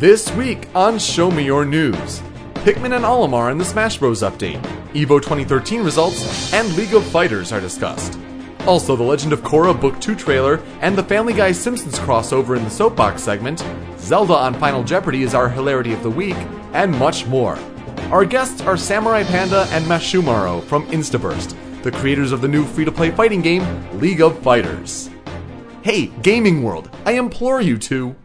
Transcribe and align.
This 0.00 0.32
week 0.32 0.66
on 0.74 0.98
Show 0.98 1.30
Me 1.30 1.44
Your 1.44 1.66
News, 1.66 2.22
Pikmin 2.54 2.96
and 2.96 3.04
Olimar 3.04 3.52
in 3.52 3.58
the 3.58 3.66
Smash 3.66 3.98
Bros. 3.98 4.22
update, 4.22 4.58
EVO 4.94 5.20
2013 5.20 5.84
results, 5.84 6.54
and 6.54 6.74
League 6.74 6.94
of 6.94 7.04
Fighters 7.04 7.52
are 7.52 7.60
discussed. 7.60 8.18
Also, 8.66 8.96
the 8.96 9.02
Legend 9.02 9.34
of 9.34 9.42
Korra 9.42 9.78
Book 9.78 10.00
2 10.00 10.14
trailer 10.14 10.62
and 10.80 10.96
the 10.96 11.02
Family 11.02 11.34
Guy 11.34 11.52
Simpsons 11.52 11.98
crossover 11.98 12.56
in 12.56 12.64
the 12.64 12.70
Soapbox 12.70 13.22
segment, 13.22 13.62
Zelda 13.98 14.32
on 14.32 14.54
Final 14.54 14.82
Jeopardy 14.82 15.22
is 15.22 15.34
our 15.34 15.50
hilarity 15.50 15.92
of 15.92 16.02
the 16.02 16.08
week, 16.08 16.36
and 16.72 16.98
much 16.98 17.26
more. 17.26 17.58
Our 18.10 18.24
guests 18.24 18.62
are 18.62 18.78
Samurai 18.78 19.22
Panda 19.24 19.68
and 19.70 19.84
Mashumaro 19.84 20.64
from 20.64 20.86
Instaburst, 20.86 21.54
the 21.82 21.92
creators 21.92 22.32
of 22.32 22.40
the 22.40 22.48
new 22.48 22.64
free 22.64 22.86
to 22.86 22.92
play 22.92 23.10
fighting 23.10 23.42
game, 23.42 23.66
League 24.00 24.22
of 24.22 24.38
Fighters. 24.38 25.10
Hey, 25.82 26.06
Gaming 26.22 26.62
World, 26.62 26.88
I 27.04 27.12
implore 27.12 27.60
you 27.60 27.76
to. 27.76 28.16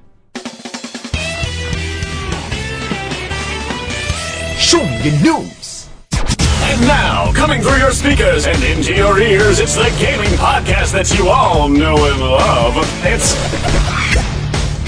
Show 4.66 4.84
me 4.84 5.12
your 5.12 5.22
news! 5.22 5.88
And 6.12 6.82
now, 6.88 7.32
coming 7.34 7.62
through 7.62 7.78
your 7.78 7.92
speakers 7.92 8.48
and 8.48 8.64
into 8.64 8.96
your 8.96 9.20
ears, 9.20 9.60
it's 9.60 9.76
the 9.76 9.96
gaming 10.00 10.32
podcast 10.40 10.92
that 10.94 11.16
you 11.16 11.30
all 11.30 11.70
know 11.70 11.96
and 12.12 12.20
love. 12.20 12.74
It's 13.04 13.36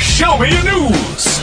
Show 0.02 0.35
Me 0.40 0.49
Your 0.49 0.63
News! 0.63 1.38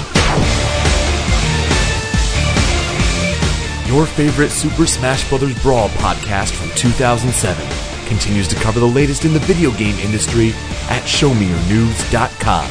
Your 3.86 4.04
favorite 4.04 4.50
Super 4.50 4.86
Smash 4.86 5.28
Bros. 5.28 5.56
Brawl 5.62 5.88
podcast 5.90 6.54
from 6.56 6.70
2007 6.76 7.64
continues 8.08 8.48
to 8.48 8.56
cover 8.56 8.80
the 8.80 8.84
latest 8.84 9.24
in 9.24 9.32
the 9.32 9.38
video 9.38 9.70
game 9.70 9.96
industry 10.00 10.48
at 10.90 11.04
ShowMeYourNews.com. 11.04 12.68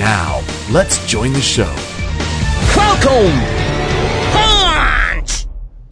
Now, 0.00 0.42
let's 0.72 1.06
join 1.06 1.32
the 1.32 1.40
show. 1.40 1.72
Welcome! 2.76 3.65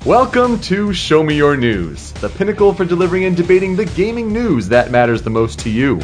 Punch! 0.04 0.06
Welcome 0.06 0.60
to 0.62 0.92
Show 0.92 1.22
Me 1.22 1.34
Your 1.36 1.56
News, 1.56 2.12
the 2.12 2.28
pinnacle 2.28 2.74
for 2.74 2.84
delivering 2.84 3.24
and 3.24 3.36
debating 3.36 3.76
the 3.76 3.84
gaming 3.86 4.32
news 4.32 4.68
that 4.68 4.90
matters 4.90 5.22
the 5.22 5.30
most 5.30 5.58
to 5.60 5.70
you. 5.70 6.00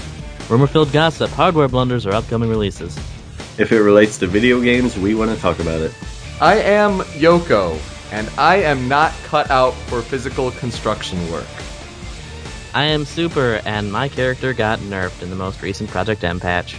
Rumor 0.48 0.66
filled 0.66 0.92
gossip, 0.92 1.30
hardware 1.30 1.68
blunders, 1.68 2.06
or 2.06 2.12
upcoming 2.12 2.50
releases. 2.50 2.96
If 3.58 3.72
it 3.72 3.80
relates 3.82 4.18
to 4.18 4.26
video 4.26 4.60
games, 4.60 4.96
we 4.98 5.14
want 5.14 5.30
to 5.34 5.40
talk 5.40 5.58
about 5.60 5.80
it. 5.80 5.92
I 6.40 6.56
am 6.56 7.00
Yoko, 7.20 7.78
and 8.12 8.28
I 8.38 8.56
am 8.62 8.88
not 8.88 9.12
cut 9.24 9.50
out 9.50 9.74
for 9.74 10.02
physical 10.02 10.50
construction 10.52 11.30
work. 11.30 11.46
I 12.72 12.84
am 12.84 13.04
Super, 13.04 13.60
and 13.64 13.92
my 13.92 14.08
character 14.08 14.54
got 14.54 14.78
nerfed 14.80 15.22
in 15.22 15.30
the 15.30 15.36
most 15.36 15.60
recent 15.62 15.90
Project 15.90 16.24
M 16.24 16.40
patch. 16.40 16.76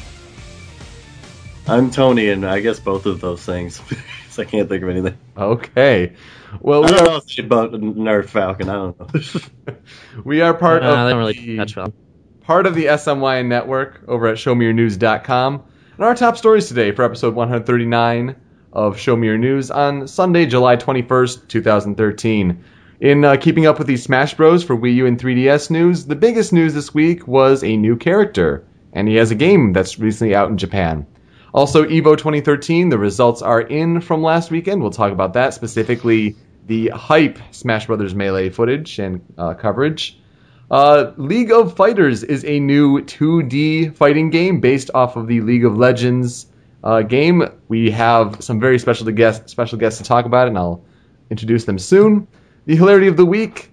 I'm 1.67 1.91
Tony, 1.91 2.29
and 2.29 2.45
I 2.45 2.59
guess 2.61 2.79
both 2.79 3.05
of 3.05 3.21
those 3.21 3.43
things. 3.45 3.79
'Cause 4.27 4.39
I 4.39 4.45
can't 4.45 4.67
think 4.69 4.81
of 4.81 4.89
anything. 4.89 5.17
Okay. 5.37 6.13
Well, 6.59 6.83
I 6.83 6.85
we 6.85 6.91
don't 6.97 6.99
are, 7.01 7.05
know 7.11 7.21
if 7.25 7.39
about 7.39 7.71
Nerf 7.73 8.25
Falcon. 8.29 8.69
I 8.69 8.73
don't 8.73 8.99
know. 8.99 9.75
we 10.25 10.41
are 10.41 10.53
part 10.53 10.83
Uh, 10.83 10.87
of 10.87 11.05
they 11.05 11.09
don't 11.11 11.19
really 11.19 11.33
the- 11.33 11.57
touch 11.57 11.75
well. 11.75 11.93
part 12.41 12.65
of 12.65 12.75
the 12.75 12.85
SMY 12.85 13.45
network 13.47 14.01
over 14.07 14.27
at 14.27 14.37
ShowMeYourNews.com. 14.37 15.63
And 15.97 16.05
our 16.05 16.15
top 16.15 16.37
stories 16.37 16.67
today 16.67 16.91
for 16.91 17.03
episode 17.03 17.35
139 17.35 18.35
of 18.73 18.97
Show 18.97 19.15
Me 19.15 19.27
Your 19.27 19.37
News 19.37 19.69
on 19.71 20.07
Sunday, 20.07 20.45
July 20.45 20.75
21st, 20.77 21.47
2013. 21.47 22.63
In 23.01 23.25
uh, 23.25 23.35
keeping 23.35 23.65
up 23.65 23.77
with 23.79 23.87
the 23.87 23.97
Smash 23.97 24.35
Bros. 24.35 24.63
for 24.63 24.77
Wii 24.77 24.93
U 24.95 25.05
and 25.07 25.19
3DS 25.19 25.69
news, 25.71 26.05
the 26.05 26.15
biggest 26.15 26.53
news 26.53 26.73
this 26.73 26.93
week 26.93 27.27
was 27.27 27.63
a 27.63 27.75
new 27.75 27.95
character, 27.97 28.65
and 28.93 29.07
he 29.07 29.15
has 29.15 29.31
a 29.31 29.35
game 29.35 29.73
that's 29.73 29.99
recently 29.99 30.35
out 30.35 30.49
in 30.49 30.57
Japan. 30.57 31.05
Also, 31.53 31.83
EVO 31.83 32.15
2013, 32.17 32.89
the 32.89 32.97
results 32.97 33.41
are 33.41 33.59
in 33.59 33.99
from 34.01 34.23
last 34.23 34.51
weekend. 34.51 34.81
We'll 34.81 34.91
talk 34.91 35.11
about 35.11 35.33
that, 35.33 35.53
specifically 35.53 36.35
the 36.67 36.89
hype 36.89 37.39
Smash 37.51 37.87
Brothers 37.87 38.15
Melee 38.15 38.49
footage 38.49 38.99
and 38.99 39.21
uh, 39.37 39.53
coverage. 39.53 40.17
Uh, 40.69 41.11
League 41.17 41.51
of 41.51 41.75
Fighters 41.75 42.23
is 42.23 42.45
a 42.45 42.59
new 42.59 43.01
2D 43.01 43.95
fighting 43.95 44.29
game 44.29 44.61
based 44.61 44.89
off 44.93 45.17
of 45.17 45.27
the 45.27 45.41
League 45.41 45.65
of 45.65 45.77
Legends 45.77 46.47
uh, 46.83 47.01
game. 47.01 47.43
We 47.67 47.91
have 47.91 48.41
some 48.41 48.59
very 48.59 48.79
special 48.79 49.11
guests, 49.11 49.51
special 49.51 49.77
guests 49.77 49.99
to 49.99 50.05
talk 50.05 50.25
about 50.25 50.47
it, 50.47 50.51
and 50.51 50.57
I'll 50.57 50.83
introduce 51.29 51.65
them 51.65 51.77
soon. 51.77 52.27
The 52.65 52.75
hilarity 52.75 53.07
of 53.07 53.17
the 53.17 53.25
week: 53.25 53.71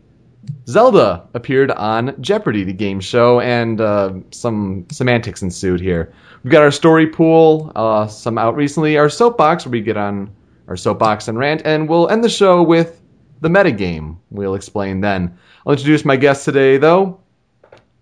Zelda 0.67 1.29
appeared 1.35 1.71
on 1.71 2.21
Jeopardy, 2.21 2.65
the 2.65 2.73
game 2.73 3.01
show, 3.01 3.41
and 3.41 3.81
uh, 3.81 4.15
some 4.33 4.87
semantics 4.91 5.43
ensued 5.43 5.81
here. 5.81 6.13
We've 6.43 6.53
got 6.53 6.63
our 6.63 6.71
story 6.71 7.07
pool, 7.07 7.73
uh, 7.77 8.07
some 8.07 8.39
out 8.39 8.57
recently, 8.57 8.99
our 8.99 9.09
soapbox 9.09 9.67
where 9.67 9.73
we 9.73 9.81
get 9.83 9.97
on 9.97 10.31
our 10.69 10.77
soapbox 10.77 11.27
and 11.27 11.39
rant, 11.39 11.63
and 11.65 11.89
we'll 11.89 12.09
end 12.09 12.23
the 12.23 12.29
show 12.29 12.63
with 12.63 13.01
the 13.41 13.49
metagame. 13.49 14.19
We'll 14.31 14.55
explain 14.55 15.01
then. 15.01 15.39
I'll 15.67 15.73
introduce 15.73 16.05
my 16.05 16.17
guests 16.17 16.45
today, 16.45 16.77
though. 16.77 17.21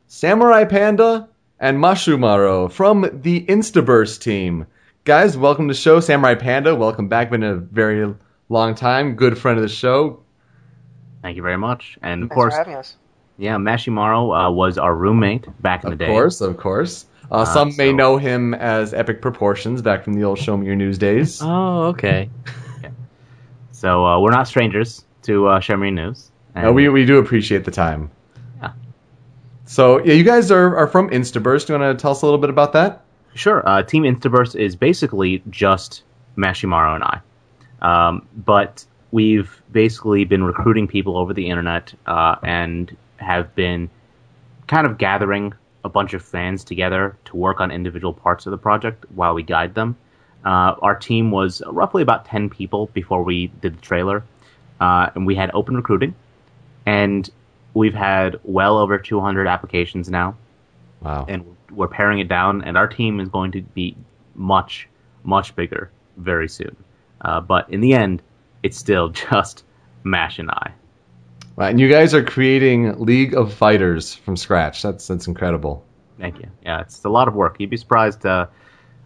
Samurai 0.09 0.65
Panda 0.65 1.29
and 1.59 1.79
Mashumaro 1.79 2.71
from 2.71 3.09
the 3.23 3.47
Instaburst 3.47 4.21
team. 4.21 4.67
Guys, 5.05 5.37
welcome 5.37 5.69
to 5.69 5.75
the 5.75 5.81
show. 5.81 6.01
Samurai 6.01 6.35
Panda, 6.35 6.75
welcome 6.75 7.09
back. 7.09 7.31
Been 7.31 7.43
a 7.43 7.57
very 7.57 8.15
long 8.49 8.75
time. 8.75 9.15
Good 9.15 9.39
friend 9.39 9.59
of 9.59 9.63
the 9.63 9.69
show. 9.69 10.23
Thank 11.23 11.37
you 11.37 11.43
very 11.43 11.59
much. 11.59 11.99
And 12.03 12.25
of 12.25 12.29
Thanks 12.29 12.35
course, 12.35 12.55
for 12.55 12.59
having 12.59 12.75
us. 12.75 12.97
Yeah, 13.39 13.57
Mashimaro 13.57 14.49
uh, 14.49 14.51
was 14.51 14.79
our 14.79 14.95
roommate 14.95 15.47
back 15.63 15.85
in 15.85 15.93
Of 15.93 15.99
the 15.99 16.05
day. 16.05 16.11
Of 16.11 16.15
course, 16.15 16.41
of 16.41 16.57
course. 16.57 17.07
Uh, 17.31 17.45
some 17.45 17.77
may 17.77 17.93
know 17.93 18.19
him 18.19 18.55
as 18.55 18.95
Epic 18.95 19.21
Proportions 19.21 19.83
back 19.83 20.05
from 20.05 20.13
the 20.15 20.23
old 20.23 20.39
Show 20.39 20.57
Me 20.57 20.67
Your 20.67 20.77
News 20.77 20.97
days. 20.99 21.41
Oh, 21.43 21.87
okay. 21.89 22.31
So 23.73 24.07
uh, 24.07 24.21
we're 24.21 24.31
not 24.31 24.49
strangers 24.49 25.05
to 25.23 25.49
uh, 25.49 25.61
Show 25.61 25.77
Me 25.77 25.89
Your 25.89 25.95
News. 25.95 26.31
And 26.55 26.69
Uh, 26.69 26.73
we, 26.73 26.89
we 26.89 27.05
do 27.05 27.19
appreciate 27.19 27.65
the 27.65 27.71
time. 27.71 28.11
Yeah. 28.61 28.73
So, 29.67 30.03
yeah, 30.03 30.15
you 30.15 30.25
guys 30.25 30.51
are, 30.51 30.77
are 30.77 30.87
from 30.87 31.11
Instaburst. 31.11 31.67
Do 31.67 31.75
you 31.75 31.79
want 31.79 31.99
to 31.99 32.01
tell 32.03 32.13
us 32.13 32.23
a 32.23 32.25
little 32.25 32.41
bit 32.41 32.49
about 32.49 32.73
that? 32.73 33.05
Sure. 33.35 33.63
Uh, 33.69 33.83
Team 33.83 34.05
Instaburst 34.05 34.59
is 34.59 34.77
basically 34.77 35.43
just 35.51 36.05
Mashimaro 36.39 36.95
and 36.95 37.05
I. 37.05 37.21
Um, 37.83 38.27
but 38.35 38.87
we've 39.11 39.61
basically 39.71 40.25
been 40.25 40.43
recruiting 40.43 40.89
people 40.89 41.19
over 41.19 41.35
the 41.35 41.51
internet 41.51 41.93
uh, 42.07 42.37
and 42.43 42.97
have 43.19 43.55
been 43.55 43.91
kind 44.67 44.87
of 44.87 44.99
gathering 44.99 45.55
a 45.85 45.89
bunch 45.89 46.15
of 46.15 46.23
fans 46.23 46.65
together 46.65 47.17
to 47.27 47.37
work 47.37 47.61
on 47.61 47.71
individual 47.71 48.13
parts 48.13 48.47
of 48.47 48.51
the 48.51 48.59
project 48.59 49.05
while 49.15 49.35
we 49.35 49.43
guide 49.43 49.75
them. 49.75 49.97
Uh, 50.45 50.75
our 50.83 50.95
team 50.97 51.31
was 51.31 51.63
roughly 51.67 52.03
about 52.03 52.25
10 52.27 52.51
people 52.51 52.87
before 52.93 53.23
we 53.23 53.49
did 53.49 53.77
the 53.77 53.81
trailer, 53.81 54.23
uh, 54.81 55.11
and 55.15 55.27
we 55.27 55.35
had 55.35 55.51
open 55.55 55.77
recruiting. 55.77 56.15
And 56.85 57.29
we've 57.75 57.95
had 57.95 58.39
well 58.45 58.79
over 58.79 58.99
200 58.99 59.47
applications 59.47 60.09
now 60.09 60.37
Wow. 61.01 61.27
and 61.29 61.45
we're 61.71 61.89
paring 61.89 62.21
it 62.21 62.29
down, 62.29 62.63
and 62.63 62.77
our 62.77 62.87
team 62.87 63.21
is 63.21 63.29
going 63.29 63.53
to 63.53 63.63
be 63.63 63.97
much, 64.35 64.89
much 65.25 65.55
bigger 65.55 65.91
very 66.17 66.49
soon. 66.49 66.75
Uh, 67.21 67.41
but 67.41 67.69
in 67.71 67.81
the 67.81 67.93
end, 67.95 68.23
it's 68.63 68.77
still 68.79 69.09
just 69.31 69.65
Mash 70.05 70.39
and 70.39 70.51
I. 70.51 70.73
Right, 71.57 71.71
and 71.71 71.81
you 71.81 71.89
guys 71.89 72.13
are 72.15 72.23
creating 72.23 72.99
League 73.03 73.35
of 73.35 73.53
Fighters 73.53 74.15
from 74.15 74.37
scratch. 74.37 74.83
That's 74.83 75.07
that's 75.09 75.27
incredible. 75.27 75.85
Thank 76.19 76.39
you. 76.39 76.49
Yeah, 76.63 76.81
it's 76.81 77.05
a 77.05 77.09
lot 77.09 77.29
of 77.29 77.35
work. 77.35 77.57
You'd 77.59 77.71
be 77.71 77.77
surprised. 77.77 78.25
Uh, 78.25 78.47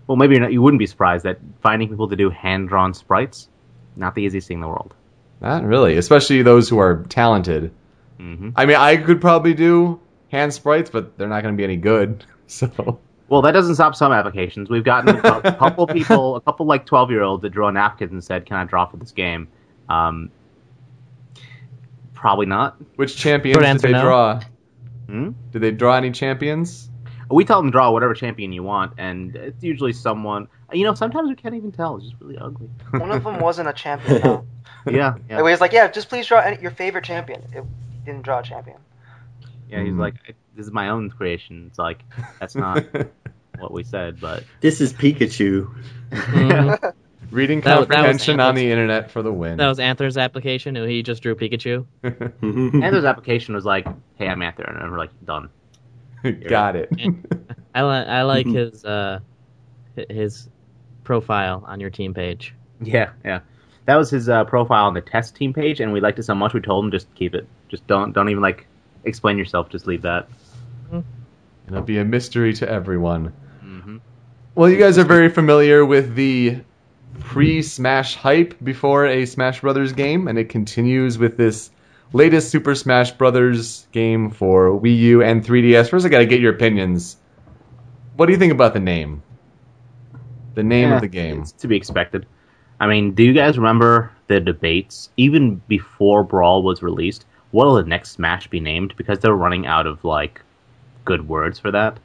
well, 0.06 0.16
maybe 0.16 0.34
you're 0.34 0.42
not, 0.42 0.52
you 0.52 0.60
wouldn't 0.60 0.78
be 0.78 0.86
surprised 0.86 1.24
that 1.24 1.38
finding 1.62 1.88
people 1.88 2.08
to 2.08 2.16
do 2.16 2.30
hand 2.30 2.68
drawn 2.68 2.92
sprites 2.94 3.48
not 3.96 4.14
the 4.14 4.22
easiest 4.22 4.48
thing 4.48 4.56
in 4.56 4.60
the 4.62 4.68
world. 4.68 4.94
Not 5.40 5.64
really, 5.64 5.96
especially 5.96 6.42
those 6.42 6.68
who 6.68 6.78
are 6.78 7.04
talented. 7.08 7.72
hmm 8.18 8.50
I 8.56 8.66
mean, 8.66 8.76
I 8.76 8.96
could 8.96 9.20
probably 9.20 9.54
do 9.54 10.00
hand 10.30 10.52
sprites, 10.52 10.90
but 10.90 11.16
they're 11.16 11.28
not 11.28 11.42
going 11.42 11.54
to 11.54 11.58
be 11.58 11.64
any 11.64 11.76
good. 11.76 12.24
So, 12.50 12.98
Well, 13.28 13.42
that 13.42 13.52
doesn't 13.52 13.76
stop 13.76 13.94
some 13.94 14.10
applications. 14.10 14.68
We've 14.68 14.82
gotten 14.82 15.16
a 15.16 15.56
couple 15.56 15.86
people, 15.98 16.34
a 16.34 16.40
couple 16.40 16.66
like 16.66 16.84
twelve 16.84 17.12
year 17.12 17.22
olds 17.22 17.42
that 17.42 17.50
drew 17.50 17.70
napkins 17.70 18.10
and 18.10 18.24
said, 18.24 18.44
"Can 18.44 18.56
I 18.56 18.64
draw 18.64 18.86
for 18.86 18.96
this 18.96 19.12
game?" 19.12 19.46
Um, 19.88 20.32
probably 22.20 22.46
not. 22.46 22.76
which 22.96 23.16
champions 23.16 23.54
Short 23.56 23.64
did 23.64 23.68
answer, 23.70 23.86
they 23.88 23.92
no. 23.92 24.02
draw? 24.02 24.40
Hmm? 25.08 25.30
Did 25.52 25.62
they 25.62 25.70
draw 25.72 25.96
any 25.96 26.10
champions? 26.12 26.88
We 27.30 27.44
tell 27.44 27.60
them 27.60 27.68
to 27.68 27.72
draw 27.72 27.90
whatever 27.92 28.12
champion 28.14 28.52
you 28.52 28.62
want, 28.62 28.94
and 28.98 29.34
it's 29.36 29.62
usually 29.62 29.92
someone. 29.92 30.48
You 30.72 30.84
know, 30.84 30.94
sometimes 30.94 31.28
we 31.28 31.34
can't 31.36 31.54
even 31.54 31.72
tell. 31.72 31.96
It's 31.96 32.06
just 32.10 32.20
really 32.20 32.36
ugly. 32.38 32.68
One 32.90 33.10
of 33.10 33.22
them 33.24 33.38
wasn't 33.40 33.68
a 33.68 33.72
champion. 33.72 34.20
No. 34.22 34.46
Yeah, 34.86 35.14
He 35.16 35.20
yeah. 35.34 35.42
was 35.42 35.60
like, 35.60 35.72
"Yeah, 35.74 35.88
just 35.88 36.08
please 36.08 36.26
draw 36.26 36.40
any, 36.40 36.60
your 36.62 36.70
favorite 36.70 37.04
champion." 37.04 37.42
It 37.54 37.64
he 37.92 37.98
didn't 38.06 38.22
draw 38.22 38.38
a 38.38 38.42
champion. 38.42 38.78
yeah 39.68 39.82
he's 39.82 39.92
Mhm. 39.92 39.98
like, 39.98 40.14
"This 40.56 40.64
is 40.66 40.72
my 40.72 40.88
own 40.88 41.10
creation." 41.10 41.66
It's 41.68 41.78
like 41.78 42.00
that's 42.40 42.54
not 42.54 42.84
what 43.58 43.72
we 43.72 43.82
said, 43.84 44.18
but 44.20 44.42
This 44.62 44.80
is 44.80 44.94
Pikachu. 44.94 45.68
Reading 47.30 47.60
That 47.60 47.78
was- 47.78 47.88
that 47.88 47.94
comprehension 47.94 48.40
on 48.40 48.54
the 48.54 48.70
internet 48.70 49.10
for 49.10 49.22
the 49.22 49.32
win. 49.32 49.56
That 49.56 49.68
was 49.68 49.78
Anther's 49.78 50.16
application. 50.16 50.74
who 50.74 50.84
He 50.84 51.02
just 51.02 51.22
drew 51.22 51.34
Pikachu. 51.34 51.86
Anther's 52.42 53.04
application 53.04 53.54
was 53.54 53.64
like, 53.64 53.86
"Hey, 54.16 54.26
I'm 54.28 54.42
Anther," 54.42 54.64
and 54.64 54.90
we're 54.90 54.98
like, 54.98 55.10
"Done." 55.24 55.48
Got 56.48 56.76
it. 56.76 56.90
I, 57.74 57.82
li- 57.82 58.06
I 58.08 58.22
like 58.22 58.46
his 58.46 58.84
uh, 58.84 59.20
his 60.08 60.48
profile 61.04 61.64
on 61.66 61.80
your 61.80 61.90
team 61.90 62.12
page. 62.14 62.54
Yeah, 62.82 63.10
yeah. 63.24 63.40
That 63.86 63.96
was 63.96 64.10
his 64.10 64.28
uh, 64.28 64.44
profile 64.44 64.86
on 64.86 64.94
the 64.94 65.00
test 65.00 65.34
team 65.36 65.52
page, 65.52 65.80
and 65.80 65.92
we 65.92 66.00
liked 66.00 66.18
it 66.18 66.24
so 66.24 66.34
much 66.34 66.52
we 66.52 66.60
told 66.60 66.84
him 66.84 66.90
just 66.90 67.12
keep 67.14 67.34
it. 67.34 67.46
Just 67.68 67.86
don't 67.86 68.12
don't 68.12 68.28
even 68.28 68.42
like 68.42 68.66
explain 69.04 69.38
yourself. 69.38 69.68
Just 69.68 69.86
leave 69.86 70.02
that. 70.02 70.28
And 70.92 71.04
It'll 71.68 71.82
be 71.82 71.98
a 71.98 72.04
mystery 72.04 72.52
to 72.54 72.68
everyone. 72.68 73.32
Well, 74.56 74.68
you 74.68 74.76
guys 74.78 74.98
are 74.98 75.04
very 75.04 75.28
familiar 75.28 75.86
with 75.86 76.16
the 76.16 76.58
pre-Smash 77.20 78.16
hype 78.16 78.54
before 78.62 79.06
a 79.06 79.26
Smash 79.26 79.60
Brothers 79.60 79.92
game, 79.92 80.28
and 80.28 80.38
it 80.38 80.48
continues 80.48 81.18
with 81.18 81.36
this 81.36 81.70
latest 82.12 82.50
Super 82.50 82.74
Smash 82.74 83.12
Brothers 83.12 83.86
game 83.92 84.30
for 84.30 84.70
Wii 84.70 84.96
U 84.98 85.22
and 85.22 85.44
3DS. 85.44 85.88
First, 85.88 86.06
I 86.06 86.08
got 86.08 86.18
to 86.18 86.26
get 86.26 86.40
your 86.40 86.52
opinions. 86.54 87.16
What 88.16 88.26
do 88.26 88.32
you 88.32 88.38
think 88.38 88.52
about 88.52 88.74
the 88.74 88.80
name? 88.80 89.22
The 90.54 90.62
name 90.62 90.88
Yeah, 90.88 90.96
of 90.96 91.00
the 91.00 91.08
game. 91.08 91.40
It's 91.42 91.52
to 91.52 91.68
be 91.68 91.76
expected. 91.76 92.26
I 92.80 92.86
mean, 92.86 93.14
do 93.14 93.22
you 93.22 93.32
guys 93.32 93.56
remember 93.56 94.10
the 94.26 94.40
debates 94.40 95.10
even 95.16 95.56
before 95.68 96.24
Brawl 96.24 96.62
was 96.62 96.82
released? 96.82 97.26
What 97.50 97.66
will 97.66 97.74
the 97.76 97.84
next 97.84 98.12
Smash 98.12 98.46
be 98.48 98.60
named? 98.60 98.94
Because 98.96 99.18
they're 99.18 99.34
running 99.34 99.66
out 99.66 99.86
of 99.86 100.04
like 100.04 100.42
good 101.04 101.28
words 101.28 101.58
for 101.58 101.70
that. 101.70 101.98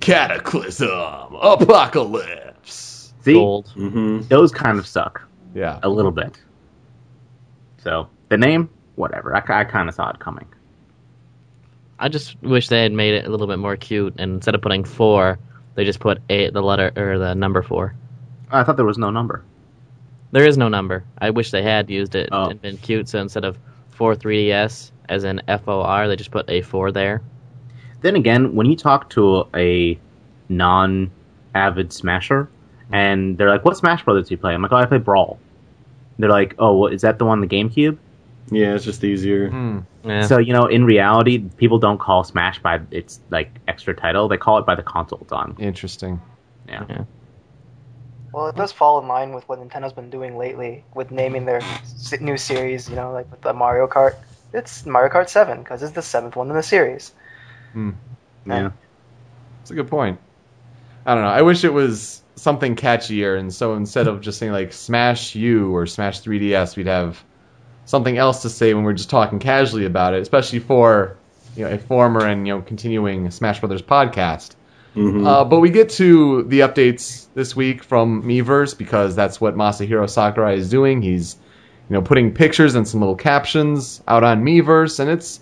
Cataclysm, 0.00 0.88
Apocalypse. 0.88 2.51
See, 3.22 3.34
Gold. 3.34 3.70
hmm 3.74 4.20
those 4.28 4.52
kind 4.52 4.78
of 4.78 4.86
suck 4.86 5.22
Yeah. 5.54 5.78
a 5.82 5.88
little 5.88 6.10
bit. 6.12 6.38
So 7.78 8.08
the 8.28 8.36
name, 8.36 8.68
whatever. 8.96 9.34
I, 9.34 9.42
I 9.60 9.64
kind 9.64 9.88
of 9.88 9.94
saw 9.94 10.10
it 10.10 10.18
coming. 10.18 10.46
I 11.98 12.08
just 12.08 12.40
wish 12.42 12.68
they 12.68 12.82
had 12.82 12.92
made 12.92 13.14
it 13.14 13.26
a 13.26 13.30
little 13.30 13.46
bit 13.46 13.58
more 13.58 13.76
cute, 13.76 14.14
and 14.18 14.34
instead 14.34 14.54
of 14.54 14.60
putting 14.62 14.82
four, 14.84 15.38
they 15.76 15.84
just 15.84 16.00
put 16.00 16.18
eight, 16.30 16.52
the 16.52 16.62
letter 16.62 16.90
or 16.96 17.18
the 17.18 17.34
number 17.34 17.62
four. 17.62 17.94
I 18.50 18.64
thought 18.64 18.76
there 18.76 18.84
was 18.84 18.98
no 18.98 19.10
number. 19.10 19.44
There 20.32 20.44
is 20.46 20.58
no 20.58 20.68
number. 20.68 21.04
I 21.18 21.30
wish 21.30 21.50
they 21.50 21.62
had 21.62 21.88
used 21.90 22.14
it 22.14 22.28
Oh. 22.32 22.48
and 22.50 22.60
been 22.60 22.76
cute. 22.78 23.08
So 23.08 23.20
instead 23.20 23.44
of 23.44 23.56
four 23.90 24.14
3ds, 24.16 24.90
as 25.08 25.24
in 25.24 25.40
F 25.46 25.68
O 25.68 25.80
R, 25.82 26.08
they 26.08 26.16
just 26.16 26.30
put 26.30 26.48
a 26.50 26.62
four 26.62 26.90
there. 26.90 27.22
Then 28.00 28.16
again, 28.16 28.54
when 28.54 28.66
you 28.66 28.74
talk 28.76 29.10
to 29.10 29.46
a 29.54 29.98
non-avid 30.48 31.92
Smasher, 31.92 32.48
and 32.92 33.38
they're 33.38 33.50
like, 33.50 33.64
"What 33.64 33.76
Smash 33.76 34.04
Brothers 34.04 34.28
do 34.28 34.34
you 34.34 34.38
play?" 34.38 34.54
I'm 34.54 34.62
like, 34.62 34.72
"Oh, 34.72 34.76
I 34.76 34.86
play 34.86 34.98
Brawl." 34.98 35.38
They're 36.18 36.30
like, 36.30 36.54
"Oh, 36.58 36.76
well, 36.76 36.92
is 36.92 37.02
that 37.02 37.18
the 37.18 37.24
one 37.24 37.40
on 37.40 37.46
the 37.46 37.54
GameCube?" 37.54 37.98
Yeah, 38.50 38.74
it's 38.74 38.84
just 38.84 39.02
easier. 39.04 39.48
Hmm. 39.48 39.78
Yeah. 40.04 40.22
So 40.22 40.38
you 40.38 40.52
know, 40.52 40.66
in 40.66 40.84
reality, 40.84 41.38
people 41.56 41.78
don't 41.78 41.98
call 41.98 42.24
Smash 42.24 42.58
by 42.60 42.80
its 42.90 43.20
like 43.30 43.50
extra 43.68 43.94
title; 43.94 44.28
they 44.28 44.36
call 44.36 44.58
it 44.58 44.66
by 44.66 44.74
the 44.74 44.82
console 44.82 45.20
it's 45.22 45.32
on. 45.32 45.56
Interesting. 45.58 46.20
Yeah. 46.68 47.04
Well, 48.32 48.48
it 48.48 48.56
does 48.56 48.72
fall 48.72 49.00
in 49.00 49.08
line 49.08 49.32
with 49.32 49.46
what 49.48 49.58
Nintendo's 49.58 49.92
been 49.92 50.08
doing 50.08 50.38
lately 50.38 50.84
with 50.94 51.10
naming 51.10 51.44
their 51.44 51.60
new 52.20 52.36
series. 52.36 52.88
You 52.88 52.96
know, 52.96 53.12
like 53.12 53.30
with 53.30 53.42
the 53.42 53.52
Mario 53.52 53.86
Kart. 53.86 54.16
It's 54.54 54.84
Mario 54.84 55.12
Kart 55.12 55.28
Seven 55.28 55.58
because 55.58 55.82
it's 55.82 55.92
the 55.92 56.02
seventh 56.02 56.36
one 56.36 56.48
in 56.50 56.56
the 56.56 56.62
series. 56.62 57.12
yeah. 58.46 58.70
It's 59.62 59.70
a 59.70 59.74
good 59.74 59.88
point. 59.88 60.18
I 61.06 61.14
don't 61.14 61.24
know. 61.24 61.30
I 61.30 61.42
wish 61.42 61.64
it 61.64 61.72
was 61.72 62.21
something 62.36 62.76
catchier, 62.76 63.38
and 63.38 63.52
so 63.52 63.74
instead 63.74 64.08
of 64.08 64.20
just 64.20 64.38
saying 64.38 64.52
like 64.52 64.72
Smash 64.72 65.34
U 65.34 65.74
or 65.74 65.86
Smash 65.86 66.20
3DS, 66.22 66.76
we'd 66.76 66.86
have 66.86 67.24
something 67.84 68.16
else 68.18 68.42
to 68.42 68.50
say 68.50 68.74
when 68.74 68.84
we're 68.84 68.92
just 68.94 69.10
talking 69.10 69.38
casually 69.38 69.84
about 69.86 70.14
it, 70.14 70.22
especially 70.22 70.60
for 70.60 71.20
you 71.56 71.64
know 71.64 71.70
a 71.70 71.78
former 71.78 72.26
and 72.26 72.46
you 72.46 72.54
know 72.54 72.62
continuing 72.62 73.30
Smash 73.30 73.60
Brothers 73.60 73.82
podcast. 73.82 74.56
hmm 74.94 75.24
Uh, 75.24 75.44
but 75.44 75.60
we 75.60 75.70
get 75.70 75.90
to 75.90 76.44
the 76.44 76.60
updates 76.60 77.28
this 77.34 77.56
week 77.56 77.82
from 77.84 78.22
Miiverse 78.22 78.76
because 78.76 79.14
that's 79.16 79.40
what 79.40 79.54
Masahiro 79.56 80.08
Sakurai 80.08 80.56
is 80.56 80.70
doing. 80.70 81.02
He's 81.02 81.36
you 81.88 81.94
know 81.94 82.02
putting 82.02 82.34
pictures 82.34 82.74
and 82.74 82.86
some 82.88 83.00
little 83.00 83.16
captions 83.16 84.02
out 84.08 84.24
on 84.24 84.44
Miiverse, 84.44 85.00
and 85.00 85.10
it's 85.10 85.40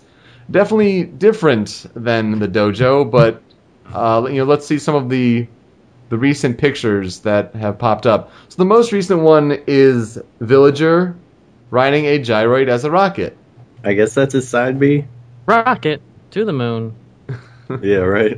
definitely 0.49 1.03
different 1.03 1.85
than 1.95 2.39
the 2.39 2.47
dojo. 2.47 3.09
But 3.09 3.43
uh, 3.93 4.27
you 4.29 4.37
know, 4.39 4.45
let's 4.45 4.65
see 4.67 4.79
some 4.79 4.95
of 4.95 5.09
the 5.09 5.47
the 6.11 6.17
recent 6.17 6.57
pictures 6.57 7.19
that 7.19 7.55
have 7.55 7.79
popped 7.79 8.05
up. 8.05 8.33
So 8.49 8.57
the 8.57 8.65
most 8.65 8.91
recent 8.91 9.21
one 9.21 9.57
is 9.65 10.19
Villager 10.41 11.15
riding 11.69 12.03
a 12.05 12.19
gyroid 12.19 12.67
as 12.67 12.83
a 12.83 12.91
rocket. 12.91 13.37
I 13.85 13.93
guess 13.93 14.13
that's 14.13 14.33
his 14.33 14.45
side 14.45 14.77
B. 14.77 15.05
Rocket 15.45 16.01
to 16.31 16.43
the 16.43 16.51
moon. 16.51 16.93
yeah, 17.81 17.99
right. 17.99 18.37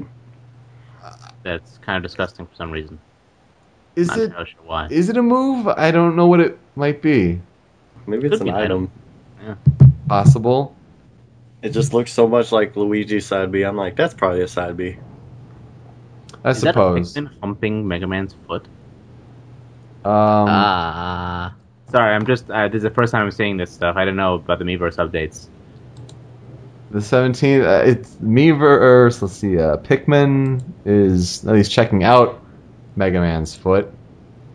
That's 1.41 1.79
kind 1.79 1.97
of 1.97 2.03
disgusting 2.03 2.45
for 2.45 2.53
some 2.53 2.69
reason. 2.69 2.99
Is 3.95 4.09
Not 4.09 4.19
it 4.19 4.31
sure 4.31 4.45
why. 4.65 4.87
is 4.91 5.09
it 5.09 5.17
a 5.17 5.23
move? 5.23 5.67
I 5.67 5.89
don't 5.89 6.15
know 6.15 6.27
what 6.27 6.41
it 6.41 6.59
might 6.75 7.01
be. 7.01 7.41
Maybe 8.05 8.27
it's 8.27 8.37
Could 8.37 8.41
an 8.41 8.45
be 8.45 8.49
an 8.51 8.55
item. 8.55 8.91
Possible. 10.07 10.75
It 11.63 11.69
just 11.69 11.91
looks 11.91 12.13
so 12.13 12.27
much 12.27 12.51
like 12.51 12.75
Luigi's 12.75 13.25
side 13.25 13.51
B. 13.51 13.63
I'm 13.63 13.77
like, 13.77 13.95
that's 13.95 14.13
probably 14.13 14.41
a 14.41 14.47
side 14.47 14.77
B. 14.77 14.97
I 16.43 16.49
Is 16.49 16.61
that 16.61 16.69
a 16.69 16.73
suppose. 16.73 17.13
Pikmin 17.13 17.29
humping 17.41 17.87
Mega 17.87 18.07
Man's 18.07 18.35
foot? 18.47 18.65
Um, 20.05 20.47
Ah. 20.49 21.53
Sorry, 21.91 22.13
I'm 22.13 22.25
just. 22.25 22.49
Uh, 22.49 22.67
this 22.67 22.77
is 22.77 22.83
the 22.83 22.89
first 22.89 23.11
time 23.11 23.25
I'm 23.25 23.31
seeing 23.31 23.57
this 23.57 23.71
stuff. 23.71 23.95
I 23.95 24.05
don't 24.05 24.15
know 24.15 24.35
about 24.35 24.59
the 24.59 24.65
Miiverse 24.65 24.97
updates. 24.97 25.47
The 26.91 26.99
17th, 26.99 27.63
uh, 27.65 27.89
it's 27.89 28.15
Miiverse, 28.17 29.21
let's 29.21 29.33
see, 29.33 29.57
uh, 29.57 29.77
Pikmin 29.77 30.61
is 30.85 31.43
at 31.47 31.53
least 31.55 31.71
checking 31.71 32.03
out 32.03 32.39
Mega 32.95 33.19
Man's 33.19 33.55
foot. 33.55 33.85
He 33.85 33.91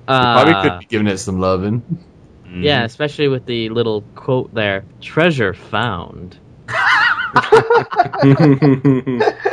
probably 0.06 0.52
Ah. 0.54 0.62
could 0.62 0.78
be 0.80 0.86
giving 0.86 1.08
it 1.08 1.18
some 1.18 1.40
loving. 1.40 1.82
Mm. 2.46 2.62
Yeah, 2.62 2.84
especially 2.84 3.26
with 3.28 3.44
the 3.46 3.70
little 3.70 4.02
quote 4.14 4.54
there 4.54 4.84
treasure 5.00 5.52
found. 5.52 6.36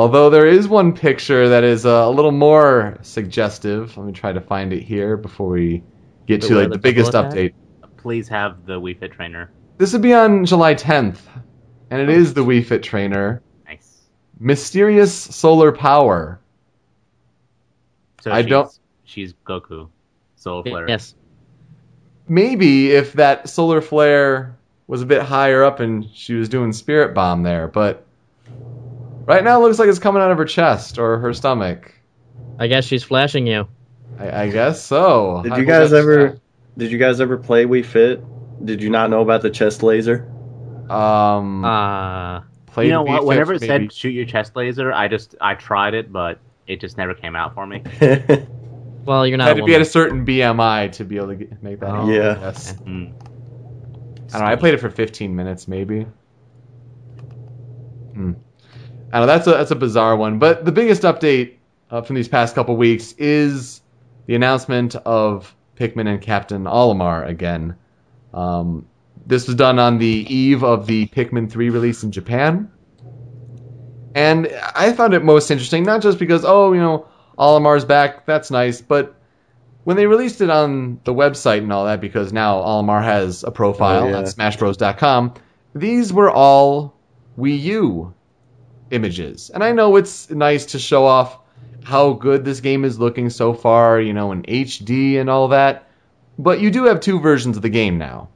Yeah. 0.00 0.04
Although 0.04 0.30
there 0.30 0.46
is 0.46 0.66
one 0.68 0.92
picture 0.94 1.48
that 1.50 1.64
is 1.64 1.84
uh, 1.84 1.90
a 1.90 2.10
little 2.10 2.32
more 2.32 2.96
suggestive. 3.02 3.96
Let 3.96 4.06
me 4.06 4.12
try 4.12 4.32
to 4.32 4.40
find 4.40 4.72
it 4.72 4.82
here 4.82 5.16
before 5.16 5.48
we 5.50 5.82
get 6.26 6.42
Wait, 6.42 6.48
to 6.48 6.54
like 6.54 6.68
the 6.68 6.74
the 6.74 6.78
biggest 6.78 7.12
double 7.12 7.30
attack? 7.30 7.52
update. 7.52 7.96
Please 7.98 8.28
have 8.28 8.64
the 8.66 8.80
Wii 8.80 8.98
Fit 8.98 9.12
trainer. 9.12 9.50
This 9.78 9.92
would 9.92 10.02
be 10.02 10.14
on 10.14 10.44
July 10.46 10.74
10th, 10.74 11.18
and 11.90 12.00
it 12.00 12.08
is 12.08 12.34
the 12.34 12.44
Wii 12.44 12.64
Fit 12.64 12.82
trainer. 12.82 13.42
Nice. 13.66 13.98
Mysterious 14.38 15.12
solar 15.14 15.72
power. 15.72 16.40
So 18.22 18.30
I 18.32 18.42
she's, 18.42 18.50
don't- 18.50 18.78
She's 19.04 19.34
Goku. 19.46 19.88
solar 20.36 20.62
Flare. 20.62 20.88
Yes. 20.88 21.14
maybe 22.28 22.90
if 22.92 23.14
that 23.14 23.48
solar 23.48 23.80
flare 23.80 24.56
was 24.86 25.02
a 25.02 25.06
bit 25.06 25.22
higher 25.22 25.64
up 25.64 25.80
and 25.80 26.06
she 26.14 26.34
was 26.34 26.48
doing 26.48 26.72
spirit 26.72 27.14
bomb 27.14 27.42
there, 27.42 27.66
but 27.68 28.06
right 29.30 29.44
now 29.44 29.58
it 29.60 29.62
looks 29.62 29.78
like 29.78 29.88
it's 29.88 29.98
coming 29.98 30.22
out 30.22 30.30
of 30.30 30.38
her 30.38 30.44
chest 30.44 30.98
or 30.98 31.18
her 31.18 31.32
stomach. 31.32 31.94
I 32.58 32.66
guess 32.66 32.84
she's 32.84 33.02
flashing 33.02 33.46
you. 33.46 33.68
I, 34.18 34.42
I 34.42 34.50
guess 34.50 34.82
so. 34.84 35.40
Did 35.42 35.52
I 35.52 35.58
you 35.58 35.64
guys 35.64 35.90
that's 35.90 36.02
ever? 36.02 36.40
Did 36.76 36.90
you 36.92 36.98
guys 36.98 37.20
ever 37.20 37.38
play 37.38 37.64
Wii 37.64 37.84
Fit? 37.84 38.24
Did 38.64 38.82
you 38.82 38.90
not 38.90 39.08
know 39.10 39.22
about 39.22 39.42
the 39.42 39.50
chest 39.50 39.82
laser? 39.82 40.28
um 40.90 41.64
Ah. 41.64 42.44
played 42.66 42.86
You 42.86 42.92
know 42.92 43.02
what? 43.02 43.20
Fit, 43.20 43.26
Whenever 43.26 43.54
it 43.54 43.60
maybe. 43.62 43.84
said 43.86 43.92
shoot 43.92 44.10
your 44.10 44.26
chest 44.26 44.56
laser, 44.56 44.92
I 44.92 45.08
just 45.08 45.36
I 45.40 45.54
tried 45.54 45.94
it, 45.94 46.12
but 46.12 46.38
it 46.66 46.80
just 46.80 46.98
never 46.98 47.14
came 47.14 47.36
out 47.36 47.54
for 47.54 47.66
me. 47.66 47.82
well, 49.04 49.26
you're 49.26 49.38
not. 49.38 49.48
had 49.48 49.56
a 49.56 49.60
to 49.60 49.66
be 49.66 49.74
at 49.74 49.80
a 49.80 49.84
certain 49.84 50.26
BMI 50.26 50.92
to 50.92 51.04
be 51.04 51.16
able 51.16 51.28
to 51.28 51.34
get, 51.36 51.62
make 51.62 51.80
that. 51.80 51.88
Oh, 51.88 51.92
happen, 52.06 52.08
Yeah. 52.12 52.40
Yes. 52.40 52.72
Mm. 52.72 53.12
I 54.32 54.38
don't 54.38 54.40
know. 54.46 54.52
I 54.52 54.56
played 54.56 54.74
it 54.74 54.80
for 54.80 54.90
15 54.90 55.34
minutes, 55.34 55.66
maybe. 55.66 56.06
Hmm. 58.14 58.32
I 59.12 59.18
don't 59.18 59.26
know. 59.26 59.32
That's 59.34 59.46
a 59.46 59.50
that's 59.50 59.70
a 59.70 59.76
bizarre 59.76 60.16
one. 60.16 60.38
But 60.38 60.64
the 60.64 60.72
biggest 60.72 61.02
update 61.02 61.54
uh, 61.90 62.02
from 62.02 62.16
these 62.16 62.28
past 62.28 62.54
couple 62.54 62.76
weeks 62.76 63.12
is 63.18 63.80
the 64.26 64.34
announcement 64.34 64.94
of 64.96 65.54
Pikmin 65.76 66.06
and 66.08 66.20
Captain 66.20 66.64
Olimar 66.64 67.26
again. 67.26 67.76
Um, 68.32 68.86
this 69.26 69.46
was 69.46 69.56
done 69.56 69.78
on 69.78 69.98
the 69.98 70.06
eve 70.06 70.62
of 70.62 70.86
the 70.86 71.06
Pikmin 71.06 71.50
3 71.50 71.70
release 71.70 72.02
in 72.04 72.12
Japan. 72.12 72.70
And 74.14 74.48
I 74.74 74.92
found 74.92 75.14
it 75.14 75.22
most 75.24 75.50
interesting, 75.50 75.84
not 75.84 76.02
just 76.02 76.18
because, 76.18 76.44
oh, 76.44 76.72
you 76.72 76.80
know, 76.80 77.06
Olimar's 77.38 77.84
back, 77.84 78.26
that's 78.26 78.50
nice, 78.50 78.80
but 78.80 79.14
when 79.84 79.96
they 79.96 80.06
released 80.06 80.40
it 80.40 80.50
on 80.50 81.00
the 81.04 81.14
website 81.14 81.58
and 81.58 81.72
all 81.72 81.84
that, 81.86 82.00
because 82.00 82.32
now 82.32 82.56
Olimar 82.60 83.02
has 83.02 83.44
a 83.44 83.50
profile 83.50 84.04
Oh, 84.04 84.08
yeah. 84.08 84.16
on 84.18 84.24
SmashBros.com, 84.24 85.34
these 85.74 86.12
were 86.12 86.30
all 86.30 86.94
Wii 87.38 87.60
U 87.62 88.14
images. 88.90 89.50
And 89.50 89.62
I 89.62 89.72
know 89.72 89.96
it's 89.96 90.30
nice 90.30 90.66
to 90.66 90.78
show 90.78 91.06
off 91.06 91.38
how 91.82 92.12
good 92.12 92.44
this 92.44 92.60
game 92.60 92.84
is 92.84 92.98
looking 92.98 93.30
so 93.30 93.54
far, 93.54 94.00
you 94.00 94.12
know, 94.12 94.32
in 94.32 94.42
HD 94.42 95.18
and 95.18 95.30
all 95.30 95.48
that, 95.48 95.88
but 96.38 96.60
you 96.60 96.70
do 96.70 96.84
have 96.84 97.00
two 97.00 97.20
versions 97.20 97.56
of 97.56 97.62
the 97.62 97.68
game 97.68 97.98
now. 97.98 98.28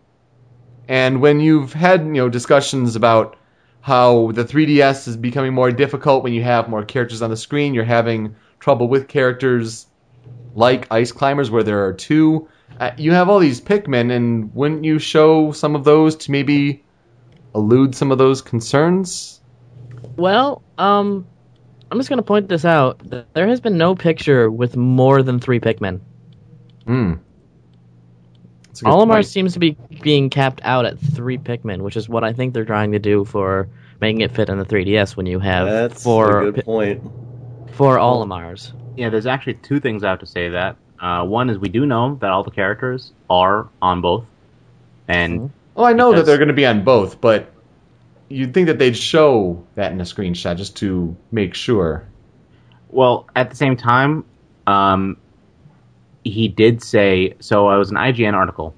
And 0.89 1.21
when 1.21 1.41
you've 1.41 1.73
had, 1.73 2.03
you 2.03 2.13
know, 2.13 2.29
discussions 2.29 2.97
about 2.97 3.37
how 3.81 4.33
the 4.33 4.45
3DS 4.45 5.09
is 5.09 5.17
becoming 5.17 5.55
more 5.55 5.71
difficult 5.71 6.23
when 6.23 6.33
you 6.33 6.43
have 6.43 6.69
more 6.69 6.85
characters 6.85 7.23
on 7.23 7.31
the 7.31 7.37
screen, 7.37 7.75
you're 7.75 7.85
having 7.85 8.35
trouble 8.59 8.89
with 8.89 9.09
characters 9.09 9.87
like 10.55 10.87
Ice 10.91 11.13
Climbers, 11.13 11.51
where 11.51 11.63
there 11.63 11.85
are 11.85 11.93
two. 11.93 12.49
Uh, 12.79 12.93
you 12.97 13.13
have 13.13 13.29
all 13.29 13.39
these 13.39 13.61
Pikmin, 13.61 14.11
and 14.11 14.55
wouldn't 14.55 14.85
you 14.85 14.99
show 14.99 15.53
some 15.53 15.75
of 15.75 15.85
those 15.85 16.17
to 16.17 16.31
maybe 16.31 16.85
elude 17.55 17.95
some 17.95 18.11
of 18.11 18.19
those 18.19 18.43
concerns? 18.43 19.41
Well, 20.17 20.63
um, 20.79 21.27
I'm 21.91 21.99
just 21.99 22.09
gonna 22.09 22.23
point 22.23 22.49
this 22.49 22.65
out. 22.65 23.01
There 23.35 23.47
has 23.49 23.61
been 23.61 23.77
no 23.79 23.95
picture 23.95 24.51
with 24.51 24.77
more 24.77 25.23
than 25.23 25.39
three 25.41 25.61
Pikmin. 25.61 26.01
Hmm. 26.87 27.15
That's 28.69 28.83
Olimar 28.83 29.09
point. 29.15 29.27
seems 29.27 29.53
to 29.53 29.59
be 29.61 29.77
being 30.03 30.29
capped 30.31 30.61
out 30.65 30.85
at 30.85 30.99
three 30.99 31.39
Pikmin, 31.39 31.83
which 31.83 31.97
is 31.97 32.09
what 32.09 32.25
I 32.25 32.33
think 32.33 32.55
they're 32.55 32.65
trying 32.65 32.91
to 32.93 32.99
do 32.99 33.25
for 33.25 33.69
making 34.01 34.23
it 34.23 34.33
fit 34.33 34.49
in 34.49 34.59
the 34.59 34.65
3DS 34.65 35.17
when 35.17 35.27
you 35.27 35.39
have 35.39 35.69
That's 35.69 36.03
four 36.03 36.41
a 36.41 36.45
good 36.47 36.57
Pi- 36.57 36.63
point. 36.63 37.03
four 37.73 37.97
Olimars. 37.99 38.73
Yeah, 38.97 39.11
there's 39.11 39.27
actually 39.27 39.55
two 39.55 39.79
things 39.79 40.03
I 40.03 40.11
have 40.11 40.19
to 40.21 40.27
say 40.27 40.49
that. 40.51 40.77
Uh, 41.01 41.25
one 41.25 41.49
is 41.51 41.59
we 41.59 41.69
do 41.69 41.87
know 41.87 42.17
that 42.21 42.31
all 42.31 42.43
the 42.43 42.51
characters 42.51 43.13
are 43.31 43.69
on 43.81 44.01
both, 44.01 44.25
and 45.07 45.51
Oh, 45.77 45.85
I 45.85 45.93
know 45.93 46.13
that 46.13 46.27
they're 46.27 46.39
going 46.39 46.49
to 46.49 46.55
be 46.55 46.67
on 46.67 46.83
both, 46.85 47.21
but 47.21 47.53
you'd 48.29 48.55
think 48.55 48.67
that 48.67 48.79
they'd 48.79 48.97
show 48.97 49.65
that 49.75 49.93
in 49.93 50.01
a 50.01 50.05
screenshot 50.05 50.57
just 50.57 50.77
to 50.79 51.17
make 51.31 51.55
sure. 51.55 52.07
Well, 52.91 53.29
at 53.35 53.51
the 53.51 53.57
same 53.57 53.77
time, 53.77 54.25
um, 54.67 55.17
he 56.23 56.49
did 56.49 56.83
say 56.83 57.35
so. 57.41 57.67
I 57.69 57.77
was 57.77 57.91
an 57.91 57.97
IGN 57.97 58.35
article. 58.35 58.75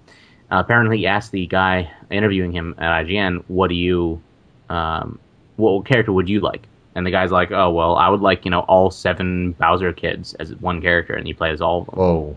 Uh, 0.51 0.63
apparently, 0.65 0.99
he 0.99 1.07
asked 1.07 1.33
the 1.33 1.47
guy 1.47 1.91
interviewing 2.11 2.53
him 2.53 2.75
at 2.79 3.05
IGN, 3.05 3.45
"What 3.49 3.69
do 3.69 3.75
you, 3.75 4.21
um, 4.69 5.19
what 5.57 5.85
character 5.87 6.13
would 6.13 6.29
you 6.29 6.41
like?" 6.41 6.67
And 6.95 7.07
the 7.07 7.11
guy's 7.11 7.31
like, 7.31 7.53
"Oh, 7.53 7.71
well, 7.71 7.97
I 7.97 8.09
would 8.09 8.21
like 8.21 8.45
you 8.45 8.51
know 8.51 8.61
all 8.61 8.91
seven 8.91 9.53
Bowser 9.53 9.93
kids 9.93 10.35
as 10.35 10.55
one 10.57 10.81
character, 10.81 11.15
and 11.15 11.29
you 11.29 11.35
play 11.35 11.51
as 11.51 11.61
all 11.61 11.83
of 11.83 11.87
them." 11.87 11.99
Whoa. 11.99 12.37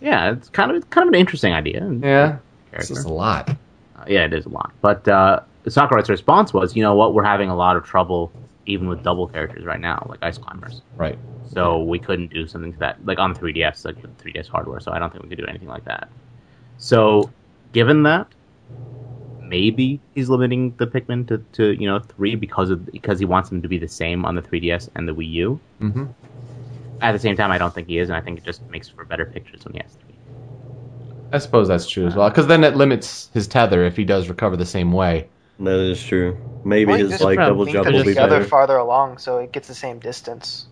Yeah, 0.00 0.32
it's 0.32 0.48
kind 0.48 0.70
of 0.70 0.88
kind 0.90 1.08
of 1.08 1.12
an 1.12 1.18
interesting 1.18 1.52
idea. 1.52 1.90
Yeah. 2.02 2.38
This 2.76 2.90
is 2.90 3.04
a 3.04 3.12
lot. 3.12 3.50
Uh, 3.50 4.04
yeah, 4.06 4.24
it 4.24 4.32
is 4.32 4.46
a 4.46 4.50
lot. 4.50 4.72
But 4.80 5.08
uh, 5.08 5.40
Sakurai's 5.70 6.08
response 6.08 6.52
was, 6.52 6.76
"You 6.76 6.82
know 6.82 6.94
what? 6.94 7.14
We're 7.14 7.24
having 7.24 7.50
a 7.50 7.56
lot 7.56 7.76
of 7.76 7.84
trouble 7.84 8.32
even 8.66 8.88
with 8.88 9.02
double 9.02 9.26
characters 9.26 9.64
right 9.64 9.80
now, 9.80 10.06
like 10.08 10.18
Ice 10.22 10.38
Climbers." 10.38 10.82
Right. 10.96 11.18
So 11.44 11.82
we 11.82 11.98
couldn't 11.98 12.32
do 12.32 12.46
something 12.46 12.72
to 12.74 12.78
that, 12.80 13.04
like 13.04 13.18
on 13.18 13.32
the 13.32 13.38
3DS, 13.38 13.84
like 13.84 14.00
the 14.02 14.08
3DS 14.08 14.48
hardware. 14.48 14.80
So 14.80 14.92
I 14.92 14.98
don't 14.98 15.10
think 15.10 15.22
we 15.22 15.28
could 15.30 15.38
do 15.38 15.46
anything 15.46 15.68
like 15.68 15.84
that. 15.84 16.10
So, 16.76 17.30
given 17.72 18.02
that, 18.04 18.28
maybe 19.40 20.00
he's 20.14 20.28
limiting 20.28 20.74
the 20.78 20.86
Pikmin 20.86 21.26
to, 21.28 21.38
to 21.52 21.72
you 21.80 21.88
know 21.88 21.98
three 21.98 22.34
because 22.34 22.70
of 22.70 22.86
because 22.86 23.18
he 23.18 23.24
wants 23.24 23.48
them 23.48 23.62
to 23.62 23.68
be 23.68 23.78
the 23.78 23.88
same 23.88 24.24
on 24.24 24.34
the 24.34 24.42
3DS 24.42 24.88
and 24.94 25.08
the 25.08 25.14
Wii 25.14 25.30
U. 25.32 25.60
hmm 25.80 26.04
At 27.00 27.12
the 27.12 27.18
same 27.18 27.36
time, 27.36 27.50
I 27.50 27.58
don't 27.58 27.74
think 27.74 27.88
he 27.88 27.98
is, 27.98 28.08
and 28.08 28.16
I 28.16 28.20
think 28.20 28.38
it 28.38 28.44
just 28.44 28.68
makes 28.70 28.88
for 28.88 29.04
better 29.04 29.24
pictures 29.24 29.64
when 29.64 29.74
he 29.74 29.80
has 29.80 29.92
three. 29.94 30.14
I 31.32 31.38
suppose 31.38 31.68
that's 31.68 31.88
true 31.88 32.06
as 32.06 32.14
well, 32.14 32.28
because 32.30 32.46
then 32.46 32.64
it 32.64 32.76
limits 32.76 33.30
his 33.34 33.46
tether 33.48 33.84
if 33.84 33.96
he 33.96 34.04
does 34.04 34.28
recover 34.28 34.56
the 34.56 34.66
same 34.66 34.92
way. 34.92 35.28
That 35.60 35.78
is 35.78 36.02
true. 36.02 36.38
Maybe 36.64 36.86
Well, 36.86 36.98
his 36.98 37.20
like 37.22 37.38
double 37.38 37.66
jump 37.66 37.86
will 37.86 38.04
be 38.04 38.10
together 38.10 38.38
better. 38.38 38.44
farther 38.44 38.76
along, 38.76 39.18
so 39.18 39.38
it 39.38 39.52
gets 39.52 39.68
the 39.68 39.74
same 39.74 39.98
distance. 39.98 40.66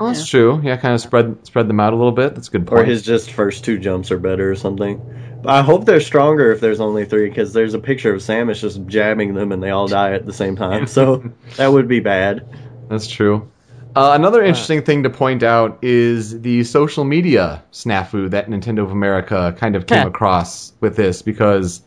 Oh, 0.00 0.06
that's 0.06 0.28
true. 0.28 0.60
Yeah, 0.62 0.76
kind 0.76 0.94
of 0.94 1.00
spread 1.00 1.46
spread 1.46 1.68
them 1.68 1.80
out 1.80 1.92
a 1.92 1.96
little 1.96 2.12
bit. 2.12 2.34
That's 2.34 2.48
a 2.48 2.50
good 2.52 2.68
Or 2.70 2.84
his 2.84 3.02
just 3.02 3.32
first 3.32 3.64
two 3.64 3.78
jumps 3.78 4.10
are 4.10 4.18
better 4.18 4.50
or 4.50 4.54
something. 4.54 5.00
But 5.42 5.50
I 5.50 5.62
hope 5.62 5.84
they're 5.84 6.00
stronger 6.00 6.52
if 6.52 6.60
there's 6.60 6.80
only 6.80 7.04
three, 7.04 7.28
because 7.28 7.52
there's 7.52 7.74
a 7.74 7.78
picture 7.78 8.12
of 8.12 8.20
Samus 8.20 8.60
just 8.60 8.84
jabbing 8.86 9.34
them 9.34 9.52
and 9.52 9.62
they 9.62 9.70
all 9.70 9.88
die 9.88 10.12
at 10.12 10.26
the 10.26 10.32
same 10.32 10.56
time. 10.56 10.86
So 10.86 11.24
that 11.56 11.68
would 11.68 11.88
be 11.88 12.00
bad. 12.00 12.44
That's 12.88 13.06
true. 13.08 13.50
Uh, 13.94 14.12
another 14.14 14.42
interesting 14.42 14.82
thing 14.84 15.02
to 15.02 15.10
point 15.10 15.42
out 15.42 15.78
is 15.82 16.40
the 16.42 16.62
social 16.64 17.04
media 17.04 17.64
snafu 17.72 18.30
that 18.30 18.48
Nintendo 18.48 18.82
of 18.84 18.92
America 18.92 19.54
kind 19.58 19.74
of 19.74 19.86
came 19.86 20.06
across 20.06 20.72
with 20.80 20.94
this 20.96 21.22
because 21.22 21.82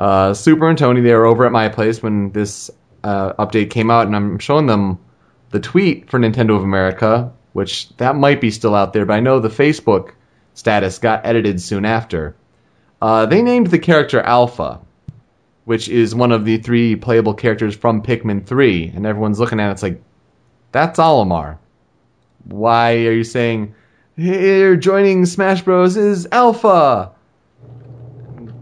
uh, 0.00 0.32
Super 0.32 0.66
and 0.66 0.78
Tony 0.78 1.02
they 1.02 1.14
were 1.14 1.26
over 1.26 1.44
at 1.44 1.52
my 1.52 1.68
place 1.68 2.02
when 2.02 2.32
this 2.32 2.70
uh, 3.04 3.34
update 3.34 3.68
came 3.68 3.90
out, 3.90 4.06
and 4.06 4.16
I'm 4.16 4.38
showing 4.38 4.64
them 4.64 4.98
the 5.50 5.60
tweet 5.60 6.08
for 6.08 6.18
Nintendo 6.18 6.56
of 6.56 6.62
America, 6.62 7.30
which 7.52 7.94
that 7.98 8.16
might 8.16 8.40
be 8.40 8.50
still 8.50 8.74
out 8.74 8.94
there, 8.94 9.04
but 9.04 9.12
I 9.12 9.20
know 9.20 9.40
the 9.40 9.50
Facebook 9.50 10.12
status 10.54 10.98
got 10.98 11.26
edited 11.26 11.60
soon 11.60 11.84
after. 11.84 12.34
Uh, 13.02 13.26
they 13.26 13.42
named 13.42 13.66
the 13.66 13.78
character 13.78 14.20
Alpha, 14.20 14.80
which 15.66 15.90
is 15.90 16.14
one 16.14 16.32
of 16.32 16.46
the 16.46 16.56
three 16.56 16.96
playable 16.96 17.34
characters 17.34 17.76
from 17.76 18.02
Pikmin 18.02 18.46
3, 18.46 18.92
and 18.94 19.04
everyone's 19.04 19.38
looking 19.38 19.60
at 19.60 19.68
it, 19.68 19.72
it's 19.72 19.82
like, 19.82 20.02
that's 20.72 20.98
Olimar. 20.98 21.58
Why 22.44 22.92
are 23.04 23.12
you 23.12 23.24
saying 23.24 23.74
here 24.16 24.76
joining 24.76 25.26
Smash 25.26 25.60
Bros 25.60 25.98
is 25.98 26.26
Alpha? 26.32 27.12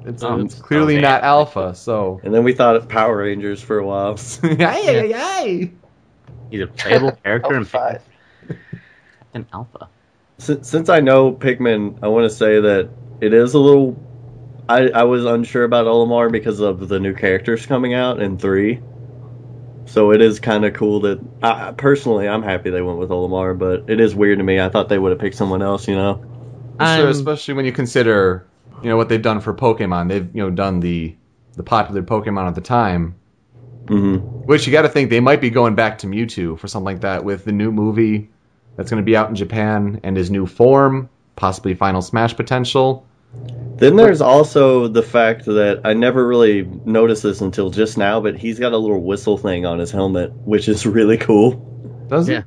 It's, 0.09 0.23
Oh, 0.23 0.33
um, 0.33 0.47
it's 0.47 0.55
clearly 0.55 0.95
okay. 0.95 1.03
not 1.03 1.23
Alpha, 1.23 1.75
so 1.75 2.21
And 2.25 2.35
then 2.35 2.43
we 2.43 2.53
thought 2.53 2.77
of 2.77 2.89
Power 2.89 3.19
Rangers 3.19 3.63
for 3.63 3.79
a 3.79 3.87
while. 3.87 4.13
Ay, 4.43 4.57
ay, 4.61 5.13
ay. 5.15 5.71
He's 6.51 6.63
a 6.63 6.67
playable 6.67 7.13
character 7.25 7.55
in 7.55 7.63
oh, 7.63 7.79
Alpha 7.79 8.01
Pikmin 8.01 8.01
and 9.35 9.47
Alpha. 9.53 9.89
Since, 10.39 10.69
since 10.69 10.89
I 10.89 11.01
know 11.01 11.33
Pikmin, 11.33 11.99
I 12.03 12.09
want 12.09 12.31
to 12.31 12.35
say 12.35 12.61
that 12.61 12.91
it 13.21 13.33
is 13.33 13.55
a 13.55 13.59
little. 13.59 13.97
I, 14.69 14.89
I 14.89 15.03
was 15.05 15.25
unsure 15.25 15.65
about 15.65 15.87
Olimar 15.87 16.31
because 16.31 16.61
of 16.61 16.89
the 16.89 17.01
new 17.01 17.15
characters 17.15 17.67
coming 17.67 17.95
out 17.95 18.21
in 18.21 18.39
3. 18.39 18.81
So 19.87 20.13
it 20.13 20.21
is 20.21 20.41
kind 20.41 20.65
of 20.65 20.75
cool 20.75 21.01
that. 21.01 21.19
I, 21.43 21.73
personally, 21.73 22.29
I'm 22.29 22.43
happy 22.43 22.71
they 22.71 22.83
went 22.83 22.99
with 22.99 23.09
Olimar, 23.09 23.59
but 23.59 23.89
it 23.89 24.01
is 24.01 24.15
weird 24.15 24.39
to 24.39 24.45
me. 24.45 24.61
I 24.61 24.69
thought 24.69 24.89
they 24.89 24.99
would 24.99 25.11
have 25.11 25.19
picked 25.19 25.37
someone 25.37 25.63
else, 25.63 25.89
you 25.89 25.95
know? 25.95 26.23
Sure, 26.81 27.09
especially 27.09 27.55
when 27.55 27.65
you 27.65 27.73
consider, 27.73 28.47
you 28.83 28.89
know, 28.89 28.97
what 28.97 29.09
they've 29.09 29.23
done 29.23 29.41
for 29.41 29.55
Pokemon. 29.55 30.09
They've, 30.09 30.29
you 30.35 30.43
know, 30.43 30.51
done 30.51 30.81
the 30.81 31.17
the 31.57 31.63
popular 31.65 32.03
Pokemon 32.03 32.47
at 32.49 32.55
the 32.55 32.61
time. 32.61 33.17
hmm 33.89 34.17
Which 34.45 34.67
you 34.67 34.73
got 34.73 34.83
to 34.83 34.89
think 34.89 35.11
they 35.11 35.21
might 35.21 35.41
be 35.41 35.51
going 35.51 35.75
back 35.75 35.99
to 35.99 36.07
Mewtwo 36.07 36.59
for 36.59 36.69
something 36.69 36.85
like 36.87 37.01
that 37.03 37.25
with 37.25 37.45
the 37.45 37.53
new 37.53 37.73
movie 37.73 38.31
that's 38.77 38.91
going 38.91 39.03
to 39.03 39.07
be 39.07 39.17
out 39.17 39.29
in 39.29 39.35
Japan 39.35 40.01
and 40.05 40.17
his 40.17 40.31
new 40.31 40.47
form, 40.47 41.11
possibly 41.37 41.75
Final 41.75 42.03
Smash 42.03 42.37
potential. 42.37 43.05
Then 43.79 43.97
there's 43.97 44.21
also 44.21 44.89
the 44.89 45.03
fact 45.03 45.45
that 45.47 45.81
I 45.85 45.95
never 45.95 46.27
really 46.27 46.69
noticed 46.85 47.23
this 47.23 47.41
until 47.41 47.71
just 47.71 47.97
now, 47.97 48.21
but 48.21 48.37
he's 48.37 48.59
got 48.59 48.73
a 48.73 48.77
little 48.79 49.01
whistle 49.03 49.39
thing 49.39 49.67
on 49.67 49.79
his 49.79 49.91
helmet, 49.91 50.33
which 50.45 50.69
is 50.69 50.85
really 50.87 51.17
cool. 51.17 51.65
Does 52.09 52.29
Yeah. 52.29 52.39
it? 52.39 52.45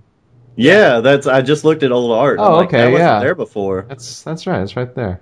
Yeah, 0.55 0.99
that's. 0.99 1.27
I 1.27 1.41
just 1.41 1.63
looked 1.63 1.83
at 1.83 1.91
old 1.91 2.11
art. 2.11 2.45
I'm 2.45 2.45
Oh, 2.45 2.55
like, 2.57 2.67
okay, 2.67 2.77
that 2.77 2.91
wasn't 2.91 2.99
yeah. 2.99 3.19
there 3.19 3.35
before. 3.35 3.85
That's 3.87 4.23
that's 4.23 4.45
right. 4.47 4.61
It's 4.61 4.75
right 4.75 4.93
there. 4.93 5.21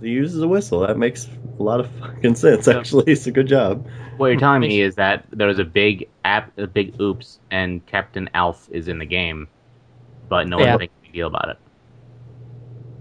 He 0.00 0.10
uses 0.10 0.42
a 0.42 0.48
whistle. 0.48 0.80
That 0.80 0.98
makes 0.98 1.28
a 1.58 1.62
lot 1.62 1.80
of 1.80 1.90
fucking 1.92 2.34
sense. 2.34 2.68
Actually, 2.68 3.04
it's 3.12 3.26
a 3.26 3.30
good 3.30 3.48
job. 3.48 3.86
What 4.18 4.28
you're 4.28 4.40
telling 4.40 4.60
me 4.60 4.80
is 4.80 4.94
that 4.96 5.24
there 5.30 5.46
was 5.48 5.58
a 5.58 5.64
big 5.64 6.08
app, 6.24 6.56
a 6.58 6.66
big 6.66 7.00
oops, 7.00 7.38
and 7.50 7.84
Captain 7.86 8.28
Alph 8.34 8.68
is 8.70 8.88
in 8.88 8.98
the 8.98 9.06
game, 9.06 9.48
but 10.28 10.48
no 10.48 10.58
Yeah. 10.58 10.72
one 10.72 10.78
thinks 10.80 10.94
a 11.00 11.02
big 11.06 11.12
deal 11.12 11.26
about 11.26 11.48
it. 11.50 11.58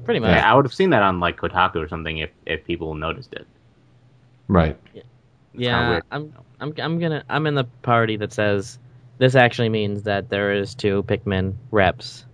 Pretty 0.06 0.20
much. 0.20 0.30
Yeah, 0.30 0.50
I 0.50 0.54
would 0.54 0.66
have 0.66 0.74
seen 0.74 0.92
that 0.92 1.04
on 1.04 1.20
like 1.20 1.38
Kotaku 1.38 1.78
or 1.78 1.88
something 1.88 2.20
if, 2.20 2.30
if 2.46 2.64
people 2.66 2.94
noticed 2.96 3.34
it. 3.34 3.48
Right. 4.48 4.78
kinda 4.94 5.04
Yeah. 5.58 6.00
I'm 6.12 6.34
I'm 6.60 6.74
I'm 6.78 7.00
gonna 7.00 7.24
I'm 7.30 7.48
in 7.48 7.56
the 7.56 7.64
party 7.82 8.16
that 8.18 8.32
says 8.32 8.78
this 9.18 9.36
actually 9.36 9.70
means 9.70 10.04
that 10.04 10.30
there 10.30 10.54
is 10.54 10.76
two 10.76 11.04
Pikmin 11.04 11.56
reps 11.72 12.26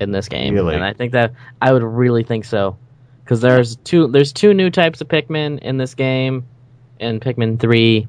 in 0.00 0.10
this 0.12 0.28
game, 0.28 0.54
Really? 0.54 0.74
and 0.74 0.84
I 0.84 0.92
think 0.92 1.12
that 1.12 1.32
I 1.62 1.72
would 1.72 1.82
really 1.82 2.22
think 2.24 2.44
so 2.44 2.76
because 3.30 3.42
there's 3.42 3.76
two 3.76 4.08
there's 4.08 4.32
two 4.32 4.52
new 4.54 4.70
types 4.70 5.00
of 5.00 5.06
Pikmin 5.06 5.60
in 5.60 5.76
this 5.76 5.94
game, 5.94 6.44
in 6.98 7.20
Pikmin 7.20 7.60
three. 7.60 8.08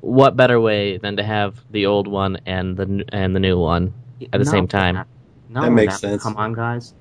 What 0.00 0.34
better 0.34 0.60
way 0.60 0.96
than 0.98 1.18
to 1.18 1.22
have 1.22 1.60
the 1.70 1.86
old 1.86 2.08
one 2.08 2.38
and 2.44 2.76
the 2.76 3.04
and 3.12 3.36
the 3.36 3.38
new 3.38 3.56
one 3.56 3.94
at 4.20 4.32
the 4.32 4.38
No, 4.38 4.50
same 4.50 4.66
time? 4.66 5.04
No, 5.48 5.62
That 5.62 5.70
makes 5.70 5.92
now- 6.02 6.08
sense. 6.08 6.24
Come 6.24 6.36
on, 6.36 6.54
guys. 6.54 6.92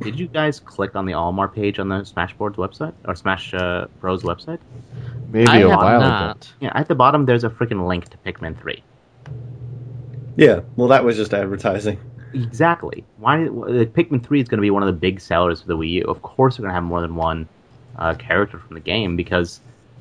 Did 0.00 0.18
you 0.18 0.26
guys 0.26 0.58
click 0.58 0.96
on 0.96 1.06
the 1.06 1.12
Olimar 1.12 1.54
page 1.54 1.78
on 1.78 1.88
the 1.88 2.02
Smash 2.02 2.34
Boards 2.34 2.56
website 2.56 2.92
or 3.04 3.14
Smash 3.14 3.54
uh, 3.54 3.86
Bros 4.00 4.24
website? 4.24 4.58
Maybe 5.30 5.46
I 5.46 5.58
a 5.58 5.68
have 5.68 5.78
while 5.78 6.30
ago. 6.32 6.40
Yeah, 6.58 6.72
at 6.74 6.88
the 6.88 6.96
bottom 6.96 7.24
there's 7.24 7.44
a 7.44 7.50
freaking 7.50 7.86
link 7.86 8.08
to 8.08 8.16
Pikmin 8.26 8.58
3. 8.58 8.82
Yeah. 10.36 10.62
Well, 10.74 10.88
that 10.88 11.04
was 11.04 11.16
just 11.16 11.32
advertising. 11.34 12.00
Exactly. 12.34 13.04
Why? 13.18 13.44
Like, 13.44 13.92
Pikmin 13.92 14.24
3 14.24 14.40
is 14.40 14.48
going 14.48 14.58
to 14.58 14.62
be 14.62 14.70
one 14.70 14.82
of 14.82 14.86
the 14.86 14.98
big 14.98 15.20
sellers 15.20 15.62
for 15.62 15.68
the 15.68 15.76
Wii 15.76 15.90
U. 15.90 16.04
Of 16.04 16.22
course, 16.22 16.56
they're 16.56 16.62
going 16.62 16.70
to 16.70 16.74
have 16.74 16.84
more 16.84 17.00
than 17.00 17.16
one 17.16 17.48
uh, 17.96 18.14
character 18.14 18.58
from 18.58 18.74
the 18.74 18.80
game 18.80 19.16
because 19.16 19.60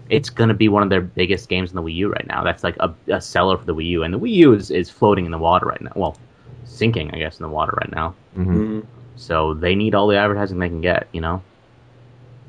it's 0.09 0.29
going 0.29 0.50
to 0.50 0.53
be 0.53 0.69
one 0.69 0.83
of 0.83 0.89
their 0.89 1.01
biggest 1.01 1.50
games 1.50 1.69
in 1.71 1.75
the 1.75 1.81
Wii 1.83 1.95
U 1.95 2.09
right 2.09 2.27
now. 2.27 2.43
That's 2.43 2.63
like 2.63 2.77
a, 2.79 2.93
a 3.07 3.21
seller 3.21 3.57
for 3.57 3.65
the 3.65 3.75
Wii 3.75 3.88
U, 3.88 4.03
and 4.03 4.13
the 4.13 4.19
Wii 4.19 4.31
U 4.31 4.53
is, 4.53 4.71
is 4.71 4.89
floating 4.89 5.25
in 5.25 5.31
the 5.31 5.38
water 5.38 5.65
right 5.65 5.81
now. 5.81 5.91
Well, 5.95 6.17
sinking, 6.65 7.12
I 7.13 7.19
guess, 7.19 7.39
in 7.39 7.43
the 7.43 7.50
water 7.50 7.74
right 7.77 7.91
now. 7.91 8.15
hmm 8.36 8.79
Mhm. 8.79 8.86
So 9.15 9.53
they 9.53 9.75
need 9.75 9.95
all 9.95 10.07
the 10.07 10.17
advertising 10.17 10.59
they 10.59 10.69
can 10.69 10.79
get. 10.81 11.07
You 11.12 11.19
know, 11.21 11.41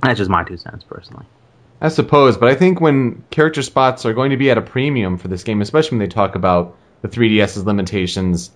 that's 0.03 0.19
just 0.19 0.31
my 0.31 0.45
two 0.45 0.57
cents 0.57 0.85
personally. 0.85 1.27
I 1.81 1.89
suppose, 1.89 2.37
but 2.37 2.49
I 2.49 2.55
think 2.55 2.81
when 2.81 3.25
character 3.31 3.63
spots 3.63 4.05
are 4.05 4.13
going 4.13 4.31
to 4.31 4.37
be 4.37 4.51
at 4.51 4.59
a 4.59 4.63
premium 4.63 5.17
for 5.17 5.29
this 5.29 5.43
game, 5.43 5.63
especially 5.63 5.99
when 5.99 6.07
they 6.07 6.13
talk 6.13 6.35
about 6.35 6.77
the 7.03 7.09
3DS's 7.09 7.65
limitations, 7.65 8.51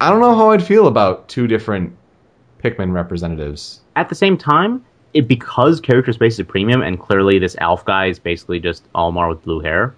I 0.00 0.10
don't 0.10 0.20
know 0.20 0.34
how 0.34 0.50
I'd 0.50 0.62
feel 0.62 0.86
about 0.86 1.28
two 1.28 1.46
different 1.46 1.96
Pikmin 2.62 2.92
representatives. 2.92 3.80
At 3.96 4.08
the 4.08 4.14
same 4.14 4.36
time, 4.36 4.84
it 5.12 5.28
because 5.28 5.80
character 5.80 6.12
space 6.12 6.38
is 6.38 6.46
premium, 6.46 6.82
and 6.82 6.98
clearly 6.98 7.38
this 7.38 7.56
Alph 7.60 7.84
guy 7.84 8.06
is 8.06 8.18
basically 8.18 8.58
just 8.60 8.90
Olimar 8.94 9.28
with 9.28 9.42
blue 9.42 9.60
hair. 9.60 9.94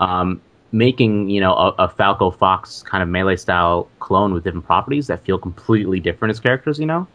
Um, 0.00 0.40
making 0.72 1.30
you 1.30 1.40
know 1.40 1.54
a, 1.54 1.74
a 1.78 1.88
Falco 1.88 2.30
Fox 2.30 2.82
kind 2.82 3.02
of 3.02 3.08
melee 3.08 3.36
style 3.36 3.88
clone 4.00 4.34
with 4.34 4.44
different 4.44 4.66
properties 4.66 5.06
that 5.06 5.24
feel 5.24 5.38
completely 5.38 6.00
different 6.00 6.30
as 6.30 6.40
characters, 6.40 6.78
you 6.78 6.86
know, 6.86 7.06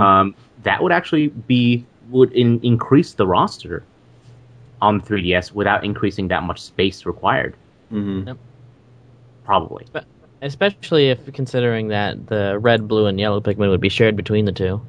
um, 0.00 0.34
that 0.62 0.82
would 0.82 0.92
actually 0.92 1.28
be 1.28 1.84
would 2.10 2.32
in, 2.32 2.60
increase 2.62 3.14
the 3.14 3.26
roster 3.26 3.84
on 4.80 5.00
3DS 5.00 5.52
without 5.52 5.84
increasing 5.84 6.28
that 6.28 6.42
much 6.42 6.60
space 6.60 7.04
required. 7.06 7.54
hmm 7.90 8.30
Probably. 9.44 9.86
Especially 10.42 11.08
if 11.10 11.32
considering 11.32 11.88
that 11.88 12.26
the 12.26 12.58
red, 12.58 12.86
blue, 12.86 13.06
and 13.06 13.18
yellow 13.18 13.40
Pikmin 13.40 13.70
would 13.70 13.80
be 13.80 13.88
shared 13.88 14.16
between 14.16 14.44
the 14.44 14.52
two. 14.52 14.80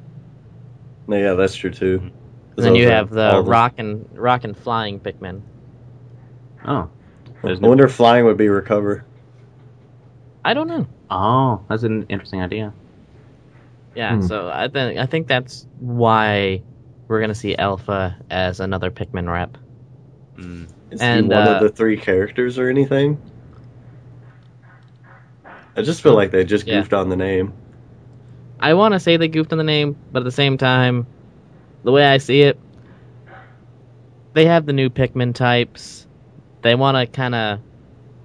Yeah, 1.08 1.32
that's 1.34 1.54
true 1.54 1.70
too. 1.70 2.10
And 2.56 2.64
then 2.66 2.74
you 2.74 2.88
have 2.88 3.10
the 3.10 3.42
rock 3.42 3.74
and 3.78 4.06
rock 4.18 4.44
and 4.44 4.56
flying 4.56 5.00
Pikmin. 5.00 5.40
Oh, 6.66 6.90
I 7.42 7.54
no. 7.54 7.68
wonder 7.68 7.86
if 7.86 7.94
flying 7.94 8.24
would 8.26 8.36
be 8.36 8.48
recover. 8.48 9.04
I 10.44 10.54
don't 10.54 10.68
know. 10.68 10.86
Oh, 11.10 11.62
that's 11.68 11.82
an 11.84 12.04
interesting 12.08 12.42
idea. 12.42 12.74
Yeah, 13.94 14.16
Hmm. 14.16 14.22
so 14.22 14.50
I 14.52 14.68
think 14.68 14.98
I 14.98 15.06
think 15.06 15.28
that's 15.28 15.66
why 15.78 16.62
we're 17.06 17.20
gonna 17.20 17.34
see 17.34 17.56
Alpha 17.56 18.16
as 18.30 18.60
another 18.60 18.90
Pikmin 18.90 19.32
rep. 19.32 19.56
Mm. 20.36 20.68
Is 20.90 21.00
And, 21.00 21.26
he 21.26 21.30
one 21.32 21.48
uh, 21.48 21.50
of 21.52 21.62
the 21.62 21.68
three 21.70 21.96
characters 21.96 22.58
or 22.58 22.68
anything? 22.68 23.18
I 25.78 25.82
just 25.82 26.02
feel 26.02 26.14
like 26.14 26.32
they 26.32 26.44
just 26.44 26.66
Yeah. 26.66 26.80
goofed 26.80 26.92
on 26.92 27.08
the 27.08 27.16
name. 27.16 27.52
I 28.58 28.74
want 28.74 28.94
to 28.94 28.98
say 29.00 29.16
they 29.16 29.28
goofed 29.28 29.52
on 29.52 29.58
the 29.58 29.64
name, 29.64 29.94
but 30.10 30.20
at 30.20 30.24
the 30.24 30.32
same 30.32 30.58
time, 30.58 31.06
the 31.84 31.92
way 31.92 32.04
I 32.04 32.18
see 32.18 32.42
it, 32.42 32.58
they 34.34 34.46
have 34.46 34.66
the 34.66 34.72
new 34.72 34.90
Pikmin 34.90 35.34
types. 35.34 36.04
They 36.62 36.74
want 36.74 36.96
to 36.96 37.06
kind 37.06 37.36
of 37.36 37.60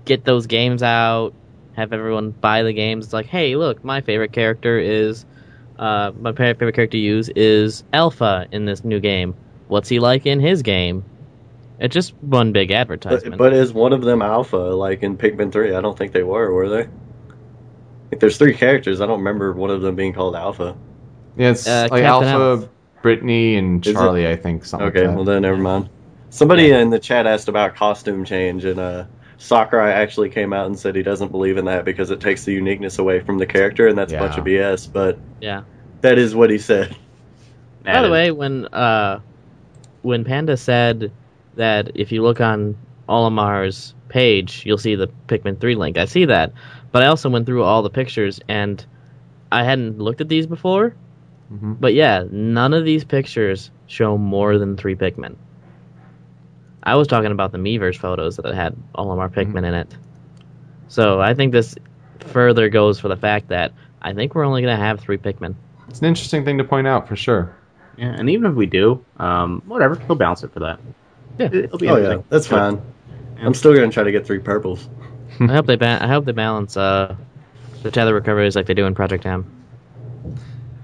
get 0.06 0.26
those 0.26 0.48
games 0.48 0.82
out, 0.82 1.34
have 1.74 1.94
everyone 1.94 2.32
buy 2.32 2.64
the 2.64 2.74
games. 2.74 3.06
It's 3.06 3.14
like, 3.14 3.28
hey, 3.28 3.56
look, 3.56 3.86
my 3.86 4.02
favorite 4.02 4.32
character 4.32 4.80
is, 4.80 5.24
uh, 5.78 6.12
my 6.20 6.32
fa- 6.32 6.56
favorite 6.56 6.74
character 6.74 6.88
to 6.88 6.98
use 6.98 7.30
is 7.36 7.84
Alpha 7.94 8.48
in 8.52 8.66
this 8.66 8.84
new 8.84 9.00
game. 9.00 9.36
What's 9.68 9.90
he 9.90 10.00
like 10.00 10.26
in 10.26 10.40
his 10.40 10.64
game? 10.64 11.06
It's 11.80 11.94
just 11.94 12.16
one 12.22 12.52
big 12.52 12.72
advertisement. 12.72 13.38
But, 13.38 13.52
but 13.52 13.54
is 13.54 13.74
one 13.74 13.94
of 13.94 14.02
them 14.02 14.24
alpha, 14.24 14.58
like 14.58 15.04
in 15.04 15.18
Pikmin 15.18 15.52
3? 15.52 15.76
I 15.76 15.82
don't 15.82 15.96
think 15.96 16.14
they 16.14 16.24
were, 16.24 16.52
were 16.52 16.70
they? 16.70 16.88
Like, 18.14 18.20
there's 18.20 18.38
three 18.38 18.54
characters. 18.54 19.02
I 19.02 19.08
don't 19.08 19.18
remember 19.18 19.54
one 19.54 19.72
of 19.72 19.82
them 19.82 19.96
being 19.96 20.14
called 20.14 20.36
alpha. 20.36 20.78
Yeah, 21.36 21.50
it's 21.50 21.68
Uh, 21.68 21.88
like 21.90 22.04
Captain 22.04 22.30
Alpha, 22.30 22.44
Alpha. 22.44 22.70
Brittany, 23.02 23.56
and 23.56 23.84
Is 23.84 23.92
it? 23.92 23.96
Charlie. 23.96 24.28
I 24.28 24.36
think 24.36 24.66
something. 24.66 24.88
Okay, 24.90 25.08
like 25.08 25.16
well 25.16 25.26
then 25.26 25.42
never 25.42 25.58
mind. 25.58 25.90
Somebody 26.30 26.70
in 26.70 26.92
the 26.92 27.00
chat 27.00 27.26
asked 27.26 27.48
about 27.48 27.74
costume 27.76 28.24
change, 28.24 28.66
and 28.66 28.80
uh, 28.80 29.06
Sakurai 29.40 29.92
actually 29.94 30.30
came 30.30 30.54
out 30.54 30.68
and 30.68 30.78
said 30.78 30.96
he 30.96 31.02
doesn't 31.02 31.32
believe 31.32 31.58
in 31.58 31.66
that 31.66 31.86
because 31.86 32.12
it 32.12 32.20
takes 32.20 32.46
the 32.46 32.54
uniqueness 32.54 33.00
away 33.00 33.20
from 33.20 33.40
the 33.40 33.48
character, 33.48 33.88
and 33.88 33.98
that's 33.98 34.14
a 34.14 34.20
bunch 34.20 34.38
of 34.38 34.46
BS. 34.46 34.94
But 34.94 35.18
yeah. 35.42 35.64
that 36.02 36.20
is 36.20 36.36
what 36.36 36.52
he 36.52 36.60
said. 36.60 36.96
By 37.84 38.04
the 38.04 38.12
way, 38.12 38.30
when 38.30 38.68
uh, 38.68 39.22
when 40.04 40.24
Panda 40.24 40.56
said 40.56 41.12
that 41.56 41.92
if 41.96 42.12
you 42.12 42.22
look 42.22 42.42
on 42.42 42.78
Olimar's 43.10 43.96
page, 44.08 44.64
you'll 44.66 44.78
see 44.78 44.94
the 44.94 45.08
Pikmin 45.28 45.60
3 45.60 45.74
link. 45.76 45.98
I 45.98 46.06
see 46.06 46.26
that, 46.26 46.54
but 46.94 47.04
I 47.04 47.08
also 47.08 47.30
went 47.30 47.46
through 47.46 47.64
all 47.64 47.82
the 47.82 47.90
pictures 47.90 48.40
and 48.48 48.84
I 49.52 49.64
hadn't 49.64 50.00
looked 50.00 50.22
at 50.22 50.30
these 50.30 50.48
before. 50.48 50.96
Mhm. 51.54 51.78
But 51.80 51.94
yeah, 51.94 52.24
none 52.32 52.74
of 52.74 52.86
these 52.86 53.04
pictures 53.04 53.70
show 53.88 54.18
more 54.18 54.58
than 54.58 54.78
three 54.78 54.96
Pikmin. 54.96 55.36
I 56.84 56.96
was 56.96 57.08
talking 57.08 57.32
about 57.32 57.52
the 57.52 57.58
Miiverse 57.58 57.98
photos 57.98 58.38
that 58.38 58.54
had 58.56 58.76
all 58.96 59.12
of 59.12 59.20
our 59.20 59.30
Pikmin 59.30 59.66
in 59.66 59.74
it. 59.74 59.96
So 60.88 61.20
I 61.22 61.34
think 61.34 61.52
this 61.52 61.76
further 62.20 62.70
goes 62.70 63.00
for 63.00 63.08
the 63.08 63.16
fact 63.18 63.50
that 63.50 63.72
I 64.02 64.14
think 64.14 64.36
we're 64.36 64.46
only 64.46 64.62
going 64.62 64.78
to 64.78 64.84
have 64.84 65.00
three 65.00 65.18
Pikmin. 65.18 65.56
It's 65.90 66.00
an 66.00 66.06
interesting 66.08 66.44
thing 66.46 66.58
to 66.58 66.64
point 66.64 66.88
out 66.88 67.08
for 67.08 67.16
sure. 67.16 67.56
yeah, 67.98 68.16
and 68.18 68.28
even 68.30 68.50
if 68.50 68.56
we 68.56 68.66
do, 68.66 69.04
um, 69.18 69.62
whatever, 69.68 69.96
he'll 70.08 70.16
bounce 70.16 70.44
it 70.44 70.52
for 70.52 70.60
that. 70.62 70.80
Yeah. 71.38 71.46
It- 71.48 71.56
it'll 71.66 71.78
be 71.78 71.88
Oh 71.90 71.98
yeah, 71.98 72.18
that's 72.30 72.48
fine. 72.48 72.82
I'm 73.40 73.54
still 73.54 73.74
gonna 73.76 73.92
try 73.92 74.04
to 74.04 74.12
get 74.12 74.26
three 74.26 74.40
purples. 74.40 74.90
I 75.40 75.54
hope 75.54 75.66
they 75.68 75.76
ba- 75.76 76.00
I 76.02 76.08
hope 76.08 76.26
they 76.26 76.32
balance 76.32 76.78
uh, 76.78 77.16
the 77.84 77.92
tether 77.92 78.14
recoveries 78.14 78.56
like 78.56 78.66
they 78.68 78.74
do 78.74 78.86
in 78.86 78.96
Project 78.96 79.26
M. 79.26 79.48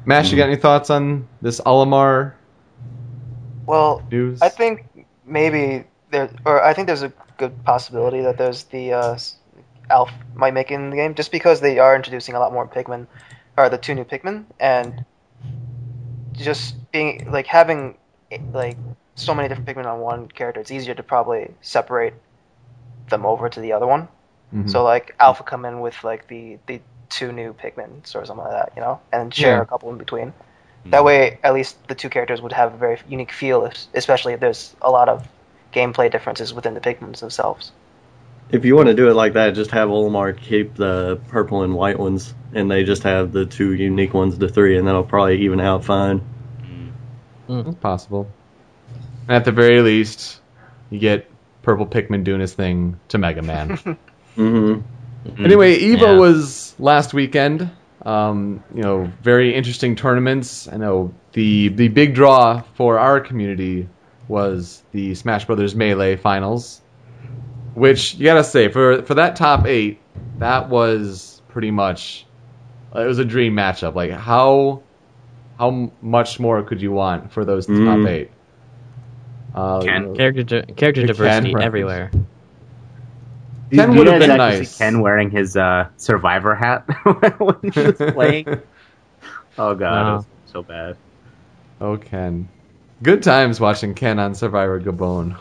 Mash, 0.05 0.31
you 0.31 0.38
got 0.38 0.49
any 0.49 0.55
thoughts 0.57 0.89
on 0.89 1.27
this 1.41 1.62
Olimar 1.62 2.33
Well, 3.65 4.03
news? 4.12 4.41
I 4.41 4.49
think 4.49 4.85
maybe 5.25 5.85
there, 6.12 6.29
or 6.45 6.63
I 6.63 6.73
think 6.73 6.88
there's 6.88 7.03
a 7.03 7.13
good 7.38 7.63
possibility 7.63 8.21
that 8.21 8.38
there's 8.38 8.63
the 8.65 8.93
uh, 8.93 9.17
Alph 9.89 10.12
might 10.33 10.53
make 10.53 10.71
it 10.71 10.75
in 10.75 10.89
the 10.89 10.95
game, 10.95 11.15
just 11.15 11.31
because 11.31 11.62
they 11.62 11.79
are 11.79 11.95
introducing 11.95 12.35
a 12.35 12.39
lot 12.39 12.53
more 12.53 12.67
Pikmin, 12.67 13.07
or 13.57 13.69
the 13.69 13.77
two 13.77 13.95
new 13.95 14.05
Pikmin, 14.05 14.45
and 14.59 15.03
just 16.33 16.75
being 16.91 17.23
like 17.31 17.47
having 17.47 17.97
like 18.53 18.79
so 19.15 19.33
many 19.35 19.47
different 19.49 19.67
Pikmin 19.67 19.85
on 19.85 19.99
one 19.99 20.27
character, 20.27 20.62
it's 20.62 20.71
easier 20.71 20.95
to 20.95 21.03
probably 21.03 21.55
separate 21.62 22.15
them 23.09 23.25
over 23.25 23.49
to 23.49 23.59
the 23.59 23.73
other 23.73 23.88
one. 23.88 24.09
Mhm. 24.53 24.69
So 24.69 24.83
like 24.83 25.15
Alpha 25.19 25.43
come 25.43 25.65
in 25.65 25.79
with 25.79 26.03
like 26.03 26.27
the 26.27 26.57
the 26.67 26.81
two 27.09 27.31
new 27.31 27.53
Pikmin 27.53 28.01
or 28.15 28.25
something 28.25 28.38
like 28.38 28.51
that, 28.51 28.71
you 28.75 28.81
know, 28.81 28.99
and 29.12 29.33
share 29.33 29.57
Yeah. 29.57 29.62
a 29.62 29.65
couple 29.65 29.89
in 29.89 29.97
between. 29.97 30.33
Hmm. 30.83 30.89
That 30.91 31.03
way, 31.03 31.39
at 31.43 31.53
least 31.53 31.75
the 31.88 31.95
two 31.95 32.09
characters 32.09 32.41
would 32.41 32.53
have 32.53 32.73
a 32.73 32.77
very 32.77 32.99
unique 33.07 33.31
feel, 33.31 33.65
if- 33.65 33.88
especially 33.93 34.33
if 34.33 34.39
there's 34.39 34.75
a 34.81 34.89
lot 34.91 35.09
of 35.09 35.27
gameplay 35.73 36.12
differences 36.12 36.53
within 36.53 36.73
the 36.73 36.79
Pikmins 36.79 37.19
themselves. 37.19 37.71
If 38.51 38.65
you 38.65 38.75
want 38.75 38.88
to 38.88 38.95
do 38.95 39.09
it 39.09 39.13
like 39.13 39.33
that, 39.33 39.51
just 39.51 39.71
have 39.71 39.89
Olimar 39.89 40.35
keep 40.35 40.73
the 40.75 41.19
purple 41.27 41.62
and 41.63 41.75
white 41.75 41.99
ones, 41.99 42.33
and 42.53 42.69
they 42.71 42.83
just 42.83 43.03
have 43.03 43.31
the 43.31 43.45
two 43.45 43.73
unique 43.73 44.13
ones, 44.13 44.38
the 44.39 44.49
three, 44.49 44.77
and 44.77 44.88
that'll 44.88 45.03
probably 45.03 45.41
even 45.43 45.59
out 45.59 45.83
fine. 45.85 46.21
It's 47.47 47.75
possible. 47.79 48.27
At 49.27 49.45
the 49.45 49.51
very 49.51 49.81
least, 49.81 50.39
you 50.89 50.99
get 50.99 51.29
Purple 51.62 51.85
Pikmin 51.88 52.23
doing 52.23 52.39
his 52.41 52.53
thing 52.53 52.99
to 53.09 53.17
Mega 53.17 53.41
Man. 53.41 53.77
hmm 54.39 54.80
Anyway, 55.38 55.78
Evo 55.80 56.02
Yeah. 56.02 56.17
was 56.17 56.73
last 56.80 57.13
weekend. 57.13 57.69
Um, 58.06 58.63
you 58.73 58.82
know, 58.82 59.12
very 59.21 59.54
interesting 59.54 59.95
tournaments. 59.97 60.67
I 60.71 60.78
know 60.78 61.13
the 61.34 61.67
the 61.67 61.89
big 61.89 62.15
draw 62.15 62.63
for 62.75 62.97
our 62.97 63.19
community 63.19 63.89
was 64.30 64.82
the 64.93 65.15
Smash 65.15 65.43
Brothers 65.45 65.75
Melee 65.75 66.15
finals, 66.15 66.80
which 67.73 68.15
you 68.15 68.23
gotta 68.23 68.45
say 68.45 68.69
for 68.69 69.02
for 69.02 69.15
that 69.15 69.36
top 69.36 69.67
eight, 69.67 69.99
that 70.38 70.69
was 70.69 71.41
pretty 71.49 71.71
much 71.71 72.25
it 72.95 73.06
was 73.06 73.19
a 73.19 73.25
dream 73.25 73.54
matchup. 73.54 73.93
Like 73.95 74.12
how 74.12 74.82
how 75.58 75.91
much 76.02 76.39
more 76.39 76.63
could 76.63 76.82
you 76.82 76.93
want 76.93 77.34
for 77.34 77.43
those 77.43 77.65
top 77.67 77.75
Mm. 77.75 78.08
eight? 78.10 78.32
Uh, 79.54 79.82
Ken. 79.82 80.15
Character 80.15 80.43
di- 80.43 80.73
character 80.73 81.06
diversity 81.06 81.47
Ken 81.49 81.56
reference. 81.56 81.65
everywhere. 81.65 82.12
Ken 83.71 83.95
would 83.95 84.08
have 84.08 84.19
been 84.19 84.38
nice. 84.38 84.77
Ken 84.77 84.99
wearing 85.01 85.29
his 85.29 85.55
uh, 85.58 85.89
Survivor 85.97 86.55
hat 86.55 86.86
when 87.39 87.71
he 87.71 87.82
was 87.82 87.95
playing. 88.13 88.47
oh 89.58 89.75
god, 89.75 89.82
Wow. 89.82 90.13
it 90.13 90.15
was 90.17 90.25
so 90.45 90.63
bad. 90.63 90.97
Oh, 91.82 91.97
Ken. 91.97 92.49
Good 93.03 93.23
times 93.23 93.60
watching 93.60 93.93
Ken 93.93 94.19
on 94.19 94.36
Survivor 94.36 94.79
Gabon. 94.82 95.38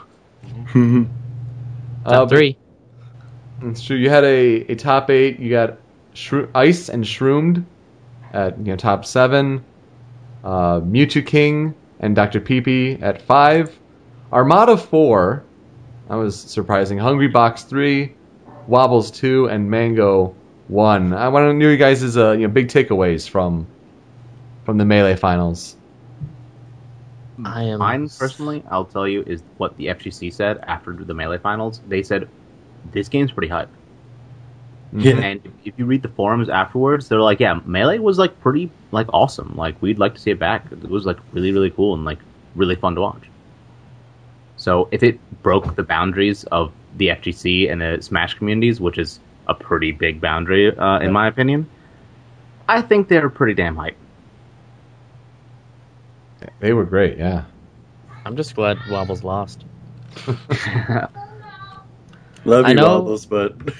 Top 2.04 2.14
Uh, 2.14 2.26
three. 2.28 2.56
It's 3.62 3.82
true. 3.82 3.96
You 3.96 4.08
had 4.08 4.24
a, 4.24 4.70
a 4.70 4.74
top 4.76 5.10
eight. 5.10 5.40
You 5.40 5.50
got 5.50 5.78
Shro- 6.14 6.48
Ice 6.54 6.88
and 6.88 7.04
Shroomed 7.06 7.66
at 8.32 8.56
you 8.58 8.64
know 8.64 8.76
top 8.76 9.04
seven. 9.04 9.64
Uh, 10.44 10.80
Mew2King 10.80 11.74
and 11.98 12.14
Dr. 12.14 12.40
Peepee 12.40 13.02
at 13.02 13.20
five. 13.22 13.76
Armada 14.32 14.76
four. 14.76 15.42
That 16.08 16.14
was 16.14 16.40
surprising. 16.40 16.98
Hungrybox 16.98 17.66
three. 17.68 18.14
Wobbles 18.68 19.10
two 19.10 19.48
and 19.48 19.70
Mango 19.70 20.34
one. 20.68 21.14
I 21.14 21.28
want 21.28 21.44
to 21.44 21.54
know 21.54 21.70
you 21.70 21.76
guys' 21.76 22.16
uh, 22.16 22.32
you 22.32 22.46
know 22.46 22.52
big 22.52 22.68
takeaways 22.68 23.28
from 23.28 23.66
from 24.64 24.76
the 24.78 24.84
melee 24.84 25.16
finals. 25.16 25.74
I 27.44 27.62
am 27.64 27.78
Mine 27.78 28.08
personally, 28.08 28.62
I'll 28.70 28.84
tell 28.84 29.08
you, 29.08 29.22
is 29.26 29.42
what 29.56 29.76
the 29.76 29.86
FGC 29.86 30.32
said 30.32 30.58
after 30.64 30.92
the 30.92 31.14
melee 31.14 31.38
finals. 31.38 31.80
They 31.88 32.02
said 32.02 32.28
this 32.92 33.08
game's 33.08 33.32
pretty 33.32 33.48
hype. 33.48 33.70
Yeah. 34.92 35.18
And 35.18 35.40
if 35.64 35.74
you 35.78 35.86
read 35.86 36.02
the 36.02 36.08
forums 36.08 36.48
afterwards, 36.48 37.08
they're 37.08 37.20
like, 37.20 37.40
"Yeah, 37.40 37.60
melee 37.64 37.98
was 37.98 38.18
like 38.18 38.38
pretty 38.40 38.70
like 38.90 39.06
awesome. 39.12 39.54
Like 39.56 39.80
we'd 39.80 39.98
like 39.98 40.14
to 40.14 40.20
see 40.20 40.30
it 40.30 40.38
back. 40.38 40.70
It 40.72 40.88
was 40.88 41.06
like 41.06 41.18
really 41.32 41.52
really 41.52 41.70
cool 41.70 41.94
and 41.94 42.04
like 42.04 42.18
really 42.54 42.74
fun 42.74 42.94
to 42.96 43.00
watch." 43.00 43.22
So 44.58 44.88
if 44.90 45.02
it 45.02 45.18
broke 45.42 45.74
the 45.76 45.82
boundaries 45.82 46.44
of 46.44 46.72
the 46.96 47.08
FGC 47.08 47.70
and 47.70 47.80
the 47.80 48.02
Smash 48.02 48.34
communities, 48.34 48.80
which 48.80 48.98
is 48.98 49.20
a 49.46 49.54
pretty 49.54 49.92
big 49.92 50.20
boundary 50.20 50.76
uh, 50.76 50.98
in 50.98 51.12
my 51.12 51.26
opinion, 51.28 51.68
I 52.68 52.82
think 52.82 53.08
they're 53.08 53.30
pretty 53.30 53.54
damn 53.54 53.76
hype. 53.76 53.96
They 56.60 56.72
were 56.72 56.84
great, 56.84 57.18
yeah. 57.18 57.44
I'm 58.24 58.36
just 58.36 58.54
glad 58.54 58.78
Wobbles 58.90 59.24
lost. 59.24 59.64
Love 62.44 62.64
I 62.64 62.68
you, 62.70 62.74
know- 62.74 62.98
Wobbles, 63.00 63.26
but 63.26 63.54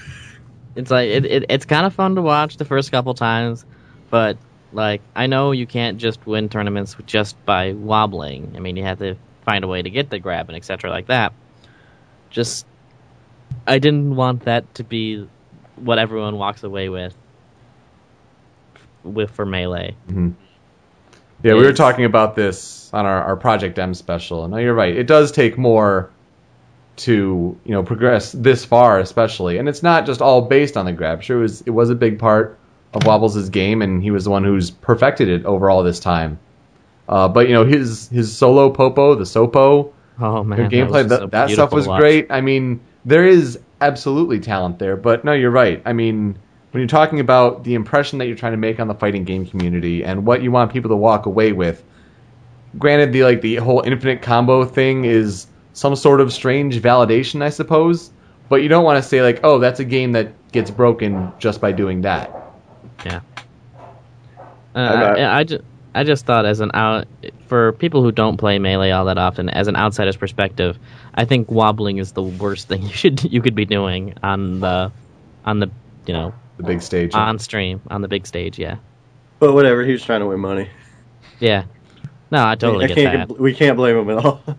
It's 0.79 0.93
like 0.93 1.09
it, 1.09 1.27
it 1.27 1.45
it's 1.49 1.65
kind 1.65 1.87
of 1.87 1.93
fun 1.93 2.15
to 2.15 2.23
watch 2.23 2.57
the 2.57 2.65
first 2.65 2.93
couple 2.93 3.13
times, 3.15 3.65
but 4.11 4.39
like 4.73 5.03
I 5.17 5.27
know 5.27 5.51
you 5.51 5.67
can't 5.67 5.99
just 5.99 6.25
win 6.25 6.49
tournaments 6.49 6.97
just 7.05 7.45
by 7.45 7.73
wobbling. 7.73 8.53
I 8.55 8.61
mean, 8.61 8.77
you 8.77 8.85
have 8.85 9.01
to 9.01 9.17
find 9.49 9.65
a 9.65 9.69
way 9.69 9.81
to 9.81 9.89
get 9.89 10.11
the 10.11 10.19
grab 10.19 10.51
and 10.51 10.57
etc. 10.57 10.91
like 10.91 11.07
that. 11.07 11.33
Just 12.29 12.67
I 13.67 13.79
didn't 13.79 14.15
want 14.15 14.45
that 14.45 14.75
to 14.75 14.85
be 14.85 15.27
what 15.77 15.99
everyone 15.99 16.37
walks 16.37 16.63
away 16.65 16.91
with 16.91 17.15
with 19.03 19.31
for 19.31 19.47
melee. 19.47 19.97
Mm-hmm. 20.09 20.31
Yeah, 21.43 21.55
we 21.55 21.63
were 21.63 21.73
talking 21.73 22.05
about 22.05 22.35
this 22.35 22.93
on 22.93 23.07
our, 23.07 23.23
our 23.23 23.37
Project 23.37 23.79
M 23.79 23.95
special, 23.95 24.45
and 24.45 24.51
no, 24.51 24.59
you're 24.59 24.75
right. 24.75 24.95
It 24.95 25.07
does 25.07 25.33
take 25.33 25.57
more 25.57 26.11
to 26.97 27.59
you 27.65 27.73
know 27.73 27.83
progress 27.83 28.33
this 28.33 28.67
far, 28.67 28.99
especially, 28.99 29.57
and 29.57 29.67
it's 29.67 29.83
not 29.83 30.05
just 30.05 30.21
all 30.21 30.43
based 30.43 30.77
on 30.77 30.85
the 30.85 30.93
grab. 30.93 31.23
Sure, 31.23 31.39
it 31.39 31.43
was 31.43 31.63
it 31.63 31.71
was 31.71 31.89
a 31.89 31.95
big 31.95 32.19
part 32.19 32.59
of 32.93 33.07
Wobbles' 33.07 33.49
game, 33.49 33.81
and 33.81 34.03
he 34.03 34.11
was 34.11 34.25
the 34.25 34.31
one 34.31 34.45
who's 34.45 34.71
perfected 34.71 35.29
it 35.31 35.47
over 35.47 35.71
all 35.71 35.83
this 35.83 36.01
time. 36.01 36.39
Uh, 37.09 37.27
but 37.29 37.49
you 37.49 37.55
know 37.55 37.65
his 37.65 38.09
his 38.09 38.37
solo 38.37 38.71
popo, 38.71 39.15
the 39.15 39.25
sopo, 39.25 39.93
Oh 40.21 40.43
man, 40.43 40.59
the 40.59 40.63
that 40.65 40.73
gameplay, 40.73 41.03
was 41.03 41.09
that, 41.09 41.31
that 41.31 41.51
stuff 41.51 41.73
was 41.73 41.87
watch. 41.87 42.01
great. 42.01 42.27
I 42.31 42.41
mean, 42.41 42.81
there 43.05 43.25
is 43.25 43.59
absolutely 43.81 44.41
talent 44.41 44.79
there, 44.79 44.97
but 44.97 45.25
no, 45.25 45.33
you're 45.33 45.51
right. 45.51 45.81
I 45.87 45.93
mean, 45.93 46.39
when 46.73 46.81
you're 46.81 46.89
talking 46.89 47.21
about 47.21 47.65
the 47.65 47.75
impression 47.75 48.19
that 48.19 48.27
you're 48.27 48.37
trying 48.37 48.53
to 48.53 48.59
make 48.59 48.81
on 48.81 48.89
the 48.89 48.95
fighting 48.95 49.25
game 49.25 49.47
community 49.47 50.05
and 50.05 50.27
what 50.27 50.43
you 50.43 50.51
want 50.51 50.73
people 50.73 50.89
to 50.91 50.97
walk 50.97 51.27
away 51.27 51.53
with, 51.53 51.83
granted, 52.79 53.13
the 53.13 53.23
like 53.25 53.41
the 53.41 53.57
whole 53.57 53.81
infinite 53.83 54.21
combo 54.23 54.65
thing 54.65 55.05
is 55.05 55.47
some 55.73 55.95
sort 55.95 56.21
of 56.21 56.33
strange 56.33 56.81
validation, 56.83 57.41
I 57.43 57.51
suppose. 57.51 58.11
But 58.49 58.63
you 58.63 58.69
don't 58.69 58.85
want 58.85 59.03
to 59.03 59.09
say 59.09 59.23
like, 59.23 59.41
oh, 59.45 59.59
that's 59.59 59.79
a 59.79 59.85
game 59.85 60.13
that 60.13 60.33
gets 60.53 60.71
broken 60.71 61.33
just 61.39 61.61
by 61.61 61.71
doing 61.73 62.01
that. 62.03 62.35
Yeah. 63.05 63.21
Uh, 64.75 65.13
Okay. 65.13 65.25
I, 65.25 65.39
I, 65.41 65.45
just, 65.45 65.63
I 65.95 66.05
just 66.05 66.27
thought 66.27 66.45
as 66.47 66.61
an 66.61 66.71
out 66.75 67.07
for 67.47 67.73
people 67.73 68.03
who 68.03 68.13
don't 68.13 68.37
play 68.37 68.59
melee 68.59 68.91
all 68.91 69.07
that 69.07 69.19
often, 69.19 69.49
as 69.49 69.69
an 69.69 69.77
outsider's 69.77 70.17
perspective, 70.17 70.79
I 71.15 71.25
think 71.25 71.51
wobbling 71.51 71.99
is 71.99 72.13
the 72.13 72.23
worst 72.23 72.69
thing 72.69 72.83
you 72.87 72.93
should 72.93 73.25
you 73.25 73.41
could 73.43 73.55
be 73.55 73.65
doing 73.65 74.15
on 74.23 74.61
the 74.61 74.93
on 75.45 75.59
the 75.61 75.71
you 76.07 76.13
know 76.13 76.33
The 76.59 76.63
big 76.65 76.83
stage. 76.83 77.15
on 77.15 77.39
stream 77.39 77.81
on 77.91 78.03
the 78.03 78.09
big 78.09 78.27
stage. 78.27 78.59
Yeah, 78.59 78.77
but 79.39 79.55
whatever. 79.55 79.83
He 79.85 79.93
was 79.93 80.05
trying 80.05 80.21
to 80.21 80.27
win 80.27 80.41
money. 80.41 80.69
yeah. 81.41 81.65
No, 82.31 82.47
I 82.47 82.57
totally 82.57 82.85
I 82.85 82.89
get 82.89 82.97
can't. 82.97 83.29
that. 83.31 83.41
We 83.41 83.55
can't 83.55 83.77
blame 83.77 83.97
him 83.97 84.11
at 84.11 84.25
all. 84.25 84.43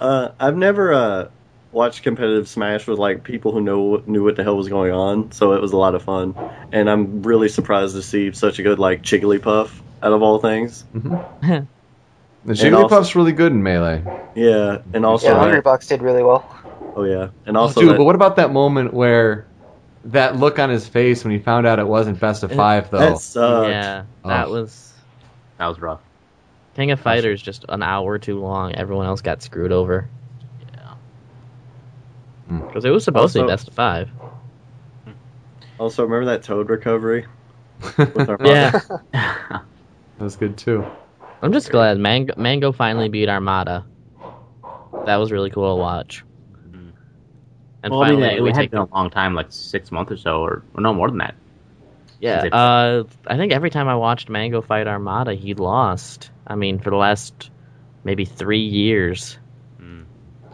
Uh, 0.00 0.30
I've 0.38 0.56
never 0.56 0.92
uh, 0.94 1.28
watched 1.72 2.04
competitive 2.04 2.46
Smash 2.46 2.86
with 2.86 3.00
like 3.00 3.24
people 3.24 3.50
who 3.50 3.60
know 3.60 4.00
knew 4.06 4.22
what 4.22 4.36
the 4.36 4.44
hell 4.44 4.56
was 4.56 4.68
going 4.68 4.92
on, 4.92 5.32
so 5.32 5.54
it 5.54 5.60
was 5.60 5.72
a 5.72 5.76
lot 5.76 5.96
of 5.96 6.04
fun. 6.04 6.36
And 6.70 6.88
I'm 6.88 7.24
really 7.24 7.48
surprised 7.48 7.96
to 7.96 8.02
see 8.02 8.30
such 8.30 8.60
a 8.60 8.62
good 8.62 8.78
like 8.78 9.02
Jigglypuff 9.02 9.72
out 10.02 10.12
of 10.12 10.22
all 10.22 10.38
things. 10.38 10.84
the 10.94 11.06
and 11.48 11.66
Jigglypuff's 12.46 12.92
also- 12.92 13.18
really 13.18 13.32
good 13.32 13.52
in 13.52 13.62
melee. 13.62 14.02
Yeah, 14.34 14.78
and 14.92 15.04
also 15.04 15.28
Yeah, 15.28 15.44
Hungrybox 15.44 15.88
did 15.88 16.02
really 16.02 16.22
well. 16.22 16.44
oh 16.96 17.04
yeah, 17.04 17.28
and 17.46 17.56
also 17.56 17.80
Dude, 17.80 17.90
that- 17.90 17.96
but 17.98 18.04
what 18.04 18.14
about 18.14 18.36
that 18.36 18.52
moment 18.52 18.92
where 18.94 19.46
that 20.04 20.36
look 20.36 20.58
on 20.58 20.70
his 20.70 20.86
face 20.88 21.24
when 21.24 21.32
he 21.32 21.38
found 21.38 21.66
out 21.66 21.78
it 21.78 21.86
wasn't 21.86 22.18
best 22.20 22.42
of 22.42 22.52
five 22.52 22.90
though? 22.90 22.98
that 22.98 23.18
sucked. 23.18 23.68
yeah, 23.68 24.04
that 24.24 24.46
Oh. 24.48 24.52
was 24.52 24.92
That 25.58 25.66
was 25.66 25.80
rough. 25.80 26.00
King 26.76 26.92
of 26.92 27.00
Fighters 27.00 27.42
just 27.42 27.64
an 27.68 27.82
hour 27.82 28.18
too 28.18 28.38
long. 28.38 28.72
Everyone 28.76 29.06
else 29.06 29.20
got 29.20 29.42
screwed 29.42 29.72
over. 29.72 30.08
Yeah. 30.72 30.94
Hmm. 32.46 32.60
Because 32.60 32.84
it 32.84 32.90
was 32.90 33.02
supposed 33.02 33.32
to 33.32 33.42
be 33.42 33.48
best 33.48 33.66
of 33.66 33.74
five. 33.74 34.08
Also, 35.80 36.04
remember 36.04 36.26
that 36.26 36.44
Toad 36.44 36.70
recovery? 36.70 37.26
With 37.98 38.28
our 38.28 38.38
Yeah. 38.44 38.80
That 40.18 40.24
was 40.24 40.36
good 40.36 40.56
too. 40.58 40.84
I'm 41.42 41.52
just 41.52 41.70
glad 41.70 41.98
Mango, 41.98 42.34
Mango 42.36 42.72
finally 42.72 43.08
beat 43.08 43.28
Armada. 43.28 43.86
That 45.06 45.16
was 45.16 45.30
really 45.30 45.50
cool 45.50 45.76
to 45.76 45.80
watch. 45.80 46.24
Mhm. 46.68 46.92
And 47.84 47.92
well, 47.92 48.02
I 48.02 48.10
mean, 48.10 48.20
finally, 48.20 48.36
it 48.36 48.42
we 48.42 48.48
had 48.50 48.56
take 48.56 48.70
been 48.72 48.80
a 48.80 48.94
long 48.94 49.10
time, 49.10 49.34
like 49.34 49.46
six 49.50 49.92
months 49.92 50.10
or 50.10 50.16
so, 50.16 50.42
or, 50.42 50.62
or 50.74 50.80
no 50.80 50.92
more 50.92 51.08
than 51.08 51.18
that. 51.18 51.34
yeah. 52.20 52.42
Uh, 52.52 53.04
I 53.28 53.36
think 53.36 53.52
every 53.52 53.70
time 53.70 53.86
I 53.86 53.94
watched 53.94 54.28
Mango 54.28 54.60
fight 54.60 54.88
Armada, 54.88 55.34
he 55.34 55.54
lost. 55.54 56.30
I 56.46 56.56
mean, 56.56 56.80
for 56.80 56.90
the 56.90 56.96
last 56.96 57.50
maybe 58.04 58.24
three 58.24 58.60
years, 58.64 59.38
Mm. 59.80 60.04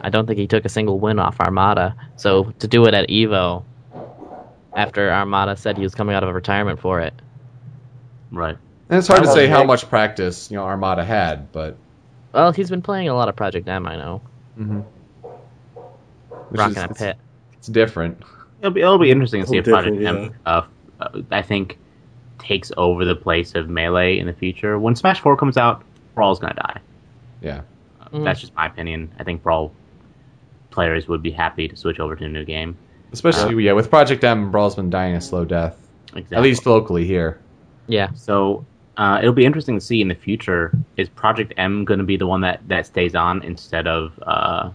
I 0.01 0.11
don't 0.11 0.27
think 0.27 0.37
he 0.37 0.45
took 0.45 0.65
a 0.65 0.69
single 0.69 0.99
win 0.99 1.17
off 1.17 1.39
Armada. 1.39 1.95
So 2.15 2.53
to 2.59 2.67
do 2.67 2.85
it 2.85 2.93
at 2.93 3.09
Evo, 3.09 3.63
after 4.75 5.09
Armada 5.11 5.55
said 5.55 5.77
he 5.77 5.83
was 5.83 5.95
coming 5.95 6.15
out 6.15 6.23
of 6.23 6.31
retirement 6.35 6.79
for 6.79 6.99
it, 7.01 7.13
Right. 8.31 8.57
And 8.89 8.99
it's 8.99 9.07
hard 9.07 9.23
to 9.23 9.31
say 9.31 9.47
was 9.47 9.57
how 9.57 9.63
much 9.63 9.89
practice 9.89 10.51
you 10.51 10.57
know 10.57 10.63
Armada 10.63 11.03
had, 11.03 11.51
but 11.51 11.75
well, 12.33 12.51
he's 12.51 12.69
been 12.69 12.81
playing 12.81 13.09
a 13.09 13.15
lot 13.15 13.29
of 13.29 13.35
Project 13.35 13.67
M. 13.67 13.85
I 13.87 13.95
know, 13.95 14.21
mhm. 14.57 14.85
Which 16.49 16.59
rocking 16.59 16.77
is- 16.77 16.83
a 16.83 16.93
pit. 16.93 17.17
It's 17.57 17.67
different. 17.67 18.21
It'll 18.61 18.71
be 18.71 18.81
it'll 18.81 18.99
be 18.99 19.11
interesting 19.11 19.41
to 19.41 19.47
see 19.47 19.57
if 19.57 19.65
Project 19.65 19.97
different, 19.97 20.33
M, 20.33 20.39
uh, 20.45 20.61
uh, 20.99 21.21
I 21.31 21.41
think, 21.41 21.77
takes 22.39 22.71
over 22.77 23.05
the 23.05 23.15
place 23.15 23.55
of 23.55 23.69
Melee 23.69 24.19
in 24.19 24.27
the 24.27 24.33
future. 24.33 24.77
When 24.77 24.95
Smash 24.95 25.19
Four 25.19 25.35
comes 25.37 25.57
out, 25.57 25.83
Brawl's 26.13 26.39
gonna 26.39 26.53
die. 26.53 26.79
Yeah. 27.41 27.61
Uh, 28.01 28.05
Mm. 28.13 28.23
That's 28.23 28.39
just 28.39 28.55
my 28.55 28.67
opinion. 28.67 29.11
I 29.19 29.23
think 29.23 29.41
Brawl 29.43 29.71
players 30.69 31.07
would 31.07 31.23
be 31.23 31.31
happy 31.31 31.67
to 31.67 31.75
switch 31.75 31.99
over 31.99 32.15
to 32.15 32.25
a 32.25 32.29
new 32.29 32.45
game. 32.45 32.77
Especially 33.11 33.63
yeah, 33.63 33.73
with 33.73 33.89
Project 33.89 34.23
M, 34.23 34.51
Brawl's 34.51 34.75
been 34.75 34.89
dying 34.89 35.15
a 35.15 35.21
slow 35.21 35.43
death. 35.43 35.75
Exactly. 36.09 36.37
At 36.37 36.43
least 36.43 36.65
locally 36.65 37.05
here. 37.05 37.39
Yeah. 37.87 38.09
So 38.13 38.65
uh, 38.97 39.19
it'll 39.21 39.33
be 39.33 39.45
interesting 39.45 39.75
to 39.75 39.81
see 39.81 40.01
in 40.01 40.07
the 40.07 40.15
future 40.15 40.71
is 40.97 41.09
Project 41.09 41.53
M 41.57 41.83
going 41.85 41.99
to 41.99 42.05
be 42.05 42.17
the 42.17 42.27
one 42.27 42.41
that, 42.41 42.61
that 42.67 42.85
stays 42.85 43.15
on 43.15 43.41
instead 43.43 43.87
of 43.87 44.17
uh, 44.25 44.69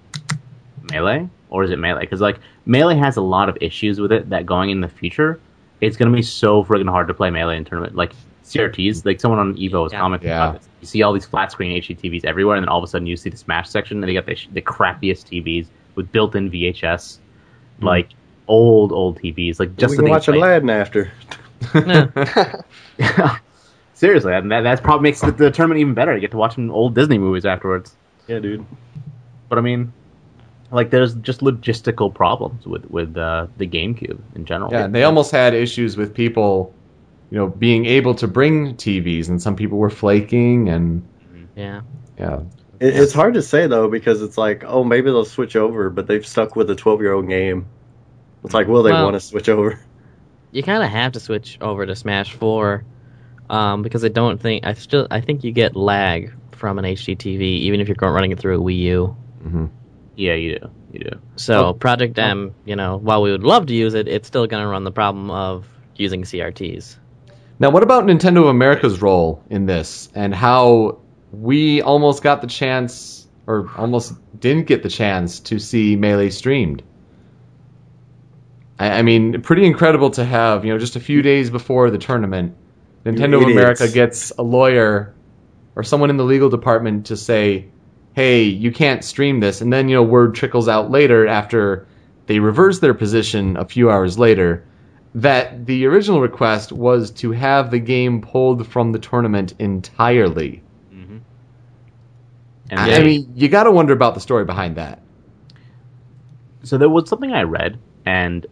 Melee, 0.90 1.28
or 1.48 1.64
is 1.64 1.70
it 1.70 1.78
Melee? 1.78 2.00
Because 2.00 2.20
like 2.20 2.38
Melee 2.66 2.96
has 2.96 3.16
a 3.16 3.22
lot 3.22 3.48
of 3.48 3.56
issues 3.60 4.00
with 4.00 4.12
it 4.12 4.28
that 4.30 4.46
going 4.46 4.70
in 4.70 4.80
the 4.80 4.88
future, 4.88 5.40
it's 5.80 5.96
going 5.96 6.10
to 6.10 6.14
be 6.16 6.22
so 6.22 6.62
friggin' 6.64 6.88
hard 6.88 7.08
to 7.08 7.14
play 7.14 7.30
Melee 7.30 7.56
in 7.56 7.64
tournament. 7.64 7.94
Like 7.96 8.12
CRTs, 8.44 9.04
like 9.06 9.20
someone 9.20 9.38
on 9.40 9.54
Evo 9.54 9.82
was 9.84 9.92
Yeah. 9.92 10.00
commenting 10.00 10.28
Yeah. 10.28 10.48
about 10.48 10.58
this. 10.60 10.68
You 10.80 10.86
see 10.86 11.02
all 11.02 11.12
these 11.12 11.26
flat 11.26 11.52
screen 11.52 11.72
HDTVs 11.82 12.24
everywhere, 12.24 12.56
and 12.56 12.64
then 12.64 12.68
all 12.68 12.78
of 12.78 12.84
a 12.84 12.86
sudden 12.88 13.06
you 13.06 13.16
see 13.16 13.30
the 13.30 13.36
Smash 13.36 13.68
section, 13.68 13.98
and 14.02 14.08
they 14.08 14.14
got 14.14 14.26
the, 14.26 14.36
the 14.52 14.62
crappiest 14.62 15.26
TVs 15.30 15.66
with 15.94 16.10
built-in 16.12 16.50
VHS, 16.50 17.18
like 17.80 18.08
old 18.48 18.92
old 18.92 19.20
TVs, 19.20 19.60
like 19.60 19.76
just 19.76 19.90
we 19.92 19.96
the 19.96 20.02
can 20.02 20.10
watch 20.10 20.24
to 20.26 20.32
play. 20.32 20.38
Aladdin 20.40 20.70
after. 20.70 21.10
Seriously, 24.00 24.32
and 24.32 24.50
that 24.50 24.62
that's 24.62 24.80
probably 24.80 25.02
makes 25.02 25.20
the, 25.20 25.30
the 25.30 25.50
tournament 25.50 25.78
even 25.78 25.92
better. 25.92 26.14
You 26.14 26.20
get 26.22 26.30
to 26.30 26.38
watch 26.38 26.54
some 26.54 26.70
old 26.70 26.94
Disney 26.94 27.18
movies 27.18 27.44
afterwards. 27.44 27.94
Yeah, 28.28 28.38
dude. 28.38 28.64
But 29.50 29.58
I 29.58 29.60
mean, 29.60 29.92
like 30.70 30.88
there's 30.88 31.14
just 31.16 31.40
logistical 31.42 32.14
problems 32.14 32.66
with 32.66 32.90
with 32.90 33.14
uh, 33.18 33.48
the 33.58 33.66
GameCube 33.66 34.18
in 34.34 34.46
general. 34.46 34.72
Yeah, 34.72 34.86
and 34.86 34.94
they 34.94 35.04
almost 35.04 35.32
had 35.32 35.52
issues 35.52 35.98
with 35.98 36.14
people, 36.14 36.72
you 37.30 37.36
know, 37.36 37.48
being 37.48 37.84
able 37.84 38.14
to 38.14 38.26
bring 38.26 38.74
TVs, 38.76 39.28
and 39.28 39.42
some 39.42 39.54
people 39.54 39.76
were 39.76 39.90
flaking, 39.90 40.70
and 40.70 41.06
Yeah. 41.54 41.82
yeah, 42.18 42.40
It, 42.80 42.96
it's 42.96 43.12
hard 43.12 43.34
to 43.34 43.42
say 43.42 43.66
though 43.66 43.90
because 43.90 44.22
it's 44.22 44.38
like, 44.38 44.64
oh, 44.66 44.82
maybe 44.82 45.10
they'll 45.10 45.26
switch 45.26 45.56
over, 45.56 45.90
but 45.90 46.06
they've 46.06 46.26
stuck 46.26 46.56
with 46.56 46.70
a 46.70 46.74
12 46.74 47.02
year 47.02 47.12
old 47.12 47.28
game. 47.28 47.66
It's 48.44 48.54
like, 48.54 48.66
will 48.66 48.82
they 48.82 48.92
Well- 48.92 49.04
want 49.04 49.14
to 49.16 49.20
switch 49.20 49.50
over? 49.50 49.78
you 50.52 50.62
kind 50.62 50.82
of 50.82 50.88
have 50.88 51.12
to 51.12 51.20
switch 51.20 51.58
over 51.60 51.84
to 51.84 51.94
Smash 51.94 52.32
Four, 52.32 52.82
um, 53.50 53.82
because 53.82 54.04
I 54.04 54.08
don't 54.08 54.40
think 54.40 54.64
I 54.64 54.74
still 54.74 55.06
I 55.10 55.20
think 55.20 55.44
you 55.44 55.52
get 55.52 55.76
lag 55.76 56.32
from 56.52 56.78
an 56.78 56.84
HDTV 56.84 57.40
even 57.40 57.80
if 57.80 57.88
you're 57.88 57.96
running 58.00 58.32
it 58.32 58.38
through 58.38 58.60
a 58.60 58.64
Wii 58.64 58.78
U. 58.78 59.16
hmm 59.42 59.66
yeah, 60.16 60.34
you 60.34 60.58
do, 60.58 60.70
you 60.92 61.00
do. 61.00 61.18
So 61.36 61.66
Oh. 61.68 61.72
Project 61.72 62.18
M, 62.18 62.54
you 62.66 62.76
know, 62.76 62.98
while 62.98 63.22
we 63.22 63.30
would 63.30 63.42
love 63.42 63.66
to 63.66 63.74
use 63.74 63.94
it, 63.94 64.06
it's 64.06 64.28
still 64.28 64.46
going 64.46 64.62
to 64.62 64.68
run 64.68 64.84
the 64.84 64.92
problem 64.92 65.30
of 65.30 65.66
using 65.96 66.24
CRTs. 66.24 66.96
Now, 67.58 67.70
what 67.70 67.82
about 67.82 68.04
Nintendo 68.04 68.40
of 68.40 68.48
America's 68.48 69.00
role 69.00 69.42
in 69.48 69.64
this, 69.64 70.10
and 70.14 70.34
how 70.34 70.98
we 71.32 71.80
almost 71.80 72.22
got 72.22 72.42
the 72.42 72.48
chance, 72.48 73.26
or 73.46 73.70
almost 73.78 74.12
didn't 74.38 74.66
get 74.66 74.82
the 74.82 74.90
chance, 74.90 75.40
to 75.40 75.58
see 75.58 75.96
Melee 75.96 76.30
streamed? 76.30 76.82
I, 78.78 78.98
I 78.98 79.02
mean, 79.02 79.40
pretty 79.42 79.64
incredible 79.64 80.10
to 80.10 80.24
have, 80.24 80.64
you 80.66 80.72
know, 80.72 80.78
just 80.78 80.96
a 80.96 81.00
few 81.00 81.22
days 81.22 81.48
before 81.50 81.90
the 81.90 81.98
tournament, 81.98 82.56
Nintendo 83.04 83.42
of. 83.42 83.48
America 83.48 83.88
gets 83.88 84.30
a 84.38 84.42
lawyer 84.42 85.14
or 85.76 85.82
someone 85.82 86.10
in 86.10 86.16
the 86.16 86.24
legal 86.24 86.48
department 86.50 87.06
to 87.06 87.16
say, 87.16 87.66
hey, 88.12 88.42
you 88.44 88.72
can't 88.72 89.04
stream 89.04 89.40
this. 89.40 89.60
And 89.60 89.72
then, 89.72 89.88
you 89.88 89.96
know, 89.96 90.02
word 90.02 90.34
trickles 90.34 90.68
out 90.68 90.90
later 90.90 91.26
after 91.26 91.86
they 92.26 92.38
reverse 92.40 92.78
their 92.80 92.94
position 92.94 93.56
a 93.56 93.64
few 93.64 93.90
hours 93.90 94.18
later. 94.18 94.64
that 95.14 95.66
the 95.66 95.86
original 95.86 96.20
request 96.20 96.70
was 96.70 97.10
to 97.10 97.32
have 97.32 97.70
the 97.72 97.80
game 97.80 98.20
pulled 98.20 98.64
from 98.66 98.92
the 98.92 98.98
tournament 99.00 99.54
entirely. 99.58 100.62
Mm-hmm. 100.94 101.18
And 102.70 102.78
I 102.80 102.90
they- 102.90 103.04
mean, 103.04 103.32
you 103.34 103.48
got 103.48 103.64
to 103.64 103.72
wonder 103.72 103.92
about 103.92 104.14
the 104.14 104.20
story 104.20 104.44
behind 104.44 104.76
that. 104.76 105.02
so 106.62 106.78
there 106.78 106.88
was 106.88 107.08
something 107.08 107.32
I 107.32 107.42
read, 107.42 107.78
and 108.06 108.46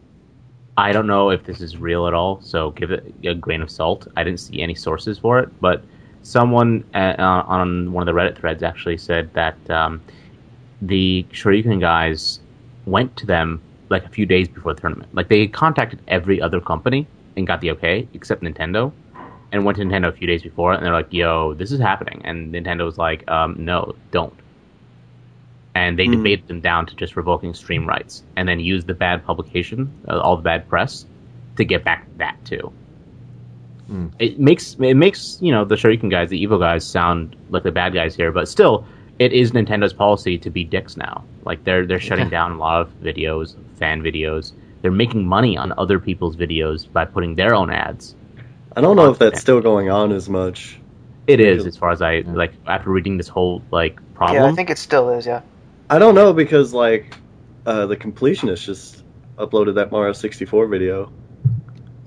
I 0.78 0.92
don't 0.92 1.08
know 1.08 1.30
if 1.30 1.42
this 1.42 1.60
is 1.60 1.76
real 1.76 2.06
at 2.06 2.14
all. 2.14 2.40
So 2.40 2.70
give 2.70 2.92
it 2.92 3.12
a 3.24 3.34
grain 3.34 3.62
of 3.62 3.70
salt. 3.70 4.06
I 4.16 4.22
didn't 4.22 4.38
see 4.38 4.62
any 4.62 4.76
sources 4.76 5.18
for 5.18 5.40
it, 5.40 5.48
but 5.60 5.82
someone 6.22 6.84
uh, 6.94 7.16
uh, 7.18 7.42
on 7.48 7.92
one 7.92 8.06
of 8.06 8.14
the 8.14 8.18
Reddit 8.18 8.38
threads 8.38 8.62
actually 8.62 8.96
said 8.96 9.28
that 9.34 9.58
um, 9.68 10.00
the 10.80 11.26
Shoryuken 11.32 11.80
guys 11.80 12.38
went 12.86 13.16
to 13.16 13.26
them 13.26 13.60
like 13.88 14.04
a 14.04 14.08
few 14.08 14.24
days 14.24 14.46
before 14.46 14.72
the 14.72 14.80
tournament. 14.80 15.12
Like 15.12 15.26
they 15.28 15.48
contacted 15.48 16.00
every 16.06 16.40
other 16.40 16.60
company 16.60 17.08
and 17.36 17.44
got 17.44 17.60
the 17.60 17.72
okay, 17.72 18.06
except 18.14 18.42
Nintendo, 18.42 18.92
and 19.50 19.64
went 19.64 19.78
to 19.78 19.84
Nintendo 19.84 20.08
a 20.08 20.12
few 20.12 20.28
days 20.28 20.44
before, 20.44 20.74
and 20.74 20.84
they're 20.84 20.92
like, 20.92 21.12
"Yo, 21.12 21.54
this 21.54 21.72
is 21.72 21.80
happening," 21.80 22.20
and 22.24 22.54
Nintendo 22.54 22.84
was 22.84 22.98
like, 22.98 23.28
um, 23.28 23.56
"No, 23.58 23.96
don't." 24.12 24.37
And 25.78 25.96
they 25.98 26.06
Hmm. 26.06 26.16
debated 26.16 26.46
them 26.48 26.60
down 26.60 26.86
to 26.86 26.94
just 26.96 27.16
revoking 27.16 27.54
stream 27.54 27.84
rights, 27.86 28.14
and 28.36 28.48
then 28.48 28.58
used 28.58 28.86
the 28.88 28.94
bad 28.94 29.24
publication, 29.24 29.80
uh, 30.08 30.18
all 30.24 30.36
the 30.36 30.42
bad 30.52 30.62
press, 30.68 31.06
to 31.56 31.64
get 31.64 31.84
back 31.84 32.00
that 32.16 32.36
too. 32.44 32.72
Hmm. 33.86 34.06
It 34.18 34.38
makes 34.40 34.64
it 34.80 34.94
makes 34.96 35.38
you 35.40 35.52
know 35.52 35.64
the 35.64 35.76
Shoryuken 35.76 36.10
guys, 36.10 36.30
the 36.30 36.40
Evo 36.44 36.58
guys, 36.58 36.84
sound 36.84 37.36
like 37.48 37.62
the 37.62 37.70
bad 37.80 37.94
guys 37.94 38.16
here, 38.16 38.32
but 38.32 38.48
still, 38.48 38.74
it 39.18 39.32
is 39.32 39.52
Nintendo's 39.52 39.92
policy 39.92 40.36
to 40.38 40.50
be 40.50 40.64
dicks 40.64 40.96
now. 40.96 41.16
Like 41.44 41.60
they're 41.64 41.86
they're 41.86 42.00
shutting 42.08 42.28
down 42.28 42.52
a 42.52 42.58
lot 42.58 42.80
of 42.82 42.88
videos, 43.00 43.54
fan 43.78 44.02
videos. 44.02 44.52
They're 44.82 44.90
making 45.04 45.26
money 45.26 45.56
on 45.56 45.72
other 45.78 45.98
people's 45.98 46.36
videos 46.36 46.90
by 46.92 47.04
putting 47.04 47.34
their 47.36 47.54
own 47.54 47.70
ads. 47.70 48.14
I 48.76 48.80
don't 48.80 48.96
know 48.96 49.10
if 49.10 49.18
that's 49.18 49.40
still 49.40 49.60
going 49.60 49.90
on 49.90 50.12
as 50.12 50.28
much. 50.28 50.78
It 51.26 51.40
is, 51.40 51.66
as 51.66 51.76
far 51.76 51.90
as 51.90 52.00
I 52.02 52.22
like. 52.26 52.52
After 52.66 52.90
reading 52.90 53.16
this 53.16 53.28
whole 53.28 53.62
like 53.70 53.98
problem, 54.14 54.42
Yeah, 54.42 54.50
I 54.50 54.54
think 54.54 54.70
it 54.70 54.78
still 54.78 55.08
is. 55.10 55.26
Yeah. 55.26 55.42
I 55.90 55.98
don't 55.98 56.14
know 56.14 56.32
because 56.32 56.74
like 56.74 57.16
uh, 57.66 57.86
the 57.86 57.96
completionist 57.96 58.64
just 58.64 59.04
uploaded 59.36 59.76
that 59.76 59.90
Mario 59.90 60.12
64 60.12 60.66
video. 60.66 61.12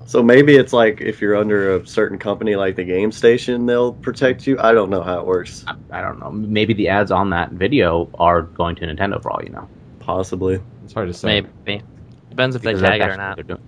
So 0.06 0.22
maybe 0.22 0.56
it's 0.56 0.72
like 0.72 1.00
if 1.00 1.20
you're 1.20 1.36
under 1.36 1.76
a 1.76 1.86
certain 1.86 2.18
company 2.18 2.54
like 2.54 2.76
the 2.76 2.84
Game 2.84 3.12
Station, 3.12 3.66
they'll 3.66 3.92
protect 3.92 4.46
you. 4.46 4.58
I 4.58 4.72
don't 4.72 4.90
know 4.90 5.02
how 5.02 5.20
it 5.20 5.26
works. 5.26 5.64
I, 5.66 5.74
I 5.90 6.02
don't 6.02 6.18
know. 6.20 6.30
Maybe 6.30 6.74
the 6.74 6.88
ads 6.88 7.10
on 7.10 7.30
that 7.30 7.52
video 7.52 8.10
are 8.18 8.42
going 8.42 8.76
to 8.76 8.86
Nintendo 8.86 9.22
for 9.22 9.30
all 9.30 9.42
you 9.42 9.50
know. 9.50 9.68
Possibly. 10.00 10.60
It's 10.84 10.92
hard 10.92 11.08
to 11.08 11.14
say. 11.14 11.42
Maybe 11.64 11.82
depends 12.28 12.56
if 12.56 12.62
they 12.62 12.74
tag 12.74 13.00
it 13.00 13.08
or 13.08 13.16
not. 13.16 13.46
doing. 13.46 13.60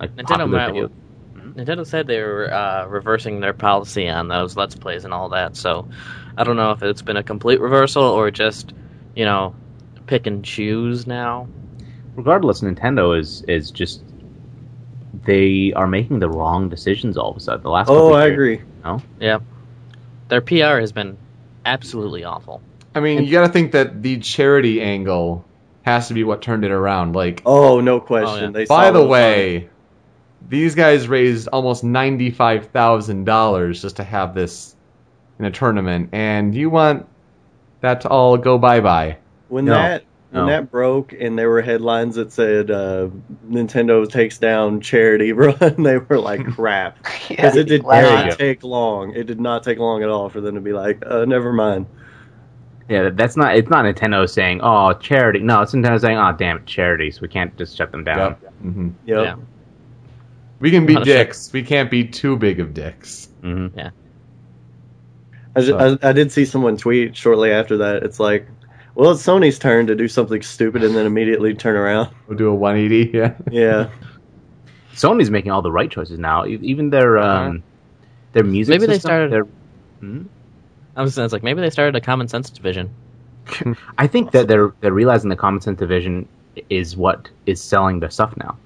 Like 0.00 0.16
Nintendo 0.16 0.26
popular 0.26 0.48
might- 0.48 0.72
videos. 0.72 0.90
Nintendo 1.54 1.86
said 1.86 2.08
they 2.08 2.20
were 2.20 2.52
uh, 2.52 2.86
reversing 2.86 3.38
their 3.38 3.52
policy 3.52 4.08
on 4.08 4.26
those 4.26 4.56
Let's 4.56 4.74
Plays 4.74 5.04
and 5.04 5.14
all 5.14 5.28
that. 5.28 5.56
So 5.56 5.88
I 6.36 6.42
don't 6.42 6.56
know 6.56 6.72
if 6.72 6.82
it's 6.82 7.02
been 7.02 7.16
a 7.16 7.22
complete 7.22 7.60
reversal 7.60 8.02
or 8.02 8.32
just, 8.32 8.72
you 9.14 9.24
know, 9.24 9.54
pick 10.06 10.26
and 10.26 10.44
choose 10.44 11.06
now. 11.06 11.46
regardless, 12.16 12.60
Nintendo 12.60 13.18
is 13.18 13.42
is 13.48 13.70
just 13.70 14.02
they 15.24 15.72
are 15.74 15.86
making 15.86 16.18
the 16.18 16.28
wrong 16.28 16.68
decisions 16.68 17.16
all 17.16 17.30
of 17.30 17.36
a 17.36 17.40
sudden. 17.40 17.62
The 17.62 17.70
last 17.70 17.88
Oh, 17.88 18.12
I 18.12 18.26
years, 18.26 18.32
agree. 18.32 18.60
Yeah, 19.20 19.38
their 20.28 20.40
PR 20.40 20.78
has 20.80 20.92
been 20.92 21.16
absolutely 21.64 22.24
awful. 22.24 22.60
I 22.94 23.00
mean, 23.00 23.24
you 23.24 23.32
got 23.32 23.46
to 23.46 23.52
think 23.52 23.72
that 23.72 24.02
the 24.02 24.18
charity 24.18 24.80
angle 24.82 25.44
has 25.82 26.08
to 26.08 26.14
be 26.14 26.24
what 26.24 26.42
turned 26.42 26.64
it 26.64 26.70
around. 26.70 27.14
Like, 27.14 27.42
Oh, 27.44 27.80
no 27.80 28.00
question. 28.00 28.44
Oh, 28.44 28.46
yeah. 28.46 28.50
They 28.50 28.64
by 28.66 28.90
the 28.90 29.00
those 29.00 29.08
way, 29.10 29.68
these 30.48 30.74
guys 30.74 31.08
raised 31.08 31.48
almost 31.48 31.84
ninety-five 31.84 32.66
thousand 32.66 33.24
dollars 33.24 33.80
just 33.82 33.96
to 33.96 34.04
have 34.04 34.34
this 34.34 34.76
in 35.38 35.44
a 35.46 35.50
tournament, 35.50 36.10
and 36.12 36.54
you 36.54 36.70
want 36.70 37.06
that 37.84 38.02
to 38.02 38.08
all 38.08 38.36
go 38.36 38.58
bye-bye. 38.58 39.16
when 39.48 39.64
No. 39.66 39.74
that 39.74 40.04
when 40.30 40.46
No. 40.46 40.50
that 40.50 40.70
broke 40.70 41.12
and 41.12 41.38
there 41.38 41.48
were 41.48 41.62
headlines 41.62 42.16
that 42.16 42.32
said 42.32 42.70
uh, 42.70 43.08
Nintendo 43.48 44.08
takes 44.10 44.38
down 44.38 44.80
charity 44.80 45.32
run, 45.42 45.82
they 45.82 45.98
were 45.98 46.18
like 46.18 46.44
crap 46.54 46.98
because 47.02 47.54
Yeah. 47.54 47.60
it 47.60 47.68
did 47.68 47.84
Last 47.84 48.24
you 48.24 48.30
not 48.30 48.38
take 48.38 48.64
long. 48.64 49.14
It 49.14 49.26
did 49.26 49.40
not 49.40 49.62
take 49.62 49.78
long 49.78 50.02
at 50.02 50.08
all 50.08 50.28
for 50.28 50.40
them 50.40 50.56
to 50.56 50.60
be 50.60 50.72
like, 50.72 51.02
uh, 51.06 51.24
never 51.24 51.52
mind. 51.52 51.86
Yeah, 52.88 53.08
that's 53.14 53.36
not. 53.36 53.56
It's 53.56 53.70
not 53.70 53.86
Nintendo 53.86 54.28
saying, 54.28 54.60
"Oh, 54.62 54.92
charity." 54.92 55.38
No, 55.38 55.62
it's 55.62 55.72
Nintendo 55.72 55.98
saying, 55.98 56.18
"Oh, 56.18 56.34
damn 56.36 56.58
it, 56.58 56.66
charities. 56.66 57.18
We 57.18 57.28
can't 57.28 57.56
just 57.56 57.78
shut 57.78 57.90
them 57.90 58.04
down." 58.04 58.34
hmm 58.60 58.88
Yep. 59.06 59.24
Yeah. 59.24 59.36
We 60.60 60.70
can 60.70 60.84
be 60.84 60.92
Not 60.92 61.06
shit. 61.06 61.16
dicks. 61.28 61.50
We 61.50 61.62
can't 61.62 61.90
be 61.90 62.04
too 62.04 62.36
big 62.36 62.60
of 62.60 62.74
dicks. 62.74 63.28
hmm 63.40 63.68
I, 65.56 65.60
ju- 65.60 65.66
So- 65.68 65.98
I, 66.02 66.08
I 66.08 66.12
did 66.12 66.32
see 66.32 66.44
someone 66.44 66.76
tweet 66.76 67.16
shortly 67.16 67.50
after 67.52 67.76
that. 67.78 68.02
It's 68.02 68.18
like, 68.20 68.46
well, 68.94 69.10
it's 69.12 69.22
Sony's 69.26 69.58
turn 69.58 69.86
to 69.88 69.94
do 69.94 70.06
something 70.08 70.40
stupid 70.42 70.84
and 70.84 70.94
then 70.94 71.06
immediately 71.06 71.54
turn 71.54 71.76
around. 71.76 72.10
We'll 72.28 72.38
do 72.38 72.48
a 72.48 72.54
180. 72.54 73.10
Yeah. 73.16 73.34
Yeah. 73.50 73.90
Sony's 74.94 75.30
making 75.30 75.50
all 75.50 75.62
the 75.62 75.72
right 75.72 75.90
choices 75.90 76.18
now. 76.18 76.44
E- 76.44 76.58
Even 76.62 76.90
their 76.90 77.18
um, 77.18 77.62
their 78.32 78.44
music. 78.44 78.72
Maybe 78.72 78.86
they 78.86 78.98
started- 78.98 79.32
their- 79.32 79.46
Hmm? 80.00 80.22
I 80.96 81.02
was 81.02 81.18
it's 81.18 81.32
like 81.32 81.42
maybe 81.42 81.60
they 81.60 81.70
started 81.70 81.96
a 81.96 82.00
common 82.00 82.28
sense 82.28 82.50
division. 82.50 82.88
I 83.98 84.06
think 84.06 84.30
that 84.30 84.46
they're 84.48 84.72
they're 84.80 84.92
realizing 84.92 85.28
the 85.28 85.36
common 85.36 85.60
sense 85.60 85.78
division 85.78 86.28
is 86.70 86.96
what 86.96 87.28
is 87.46 87.60
selling 87.60 87.98
their 88.00 88.10
stuff 88.10 88.36
now, 88.36 88.56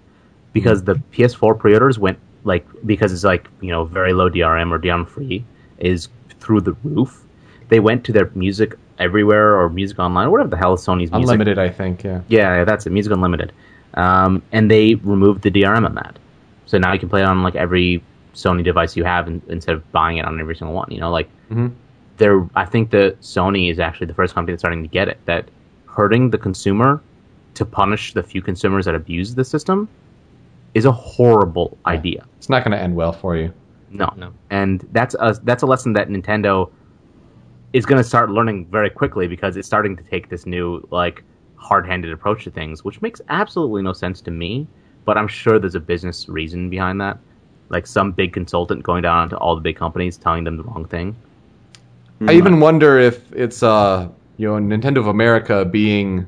because 0.52 0.82
the 0.84 0.94
PS4 1.12 1.58
pre-orders 1.58 1.98
went 1.98 2.18
like 2.44 2.66
because 2.84 3.12
it's 3.14 3.24
like 3.24 3.48
you 3.62 3.70
know 3.70 3.84
very 3.84 4.12
low 4.12 4.28
DRM 4.28 4.70
or 4.70 4.78
DRM 4.78 5.08
free 5.08 5.42
is 5.78 6.08
through 6.48 6.62
the 6.62 6.72
roof. 6.82 7.22
They 7.68 7.78
went 7.78 8.04
to 8.04 8.12
their 8.12 8.30
music 8.34 8.74
everywhere 8.98 9.60
or 9.60 9.68
music 9.68 9.98
online 9.98 10.26
or 10.28 10.30
whatever 10.30 10.48
the 10.48 10.56
hell 10.56 10.72
is 10.72 10.80
Sony's 10.80 11.12
music. 11.12 11.14
Unlimited, 11.34 11.58
I 11.58 11.68
think. 11.68 12.02
Yeah. 12.02 12.22
Yeah, 12.28 12.56
yeah, 12.56 12.64
that's 12.64 12.86
it. 12.86 12.90
Music 12.90 13.12
Unlimited, 13.12 13.52
um, 13.94 14.42
and 14.50 14.70
they 14.70 14.94
removed 14.94 15.42
the 15.42 15.50
DRM 15.50 15.84
on 15.84 15.94
that, 15.96 16.18
so 16.64 16.78
now 16.78 16.92
you 16.94 16.98
can 16.98 17.10
play 17.10 17.20
it 17.20 17.26
on 17.26 17.42
like 17.42 17.54
every 17.54 18.02
Sony 18.34 18.64
device 18.64 18.96
you 18.96 19.04
have 19.04 19.28
in, 19.28 19.42
instead 19.48 19.74
of 19.74 19.92
buying 19.92 20.16
it 20.16 20.24
on 20.24 20.40
every 20.40 20.56
single 20.56 20.74
one. 20.74 20.88
You 20.90 21.00
know, 21.00 21.10
like 21.10 21.28
Mhm. 21.50 21.72
they're. 22.16 22.48
I 22.56 22.64
think 22.64 22.90
that 22.92 23.20
Sony 23.20 23.70
is 23.70 23.78
actually 23.78 24.06
the 24.06 24.14
first 24.14 24.34
company 24.34 24.54
that's 24.54 24.62
starting 24.62 24.82
to 24.82 24.88
get 24.88 25.08
it. 25.08 25.18
That 25.26 25.44
hurting 25.86 26.30
the 26.30 26.38
consumer 26.38 27.02
to 27.54 27.64
punish 27.66 28.14
the 28.14 28.22
few 28.22 28.40
consumers 28.40 28.86
that 28.86 28.94
abuse 28.94 29.34
the 29.34 29.44
system 29.44 29.86
is 30.74 30.84
a 30.86 30.92
horrible 30.92 31.76
idea. 31.86 32.24
It's 32.38 32.48
not 32.48 32.64
going 32.64 32.72
to 32.76 32.82
end 32.82 32.94
well 32.96 33.12
for 33.12 33.36
you. 33.36 33.52
No, 33.90 34.12
No. 34.16 34.32
and 34.50 34.86
that's 34.92 35.14
a 35.18 35.38
that's 35.44 35.62
a 35.62 35.66
lesson 35.66 35.92
that 35.94 36.08
Nintendo 36.08 36.70
is 37.72 37.84
going 37.86 38.02
to 38.02 38.08
start 38.08 38.30
learning 38.30 38.66
very 38.66 38.90
quickly 38.90 39.26
because 39.26 39.56
it's 39.56 39.66
starting 39.66 39.96
to 39.96 40.02
take 40.04 40.28
this 40.28 40.46
new 40.46 40.86
like 40.90 41.22
hard-handed 41.56 42.12
approach 42.12 42.44
to 42.44 42.50
things, 42.50 42.84
which 42.84 43.00
makes 43.02 43.20
absolutely 43.28 43.82
no 43.82 43.92
sense 43.92 44.20
to 44.22 44.30
me. 44.30 44.66
But 45.04 45.16
I'm 45.18 45.28
sure 45.28 45.58
there's 45.58 45.74
a 45.74 45.80
business 45.80 46.28
reason 46.28 46.70
behind 46.70 47.00
that, 47.00 47.18
like 47.70 47.86
some 47.86 48.12
big 48.12 48.32
consultant 48.32 48.82
going 48.82 49.02
down 49.02 49.30
to 49.30 49.36
all 49.38 49.54
the 49.54 49.60
big 49.62 49.76
companies 49.76 50.16
telling 50.16 50.44
them 50.44 50.56
the 50.56 50.62
wrong 50.64 50.84
thing. 50.86 51.16
I 52.26 52.32
even 52.32 52.60
wonder 52.60 52.98
if 52.98 53.32
it's 53.32 53.62
uh 53.62 54.08
you 54.36 54.48
know 54.48 54.54
Nintendo 54.54 54.98
of 54.98 55.06
America 55.06 55.64
being 55.64 56.26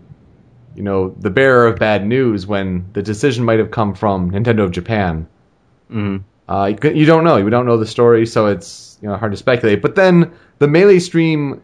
you 0.77 0.83
know 0.83 1.15
the 1.21 1.31
bearer 1.31 1.67
of 1.67 1.79
bad 1.79 2.07
news 2.07 2.47
when 2.47 2.87
the 2.93 3.03
decision 3.03 3.45
might 3.45 3.59
have 3.59 3.71
come 3.71 3.95
from 3.95 4.31
Nintendo 4.31 4.61
of 4.65 4.71
Japan. 4.71 5.27
hmm 5.89 6.19
Uh, 6.51 6.67
you, 6.67 6.91
you 6.91 7.07
don't 7.07 7.23
know. 7.23 7.37
You 7.37 7.49
don't 7.49 7.65
know 7.65 7.77
the 7.77 7.87
story, 7.87 8.27
so 8.27 8.47
it's 8.47 8.99
you 9.01 9.09
know 9.09 9.17
hard 9.17 9.31
to 9.31 9.39
speculate. 9.39 9.81
But 9.81 9.95
then 9.95 10.33
the 10.59 10.67
melee 10.67 10.99
stream 10.99 11.63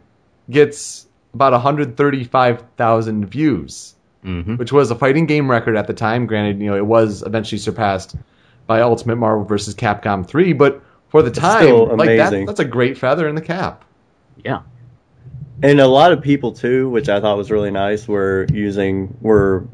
gets 0.48 1.08
about 1.34 1.52
135,000 1.52 3.26
views, 3.26 3.94
hmm 4.22 4.54
which 4.54 4.72
was 4.72 4.90
a 4.92 4.94
fighting 4.94 5.26
game 5.26 5.50
record 5.50 5.76
at 5.76 5.88
the 5.88 5.92
time. 5.92 6.26
Granted, 6.26 6.60
you 6.60 6.70
know 6.70 6.76
it 6.76 6.86
was 6.86 7.24
eventually 7.26 7.58
surpassed 7.58 8.14
by 8.68 8.80
Ultimate 8.80 9.16
Marvel 9.16 9.44
vs. 9.44 9.74
Capcom 9.74 10.26
3, 10.26 10.52
but 10.52 10.80
for 11.08 11.20
the 11.20 11.30
time, 11.32 11.64
still 11.64 11.96
like 11.96 12.08
that, 12.16 12.28
amazing. 12.28 12.46
that's 12.46 12.60
a 12.60 12.64
great 12.64 12.96
feather 12.96 13.28
in 13.28 13.34
the 13.34 13.40
cap. 13.40 13.84
Yeah. 14.44 14.62
And 15.62 15.80
a 15.80 15.88
lot 15.88 16.12
of 16.12 16.22
people 16.22 16.52
too, 16.52 16.88
which 16.90 17.08
I 17.08 17.20
thought 17.20 17.36
was 17.36 17.50
really 17.50 17.72
nice, 17.72 18.06
were 18.06 18.46
using 18.52 19.16
were 19.20 19.66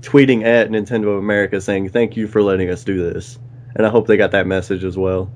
tweeting 0.00 0.42
at 0.44 0.70
Nintendo 0.70 1.08
of 1.12 1.18
America 1.18 1.60
saying, 1.60 1.90
"Thank 1.90 2.16
you 2.16 2.26
for 2.26 2.42
letting 2.42 2.68
us 2.68 2.82
do 2.82 2.96
this." 2.98 3.38
And 3.76 3.86
I 3.86 3.90
hope 3.90 4.06
they 4.06 4.16
got 4.16 4.30
that 4.32 4.46
message 4.46 4.84
as 4.84 4.96
well. 4.96 5.30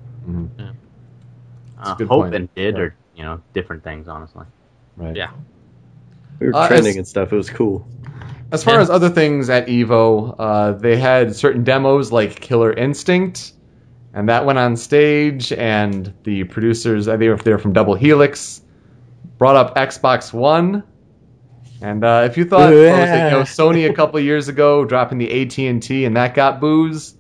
Uh, 1.79 1.95
hope 1.95 2.09
point. 2.09 2.35
and 2.35 2.55
did 2.55 2.75
Yeah. 2.77 2.81
are 2.83 2.95
you 3.15 3.23
know 3.23 3.41
different 3.55 3.85
things, 3.85 4.09
honestly. 4.09 4.45
Right. 4.97 5.15
Yeah. 5.15 5.31
We 6.39 6.47
were 6.49 6.57
Uh, 6.57 6.69
trending 6.69 6.91
as- 6.91 6.97
and 6.97 7.07
stuff. 7.09 7.33
It 7.33 7.37
was 7.37 7.51
cool. 7.51 7.87
As 8.53 8.65
far 8.65 8.75
Yeah. 8.75 8.81
as 8.81 8.91
other 8.91 9.11
things 9.11 9.49
at 9.51 9.67
Evo, 9.69 10.35
uh, 10.39 10.73
they 10.73 10.97
had 10.97 11.37
certain 11.37 11.63
demos 11.65 12.11
like 12.13 12.41
Killer 12.41 12.73
Instinct, 12.73 13.53
and 14.15 14.29
that 14.29 14.45
went 14.47 14.59
on 14.59 14.75
stage. 14.77 15.53
And 15.53 16.13
the 16.25 16.45
producers, 16.45 17.09
I 17.09 17.17
think 17.19 17.43
they 17.43 17.53
were 17.53 17.59
from 17.59 17.73
Double 17.75 17.95
Helix, 17.95 18.63
brought 19.39 19.57
up 19.57 19.77
Xbox 19.77 20.33
One. 20.33 20.83
And 21.83 22.05
uh, 22.05 22.23
if 22.27 22.37
you 22.37 22.45
thought 22.45 22.71
what 22.71 22.71
was 22.71 22.79
it, 22.79 23.25
you 23.25 23.31
know, 23.31 23.43
Sony 23.43 23.89
a 23.89 23.93
couple 23.95 24.19
years 24.21 24.49
ago 24.49 24.85
dropping 24.85 25.19
the 25.19 25.31
AT 25.43 25.59
and 25.69 25.83
T 25.83 26.05
and 26.07 26.17
that 26.17 26.35
got 26.35 26.59
boos, 26.61 27.15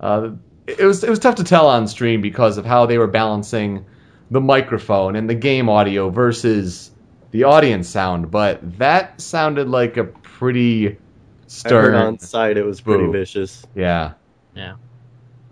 Uh, 0.00 0.30
it 0.66 0.84
was 0.84 1.04
it 1.04 1.10
was 1.10 1.18
tough 1.18 1.36
to 1.36 1.44
tell 1.44 1.68
on 1.68 1.86
stream 1.86 2.20
because 2.20 2.58
of 2.58 2.64
how 2.64 2.86
they 2.86 2.98
were 2.98 3.06
balancing 3.06 3.84
the 4.30 4.40
microphone 4.40 5.16
and 5.16 5.28
the 5.28 5.34
game 5.34 5.68
audio 5.68 6.10
versus 6.10 6.90
the 7.30 7.44
audience 7.44 7.88
sound, 7.88 8.30
but 8.30 8.78
that 8.78 9.20
sounded 9.20 9.68
like 9.68 9.96
a 9.96 10.04
pretty 10.04 10.98
stern. 11.46 11.94
on 11.94 12.18
site 12.18 12.56
it 12.56 12.64
was 12.64 12.80
pretty 12.80 13.04
Boo. 13.06 13.12
vicious. 13.12 13.66
Yeah. 13.74 14.14
Yeah. 14.54 14.76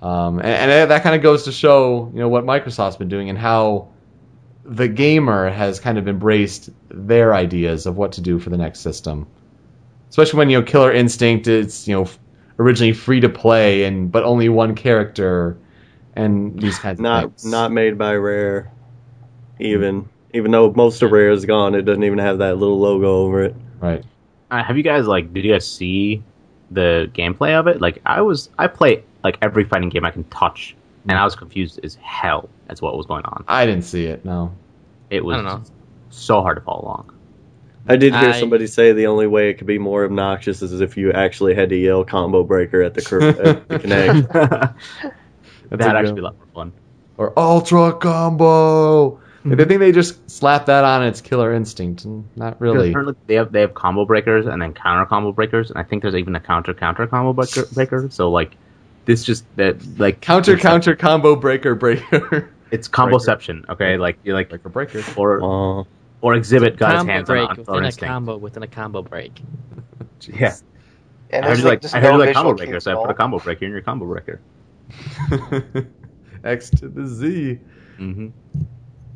Um, 0.01 0.39
and, 0.39 0.71
and 0.71 0.91
that 0.91 1.03
kind 1.03 1.15
of 1.15 1.23
goes 1.23 1.45
to 1.45 1.53
show, 1.53 2.11
you 2.13 2.21
know, 2.21 2.29
what 2.29 2.45
Microsoft's 2.45 2.97
been 2.97 3.09
doing 3.09 3.31
and 3.31 3.39
how 3.39 3.89
the 4.65 4.89
gamer 4.89 5.51
has 5.51 5.81
kind 5.81 5.99
of 5.99 6.09
embraced 6.09 6.71
their 6.89 7.35
ideas 7.35 7.87
of 7.87 7.97
what 7.97 8.13
to 8.13 8.21
do 8.21 8.39
for 8.39 8.51
the 8.51 8.57
next 8.57 8.81
system. 8.81 9.27
Especially 10.09 10.39
when 10.39 10.51
you 10.51 10.61
know 10.61 10.65
Killer 10.65 10.93
Instinct 10.93 11.47
is 11.47 11.89
you 11.89 11.95
know 11.95 12.03
f- 12.03 12.19
originally 12.59 12.93
free 12.93 13.21
to 13.21 13.29
play 13.29 13.85
and 13.85 14.11
but 14.13 14.23
only 14.25 14.49
one 14.49 14.75
character 14.75 15.57
and 16.15 16.61
these 16.61 16.79
kinds 16.79 16.99
of 16.99 17.03
Not 17.03 17.23
things. 17.23 17.45
not 17.45 17.73
made 17.73 17.97
by 17.99 18.15
Rare. 18.15 18.71
Even 19.61 20.09
even 20.35 20.51
though 20.51 20.73
most 20.73 21.03
of 21.03 21.13
Rare 21.13 21.31
is 21.31 21.45
gone, 21.45 21.75
it 21.75 21.83
doesn't 21.83 22.05
even 22.05 22.19
have 22.19 22.39
that 22.39 22.57
little 22.57 22.79
logo 22.81 23.19
over 23.23 23.43
it. 23.45 23.55
right. 23.81 24.05
Uh, 24.51 24.63
have 24.63 24.77
you 24.77 24.83
guys 24.83 25.07
like? 25.07 25.33
Did 25.33 25.45
you 25.45 25.53
guys 25.53 25.67
see 25.67 26.23
the 26.71 27.11
gameplay 27.15 27.59
of 27.59 27.67
it? 27.69 27.81
Like, 27.81 28.03
I 28.05 28.21
was, 28.21 28.51
I 28.59 28.67
play 28.67 29.03
like 29.25 29.39
every 29.41 29.65
fighting 29.65 29.89
game 29.89 30.05
I 30.05 30.11
can 30.11 30.25
touch, 30.25 30.77
and 31.09 31.17
I 31.19 31.25
was 31.25 31.35
confused 31.35 31.81
as 31.83 31.95
hell 31.97 32.51
as 32.69 32.83
what 32.83 32.97
was 32.97 33.07
going 33.07 33.25
on. 33.25 33.45
I 33.49 33.65
didn't 33.65 33.85
see 33.85 34.05
it. 34.07 34.25
No. 34.27 34.55
It 35.09 35.25
was 35.25 35.39
I 35.39 35.43
don't 35.43 35.45
know. 35.47 35.63
so 36.11 36.43
hard 36.43 36.57
to 36.59 36.61
follow 36.63 36.83
along. 36.83 37.15
I 37.89 37.97
did 37.97 38.15
hear 38.15 38.31
I- 38.31 38.41
somebody 38.41 38.67
say 38.67 38.93
the 38.93 39.07
only 39.07 39.27
way 39.27 39.51
it 39.51 39.55
could 39.55 39.67
be 39.67 39.79
more 39.79 40.05
obnoxious 40.05 40.63
is 40.63 40.81
if 40.81 40.97
you 40.97 41.13
actually 41.13 41.55
had 41.55 41.71
to 41.71 41.77
yell 41.77 42.05
combo 42.05 42.45
breaker 42.45 42.83
at 42.83 42.95
the, 42.95 43.03
cur- 43.03 43.29
at 43.29 43.69
the 43.69 43.79
connect. 43.81 44.33
That'd 45.71 45.87
actually 45.87 46.05
good- 46.07 46.15
be 46.15 46.21
a 46.21 46.25
lot 46.25 46.37
more 46.37 46.47
fun. 46.55 46.73
Or 47.19 47.39
Ultra 47.39 47.93
Combo. 47.93 49.17
I 49.45 49.49
mm-hmm. 49.49 49.69
think 49.69 49.81
they 49.81 49.93
just 49.93 50.31
slap 50.31 50.67
that 50.67 50.85
on 50.85 51.05
its 51.05 51.21
Killer 51.21 51.53
Instinct 51.53 52.05
and 52.05 52.29
not 52.37 52.61
really. 52.61 52.91
Apparently 52.91 53.15
They 53.27 53.35
have 53.35 53.51
they 53.51 53.61
have 53.61 53.75
combo 53.75 54.05
breakers 54.05 54.47
and 54.47 54.63
then 54.63 54.73
counter 54.73 55.05
combo 55.05 55.33
breakers, 55.33 55.71
and 55.71 55.79
I 55.79 55.83
think 55.83 56.03
there's 56.03 56.15
even 56.15 56.37
a 56.37 56.41
counter 56.41 56.73
counter 56.75 57.07
combo 57.09 57.33
breaker. 57.33 57.67
breaker. 57.73 58.09
So 58.11 58.31
like, 58.31 58.57
this 59.05 59.25
just 59.25 59.45
that 59.57 59.85
like 59.99 60.21
Counter 60.21 60.55
it's, 60.55 60.63
counter 60.63 60.95
combo 60.95 61.35
breaker 61.37 61.75
breaker. 61.75 62.51
It's 62.71 62.89
comboception. 62.89 63.69
Okay, 63.69 63.99
like 63.99 64.19
you're 64.25 64.35
like 64.35 64.49
breaker 64.49 64.69
breaker. 64.71 65.05
or 65.17 65.43
Aw. 65.43 65.85
Or 66.23 66.35
Xzibit 66.35 66.79
got 66.79 66.93
his 66.93 66.99
combo 67.01 67.13
hands 67.13 67.29
on, 67.29 67.37
break 67.37 67.51
on 67.51 67.57
within 67.57 67.65
Killer 67.67 67.83
a 67.83 67.87
Instinct. 67.87 68.09
combo 68.11 68.37
within 68.39 68.63
a 68.63 68.69
combo 68.69 69.03
break. 69.03 69.41
Yeah, 70.29 70.55
And 71.31 71.45
I 71.45 71.49
heard 71.49 71.57
there's 71.57 71.59
you 71.59 71.65
like 71.65 71.81
just 71.83 71.95
I 71.97 72.01
heard 72.01 72.13
no 72.13 72.19
you 72.19 72.27
like 72.27 72.35
combo 72.35 72.55
cues 72.55 72.67
breaker, 72.67 72.81
so 72.81 72.93
I 72.93 72.95
put 73.07 73.11
a 73.11 73.15
combo 73.15 73.39
breaker 73.41 73.65
in 73.65 73.73
your 73.73 73.81
combo 73.83 74.07
breaker. 74.07 74.41
X 76.45 76.71
to 76.71 76.89
the 76.89 77.07
Z. 77.07 77.59
Mm-hmm. 77.99 78.29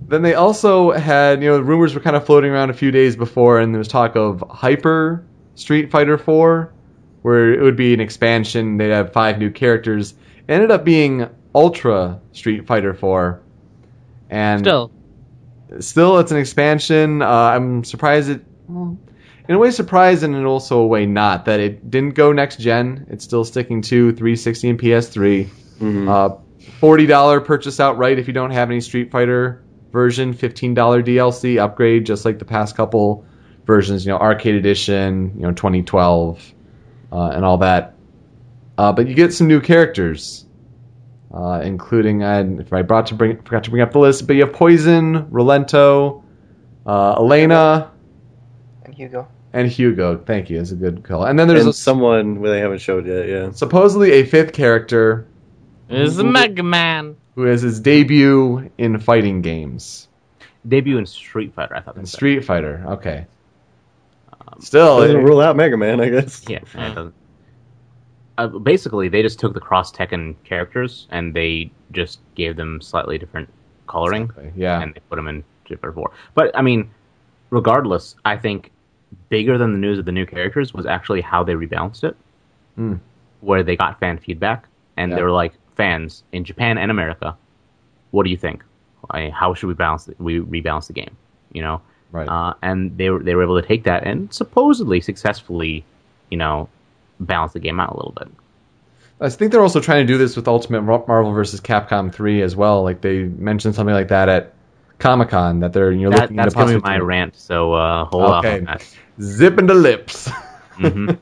Then 0.08 0.22
they 0.22 0.34
also 0.34 0.90
had, 0.92 1.42
you 1.42 1.48
know, 1.50 1.60
rumors 1.60 1.94
were 1.94 2.00
kind 2.00 2.16
of 2.16 2.26
floating 2.26 2.50
around 2.50 2.70
a 2.70 2.74
few 2.74 2.90
days 2.90 3.14
before, 3.16 3.60
and 3.60 3.72
there 3.74 3.78
was 3.78 3.88
talk 3.88 4.16
of 4.16 4.42
Hyper 4.50 5.24
Street 5.54 5.90
Fighter 5.90 6.18
4, 6.18 6.72
where 7.22 7.52
it 7.52 7.62
would 7.62 7.76
be 7.76 7.94
an 7.94 8.00
expansion. 8.00 8.76
They'd 8.78 8.90
have 8.90 9.12
five 9.12 9.38
new 9.38 9.50
characters. 9.50 10.12
It 10.12 10.52
ended 10.52 10.70
up 10.70 10.84
being 10.84 11.28
Ultra 11.54 12.20
Street 12.32 12.66
Fighter 12.66 12.94
4. 12.94 13.40
And 14.30 14.60
Still, 14.60 14.90
still, 15.80 16.18
it's 16.18 16.32
an 16.32 16.38
expansion. 16.38 17.22
Uh, 17.22 17.28
I'm 17.28 17.84
surprised 17.84 18.30
it. 18.30 18.44
Well, 18.68 18.98
in 19.48 19.54
a 19.54 19.58
way, 19.58 19.70
surprised, 19.70 20.24
and 20.24 20.34
in 20.34 20.44
also 20.44 20.80
a 20.80 20.86
way 20.86 21.06
not 21.06 21.44
that 21.44 21.60
it 21.60 21.88
didn't 21.90 22.14
go 22.14 22.32
next 22.32 22.58
gen. 22.58 23.06
It's 23.10 23.22
still 23.24 23.44
sticking 23.44 23.82
to 23.82 24.10
360 24.12 24.70
and 24.70 24.78
PS3. 24.78 25.48
Mhm. 25.80 26.08
Uh, 26.08 26.36
Forty 26.80 27.06
dollar 27.06 27.40
purchase 27.40 27.78
outright 27.78 28.18
if 28.18 28.26
you 28.26 28.32
don't 28.34 28.50
have 28.50 28.70
any 28.70 28.80
Street 28.80 29.10
Fighter 29.12 29.62
version. 29.92 30.32
Fifteen 30.32 30.74
dollar 30.74 31.00
DLC 31.02 31.58
upgrade, 31.58 32.04
just 32.06 32.24
like 32.24 32.38
the 32.40 32.44
past 32.44 32.76
couple 32.76 33.24
versions. 33.66 34.04
You 34.04 34.12
know, 34.12 34.18
Arcade 34.18 34.56
Edition, 34.56 35.32
you 35.36 35.42
know, 35.42 35.52
2012, 35.52 36.52
uh, 37.12 37.30
and 37.34 37.44
all 37.44 37.58
that. 37.58 37.94
Uh, 38.76 38.92
but 38.92 39.06
you 39.06 39.14
get 39.14 39.32
some 39.32 39.46
new 39.46 39.60
characters, 39.60 40.44
uh, 41.32 41.60
including 41.64 42.22
if 42.22 42.72
I 42.72 42.82
brought 42.82 43.06
to 43.08 43.14
bring 43.14 43.36
forgot 43.42 43.64
to 43.64 43.70
bring 43.70 43.82
up 43.82 43.92
the 43.92 43.98
list, 43.98 44.26
but 44.26 44.36
you 44.36 44.44
have 44.44 44.52
Poison, 44.54 45.24
Rolento, 45.26 46.22
uh, 46.86 47.14
Elena, 47.18 47.90
And 48.84 48.94
Hugo. 48.94 49.28
and 49.52 49.68
Hugo. 49.68 50.18
Thank 50.18 50.50
you. 50.50 50.60
It's 50.60 50.70
a 50.72 50.76
good 50.76 51.02
call. 51.04 51.24
And 51.24 51.38
then 51.38 51.48
there's 51.48 51.62
and 51.62 51.70
a, 51.70 51.72
someone 51.72 52.40
well, 52.40 52.52
they 52.52 52.60
haven't 52.60 52.78
showed 52.80 53.06
yet. 53.06 53.28
Yeah. 53.28 53.50
supposedly 53.52 54.12
a 54.12 54.24
fifth 54.24 54.52
character 54.52 55.26
is 55.88 56.16
Mega 56.22 56.62
Man. 56.62 57.16
who 57.34 57.42
has 57.42 57.62
his 57.62 57.80
debut 57.80 58.70
in 58.78 58.98
fighting 59.00 59.42
games. 59.42 60.08
Debut 60.66 60.98
in 60.98 61.06
Street 61.06 61.54
Fighter, 61.54 61.76
I 61.76 61.80
thought. 61.80 61.96
In. 61.96 62.06
Street 62.06 62.44
Fighter, 62.44 62.82
okay. 62.88 63.26
Still, 64.60 65.00
Doesn't 65.00 65.16
it- 65.20 65.22
rule 65.22 65.40
out 65.40 65.54
Mega 65.56 65.76
Man, 65.76 66.00
I 66.00 66.08
guess. 66.08 66.42
Yeah, 66.48 66.58
it 66.58 66.94
doesn't. 66.94 67.14
Uh, 68.38 68.46
basically, 68.48 69.08
they 69.08 69.22
just 69.22 69.38
took 69.38 69.54
the 69.54 69.60
cross 69.60 69.90
Tekken 69.92 70.34
characters 70.44 71.06
and 71.10 71.32
they 71.34 71.70
just 71.92 72.20
gave 72.34 72.56
them 72.56 72.80
slightly 72.80 73.16
different 73.18 73.48
coloring, 73.86 74.24
Exactly, 74.24 74.52
yeah. 74.56 74.82
and 74.82 74.94
they 74.94 75.00
put 75.08 75.16
them 75.16 75.28
in 75.28 75.42
Street 75.64 75.80
Fighter 75.80 75.92
Four. 75.92 76.12
But 76.34 76.50
I 76.56 76.62
mean, 76.62 76.90
regardless, 77.50 78.14
I 78.24 78.36
think 78.36 78.72
bigger 79.28 79.56
than 79.56 79.72
the 79.72 79.78
news 79.78 79.98
of 79.98 80.04
the 80.04 80.12
new 80.12 80.26
characters 80.26 80.74
was 80.74 80.84
actually 80.86 81.20
how 81.20 81.42
they 81.44 81.54
rebalanced 81.54 82.04
it, 82.04 82.16
Hmm. 82.74 82.94
where 83.40 83.62
they 83.62 83.76
got 83.76 83.98
fan 84.00 84.18
feedback 84.18 84.66
and 84.96 85.10
Yeah. 85.10 85.16
they 85.16 85.22
were 85.22 85.30
like, 85.30 85.52
fans 85.76 86.24
in 86.32 86.42
Japan 86.44 86.78
and 86.78 86.90
America, 86.90 87.36
what 88.10 88.24
do 88.24 88.30
you 88.30 88.36
think? 88.36 88.64
I, 89.10 89.28
how 89.30 89.54
should 89.54 89.68
we 89.68 89.74
balance? 89.74 90.06
The, 90.06 90.14
we 90.18 90.40
rebalance 90.40 90.86
the 90.88 90.94
game, 90.94 91.16
you 91.52 91.62
know? 91.62 91.80
right. 92.12 92.28
uh, 92.28 92.54
and 92.62 92.96
they 92.96 93.10
were 93.10 93.22
they 93.22 93.34
were 93.34 93.42
able 93.42 93.60
to 93.60 93.66
take 93.66 93.84
that 93.84 94.04
and 94.04 94.32
supposedly 94.32 95.00
successfully, 95.00 95.84
you 96.30 96.38
know, 96.38 96.68
balance 97.20 97.52
the 97.52 97.60
game 97.60 97.80
out 97.80 97.92
a 97.92 97.96
little 97.96 98.14
bit. 98.16 98.28
I 99.20 99.30
think 99.30 99.50
they're 99.52 99.62
also 99.62 99.80
trying 99.80 100.06
to 100.06 100.12
do 100.12 100.18
this 100.18 100.36
with 100.36 100.46
Ultimate 100.46 100.82
Marvel 100.82 101.32
vs. 101.32 101.60
Capcom 101.62 102.12
3 102.12 102.42
as 102.42 102.54
well. 102.54 102.82
Like 102.82 103.00
they 103.00 103.22
mentioned 103.24 103.74
something 103.74 103.94
like 103.94 104.08
that 104.08 104.28
at 104.28 104.52
Comic 104.98 105.30
Con 105.30 105.60
that 105.60 105.72
they're 105.72 105.90
you 105.92 106.02
know 106.04 106.10
That, 106.10 106.22
looking 106.22 106.36
that's 106.36 106.52
to 106.54 106.58
gonna 106.58 106.72
possibly 106.80 106.90
my 106.90 106.98
rant. 106.98 107.36
So 107.36 107.72
uh, 107.72 108.04
hold 108.04 108.24
off 108.24 108.44
Okay. 108.44 108.58
on 108.58 108.64
that. 108.64 108.96
zip 109.20 109.58
into 109.58 109.74
lips. 109.74 110.30
Mhm. 110.76 111.16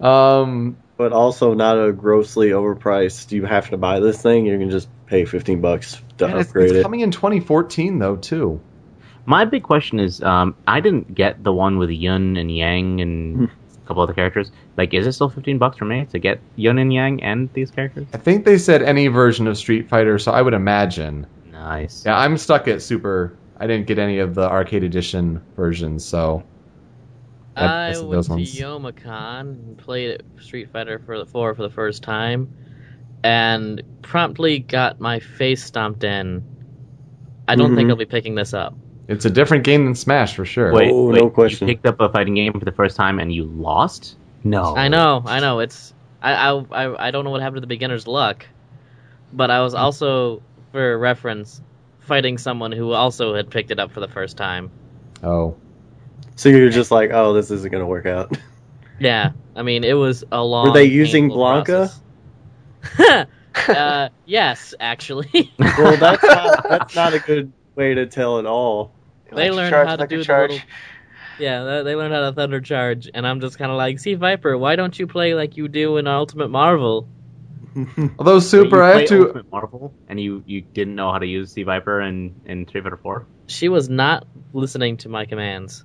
um, 0.00 0.76
But 0.96 1.12
also 1.12 1.54
not 1.54 1.76
a 1.76 1.92
grossly 1.92 2.50
overpriced. 2.50 3.32
You 3.32 3.44
have 3.44 3.70
to 3.70 3.76
buy 3.76 3.98
this 3.98 4.22
thing. 4.22 4.46
You 4.46 4.56
can 4.58 4.70
just 4.70 4.88
pay 5.06 5.24
fifteen 5.24 5.60
bucks 5.60 6.00
to 6.18 6.28
man, 6.28 6.38
it's, 6.38 6.50
upgrade 6.50 6.70
it's 6.70 6.78
it. 6.78 6.82
coming 6.82 7.00
in 7.00 7.10
2014 7.10 7.98
though 7.98 8.14
too. 8.14 8.60
My 9.26 9.44
big 9.44 9.64
question 9.64 9.98
is, 9.98 10.22
um, 10.22 10.54
I 10.68 10.78
didn't 10.80 11.12
get 11.14 11.42
the 11.42 11.52
one 11.52 11.78
with 11.78 11.90
Yun 11.90 12.36
and 12.36 12.48
Yang 12.56 13.00
and 13.00 13.42
a 13.44 13.50
couple 13.90 14.04
other 14.04 14.14
characters. 14.14 14.52
Like, 14.76 14.94
is 14.94 15.04
it 15.06 15.12
still 15.12 15.28
fifteen 15.28 15.58
bucks 15.58 15.76
for 15.76 15.84
me 15.84 16.06
to 16.06 16.18
get 16.20 16.40
Yun 16.54 16.78
and 16.78 16.92
Yang 16.92 17.24
and 17.24 17.52
these 17.54 17.72
characters? 17.72 18.06
I 18.14 18.18
think 18.18 18.44
they 18.44 18.56
said 18.56 18.82
any 18.82 19.08
version 19.08 19.48
of 19.48 19.58
Street 19.58 19.88
Fighter, 19.88 20.16
so 20.18 20.30
I 20.30 20.40
would 20.42 20.54
imagine. 20.54 21.26
Nice. 21.50 22.04
Yeah, 22.06 22.16
I'm 22.16 22.36
stuck 22.38 22.68
at 22.68 22.82
Super. 22.82 23.36
I 23.58 23.66
didn't 23.66 23.86
get 23.88 23.98
any 23.98 24.20
of 24.20 24.34
the 24.36 24.48
arcade 24.48 24.84
edition 24.84 25.42
versions, 25.56 26.04
so. 26.04 26.44
That- 27.56 27.64
I 27.68 27.86
that's 27.88 27.98
went 28.00 28.10
those 28.12 28.26
to 28.28 28.32
ones. 28.34 28.54
Youmacon 28.58 29.40
and 29.40 29.76
played 29.76 30.22
Street 30.40 30.70
Fighter 30.72 31.00
for 31.04 31.18
the 31.18 31.26
four 31.26 31.52
for 31.56 31.62
the 31.62 31.68
first 31.70 32.04
time, 32.04 32.54
and 33.24 33.82
promptly 34.02 34.60
got 34.60 35.00
my 35.00 35.18
face 35.18 35.64
stomped 35.64 36.04
in. 36.04 36.44
I 37.48 37.56
don't 37.56 37.74
think 37.74 37.88
Mhm. 37.88 37.90
I'll 37.90 37.96
be 37.96 38.04
picking 38.06 38.36
this 38.36 38.54
up. 38.54 38.74
It's 39.10 39.24
a 39.24 39.30
different 39.30 39.64
game 39.64 39.86
than 39.86 39.96
Smash 39.96 40.36
for 40.36 40.44
sure. 40.44 40.72
Wait, 40.72 40.92
Oh, 40.92 41.08
wait, 41.10 41.20
no 41.20 41.30
question. 41.30 41.66
You 41.66 41.74
picked 41.74 41.84
up 41.84 42.00
a 42.00 42.08
fighting 42.08 42.34
game 42.34 42.52
for 42.52 42.64
the 42.64 42.70
first 42.70 42.94
time 42.94 43.18
and 43.18 43.34
you 43.34 43.42
lost? 43.42 44.16
No. 44.44 44.76
I 44.76 44.86
know, 44.86 45.22
I 45.26 45.40
know. 45.40 45.58
It's 45.58 45.92
I, 46.22 46.32
I 46.34 46.58
I 46.70 47.08
I 47.08 47.10
don't 47.10 47.24
know 47.24 47.30
what 47.30 47.40
happened 47.40 47.56
to 47.56 47.60
the 47.62 47.66
beginner's 47.66 48.06
luck, 48.06 48.46
but 49.32 49.50
I 49.50 49.62
was 49.62 49.74
also, 49.74 50.42
for 50.70 50.96
reference, 50.96 51.60
fighting 51.98 52.38
someone 52.38 52.70
who 52.70 52.92
also 52.92 53.34
had 53.34 53.50
picked 53.50 53.72
it 53.72 53.80
up 53.80 53.90
for 53.90 53.98
the 53.98 54.06
first 54.06 54.36
time. 54.36 54.70
Oh. 55.24 55.56
So 56.36 56.48
you're 56.48 56.70
just 56.70 56.92
like, 56.92 57.10
oh, 57.12 57.32
this 57.34 57.50
isn't 57.50 57.70
gonna 57.72 57.86
work 57.86 58.06
out. 58.06 58.36
Yeah, 59.00 59.32
I 59.56 59.62
mean 59.62 59.82
it 59.82 59.94
was 59.94 60.24
a 60.30 60.44
long. 60.44 60.66
Were 60.66 60.74
they 60.74 60.84
using 60.84 61.30
Blanka? 61.30 61.90
uh, 63.68 64.08
yes, 64.26 64.74
actually. 64.78 65.50
well, 65.58 65.96
that's 65.96 66.22
not, 66.22 66.64
that's 66.68 66.94
not 66.94 67.14
a 67.14 67.18
good 67.18 67.50
way 67.76 67.94
to 67.94 68.04
tell 68.06 68.38
at 68.38 68.44
all. 68.44 68.92
They 69.34 69.46
Electric 69.48 69.56
learned 69.56 69.70
charge, 69.70 69.86
how 69.88 69.96
to 69.96 70.00
electric 70.00 70.10
do 70.10 70.18
the 70.18 70.24
charge. 70.24 70.50
little- 70.50 70.66
yeah, 71.38 71.62
they- 71.64 71.82
they 71.84 71.96
learned 71.96 72.12
how 72.14 72.20
to 72.20 72.32
thunder 72.32 72.60
charge, 72.60 73.08
and 73.12 73.26
I'm 73.26 73.40
just 73.40 73.58
kind 73.58 73.70
of 73.70 73.76
like, 73.78 73.98
C. 73.98 74.14
Viper, 74.14 74.56
why 74.58 74.76
don't 74.76 74.98
you 74.98 75.06
play 75.06 75.34
like 75.34 75.56
you 75.56 75.68
do 75.68 75.96
in 75.96 76.06
Ultimate 76.06 76.48
Marvel? 76.50 77.08
Although 78.18 78.40
Super, 78.40 78.76
you 78.78 78.82
I 78.82 78.98
have 79.00 79.08
to. 79.08 79.26
Ultimate 79.28 79.50
Marvel 79.52 79.94
and 80.08 80.20
you, 80.20 80.42
you 80.46 80.60
didn't 80.60 80.96
know 80.96 81.12
how 81.12 81.18
to 81.18 81.26
use 81.26 81.52
C. 81.52 81.62
Viper 81.62 82.00
in, 82.00 82.34
in 82.44 82.66
Street 82.66 82.82
Fighter 82.84 82.96
4? 82.96 83.26
She 83.46 83.68
was 83.68 83.88
not 83.88 84.26
listening 84.52 84.96
to 84.98 85.08
my 85.08 85.24
commands. 85.24 85.84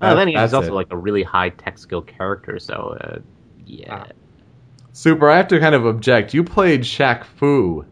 Oh, 0.00 0.14
then 0.16 0.32
That- 0.32 0.40
he's 0.42 0.52
also 0.54 0.68
it. 0.68 0.74
like 0.74 0.88
a 0.90 0.96
really 0.96 1.22
high 1.22 1.48
tech 1.50 1.78
skill 1.78 2.02
character, 2.02 2.58
so 2.58 2.96
uh, 3.00 3.18
yeah. 3.66 4.06
Super, 4.92 5.30
I 5.30 5.38
have 5.38 5.48
to 5.48 5.58
kind 5.60 5.74
of 5.74 5.86
object. 5.86 6.34
You 6.34 6.44
played 6.44 6.82
Shaq 6.82 7.24
Fu. 7.24 7.86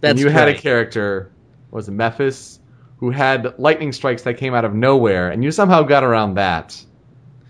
That's 0.00 0.12
and 0.12 0.20
you 0.20 0.28
had 0.28 0.48
a 0.48 0.54
character, 0.54 1.30
was 1.70 1.88
it 1.88 1.92
Memphis, 1.92 2.58
who 2.98 3.10
had 3.10 3.58
lightning 3.58 3.92
strikes 3.92 4.22
that 4.22 4.34
came 4.34 4.54
out 4.54 4.64
of 4.64 4.74
nowhere, 4.74 5.30
and 5.30 5.42
you 5.42 5.50
somehow 5.50 5.82
got 5.82 6.04
around 6.04 6.34
that. 6.34 6.82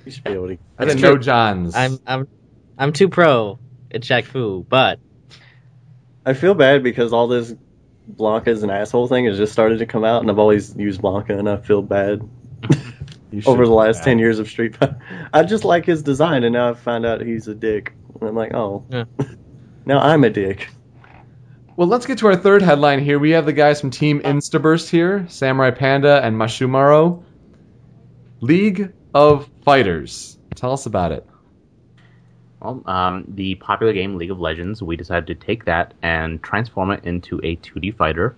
You 0.04 0.12
should 0.12 0.24
be 0.24 0.32
able 0.32 0.48
to. 0.48 0.54
I 0.54 0.58
That's 0.78 0.90
didn't 0.90 1.02
know 1.02 1.14
true. 1.14 1.24
John's. 1.24 1.74
I'm 1.74 1.98
I'm 2.06 2.28
I'm 2.78 2.92
too 2.92 3.08
pro 3.08 3.58
at 3.90 4.02
Shaq 4.02 4.24
Fu, 4.24 4.64
but 4.68 5.00
I 6.24 6.34
feel 6.34 6.54
bad 6.54 6.82
because 6.82 7.12
all 7.12 7.28
this 7.28 7.54
Blanka's 8.10 8.62
an 8.62 8.70
asshole 8.70 9.08
thing 9.08 9.26
has 9.26 9.36
just 9.36 9.52
started 9.52 9.78
to 9.78 9.86
come 9.86 10.04
out, 10.04 10.22
and 10.22 10.30
I've 10.30 10.38
always 10.38 10.74
used 10.76 11.00
Blanka, 11.00 11.38
and 11.38 11.48
I 11.48 11.56
feel 11.56 11.82
bad 11.82 12.22
You 13.30 13.40
should 13.42 13.50
over 13.50 13.66
the 13.66 13.72
last 13.72 14.04
ten 14.04 14.18
years 14.18 14.38
of 14.38 14.48
Street 14.48 14.76
Fighter. 14.76 14.98
I 15.32 15.42
just 15.42 15.64
like 15.64 15.84
his 15.84 16.02
design, 16.02 16.44
and 16.44 16.52
now 16.52 16.70
I 16.70 16.74
found 16.74 17.04
out 17.04 17.20
he's 17.20 17.48
a 17.48 17.54
dick. 17.54 17.92
And 18.20 18.28
I'm 18.28 18.34
like, 18.34 18.54
oh, 18.54 18.84
Yeah. 18.90 19.04
now 19.86 20.00
I'm 20.00 20.24
a 20.24 20.30
dick. 20.30 20.70
Well, 21.78 21.86
let's 21.86 22.06
get 22.06 22.18
to 22.18 22.26
our 22.26 22.34
third 22.34 22.60
headline 22.60 22.98
here. 23.04 23.20
We 23.20 23.30
have 23.30 23.46
the 23.46 23.52
guys 23.52 23.80
from 23.80 23.90
Team 23.90 24.18
Instaburst 24.22 24.90
here, 24.90 25.24
Samurai 25.28 25.70
Panda 25.70 26.20
and 26.24 26.34
Mashumaro. 26.34 27.22
League 28.40 28.92
of 29.14 29.48
Fighters. 29.64 30.40
Tell 30.56 30.72
us 30.72 30.86
about 30.86 31.12
it. 31.12 31.24
Well, 32.60 32.82
um, 32.84 33.26
the 33.28 33.54
popular 33.54 33.92
game 33.92 34.16
League 34.16 34.32
of 34.32 34.40
Legends, 34.40 34.82
we 34.82 34.96
decided 34.96 35.28
to 35.28 35.36
take 35.36 35.66
that 35.66 35.94
and 36.02 36.42
transform 36.42 36.90
it 36.90 37.04
into 37.04 37.38
a 37.44 37.54
2D 37.54 37.96
fighter. 37.96 38.34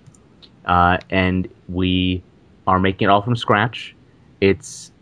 Uh, 0.66 0.98
and 1.08 1.48
we 1.66 2.22
are 2.66 2.78
making 2.78 3.08
it 3.08 3.10
all 3.10 3.22
from 3.22 3.36
scratch. 3.36 3.96
It's 4.42 4.92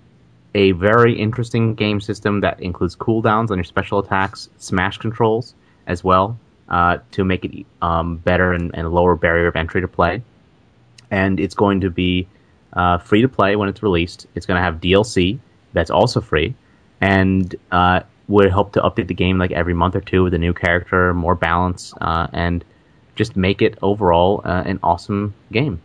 a 0.55 0.71
very 0.71 1.19
interesting 1.19 1.75
game 1.75 2.01
system 2.01 2.43
that 2.43 2.61
includes 2.63 2.95
cooldowns 2.95 3.51
on 3.51 3.59
your 3.59 3.65
special 3.65 3.99
attacks, 3.99 4.49
smash 4.59 4.99
controls 4.99 5.57
as 5.89 6.05
well, 6.05 6.39
uh, 6.69 6.99
to 7.13 7.25
make 7.25 7.45
it 7.45 7.67
um, 7.83 8.17
better 8.17 8.53
and, 8.53 8.71
and 8.75 8.91
lower 8.91 9.17
barrier 9.17 9.47
of 9.47 9.57
entry 9.57 9.81
to 9.81 9.89
play. 9.89 10.23
And 11.11 11.41
it's 11.41 11.55
going 11.55 11.81
to 11.81 11.91
be 11.91 12.29
uh, 12.73 12.99
free 12.99 13.23
to 13.23 13.29
play 13.29 13.57
when 13.57 13.69
it's 13.69 13.83
released. 13.83 14.27
It's 14.35 14.47
going 14.47 14.59
to 14.59 14.63
have 14.63 14.81
DLC 14.81 15.39
that's 15.73 15.91
also 15.91 16.21
free, 16.21 16.55
and 17.01 17.55
uh, 17.71 18.01
would 18.29 18.51
help 18.51 18.73
to 18.73 18.81
update 18.81 19.09
the 19.09 19.15
game 19.15 19.39
like 19.39 19.53
every 19.53 19.75
month 19.75 19.97
or 19.97 20.01
two 20.01 20.23
with 20.23 20.35
a 20.35 20.39
new 20.39 20.53
character, 20.53 21.15
more 21.15 21.35
balance, 21.35 21.95
uh, 22.01 22.27
and 22.33 22.65
just 23.17 23.37
make 23.37 23.63
it 23.63 23.79
overall 23.83 24.43
uh, 24.45 24.63
an 24.65 24.79
awesome 24.83 25.35
game. 25.51 25.81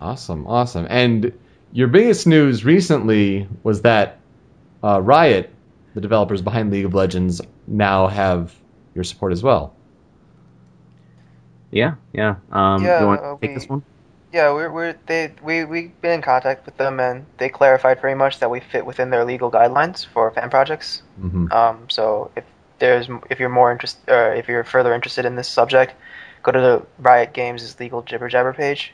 Awesome, 0.00 0.46
awesome. 0.46 0.86
And 0.88 1.32
your 1.72 1.88
biggest 1.88 2.26
news 2.26 2.64
recently 2.64 3.48
was 3.62 3.82
that 3.82 4.20
uh, 4.82 5.00
Riot, 5.00 5.50
the 5.94 6.00
developers 6.00 6.40
behind 6.40 6.70
League 6.70 6.84
of 6.84 6.94
Legends, 6.94 7.40
now 7.66 8.06
have 8.06 8.54
your 8.98 9.04
support 9.04 9.32
as 9.32 9.42
well. 9.42 9.74
Yeah, 11.70 11.94
yeah. 12.12 12.36
Um, 12.50 12.82
Yeah, 12.84 13.00
you 13.00 13.06
want 13.06 13.20
uh, 13.22 13.34
to 13.34 13.40
take 13.40 13.50
we- 13.50 13.54
this 13.54 13.68
one? 13.68 13.82
Yeah, 14.30 14.52
we're 14.52 14.70
we're 14.70 14.94
they 15.06 15.32
we 15.42 15.64
we've 15.64 15.92
been 16.02 16.12
in 16.20 16.22
contact 16.22 16.66
with 16.66 16.76
them 16.76 17.00
and 17.00 17.24
they 17.38 17.48
clarified 17.48 18.02
very 18.02 18.14
much 18.14 18.40
that 18.40 18.50
we 18.50 18.60
fit 18.60 18.84
within 18.84 19.08
their 19.08 19.24
legal 19.24 19.50
guidelines 19.50 20.04
for 20.04 20.30
fan 20.30 20.50
projects. 20.50 21.02
hmm 21.18 21.50
Um, 21.50 21.76
so 21.88 22.30
if 22.36 22.44
there's 22.78 23.08
if 23.30 23.40
you're 23.40 23.48
more 23.60 23.72
interested 23.72 24.02
or 24.16 24.34
if 24.34 24.46
you're 24.48 24.64
further 24.64 24.92
interested 24.92 25.24
in 25.24 25.34
this 25.36 25.48
subject, 25.48 25.94
go 26.42 26.52
to 26.52 26.60
the 26.60 26.76
Riot 26.98 27.32
Games' 27.32 27.80
legal 27.80 28.02
jibber 28.02 28.28
jabber 28.28 28.52
page. 28.52 28.92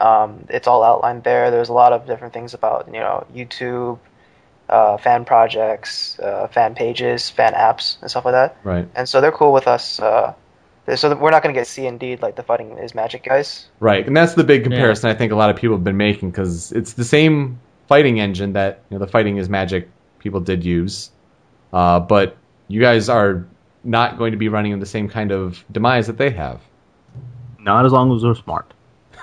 Um, 0.00 0.46
it's 0.48 0.66
all 0.66 0.82
outlined 0.82 1.24
there. 1.24 1.50
There's 1.50 1.68
a 1.68 1.74
lot 1.74 1.92
of 1.92 2.06
different 2.06 2.32
things 2.32 2.54
about 2.54 2.86
you 2.86 3.00
know 3.04 3.26
YouTube, 3.36 3.98
uh, 4.70 4.96
fan 4.96 5.24
projects, 5.24 6.18
uh, 6.20 6.46
fan 6.46 6.74
pages, 6.74 7.28
fan 7.28 7.52
apps, 7.54 8.00
and 8.00 8.10
stuff 8.10 8.24
like 8.24 8.34
that. 8.34 8.56
Right, 8.64 8.88
And 8.94 9.08
so 9.08 9.20
they're 9.20 9.32
cool 9.32 9.52
with 9.52 9.66
us. 9.66 10.00
Uh, 10.00 10.34
so 10.94 11.14
we're 11.16 11.30
not 11.30 11.42
going 11.42 11.54
to 11.54 11.60
get 11.60 11.66
C 11.66 11.86
and 11.86 12.00
D 12.00 12.16
like 12.16 12.36
the 12.36 12.42
fighting 12.42 12.78
is 12.78 12.94
magic 12.94 13.24
guys. 13.24 13.66
right. 13.80 14.06
And 14.06 14.16
that's 14.16 14.34
the 14.34 14.44
big 14.44 14.62
comparison 14.62 15.10
I 15.10 15.14
think 15.14 15.32
a 15.32 15.36
lot 15.36 15.50
of 15.50 15.56
people 15.56 15.76
have 15.76 15.84
been 15.84 15.96
making 15.96 16.30
because 16.30 16.72
it's 16.72 16.94
the 16.94 17.04
same 17.04 17.60
fighting 17.88 18.20
engine 18.20 18.52
that 18.52 18.82
you 18.88 18.96
know, 18.96 19.04
the 19.04 19.10
Fighting 19.10 19.36
is 19.36 19.48
Magic 19.48 19.90
people 20.20 20.40
did 20.40 20.64
use, 20.64 21.10
uh, 21.72 21.98
but 21.98 22.36
you 22.68 22.80
guys 22.80 23.08
are 23.08 23.46
not 23.82 24.18
going 24.18 24.30
to 24.30 24.38
be 24.38 24.48
running 24.48 24.72
in 24.72 24.78
the 24.78 24.86
same 24.86 25.08
kind 25.08 25.32
of 25.32 25.64
demise 25.72 26.06
that 26.06 26.16
they 26.16 26.30
have. 26.30 26.60
Not 27.58 27.84
as 27.84 27.92
long 27.92 28.14
as 28.14 28.22
we're 28.22 28.34
smart. 28.36 28.72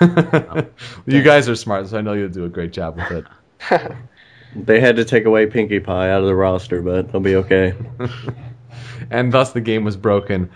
you 1.06 1.22
guys 1.22 1.48
are 1.48 1.56
smart, 1.56 1.88
so 1.88 1.98
I 1.98 2.02
know 2.02 2.12
you'll 2.12 2.28
do 2.28 2.44
a 2.44 2.48
great 2.48 2.72
job 2.72 2.96
with 2.96 3.10
it. 3.10 3.24
They 4.56 4.80
had 4.80 4.96
to 4.96 5.04
take 5.04 5.24
away 5.24 5.46
Pinkie 5.46 5.80
Pie 5.80 6.10
out 6.10 6.22
of 6.22 6.26
the 6.26 6.34
roster, 6.34 6.80
but 6.82 7.12
they'll 7.12 7.20
be 7.20 7.36
okay. 7.36 7.74
and 9.10 9.32
thus 9.32 9.52
the 9.52 9.60
game 9.60 9.84
was 9.84 9.96
broken. 9.96 10.50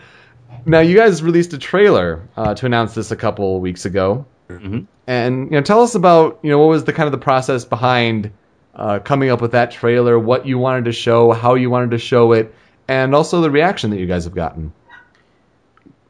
Now, 0.64 0.80
you 0.80 0.97
guys 0.97 1.22
released 1.22 1.53
a 1.53 1.59
trailer 1.59 2.28
uh, 2.36 2.55
to 2.55 2.66
announce 2.66 2.95
this 2.95 3.11
a 3.11 3.16
couple 3.16 3.61
weeks 3.61 3.84
ago, 3.84 4.26
Mhm. 4.49 4.86
and 5.07 5.45
you 5.47 5.51
know, 5.53 5.62
tell 5.62 5.82
us 5.82 5.95
about 5.95 6.38
you 6.43 6.51
know 6.51 6.59
what 6.59 6.68
was 6.68 6.84
the 6.84 6.93
kind 6.93 7.07
of 7.07 7.12
the 7.12 7.18
process 7.18 7.64
behind 7.64 8.30
uh, 8.74 8.99
coming 9.01 9.28
up 9.30 9.40
with 9.40 9.53
that 9.53 9.70
trailer, 9.70 10.18
what 10.18 10.47
you 10.47 10.59
wanted 10.59 10.84
to 10.86 10.93
show, 10.93 11.32
how 11.32 11.55
you 11.55 11.68
wanted 11.68 11.90
to 11.90 11.99
show 11.99 12.32
it, 12.32 12.55
and 12.88 13.14
also 13.14 13.40
the 13.40 13.51
reaction 13.51 13.90
that 13.90 13.99
you 13.99 14.07
guys 14.07 14.24
have 14.24 14.34
gotten. 14.34 14.72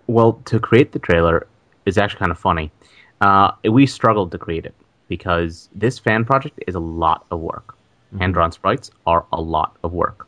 Well, 0.07 0.35
to 0.47 0.61
create 0.61 0.93
the 0.93 0.99
trailer 0.99 1.47
is 1.87 1.99
actually 1.99 2.19
kind 2.21 2.31
of 2.33 2.39
funny. 2.39 2.71
Uh, 3.21 3.53
we 3.69 3.87
struggled 3.87 4.33
to 4.33 4.39
create 4.39 4.67
it 4.67 4.75
because 5.13 5.69
this 5.75 5.99
fan 5.99 6.25
project 6.25 6.59
is 6.67 6.75
a 6.75 6.81
lot 6.81 7.27
of 7.31 7.39
work. 7.39 7.77
Hand 8.19 8.33
drawn 8.33 8.51
sprites 8.51 8.91
are 9.07 9.27
a 9.31 9.43
lot 9.43 9.77
of 9.85 9.93
work. 9.93 10.27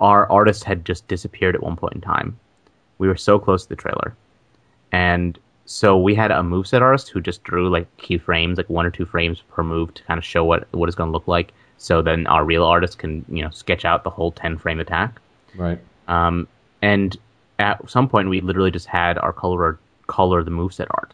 Our 0.00 0.26
artist 0.32 0.64
had 0.64 0.86
just 0.86 1.06
disappeared 1.06 1.54
at 1.54 1.62
one 1.62 1.76
point 1.76 1.92
in 1.92 2.00
time. 2.00 2.38
We 2.96 3.08
were 3.08 3.16
so 3.16 3.38
close 3.38 3.64
to 3.64 3.68
the 3.68 3.76
trailer. 3.76 4.16
And 4.90 5.38
so 5.66 5.98
we 5.98 6.14
had 6.14 6.30
a 6.30 6.36
moveset 6.36 6.80
artist 6.80 7.10
who 7.10 7.20
just 7.20 7.44
drew 7.44 7.68
like 7.68 7.94
key 7.98 8.16
frames, 8.16 8.56
like 8.56 8.70
one 8.70 8.86
or 8.86 8.90
two 8.90 9.04
frames 9.04 9.42
per 9.52 9.62
move 9.62 9.92
to 9.92 10.02
kind 10.04 10.16
of 10.16 10.24
show 10.24 10.46
what, 10.46 10.66
what 10.72 10.88
it's 10.88 10.96
going 10.96 11.08
to 11.08 11.12
look 11.12 11.28
like. 11.28 11.52
So 11.76 12.00
then 12.00 12.26
our 12.26 12.42
real 12.42 12.64
artist 12.64 12.96
can, 12.96 13.22
you 13.28 13.42
know, 13.42 13.50
sketch 13.50 13.84
out 13.84 14.02
the 14.02 14.08
whole 14.08 14.32
10 14.32 14.56
frame 14.56 14.80
attack. 14.80 15.20
Right. 15.54 15.78
Um, 16.08 16.48
and 16.80 17.14
at 17.58 17.90
some 17.90 18.08
point, 18.08 18.30
we 18.30 18.40
literally 18.40 18.70
just 18.70 18.86
had 18.86 19.18
our 19.18 19.34
color 19.34 19.78
color 20.06 20.42
the 20.42 20.50
moveset 20.50 20.86
art. 20.90 21.12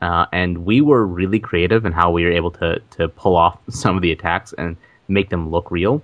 Uh, 0.00 0.26
and 0.32 0.64
we 0.64 0.80
were 0.80 1.04
really 1.04 1.40
creative 1.40 1.84
in 1.84 1.92
how 1.92 2.10
we 2.10 2.24
were 2.24 2.30
able 2.32 2.50
to 2.52 2.80
to 2.90 3.08
pull 3.08 3.36
off 3.36 3.58
some 3.68 3.96
of 3.96 4.02
the 4.02 4.12
attacks 4.12 4.52
and 4.56 4.76
make 5.08 5.30
them 5.30 5.50
look 5.50 5.70
real. 5.70 6.02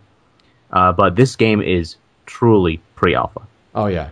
Uh, 0.72 0.92
but 0.92 1.16
this 1.16 1.36
game 1.36 1.62
is 1.62 1.96
truly 2.26 2.80
pre-alpha. 2.96 3.42
Oh 3.74 3.86
yeah. 3.86 4.10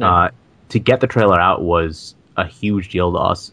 Uh, 0.00 0.30
to 0.68 0.78
get 0.78 1.00
the 1.00 1.06
trailer 1.06 1.40
out 1.40 1.62
was 1.62 2.14
a 2.36 2.46
huge 2.46 2.88
deal 2.90 3.12
to 3.12 3.18
us, 3.18 3.52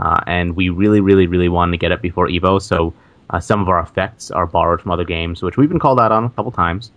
uh, 0.00 0.20
and 0.26 0.56
we 0.56 0.68
really, 0.68 1.00
really, 1.00 1.26
really 1.26 1.48
wanted 1.48 1.72
to 1.72 1.78
get 1.78 1.92
it 1.92 2.02
before 2.02 2.28
Evo. 2.28 2.60
So 2.60 2.92
uh, 3.30 3.40
some 3.40 3.60
of 3.60 3.68
our 3.68 3.80
effects 3.80 4.30
are 4.30 4.46
borrowed 4.46 4.80
from 4.80 4.90
other 4.90 5.04
games, 5.04 5.42
which 5.42 5.56
we've 5.56 5.68
been 5.68 5.78
called 5.78 6.00
out 6.00 6.12
on 6.12 6.24
a 6.24 6.30
couple 6.30 6.50
times, 6.50 6.90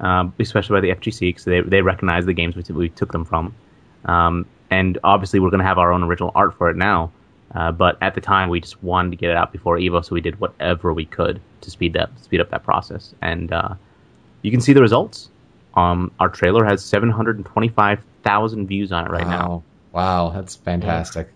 um, 0.00 0.34
especially 0.38 0.74
by 0.74 0.80
the 0.80 0.90
FGC 0.90 1.20
because 1.20 1.44
they 1.44 1.60
they 1.60 1.82
recognize 1.82 2.26
the 2.26 2.32
games 2.32 2.56
we, 2.56 2.62
t- 2.62 2.72
we 2.72 2.88
took 2.88 3.12
them 3.12 3.24
from. 3.24 3.54
Um, 4.06 4.46
and 4.70 4.98
obviously, 5.04 5.38
we're 5.38 5.50
going 5.50 5.60
to 5.60 5.66
have 5.66 5.78
our 5.78 5.92
own 5.92 6.02
original 6.02 6.32
art 6.34 6.56
for 6.56 6.68
it 6.70 6.76
now. 6.76 7.12
Uh, 7.54 7.70
but 7.70 7.98
at 8.00 8.14
the 8.14 8.20
time, 8.20 8.48
we 8.48 8.60
just 8.60 8.82
wanted 8.82 9.10
to 9.10 9.16
get 9.16 9.30
it 9.30 9.36
out 9.36 9.52
before 9.52 9.76
Evo, 9.76 10.04
so 10.04 10.14
we 10.14 10.20
did 10.20 10.40
whatever 10.40 10.92
we 10.92 11.04
could 11.04 11.40
to 11.60 11.70
speed 11.70 11.92
that 11.92 12.10
speed 12.20 12.40
up 12.40 12.50
that 12.50 12.64
process. 12.64 13.14
And 13.20 13.52
uh, 13.52 13.74
you 14.40 14.50
can 14.50 14.60
see 14.60 14.72
the 14.72 14.80
results. 14.80 15.28
Um, 15.74 16.10
our 16.18 16.28
trailer 16.28 16.64
has 16.64 16.84
725,000 16.84 18.66
views 18.66 18.92
on 18.92 19.06
it 19.06 19.10
right 19.10 19.26
now. 19.26 19.48
wow. 19.48 19.62
Wow, 19.92 20.30
that's 20.30 20.56
fantastic. 20.56 21.28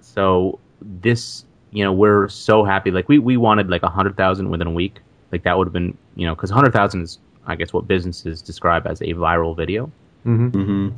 So 0.00 0.58
this, 0.80 1.44
you 1.72 1.84
know, 1.84 1.92
we're 1.92 2.28
so 2.28 2.64
happy. 2.64 2.90
Like 2.90 3.08
we, 3.08 3.18
we 3.18 3.36
wanted 3.36 3.68
like 3.68 3.82
100,000 3.82 4.50
within 4.50 4.68
a 4.68 4.70
week. 4.70 5.00
Like 5.32 5.42
that 5.42 5.58
would 5.58 5.66
have 5.66 5.72
been, 5.72 5.96
you 6.14 6.26
know, 6.26 6.34
because 6.34 6.50
100,000 6.50 7.02
is, 7.02 7.18
I 7.46 7.56
guess, 7.56 7.72
what 7.72 7.88
businesses 7.88 8.40
describe 8.40 8.86
as 8.86 9.00
a 9.00 9.14
viral 9.14 9.56
video. 9.56 9.90
hmm 10.22 10.48
hmm 10.48 10.88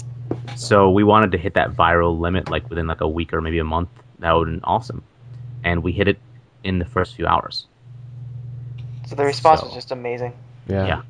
So 0.56 0.90
we 0.90 1.04
wanted 1.04 1.32
to 1.32 1.38
hit 1.38 1.54
that 1.54 1.72
viral 1.72 2.18
limit 2.20 2.50
like 2.50 2.68
within 2.68 2.86
like 2.86 3.00
a 3.00 3.08
week 3.08 3.32
or 3.32 3.40
maybe 3.40 3.58
a 3.58 3.64
month. 3.64 3.88
That 4.20 4.32
would 4.32 4.48
have 4.48 4.56
been 4.56 4.64
awesome. 4.64 5.02
And 5.64 5.82
we 5.82 5.92
hit 5.92 6.08
it 6.08 6.18
in 6.64 6.78
the 6.78 6.84
first 6.84 7.14
few 7.16 7.26
hours. 7.26 7.66
So 9.06 9.14
the 9.14 9.24
response 9.24 9.60
So- 9.60 9.66
was 9.66 9.74
just 9.74 9.92
amazing. 9.92 10.32
Yeah. 10.68 11.02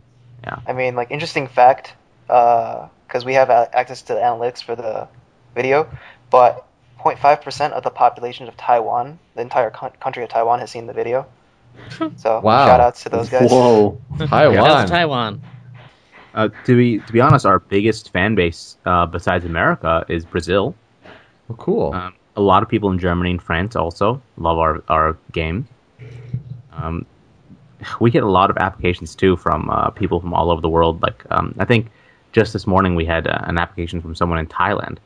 Yeah. 0.45 0.59
I 0.67 0.73
mean, 0.75 0.95
like 0.97 1.11
interesting 1.11 1.47
fact, 1.49 1.95
because 2.27 3.25
we 3.25 3.35
have 3.35 3.51
access 3.51 4.03
to 4.03 4.15
the 4.15 4.21
analytics 4.21 4.63
for 4.63 4.77
the 4.77 5.09
video, 5.55 5.89
but 6.31 6.67
0.5 7.01 7.43
percent 7.43 7.73
of 7.73 7.83
the 7.83 7.91
population 7.91 8.49
of 8.49 8.57
Taiwan, 8.57 9.19
the 9.35 9.43
entire 9.43 9.71
coun- 9.71 9.93
country 10.01 10.23
of 10.23 10.29
Taiwan, 10.29 10.61
has 10.61 10.71
seen 10.71 10.87
the 10.87 10.93
video. 10.93 11.27
So 12.17 12.41
Wow. 12.41 12.67
shout 12.67 12.81
outs 12.81 13.03
to 13.05 13.09
those 13.11 13.29
guys. 13.29 13.51
Whoa. 13.51 14.01
Taiwan. 14.19 14.57
That's 14.69 14.91
Taiwan. 14.91 15.43
Uh, 16.35 16.49
to 16.65 16.77
be 16.77 16.99
to 17.01 17.13
be 17.13 17.21
honest, 17.21 17.45
our 17.47 17.59
biggest 17.59 18.13
fan 18.13 18.35
base 18.35 18.77
uh, 18.85 19.07
besides 19.07 19.45
America 19.45 20.05
is 20.09 20.25
Brazil. 20.25 20.75
Oh, 21.51 21.55
cool. 21.55 21.93
Um, 21.95 22.15
a 22.37 22.41
lot 22.41 22.63
of 22.63 22.69
people 22.69 22.91
in 22.91 22.99
Germany 22.99 23.31
and 23.33 23.43
France 23.43 23.77
also 23.77 24.23
love 24.37 24.59
our, 24.59 24.83
our 24.89 25.17
game. 25.33 25.67
Um, 26.73 27.07
we 28.01 28.11
get 28.11 28.23
a 28.23 28.29
lot 28.29 28.51
of 28.51 28.59
applications 28.59 29.15
too 29.15 29.37
from 29.37 29.71
uh, 29.71 29.91
people 29.91 30.21
from 30.21 30.35
all 30.35 30.51
over 30.51 30.61
the 30.61 30.69
world. 30.69 31.03
Like 31.03 31.25
um, 31.31 31.55
I 31.59 31.65
think 31.65 31.91
just 32.33 32.53
this 32.53 32.67
morning 32.67 32.95
we 32.95 33.05
had 33.05 33.27
uh, 33.27 33.39
an 33.45 33.59
application 33.59 34.01
from 34.01 34.15
someone 34.15 34.39
in 34.39 34.47
Thailand. 34.47 34.99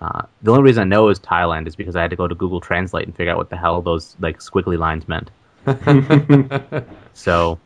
Uh, 0.00 0.22
the 0.42 0.50
only 0.50 0.62
reason 0.62 0.82
I 0.82 0.84
know 0.84 1.08
is 1.08 1.18
Thailand 1.20 1.66
is 1.66 1.76
because 1.76 1.94
I 1.94 2.02
had 2.02 2.10
to 2.10 2.16
go 2.16 2.26
to 2.26 2.34
Google 2.34 2.60
Translate 2.60 3.06
and 3.06 3.14
figure 3.14 3.32
out 3.32 3.38
what 3.38 3.50
the 3.50 3.56
hell 3.56 3.82
those 3.82 4.16
like 4.18 4.38
squiggly 4.38 4.78
lines 4.78 5.06
meant. 5.08 5.30
So 7.12 7.58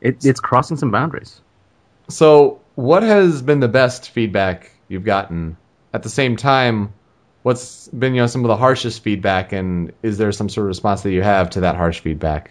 it, 0.00 0.24
it's 0.24 0.38
crossing 0.38 0.76
some 0.76 0.90
boundaries. 0.90 1.40
So, 2.08 2.60
what 2.74 3.02
has 3.02 3.42
been 3.42 3.60
the 3.60 3.68
best 3.68 4.10
feedback 4.10 4.70
you've 4.88 5.04
gotten? 5.04 5.56
At 5.92 6.02
the 6.02 6.08
same 6.10 6.36
time, 6.36 6.92
what's 7.44 7.88
been 7.88 8.14
you 8.14 8.22
know 8.22 8.26
some 8.26 8.44
of 8.44 8.48
the 8.48 8.56
harshest 8.56 9.02
feedback, 9.02 9.52
and 9.52 9.92
is 10.02 10.18
there 10.18 10.32
some 10.32 10.48
sort 10.48 10.64
of 10.64 10.68
response 10.68 11.02
that 11.02 11.12
you 11.12 11.22
have 11.22 11.50
to 11.50 11.60
that 11.60 11.76
harsh 11.76 12.00
feedback? 12.00 12.50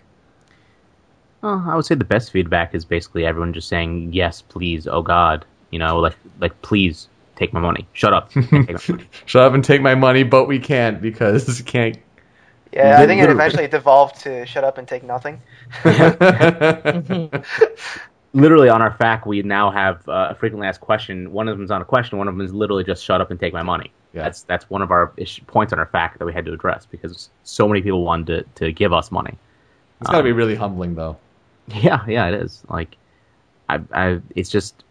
Well, 1.42 1.62
I 1.68 1.76
would 1.76 1.86
say 1.86 1.96
the 1.96 2.06
best 2.06 2.32
feedback 2.32 2.74
is 2.74 2.86
basically 2.86 3.26
everyone 3.26 3.52
just 3.52 3.68
saying 3.68 4.14
yes, 4.14 4.42
please, 4.42 4.88
oh 4.88 5.02
God, 5.02 5.46
you 5.72 5.80
know, 5.80 6.00
like 6.00 6.16
like 6.40 6.62
please 6.62 7.10
take 7.36 7.52
my 7.52 7.60
money, 7.60 7.86
shut 7.92 8.14
up, 8.14 8.34
money. 8.52 8.76
Shut 9.26 9.44
up 9.44 9.54
and 9.54 9.66
take 9.66 9.82
my 9.82 9.96
money, 9.96 10.24
but 10.24 10.48
we 10.48 10.60
can't 10.60 11.02
because 11.02 11.48
we 11.48 11.66
can't. 11.66 11.98
Yeah, 12.72 13.00
I 13.00 13.06
think 13.06 13.22
it 13.22 13.30
eventually 13.30 13.68
devolved 13.80 14.22
to 14.22 14.46
shut 14.46 14.64
up 14.64 14.78
and 14.78 14.88
take 14.88 15.04
nothing. 15.04 15.42
literally 18.34 18.70
on 18.70 18.82
our 18.82 18.94
fact, 18.94 19.28
we 19.28 19.42
now 19.44 19.70
have 19.70 20.08
uh, 20.08 20.30
a 20.32 20.36
frequently 20.36 20.68
asked 20.68 20.82
question. 20.82 21.32
One 21.32 21.48
of 21.48 21.58
them's 21.58 21.70
on 21.70 21.82
a 21.82 21.86
question. 21.86 22.18
One 22.18 22.28
of 22.28 22.36
them 22.36 22.44
is 22.44 22.54
literally 22.54 22.84
just 22.84 23.04
shut 23.04 23.22
up 23.22 23.30
and 23.30 23.40
take 23.40 23.54
my 23.54 23.62
money. 23.62 23.92
Yeah. 24.14 24.24
That's 24.24 24.44
that's 24.44 24.70
one 24.70 24.82
of 24.84 24.92
our 24.92 25.12
issue, 25.18 25.44
points 25.46 25.74
on 25.74 25.80
our 25.80 25.88
fact 25.88 26.20
that 26.20 26.26
we 26.26 26.34
had 26.34 26.46
to 26.46 26.54
address 26.54 26.86
because 26.86 27.30
so 27.44 27.68
many 27.68 27.82
people 27.82 28.04
wanted 28.04 28.28
to, 28.56 28.66
to 28.66 28.72
give 28.72 28.94
us 28.94 29.12
money. 29.12 29.36
It's 30.02 30.10
got 30.10 30.18
to 30.18 30.24
be 30.24 30.32
really 30.34 30.56
humbling, 30.56 30.96
though. 30.96 31.18
Yeah, 31.68 32.06
yeah, 32.08 32.28
it 32.28 32.34
is. 32.36 32.62
Like, 32.70 32.98
I, 33.70 33.80
I, 33.94 34.20
it's 34.36 34.50
just 34.50 34.84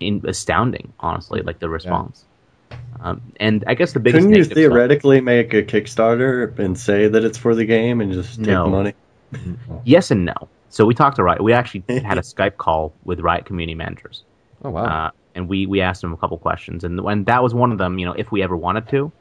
in, 0.00 0.22
astounding, 0.26 0.92
honestly. 1.00 1.42
Like 1.42 1.60
the 1.60 1.68
response. 1.68 2.24
Um, 3.00 3.22
and 3.38 3.64
I 3.66 3.74
guess 3.74 3.92
the 3.92 4.00
biggest 4.00 4.22
Couldn't 4.22 4.30
you 4.30 4.36
negative 4.42 4.48
side- 4.50 4.54
theoretically 4.56 5.20
make 5.20 5.54
a 5.54 5.62
Kickstarter 5.62 6.58
and 6.58 6.78
say 6.78 7.08
that 7.08 7.24
it's 7.24 7.38
for 7.38 7.54
the 7.54 7.64
game 7.64 8.00
and 8.00 8.12
just 8.12 8.38
take 8.38 8.46
No. 8.48 8.68
money? 8.68 8.94
yes 9.84 10.10
and 10.10 10.24
no. 10.24 10.34
So 10.70 10.84
we 10.84 10.94
talked 10.94 11.16
to 11.16 11.22
Riot. 11.22 11.42
We 11.42 11.52
actually 11.52 11.84
had 12.02 12.18
a 12.18 12.22
Skype 12.22 12.56
call 12.56 12.92
with 13.04 13.20
Riot 13.20 13.44
community 13.46 13.74
managers. 13.74 14.24
Oh 14.64 14.70
wow. 14.70 14.84
uh, 14.84 15.10
and 15.34 15.48
we 15.48 15.66
we 15.66 15.80
asked 15.80 16.02
them 16.02 16.12
a 16.12 16.16
couple 16.16 16.36
questions, 16.38 16.84
and 16.84 17.00
when 17.00 17.24
that 17.24 17.42
was 17.42 17.54
one 17.54 17.72
of 17.72 17.78
them, 17.78 17.98
you 17.98 18.06
know, 18.06 18.12
if 18.12 18.30
we 18.32 18.42
ever 18.42 18.56
wanted 18.56 18.88
to, 18.90 19.12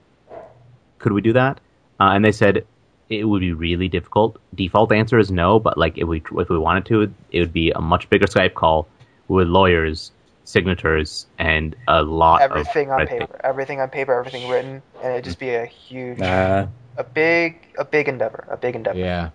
could 0.99 1.11
we 1.11 1.21
do 1.21 1.33
that? 1.33 1.59
Uh, 1.99 2.11
and 2.13 2.23
they 2.23 2.31
said 2.31 2.65
it 3.09 3.23
would 3.23 3.41
be 3.41 3.53
really 3.53 3.87
difficult. 3.87 4.37
Default 4.53 4.91
answer 4.91 5.17
is 5.19 5.31
no, 5.31 5.59
but 5.59 5.77
like 5.77 5.97
if 5.97 6.07
we 6.07 6.21
if 6.37 6.49
we 6.49 6.57
wanted 6.57 6.85
to, 6.87 7.13
it 7.31 7.39
would 7.39 7.53
be 7.53 7.71
a 7.71 7.81
much 7.81 8.09
bigger 8.09 8.27
Skype 8.27 8.53
call 8.53 8.87
with 9.27 9.47
lawyers, 9.47 10.11
signatures, 10.45 11.25
and 11.37 11.75
a 11.87 12.01
lot 12.01 12.41
Everything 12.41 12.87
of 12.87 12.93
on 12.93 12.97
red 12.99 13.09
tape. 13.09 13.19
paper, 13.21 13.41
everything 13.43 13.79
on 13.79 13.89
paper, 13.89 14.13
everything 14.19 14.49
written, 14.49 14.81
and 15.03 15.13
it'd 15.13 15.23
just 15.25 15.39
be 15.39 15.49
a 15.49 15.65
huge, 15.65 16.17
Nah. 16.19 16.67
a 16.97 17.03
big, 17.03 17.59
a 17.77 17.85
big 17.85 18.07
endeavor, 18.07 18.45
a 18.49 18.57
big 18.57 18.75
endeavor. 18.75 18.97
yeah. 18.99 19.29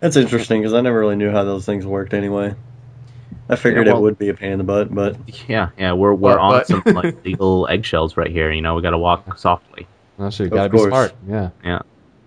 That's 0.00 0.16
interesting 0.16 0.60
because 0.62 0.72
I 0.72 0.80
never 0.80 0.98
really 0.98 1.16
knew 1.16 1.30
how 1.30 1.44
those 1.44 1.66
things 1.66 1.84
worked 1.84 2.14
anyway. 2.14 2.54
I 3.50 3.56
figured 3.56 3.86
Yeah, 3.86 3.92
well- 3.94 4.02
it 4.02 4.04
would 4.04 4.18
be 4.18 4.28
a 4.28 4.34
pain 4.34 4.52
in 4.52 4.58
the 4.58 4.64
butt, 4.64 4.94
but 4.94 5.16
Yeah, 5.48 5.70
yeah, 5.78 5.92
we're 5.92 6.14
we're 6.14 6.34
But- 6.34 6.40
on 6.40 6.52
but- 6.52 6.66
some 6.66 6.82
like 6.94 7.16
legal 7.24 7.66
eggshells 7.68 8.16
right 8.16 8.30
here. 8.30 8.50
You 8.52 8.62
know, 8.62 8.74
we 8.74 8.82
got 8.82 8.90
to 8.90 8.98
walk 8.98 9.36
softly. 9.38 9.86
Well, 10.18 10.30
so 10.30 10.44
you 10.44 10.48
Of 10.50 10.54
got 10.54 10.62
to 10.64 10.68
be 10.70 10.76
course. 10.78 10.88
smart. 10.90 11.12
Yeah. 11.28 11.50
Yeah. 11.64 11.80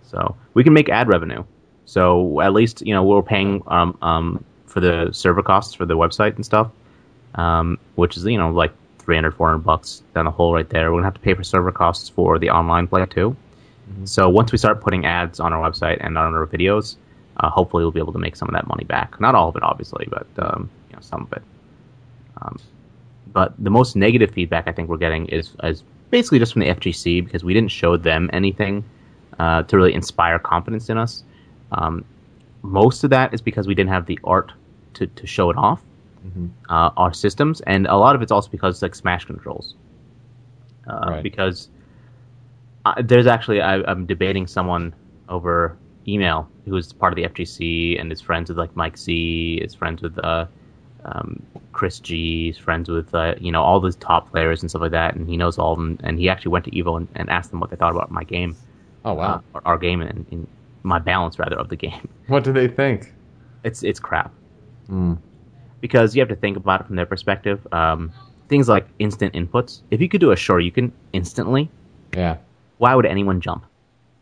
So 0.04 0.36
we 0.54 0.64
can 0.64 0.74
make 0.74 0.90
ad 0.90 1.08
revenue. 1.08 1.44
So 1.86 2.40
at 2.42 2.54
least 2.54 2.82
you 2.86 2.94
know 2.94 3.04
we're 3.04 3.22
paying 3.22 3.62
um, 3.68 3.98
um, 4.02 4.44
for 4.66 4.80
the 4.80 5.10
server 5.12 5.44
costs 5.44 5.74
for 5.74 5.86
the 5.86 5.96
website 5.96 6.36
and 6.36 6.46
stuff, 6.46 6.70
um, 7.36 7.78
which 7.96 8.18
is 8.18 8.24
you 8.26 8.38
know 8.38 8.50
like 8.52 8.72
300, 9.00 9.32
400 9.32 9.60
bucks 9.60 10.02
down 10.16 10.26
the 10.26 10.32
hole 10.32 10.54
right 10.54 10.70
there. 10.70 10.92
We're 10.92 10.98
gonna 11.00 11.08
have 11.08 11.14
to 11.16 11.20
pay 11.20 11.34
for 11.34 11.44
server 11.44 11.72
costs 11.72 12.10
for 12.10 12.40
the 12.40 12.50
online 12.50 12.88
play 12.88 13.06
too. 13.06 13.36
So 14.06 14.30
once 14.30 14.52
we 14.54 14.58
start 14.58 14.80
putting 14.82 15.06
ads 15.06 15.40
on 15.42 15.52
our 15.52 15.70
website 15.70 15.98
and 16.00 16.18
on 16.18 16.34
our 16.34 16.48
videos, 16.48 16.96
uh, 17.38 17.50
hopefully 17.50 17.84
we'll 17.84 17.92
be 17.92 18.00
able 18.00 18.14
to 18.14 18.18
make 18.20 18.36
some 18.38 18.48
of 18.48 18.54
that 18.54 18.66
money 18.66 18.86
back. 18.86 19.20
Not 19.20 19.36
all 19.36 19.50
of 19.50 19.56
it, 19.58 19.62
obviously, 19.62 20.08
but 20.10 20.26
um, 20.40 20.70
you 20.70 20.70
know 20.70 20.83
some 21.04 21.24
of 21.24 21.34
it. 21.34 21.44
Um, 22.42 22.58
but 23.32 23.54
the 23.58 23.70
most 23.70 23.96
negative 23.96 24.32
feedback 24.32 24.68
I 24.68 24.72
think 24.72 24.90
we're 24.90 24.98
getting 24.98 25.28
is, 25.28 25.56
is 25.64 25.84
basically 26.12 26.40
just 26.40 26.54
from 26.54 26.62
the 26.62 26.68
FGC 26.68 27.24
because 27.24 27.44
we 27.44 27.54
didn't 27.54 27.72
show 27.72 27.98
them 27.98 28.30
anything 28.34 28.84
uh, 29.40 29.64
to 29.64 29.78
really 29.78 29.94
inspire 29.94 30.40
confidence 30.40 30.90
in 30.90 30.98
us. 30.98 31.24
Um, 31.72 32.06
most 32.62 33.04
of 33.04 33.10
that 33.10 33.34
is 33.34 33.42
because 33.42 33.68
we 33.68 33.76
didn't 33.76 33.90
have 33.90 34.06
the 34.06 34.20
art 34.24 34.52
to, 34.96 35.08
to 35.08 35.28
show 35.28 35.50
it 35.50 35.58
off, 35.58 35.82
uh, 36.70 36.92
our 36.96 37.14
systems, 37.14 37.62
and 37.62 37.88
a 37.88 37.98
lot 37.98 38.16
of 38.16 38.22
it's 38.22 38.32
also 38.32 38.50
because 38.50 38.76
it's 38.76 38.82
like 38.82 38.96
Smash 38.96 39.26
controls. 39.26 39.76
Uh, 40.88 41.06
Right. 41.10 41.24
Because 41.24 41.70
uh, 42.86 42.94
there's 43.04 43.28
actually 43.28 43.62
I, 43.62 43.82
I'm 43.84 44.06
debating 44.06 44.48
someone 44.48 44.94
over 45.30 45.78
email 46.08 46.48
who 46.66 46.76
is 46.78 46.94
part 46.94 47.12
of 47.14 47.16
the 47.18 47.24
FGC 47.24 48.00
and 48.00 48.12
is 48.12 48.22
friends 48.22 48.50
with 48.50 48.58
like 48.58 48.76
Mike 48.76 48.98
Z, 48.98 49.60
is 49.64 49.74
friends 49.74 50.02
with 50.02 50.18
uh, 50.24 50.46
um, 51.06 51.42
Chris 51.72 52.00
G, 52.00 52.50
is 52.50 52.58
friends 52.58 52.90
with 52.90 53.14
uh, 53.14 53.36
you 53.40 53.52
know 53.52 53.62
all 53.64 53.80
the 53.80 53.92
top 53.94 54.32
players 54.32 54.62
and 54.62 54.70
stuff 54.70 54.82
like 54.82 54.92
that, 54.92 55.16
and 55.16 55.28
he 55.28 55.38
knows 55.38 55.58
all 55.58 55.74
of 55.74 55.80
them. 55.80 56.00
And 56.04 56.20
he 56.20 56.30
actually 56.30 56.52
went 56.52 56.66
to 56.66 56.72
Evo 56.72 56.98
and, 56.98 57.08
and 57.16 57.30
asked 57.30 57.52
them 57.52 57.60
what 57.60 57.70
they 57.70 57.76
thought 57.76 57.92
about 57.92 58.12
my 58.12 58.24
game, 58.24 58.56
Oh 59.06 59.14
wow. 59.14 59.36
uh, 59.36 59.42
or 59.54 59.62
our 59.66 59.78
game 59.78 60.02
and, 60.02 60.26
and 60.32 60.48
my 60.84 61.00
balance 61.00 61.40
rather 61.40 61.58
of 61.58 61.70
the 61.70 61.76
game. 61.76 62.08
what 62.28 62.44
do 62.44 62.52
they 62.54 62.68
think? 62.68 63.14
It's 63.64 63.84
it's 63.84 64.00
crap 64.00 64.32
Mm. 64.90 65.18
because 65.82 66.14
you 66.16 66.22
have 66.22 66.30
to 66.30 66.36
think 66.36 66.58
about 66.58 66.82
it 66.82 66.88
from 66.88 66.98
their 66.98 67.06
perspective. 67.06 67.66
Um, 67.72 68.12
things 68.50 68.68
like 68.68 68.86
instant 69.00 69.34
inputs. 69.34 69.82
If 69.92 70.02
you 70.02 70.10
could 70.10 70.20
do 70.20 70.32
a 70.32 70.36
sure 70.36 70.60
you 70.60 70.72
can 70.72 70.92
instantly, 71.14 71.70
Yeah. 72.16 72.38
why 72.78 72.94
would 72.96 73.06
anyone 73.06 73.40
jump? 73.40 73.66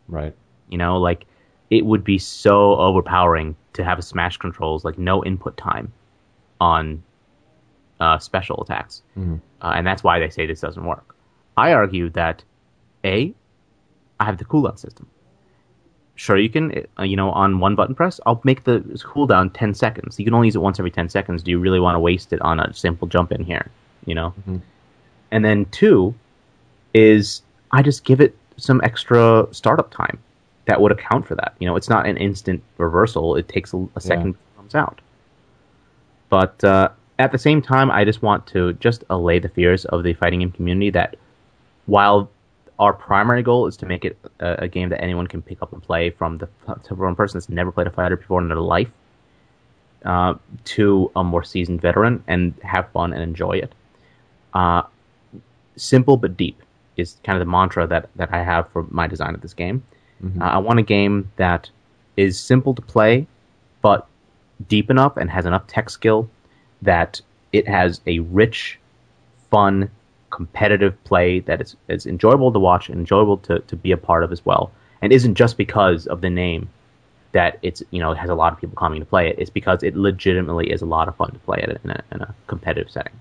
Right. 0.08 0.34
You 0.70 0.78
know, 0.78 0.96
like 0.98 1.26
it 1.70 1.84
would 1.84 2.04
be 2.04 2.18
so 2.18 2.76
overpowering 2.76 3.56
to 3.72 3.82
have 3.84 3.98
a 3.98 4.02
smash 4.02 4.36
controls 4.36 4.84
like 4.84 4.98
no 4.98 5.24
input 5.24 5.56
time 5.56 5.92
on 6.62 7.02
uh, 8.00 8.18
special 8.18 8.60
attacks, 8.62 9.02
Mhm. 9.16 9.40
uh, 9.62 9.72
and 9.76 9.86
that's 9.86 10.02
why 10.02 10.18
they 10.18 10.28
say 10.30 10.46
this 10.46 10.60
doesn't 10.60 10.84
work. 10.84 11.14
I 11.56 11.72
argue 11.72 12.10
that 12.10 12.42
a, 13.04 13.32
I 14.20 14.24
have 14.24 14.38
the 14.38 14.44
cooldown 14.44 14.78
system. 14.78 15.06
Sure, 16.14 16.36
you 16.36 16.48
can, 16.50 16.64
uh, 16.98 17.02
you 17.04 17.16
know, 17.16 17.30
on 17.30 17.58
one 17.58 17.74
button 17.74 17.94
press, 17.94 18.20
I'll 18.26 18.40
make 18.44 18.64
the 18.64 18.80
cooldown 19.12 19.50
ten 19.52 19.72
seconds. 19.74 20.18
You 20.18 20.24
can 20.24 20.34
only 20.34 20.48
use 20.48 20.56
it 20.56 20.62
once 20.68 20.78
every 20.78 20.90
ten 20.90 21.08
seconds. 21.08 21.42
Do 21.42 21.50
you 21.50 21.58
really 21.58 21.80
want 21.80 21.94
to 21.96 22.00
waste 22.00 22.32
it 22.32 22.40
on 22.42 22.60
a 22.60 22.72
simple 22.74 23.08
jump 23.08 23.32
in 23.32 23.42
here? 23.44 23.66
You 24.04 24.14
know, 24.16 24.34
and 25.30 25.44
then 25.44 25.64
two 25.66 26.14
is 26.94 27.42
I 27.70 27.82
just 27.82 28.04
give 28.04 28.20
it 28.20 28.36
some 28.56 28.80
extra 28.84 29.46
startup 29.52 29.90
time 29.90 30.18
that 30.66 30.80
would 30.80 30.92
account 30.92 31.26
for 31.26 31.34
that. 31.36 31.54
You 31.60 31.66
know, 31.68 31.76
it's 31.76 31.88
not 31.88 32.06
an 32.06 32.16
instant 32.16 32.62
reversal. 32.78 33.36
It 33.36 33.48
takes 33.48 33.72
a, 33.72 33.78
a 33.96 34.00
second 34.00 34.30
it 34.34 34.56
comes 34.56 34.74
out. 34.74 35.00
But 36.32 36.64
uh, 36.64 36.88
at 37.18 37.30
the 37.30 37.36
same 37.36 37.60
time, 37.60 37.90
I 37.90 38.06
just 38.06 38.22
want 38.22 38.46
to 38.46 38.72
just 38.74 39.04
allay 39.10 39.38
the 39.38 39.50
fears 39.50 39.84
of 39.84 40.02
the 40.02 40.14
fighting 40.14 40.40
game 40.40 40.50
community 40.50 40.88
that 40.88 41.16
while 41.84 42.30
our 42.78 42.94
primary 42.94 43.42
goal 43.42 43.66
is 43.66 43.76
to 43.76 43.84
make 43.84 44.06
it 44.06 44.16
a, 44.40 44.64
a 44.64 44.68
game 44.68 44.88
that 44.88 45.02
anyone 45.02 45.26
can 45.26 45.42
pick 45.42 45.60
up 45.60 45.74
and 45.74 45.82
play 45.82 46.08
from 46.08 46.38
the 46.38 46.48
from 46.88 47.12
a 47.12 47.14
person 47.14 47.36
that's 47.36 47.50
never 47.50 47.70
played 47.70 47.86
a 47.86 47.90
fighter 47.90 48.16
before 48.16 48.40
in 48.40 48.48
their 48.48 48.56
life 48.56 48.88
uh, 50.06 50.32
to 50.64 51.10
a 51.16 51.22
more 51.22 51.44
seasoned 51.44 51.82
veteran 51.82 52.24
and 52.26 52.54
have 52.62 52.90
fun 52.92 53.12
and 53.12 53.22
enjoy 53.22 53.52
it. 53.52 53.74
Uh, 54.54 54.84
simple 55.76 56.16
but 56.16 56.34
deep 56.34 56.62
is 56.96 57.18
kind 57.24 57.36
of 57.36 57.46
the 57.46 57.50
mantra 57.50 57.86
that, 57.86 58.08
that 58.16 58.32
I 58.32 58.42
have 58.42 58.70
for 58.70 58.86
my 58.88 59.06
design 59.06 59.34
of 59.34 59.42
this 59.42 59.52
game. 59.52 59.84
Uh, 60.40 60.44
I 60.44 60.58
want 60.58 60.78
a 60.78 60.82
game 60.82 61.30
that 61.36 61.68
is 62.16 62.40
simple 62.40 62.74
to 62.74 62.80
play, 62.80 63.26
but 63.82 64.06
deep 64.68 64.90
enough 64.90 65.16
and 65.16 65.30
has 65.30 65.46
enough 65.46 65.66
tech 65.66 65.90
skill 65.90 66.28
that 66.82 67.20
it 67.52 67.68
has 67.68 68.00
a 68.06 68.20
rich, 68.20 68.78
fun, 69.50 69.90
competitive 70.30 71.02
play 71.04 71.40
that 71.40 71.60
is, 71.60 71.76
is 71.88 72.06
enjoyable 72.06 72.52
to 72.52 72.58
watch 72.58 72.88
and 72.88 72.98
enjoyable 72.98 73.36
to, 73.38 73.60
to 73.60 73.76
be 73.76 73.92
a 73.92 73.96
part 73.96 74.24
of 74.24 74.32
as 74.32 74.44
well. 74.44 74.72
And 75.00 75.12
isn't 75.12 75.34
just 75.34 75.56
because 75.56 76.06
of 76.06 76.20
the 76.20 76.30
name 76.30 76.68
that 77.32 77.58
it's 77.62 77.82
you 77.90 78.00
know 78.00 78.12
it 78.12 78.18
has 78.18 78.30
a 78.30 78.34
lot 78.34 78.52
of 78.52 78.60
people 78.60 78.76
coming 78.76 79.00
to 79.00 79.06
play 79.06 79.28
it. 79.28 79.36
It's 79.38 79.50
because 79.50 79.82
it 79.82 79.96
legitimately 79.96 80.70
is 80.70 80.82
a 80.82 80.86
lot 80.86 81.08
of 81.08 81.16
fun 81.16 81.32
to 81.32 81.38
play 81.40 81.58
it 81.58 81.80
in 81.82 81.90
a, 81.90 82.04
in 82.12 82.20
a 82.22 82.34
competitive 82.46 82.90
setting. 82.90 83.18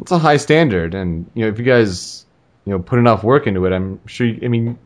It's 0.00 0.12
a 0.12 0.18
high 0.18 0.36
standard, 0.36 0.94
and 0.94 1.30
you 1.34 1.44
know 1.44 1.48
if 1.48 1.58
you 1.58 1.64
guys 1.64 2.26
you 2.64 2.72
know 2.72 2.78
put 2.78 2.98
enough 2.98 3.24
work 3.24 3.46
into 3.46 3.64
it, 3.64 3.72
I'm 3.72 4.00
sure. 4.06 4.26
You, 4.26 4.40
I 4.42 4.48
mean, 4.48 4.78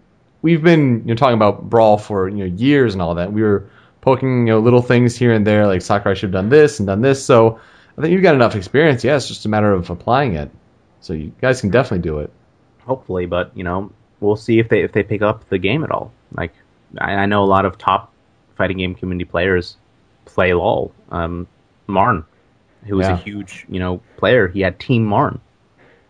we've 0.43 0.63
been 0.63 1.01
you 1.01 1.07
know 1.07 1.15
talking 1.15 1.35
about 1.35 1.69
brawl 1.69 1.99
for 1.99 2.29
you 2.29 2.49
know 2.49 2.57
years 2.57 2.93
and 2.93 3.03
all 3.03 3.15
that. 3.17 3.33
We 3.33 3.43
were 3.43 3.69
poking 4.03 4.47
you 4.47 4.53
know 4.53 4.59
little 4.59 4.83
things 4.83 5.17
here 5.17 5.33
and 5.33 5.47
there, 5.47 5.67
like 5.67 5.81
Sakurai 5.83 6.15
should 6.15 6.29
have 6.29 6.33
done 6.33 6.51
this 6.51 6.79
and 6.81 6.87
done 6.87 7.01
this. 7.01 7.25
So 7.25 7.59
I 7.97 8.01
think 8.03 8.13
you've 8.13 8.23
got 8.23 8.35
enough 8.35 8.55
experience. 8.57 9.03
Yeah, 9.05 9.17
it's 9.17 9.27
just 9.29 9.47
a 9.47 9.49
matter 9.49 9.73
of 9.73 9.89
applying 9.89 10.35
it. 10.35 10.51
So 11.01 11.15
you 11.15 11.33
guys 11.41 11.61
can 11.61 11.71
definitely 11.71 12.03
do 12.03 12.19
it. 12.21 12.31
hopefully, 12.85 13.27
but 13.27 13.51
you 13.57 13.65
know, 13.65 13.91
we'll 14.21 14.37
see 14.37 14.59
if 14.59 14.69
they 14.69 14.83
if 14.83 14.93
they 14.93 15.03
pick 15.03 15.23
up 15.23 15.49
the 15.49 15.59
game 15.59 15.83
at 15.85 15.91
all. 15.91 16.13
Like 16.35 16.53
I, 16.99 17.15
I 17.15 17.27
know 17.27 17.43
a 17.43 17.47
lot 17.47 17.65
of 17.65 17.79
top 17.79 18.13
fighting 18.57 18.77
game 18.79 18.95
community 18.95 19.25
players 19.25 19.77
play 20.27 20.53
LOL. 20.53 20.93
Um, 21.11 21.47
Marn 21.87 22.25
who 22.87 22.97
was 22.97 23.07
Yeah. 23.07 23.15
a 23.15 23.17
huge 23.17 23.65
you 23.69 23.79
know 23.81 24.01
player. 24.17 24.49
He 24.49 24.61
had 24.61 24.79
Team 24.81 25.05
Marn, 25.05 25.41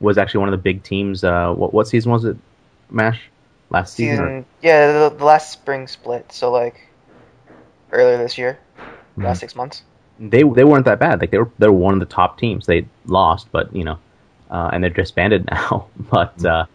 was 0.00 0.16
actually 0.18 0.40
one 0.40 0.48
of 0.48 0.52
the 0.52 0.62
big 0.62 0.82
teams. 0.82 1.22
Uh, 1.24 1.52
what 1.52 1.72
what 1.74 1.86
season 1.88 2.10
was 2.12 2.24
it? 2.24 2.36
Mash 2.90 3.20
last 3.70 3.94
season. 3.94 4.24
or- 4.24 4.28
Season, 4.28 4.44
yeah, 4.62 4.92
the, 5.08 5.14
the 5.16 5.24
last 5.24 5.50
spring 5.52 5.86
split. 5.86 6.32
So 6.32 6.50
like 6.50 6.88
earlier 7.92 8.18
this 8.18 8.36
year, 8.38 8.58
Mhm. 9.16 9.24
last 9.24 9.40
six 9.40 9.54
months. 9.54 9.82
they 10.18 10.42
they 10.42 10.64
weren't 10.64 10.84
that 10.84 10.98
bad. 10.98 11.20
Like 11.20 11.30
they 11.30 11.38
were 11.38 11.50
they 11.58 11.66
were 11.66 11.72
one 11.72 11.94
of 11.94 12.00
the 12.00 12.06
top 12.06 12.38
teams. 12.38 12.66
They 12.66 12.86
lost, 13.06 13.48
but 13.52 13.74
you 13.74 13.84
know, 13.84 13.98
uh, 14.50 14.70
and 14.72 14.82
they're 14.82 14.90
disbanded 14.90 15.46
now. 15.50 15.86
but 16.10 16.44
uh, 16.44 16.66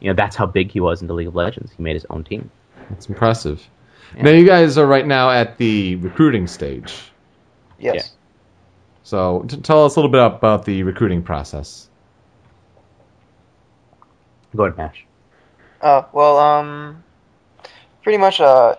you 0.00 0.08
know 0.08 0.14
that's 0.14 0.36
how 0.36 0.46
big 0.46 0.70
he 0.70 0.80
was 0.80 1.00
in 1.02 1.06
the 1.08 1.14
League 1.14 1.28
of 1.28 1.34
Legends. 1.34 1.72
He 1.76 1.82
made 1.82 1.94
his 1.94 2.06
own 2.10 2.24
team. 2.24 2.50
It's 2.90 3.06
impressive. 3.08 3.66
Now 4.16 4.30
you 4.30 4.46
guys 4.46 4.78
are 4.78 4.86
right 4.86 5.06
now 5.06 5.30
at 5.30 5.58
the 5.58 5.96
recruiting 5.96 6.46
stage. 6.46 7.12
Yes. 7.78 8.12
So 9.02 9.44
t- 9.48 9.58
tell 9.58 9.84
us 9.84 9.96
a 9.96 10.00
little 10.00 10.10
bit 10.10 10.24
about 10.24 10.64
the 10.64 10.82
recruiting 10.82 11.22
process. 11.22 11.88
Go 14.56 14.64
ahead, 14.64 14.78
Mash. 14.78 15.04
Uh, 15.82 16.02
well, 16.12 16.38
um, 16.38 17.04
pretty 18.02 18.16
much, 18.18 18.40
uh, 18.40 18.74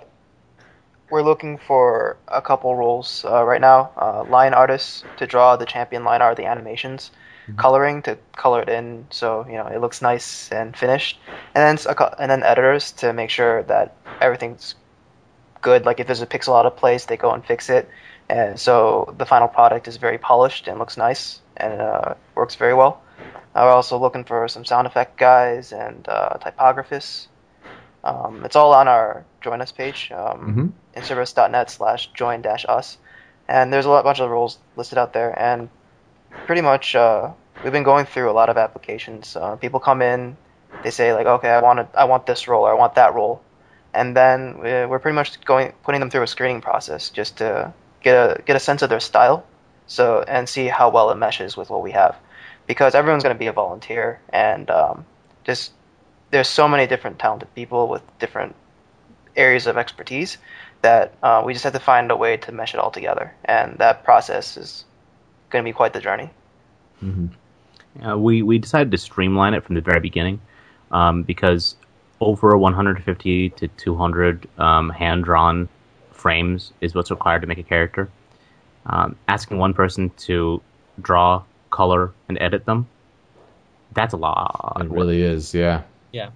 we're 1.10 1.22
looking 1.24 1.58
for 1.58 2.18
a 2.28 2.42
couple 2.42 2.76
roles 2.76 3.26
uh, 3.26 3.44
right 3.44 3.62
now. 3.62 3.92
Uh, 3.98 4.24
line 4.30 4.54
artists 4.54 5.04
to 5.18 5.28
draw 5.28 5.56
the 5.56 5.66
champion 5.66 6.04
line 6.04 6.22
art, 6.22 6.38
the 6.38 6.46
animations, 6.46 7.12
coloring 7.58 8.02
to 8.04 8.18
color 8.36 8.62
it 8.62 8.70
in 8.70 9.06
so 9.10 9.46
you 9.48 9.58
know 9.58 9.68
it 9.68 9.80
looks 9.82 10.02
nice 10.02 10.52
and 10.52 10.76
finished, 10.78 11.20
and 11.56 11.62
then 11.64 11.76
s- 11.76 11.86
a 11.86 11.96
cou- 11.96 12.16
and 12.20 12.30
then 12.32 12.44
editors 12.44 12.92
to 12.94 13.14
make 13.14 13.30
sure 13.30 13.64
that 13.64 13.96
everything's 14.22 14.76
good. 15.62 15.86
Like 15.86 16.00
if 16.00 16.08
there's 16.08 16.22
a 16.22 16.28
pixel 16.28 16.58
out 16.58 16.66
of 16.66 16.78
place, 16.78 17.06
they 17.06 17.18
go 17.18 17.32
and 17.32 17.44
fix 17.46 17.70
it, 17.70 17.90
and 18.30 18.60
so 18.60 19.14
the 19.18 19.26
final 19.26 19.48
product 19.48 19.88
is 19.88 19.98
very 19.98 20.18
polished 20.18 20.68
and 20.68 20.80
looks 20.80 20.98
nice 20.98 21.42
and 21.58 21.82
uh, 21.82 22.14
works 22.36 22.56
very 22.56 22.74
well. 22.74 23.02
Uh, 23.56 23.62
we're 23.66 23.72
also 23.72 23.98
looking 23.98 24.24
for 24.24 24.48
some 24.48 24.64
sound 24.64 24.88
effect 24.88 25.18
guys 25.18 25.72
and 25.74 26.08
uh, 26.08 26.38
typographists. 26.38 27.28
Um, 28.04 28.46
it's 28.46 28.56
all 28.56 28.74
on 28.74 28.88
our 28.88 29.26
join 29.42 29.62
us 29.62 29.72
page, 29.72 30.12
um, 30.12 30.74
inservice.net 30.96 31.70
slash 31.70 32.08
join 32.14 32.42
dash 32.42 32.66
us. 32.68 32.98
And 33.48 33.74
there's 33.74 33.86
a 33.86 33.90
lot, 33.90 34.04
bunch 34.04 34.20
of 34.20 34.30
roles 34.30 34.60
listed 34.76 34.98
out 34.98 35.14
there. 35.14 35.38
And 35.38 35.70
pretty 36.46 36.62
much, 36.62 36.96
uh, 36.96 37.32
we've 37.64 37.74
been 37.74 37.84
going 37.84 38.06
through 38.06 38.30
a 38.30 38.34
lot 38.34 38.50
of 38.50 38.58
applications. 38.58 39.36
Uh, 39.36 39.56
people 39.56 39.80
come 39.80 40.02
in, 40.02 40.38
they 40.84 40.92
say 40.92 41.14
like, 41.14 41.26
okay, 41.26 41.50
I 41.50 41.62
want 41.62 41.90
I 41.96 42.06
want 42.06 42.26
this 42.26 42.48
role 42.48 42.64
or 42.64 42.72
I 42.72 42.76
want 42.76 42.96
that 42.96 43.14
role, 43.14 43.42
and 43.94 44.16
then 44.16 44.60
we're 44.60 44.88
we're 44.88 45.00
pretty 45.00 45.16
much 45.16 45.42
going 45.42 45.74
putting 45.84 46.00
them 46.00 46.10
through 46.10 46.24
a 46.24 46.28
screening 46.28 46.62
process 46.62 47.10
just 47.10 47.38
to 47.38 47.74
get 48.02 48.14
a 48.14 48.42
get 48.44 48.56
a 48.56 48.60
sense 48.60 48.82
of 48.82 48.90
their 48.90 49.00
style, 49.00 49.46
so 49.88 50.24
and 50.28 50.48
see 50.48 50.68
how 50.68 50.90
well 50.90 51.10
it 51.10 51.16
meshes 51.16 51.58
with 51.58 51.70
what 51.70 51.82
we 51.82 51.92
have, 51.92 52.16
because 52.68 52.96
everyone's 52.96 53.24
going 53.24 53.36
to 53.36 53.40
be 53.40 53.48
a 53.48 53.54
volunteer 53.54 54.20
and 54.30 54.70
um, 54.70 55.06
just 55.44 55.72
there's 56.32 56.48
so 56.48 56.68
many 56.68 56.86
different 56.86 57.18
talented 57.18 57.54
people 57.56 57.88
with 57.88 58.04
different 58.20 58.56
areas 59.40 59.68
of 59.68 59.78
expertise 59.78 60.38
that 60.82 61.14
uh, 61.24 61.42
we 61.46 61.54
just 61.54 61.64
have 61.64 61.74
to 61.74 61.80
find 61.80 62.12
a 62.12 62.16
way 62.16 62.38
to 62.38 62.52
mesh 62.52 62.74
it 62.74 62.80
all 62.80 62.92
together, 62.92 63.34
and 63.44 63.78
that 63.80 64.04
process 64.04 64.58
is 64.58 64.86
going 65.50 65.64
to 65.64 65.68
be 65.68 65.74
quite 65.74 65.94
the 65.94 66.00
journey. 66.00 66.30
Uh, 68.08 68.18
we 68.18 68.42
we 68.44 68.60
decided 68.60 68.92
to 68.92 68.98
streamline 68.98 69.54
it 69.54 69.64
from 69.64 69.76
the 69.76 69.82
very 69.82 70.00
beginning 70.00 70.42
um, 70.92 71.24
because 71.24 71.76
over 72.22 72.58
150 72.58 73.50
to 73.50 73.68
200 73.68 74.48
um, 74.58 74.90
hand 74.90 75.24
drawn 75.24 75.70
frames 76.12 76.74
is 76.82 76.94
what's 76.94 77.12
required 77.12 77.42
to 77.42 77.48
make 77.48 77.58
a 77.58 77.64
character. 77.64 78.10
Um, 78.86 79.16
asking 79.28 79.58
one 79.58 79.74
person 79.74 80.12
to 80.28 80.62
draw, 81.02 81.44
color, 81.70 82.14
and 82.28 82.38
edit 82.42 82.66
them 82.66 82.88
that's 83.94 84.14
a 84.14 84.18
lot. 84.18 84.78
It 84.80 84.86
of 84.86 84.92
really 84.92 85.22
is, 85.22 85.54
yeah. 85.54 85.84
Yeah. 86.12 86.30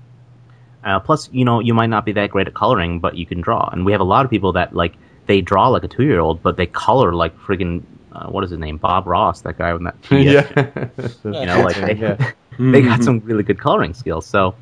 Uh, 0.83 0.99
plus, 0.99 1.29
you 1.31 1.45
know, 1.45 1.59
you 1.59 1.73
might 1.73 1.87
not 1.87 2.05
be 2.05 2.11
that 2.13 2.29
great 2.29 2.47
at 2.47 2.53
coloring, 2.53 2.99
but 2.99 3.15
you 3.15 3.25
can 3.25 3.41
draw. 3.41 3.69
And 3.71 3.85
we 3.85 3.91
have 3.91 4.01
a 4.01 4.05
lot 4.05 4.25
of 4.25 4.31
people 4.31 4.53
that 4.53 4.75
like 4.75 4.95
they 5.27 5.41
draw 5.41 5.69
like 5.69 5.83
a 5.83 5.87
two 5.87 6.03
year 6.03 6.19
old, 6.19 6.43
but 6.43 6.57
they 6.57 6.65
color 6.65 7.13
like 7.13 7.37
friggin' 7.39 7.83
uh, 8.13 8.27
what 8.27 8.43
is 8.43 8.51
his 8.51 8.59
name, 8.59 8.77
Bob 8.77 9.07
Ross, 9.07 9.41
that 9.41 9.57
guy 9.57 9.73
with 9.73 9.83
that. 9.83 9.95
yeah. 10.11 10.89
You 11.23 11.45
know, 11.45 11.61
like 11.61 11.75
they, 11.75 11.95
Yeah. 11.95 12.31
they 12.59 12.81
got 12.81 13.03
some 13.03 13.19
really 13.21 13.43
good 13.43 13.59
coloring 13.59 13.93
skills. 13.93 14.25
So, 14.25 14.55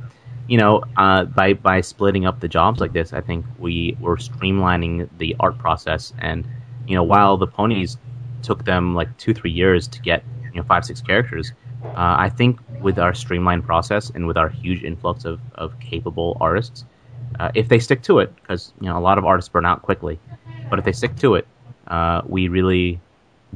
you 0.47 0.57
know, 0.57 0.83
uh, 0.97 1.25
by 1.25 1.53
by 1.53 1.81
splitting 1.81 2.25
up 2.25 2.39
the 2.39 2.47
jobs 2.47 2.79
like 2.79 2.93
this, 2.93 3.13
I 3.13 3.21
think 3.21 3.45
we 3.59 3.97
were 3.99 4.17
streamlining 4.17 5.09
the 5.17 5.35
art 5.39 5.57
process. 5.57 6.13
And 6.19 6.47
you 6.87 6.95
know, 6.95 7.03
while 7.03 7.37
the 7.37 7.47
ponies 7.47 7.97
took 8.41 8.65
them 8.65 8.95
like 8.95 9.15
two 9.17 9.33
three 9.33 9.51
years 9.51 9.87
to 9.89 10.01
get 10.01 10.23
you 10.53 10.61
know 10.61 10.63
five 10.63 10.85
six 10.85 11.01
characters, 11.01 11.51
uh, 11.83 12.15
I 12.19 12.29
think 12.29 12.59
with 12.81 12.99
our 12.99 13.13
streamlined 13.13 13.65
process 13.65 14.09
and 14.09 14.27
with 14.27 14.37
our 14.37 14.49
huge 14.49 14.83
influx 14.83 15.25
of 15.25 15.39
of 15.55 15.79
capable 15.79 16.37
artists, 16.39 16.85
uh, 17.39 17.51
if 17.55 17.69
they 17.69 17.79
stick 17.79 18.01
to 18.03 18.19
it, 18.19 18.35
because 18.35 18.73
you 18.79 18.87
know 18.87 18.97
a 18.97 19.01
lot 19.01 19.17
of 19.17 19.25
artists 19.25 19.49
burn 19.49 19.65
out 19.65 19.81
quickly, 19.81 20.19
but 20.69 20.79
if 20.79 20.85
they 20.85 20.91
stick 20.91 21.15
to 21.17 21.35
it, 21.35 21.47
uh, 21.87 22.21
we 22.25 22.47
really 22.47 22.99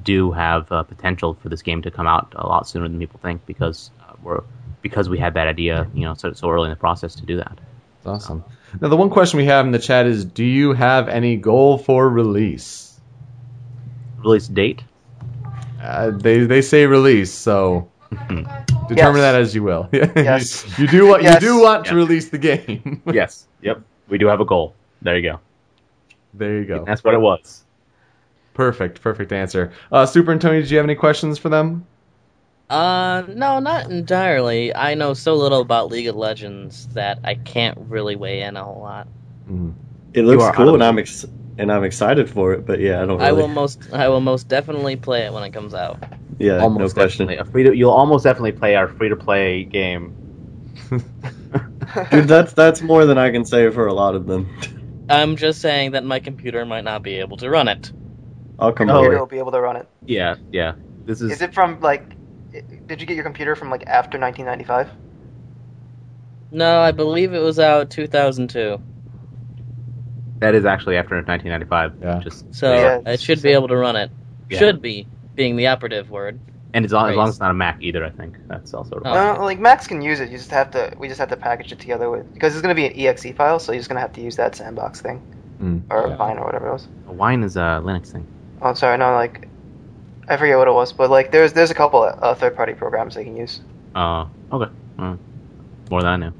do 0.03 0.31
have 0.31 0.71
uh, 0.71 0.83
potential 0.83 1.35
for 1.35 1.49
this 1.49 1.61
game 1.61 1.81
to 1.81 1.91
come 1.91 2.07
out 2.07 2.33
a 2.35 2.47
lot 2.47 2.67
sooner 2.67 2.87
than 2.87 2.99
people 2.99 3.19
think 3.23 3.45
because 3.45 3.91
uh, 4.01 4.13
we're 4.23 4.41
because 4.81 5.09
we 5.09 5.17
had 5.17 5.33
that 5.33 5.47
idea, 5.47 5.89
you 5.95 6.05
know, 6.05 6.13
so, 6.13 6.31
so 6.33 6.47
early 6.49 6.65
in 6.65 6.69
the 6.69 6.75
process 6.75 7.15
to 7.15 7.25
do 7.25 7.37
that. 7.37 7.57
That's 8.03 8.25
awesome. 8.25 8.43
Now, 8.79 8.89
the 8.89 8.95
one 8.95 9.09
question 9.09 9.37
we 9.37 9.45
have 9.45 9.65
in 9.65 9.71
the 9.71 9.79
chat 9.79 10.05
is 10.05 10.25
Do 10.25 10.43
you 10.43 10.73
have 10.73 11.07
any 11.07 11.37
goal 11.37 11.79
for 11.79 12.07
release? 12.07 12.99
Release 14.17 14.47
date? 14.47 14.83
Uh, 15.81 16.11
they, 16.11 16.45
they 16.45 16.61
say 16.61 16.85
release, 16.85 17.31
so 17.31 17.89
determine 18.11 18.89
Yes. 18.89 19.15
that 19.15 19.35
as 19.35 19.55
you 19.55 19.63
will. 19.63 19.89
Yes. 19.93 20.77
you, 20.77 20.85
you 20.85 20.91
do 20.91 21.07
what 21.07 21.23
Yes. 21.23 21.41
you 21.41 21.49
do 21.49 21.61
want 21.61 21.85
to 21.87 21.95
release 21.95 22.29
the 22.29 22.37
game. 22.37 23.01
yes. 23.11 23.47
Yep. 23.61 23.81
We 24.07 24.17
do 24.17 24.27
have 24.27 24.39
a 24.41 24.45
goal. 24.45 24.75
There 25.01 25.15
you 25.17 25.23
go. 25.23 25.39
there 26.33 26.57
you 26.59 26.65
go. 26.65 26.83
That's 26.85 27.03
what 27.03 27.13
it 27.13 27.19
was. 27.19 27.63
Perfect, 28.53 29.01
perfect 29.01 29.31
answer. 29.31 29.73
Uh, 29.91 30.05
Super 30.05 30.31
and 30.31 30.39
Tony, 30.41 30.61
did 30.61 30.69
you 30.71 30.77
have 30.77 30.85
any 30.85 30.95
questions 30.95 31.37
for 31.37 31.49
them? 31.49 31.85
Uh, 32.69 33.23
no, 33.27 33.59
not 33.59 33.91
entirely. 33.91 34.73
I 34.73 34.93
know 34.95 35.13
so 35.13 35.35
little 35.35 35.61
about 35.61 35.91
League 35.91 36.07
of 36.07 36.15
Legends 36.15 36.87
that 36.93 37.19
I 37.23 37.35
can't 37.35 37.77
really 37.89 38.15
weigh 38.15 38.41
in 38.41 38.55
a 38.57 38.63
whole 38.63 38.81
lot. 38.81 39.07
It 40.13 40.23
looks 40.23 40.55
cool, 40.55 40.73
and 40.73 40.83
I'm 40.83 40.97
ex- 40.97 41.25
and 41.57 41.71
I'm 41.71 41.83
excited 41.83 42.29
for 42.29 42.53
it. 42.53 42.65
But 42.65 42.79
yeah, 42.79 43.01
I 43.01 43.05
don't. 43.05 43.17
Really, 43.17 43.29
I 43.29 43.31
will 43.31 43.47
most, 43.47 43.91
I 43.93 44.07
will 44.09 44.21
most 44.21 44.47
definitely 44.47 44.95
play 44.95 45.21
it 45.25 45.33
when 45.33 45.43
it 45.43 45.51
comes 45.51 45.73
out. 45.73 46.03
Yeah, 46.37 46.59
Almost 46.59 46.95
no 46.97 47.01
question. 47.01 47.27
definitely. 47.27 47.37
A 47.37 47.45
free 47.45 47.63
to, 47.63 47.75
you'll 47.75 47.91
almost 47.91 48.23
definitely 48.23 48.51
play 48.53 48.75
our 48.75 48.87
free 48.87 49.09
to 49.09 49.15
play 49.15 49.63
game. 49.63 50.15
Dude, 52.11 52.27
that's 52.27 52.53
that's 52.53 52.81
more 52.81 53.05
than 53.05 53.17
I 53.17 53.31
can 53.31 53.45
say 53.45 53.69
for 53.71 53.87
a 53.87 53.93
lot 53.93 54.15
of 54.15 54.25
them. 54.25 54.49
I'm 55.09 55.35
just 55.35 55.61
saying 55.61 55.91
that 55.91 56.03
my 56.03 56.19
computer 56.19 56.65
might 56.65 56.83
not 56.83 57.03
be 57.03 57.15
able 57.15 57.37
to 57.37 57.49
run 57.49 57.67
it. 57.67 57.91
I'll 58.59 58.73
come 58.73 58.89
Oh, 58.89 58.93
over. 58.97 59.03
Computer 59.05 59.19
will 59.19 59.27
be 59.27 59.37
able 59.39 59.51
to 59.51 59.61
run 59.61 59.75
it. 59.75 59.87
Yeah, 60.05 60.35
yeah. 60.51 60.73
This 61.05 61.21
is, 61.21 61.31
Is 61.33 61.41
it 61.41 61.53
from 61.53 61.79
like? 61.79 62.15
Did 62.87 63.01
you 63.01 63.07
get 63.07 63.15
your 63.15 63.23
computer 63.23 63.55
from 63.55 63.69
like 63.69 63.83
after 63.85 64.17
1995? 64.17 64.89
No, 66.51 66.79
I 66.79 66.91
believe 66.91 67.33
it 67.33 67.39
was 67.39 67.59
out 67.59 67.89
2002. 67.91 68.81
That 70.39 70.53
is 70.55 70.65
actually 70.65 70.97
after 70.97 71.15
1995. 71.15 71.93
Yeah. 72.01 72.19
Just 72.23 72.53
So 72.53 72.73
Yeah, 72.73 73.11
it 73.13 73.19
should 73.21 73.41
be 73.41 73.49
able 73.51 73.67
to 73.69 73.77
run 73.77 73.95
it. 73.95 74.11
Yeah. 74.49 74.59
Should 74.59 74.81
be 74.81 75.07
being 75.35 75.55
the 75.55 75.67
operative 75.67 76.09
word. 76.09 76.39
and 76.73 76.83
as 76.83 76.91
long, 76.91 77.09
as 77.09 77.15
long 77.15 77.27
as 77.29 77.35
it's 77.35 77.39
not 77.39 77.51
a 77.51 77.53
Mac 77.53 77.77
either, 77.81 78.03
I 78.03 78.09
think 78.09 78.35
that's 78.47 78.73
also. 78.73 79.01
Oh. 79.05 79.13
No, 79.35 79.43
like 79.43 79.59
Macs 79.59 79.87
can 79.87 80.01
use 80.01 80.19
it. 80.19 80.29
You 80.29 80.37
just 80.37 80.51
have 80.51 80.71
to. 80.71 80.93
We 80.97 81.07
just 81.07 81.19
have 81.19 81.29
to 81.29 81.37
package 81.37 81.71
it 81.71 81.79
together 81.79 82.09
with 82.09 82.31
because 82.33 82.53
it's 82.53 82.61
gonna 82.61 82.75
be 82.75 82.85
an 82.87 82.93
exe 82.99 83.31
file, 83.31 83.59
so 83.59 83.71
you're 83.71 83.79
just 83.79 83.87
gonna 83.89 84.01
have 84.01 84.13
to 84.13 84.21
use 84.21 84.35
that 84.35 84.55
sandbox 84.55 84.99
thing 85.01 85.21
Mm. 85.61 85.83
or 85.89 86.09
Yeah. 86.09 86.15
Vine 86.17 86.37
or 86.37 86.43
whatever 86.45 86.67
it 86.67 86.73
was. 86.73 86.87
Wine 87.07 87.41
is 87.43 87.55
a 87.55 87.81
Linux 87.81 88.11
thing. 88.11 88.27
Oh, 88.61 88.73
sorry, 88.73 88.97
no, 88.97 89.13
like 89.13 89.47
I 90.27 90.35
forget 90.35 90.57
what 90.57 90.67
it 90.67 90.73
was, 90.73 90.91
but 90.91 91.09
like 91.09 91.31
there's 91.31 91.53
there's 91.53 91.71
a 91.71 91.75
couple 91.75 92.01
uh, 92.03 92.35
third 92.35 92.57
party 92.57 92.73
programs 92.73 93.15
they 93.15 93.23
can 93.23 93.37
use. 93.37 93.61
Uh, 93.95 94.25
okay. 94.51 94.69
Uh, 94.99 95.15
more 95.89 96.01
than 96.01 96.11
I 96.11 96.17
knew. 96.17 96.33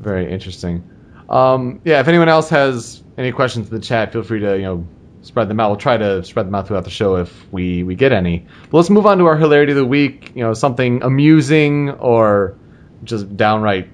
Very 0.00 0.30
interesting. 0.32 0.82
Um, 1.28 1.80
yeah, 1.84 2.00
if 2.00 2.08
anyone 2.08 2.28
else 2.28 2.48
has 2.50 3.02
any 3.18 3.32
questions 3.32 3.68
in 3.68 3.74
the 3.74 3.80
chat, 3.84 4.12
feel 4.12 4.22
free 4.22 4.40
to 4.40 4.56
you 4.56 4.62
know 4.62 4.86
spread 5.22 5.48
them 5.48 5.58
out. 5.58 5.70
We'll 5.70 5.78
try 5.78 5.96
to 5.96 6.22
spread 6.24 6.46
them 6.46 6.54
out 6.54 6.68
throughout 6.68 6.84
the 6.84 6.90
show 6.90 7.16
if 7.16 7.52
we 7.52 7.82
we 7.82 7.94
get 7.94 8.12
any. 8.12 8.46
But 8.70 8.76
let's 8.78 8.90
move 8.90 9.06
on 9.06 9.18
to 9.18 9.26
our 9.26 9.36
hilarity 9.36 9.72
of 9.72 9.76
the 9.78 9.84
week. 9.86 10.32
You 10.34 10.42
know, 10.44 10.54
something 10.54 11.02
amusing 11.02 11.90
or 11.90 12.58
just 13.04 13.36
downright 13.36 13.88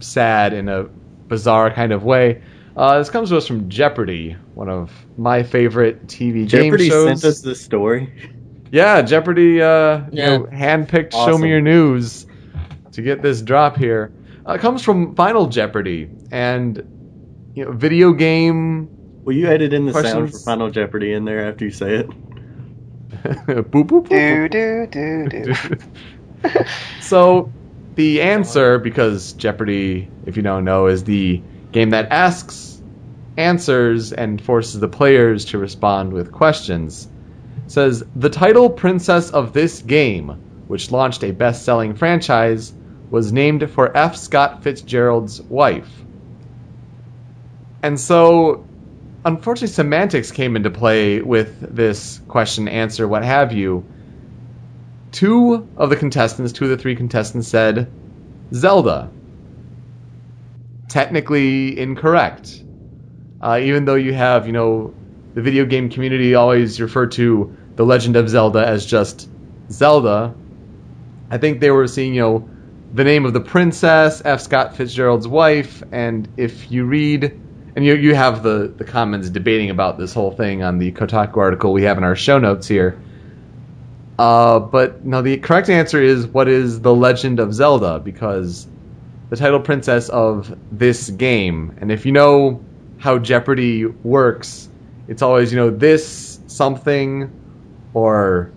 sad 0.00 0.52
in 0.52 0.68
a 0.68 0.84
bizarre 1.28 1.70
kind 1.70 1.92
of 1.92 2.04
way. 2.04 2.42
Uh, 2.76 2.98
this 2.98 3.08
comes 3.08 3.30
to 3.30 3.36
us 3.38 3.46
from 3.46 3.70
Jeopardy, 3.70 4.36
one 4.54 4.68
of 4.68 4.92
my 5.16 5.42
favorite 5.42 6.06
TV 6.08 6.46
Jeopardy 6.46 6.84
game 6.84 6.90
shows. 6.90 7.06
sent 7.06 7.24
us 7.24 7.40
this 7.40 7.62
story. 7.62 8.12
Yeah, 8.70 9.00
Jeopardy, 9.00 9.62
uh, 9.62 9.98
you 9.98 10.04
Yeah. 10.12 10.36
know, 10.38 10.42
handpicked 10.44 11.12
Show 11.12 11.38
Me 11.38 11.48
Your 11.48 11.62
News 11.62 12.26
to 12.92 13.00
get 13.02 13.22
this 13.22 13.40
drop 13.40 13.76
here. 13.78 14.12
Uh, 14.46 14.54
it 14.54 14.60
comes 14.60 14.82
from 14.82 15.14
Final 15.14 15.46
Jeopardy 15.46 16.10
and 16.30 17.50
you 17.54 17.64
know, 17.64 17.72
video 17.72 18.12
game. 18.12 18.88
Will 19.24 19.34
you 19.34 19.48
edit 19.48 19.72
in 19.72 19.86
the 19.86 19.92
sound 19.92 20.32
for 20.32 20.38
Final 20.38 20.70
Jeopardy 20.70 21.12
in 21.12 21.24
there 21.24 21.48
after 21.48 21.64
you 21.64 21.70
say 21.70 21.96
it? 21.96 22.08
boop, 22.08 23.64
boop, 23.70 23.86
boop, 23.86 24.08
boop. 24.08 24.08
Do 24.08 24.48
do 24.48 24.86
do 24.86 25.44
do. 25.44 26.64
so 27.00 27.52
the 27.96 28.22
answer, 28.22 28.78
because 28.78 29.32
Jeopardy, 29.32 30.08
if 30.26 30.36
you 30.36 30.42
don't 30.42 30.64
know, 30.64 30.86
is 30.86 31.04
the 31.04 31.42
game 31.72 31.90
that 31.90 32.12
asks 32.12 32.80
answers 33.36 34.12
and 34.12 34.40
forces 34.40 34.80
the 34.80 34.88
players 34.88 35.46
to 35.46 35.58
respond 35.58 36.12
with 36.12 36.32
questions. 36.32 37.08
Says 37.66 38.04
the 38.14 38.30
title 38.30 38.70
princess 38.70 39.30
of 39.30 39.52
this 39.52 39.82
game, 39.82 40.28
which 40.68 40.90
launched 40.90 41.24
a 41.24 41.32
best-selling 41.32 41.94
franchise, 41.94 42.72
was 43.10 43.32
named 43.32 43.70
for 43.70 43.96
F. 43.96 44.16
Scott 44.16 44.62
Fitzgerald's 44.62 45.40
wife. 45.42 45.90
And 47.86 48.00
so, 48.00 48.66
unfortunately, 49.24 49.68
semantics 49.68 50.32
came 50.32 50.56
into 50.56 50.70
play 50.70 51.20
with 51.22 51.60
this 51.60 52.20
question, 52.26 52.66
answer, 52.66 53.06
what 53.06 53.22
have 53.22 53.52
you 53.52 53.84
two 55.12 55.68
of 55.76 55.88
the 55.88 55.94
contestants, 55.94 56.52
two 56.52 56.64
of 56.64 56.70
the 56.70 56.76
three 56.76 56.96
contestants 56.96 57.46
said 57.46 57.88
Zelda. 58.52 59.08
Technically 60.88 61.78
incorrect. 61.78 62.60
Uh, 63.40 63.60
even 63.62 63.84
though 63.84 63.94
you 63.94 64.12
have, 64.12 64.48
you 64.48 64.52
know, 64.52 64.92
the 65.34 65.40
video 65.40 65.64
game 65.64 65.88
community 65.88 66.34
always 66.34 66.80
refer 66.80 67.06
to 67.06 67.56
The 67.76 67.86
Legend 67.86 68.16
of 68.16 68.28
Zelda 68.28 68.66
as 68.66 68.84
just 68.84 69.28
Zelda, 69.70 70.34
I 71.30 71.38
think 71.38 71.60
they 71.60 71.70
were 71.70 71.86
seeing, 71.86 72.14
you 72.14 72.20
know, 72.20 72.48
the 72.92 73.04
name 73.04 73.24
of 73.24 73.32
the 73.32 73.40
princess, 73.40 74.22
F. 74.24 74.40
Scott 74.40 74.76
Fitzgerald's 74.76 75.28
wife, 75.28 75.84
and 75.92 76.28
if 76.36 76.72
you 76.72 76.84
read, 76.84 77.45
and 77.76 77.84
you, 77.84 77.94
you 77.94 78.14
have 78.14 78.42
the, 78.42 78.72
the 78.74 78.84
comments 78.84 79.28
debating 79.28 79.68
about 79.68 79.98
this 79.98 80.14
whole 80.14 80.32
thing 80.32 80.62
on 80.62 80.78
the 80.78 80.92
Kotaku 80.92 81.36
article 81.36 81.74
we 81.74 81.82
have 81.82 81.98
in 81.98 82.04
our 82.04 82.16
show 82.16 82.38
notes 82.38 82.66
here. 82.66 82.98
Uh, 84.18 84.58
but 84.58 85.04
no, 85.04 85.20
the 85.20 85.36
correct 85.36 85.68
answer 85.68 86.02
is 86.02 86.26
what 86.26 86.48
is 86.48 86.80
the 86.80 86.94
Legend 86.94 87.38
of 87.38 87.52
Zelda 87.52 88.00
because 88.00 88.66
the 89.28 89.36
title 89.36 89.60
princess 89.60 90.08
of 90.08 90.56
this 90.72 91.10
game. 91.10 91.76
And 91.78 91.92
if 91.92 92.06
you 92.06 92.12
know 92.12 92.64
how 92.96 93.18
Jeopardy 93.18 93.84
works, 93.84 94.70
it's 95.06 95.20
always 95.20 95.52
you 95.52 95.58
know 95.58 95.68
this 95.68 96.40
something 96.46 97.30
or 97.92 98.50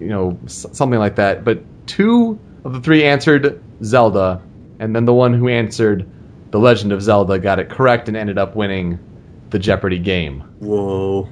you 0.00 0.08
know 0.08 0.38
something 0.46 0.98
like 0.98 1.16
that. 1.16 1.44
But 1.44 1.62
two 1.86 2.38
of 2.64 2.72
the 2.72 2.80
three 2.80 3.04
answered 3.04 3.62
Zelda, 3.82 4.40
and 4.78 4.96
then 4.96 5.04
the 5.04 5.12
one 5.12 5.34
who 5.34 5.48
answered 5.48 6.08
the 6.54 6.60
Legend 6.60 6.92
of 6.92 7.02
Zelda 7.02 7.36
got 7.36 7.58
it 7.58 7.68
correct 7.68 8.06
and 8.06 8.16
ended 8.16 8.38
up 8.38 8.54
winning 8.54 9.00
the 9.50 9.58
Jeopardy 9.58 9.98
game. 9.98 10.38
Whoa. 10.60 11.28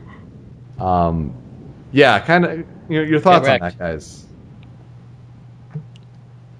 Um, 0.81 1.33
yeah, 1.93 2.19
kind 2.19 2.45
of. 2.45 2.59
You 2.89 2.99
know, 2.99 3.03
your 3.03 3.21
thoughts 3.21 3.47
on 3.47 3.61
that, 3.61 3.79
guys? 3.79 4.27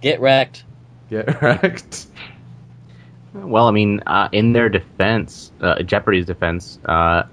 Get 0.01 0.21
wrecked. 0.21 0.63
Get 1.11 1.43
wrecked. 1.43 2.07
Well, 3.35 3.67
I 3.67 3.73
mean, 3.73 4.01
uh, 4.07 4.29
in 4.31 4.53
their 4.53 4.69
defense, 4.69 5.51
uh, 5.61 5.83
Jeopardy's 5.83 6.27
defense, 6.27 6.79
uh, 6.85 7.25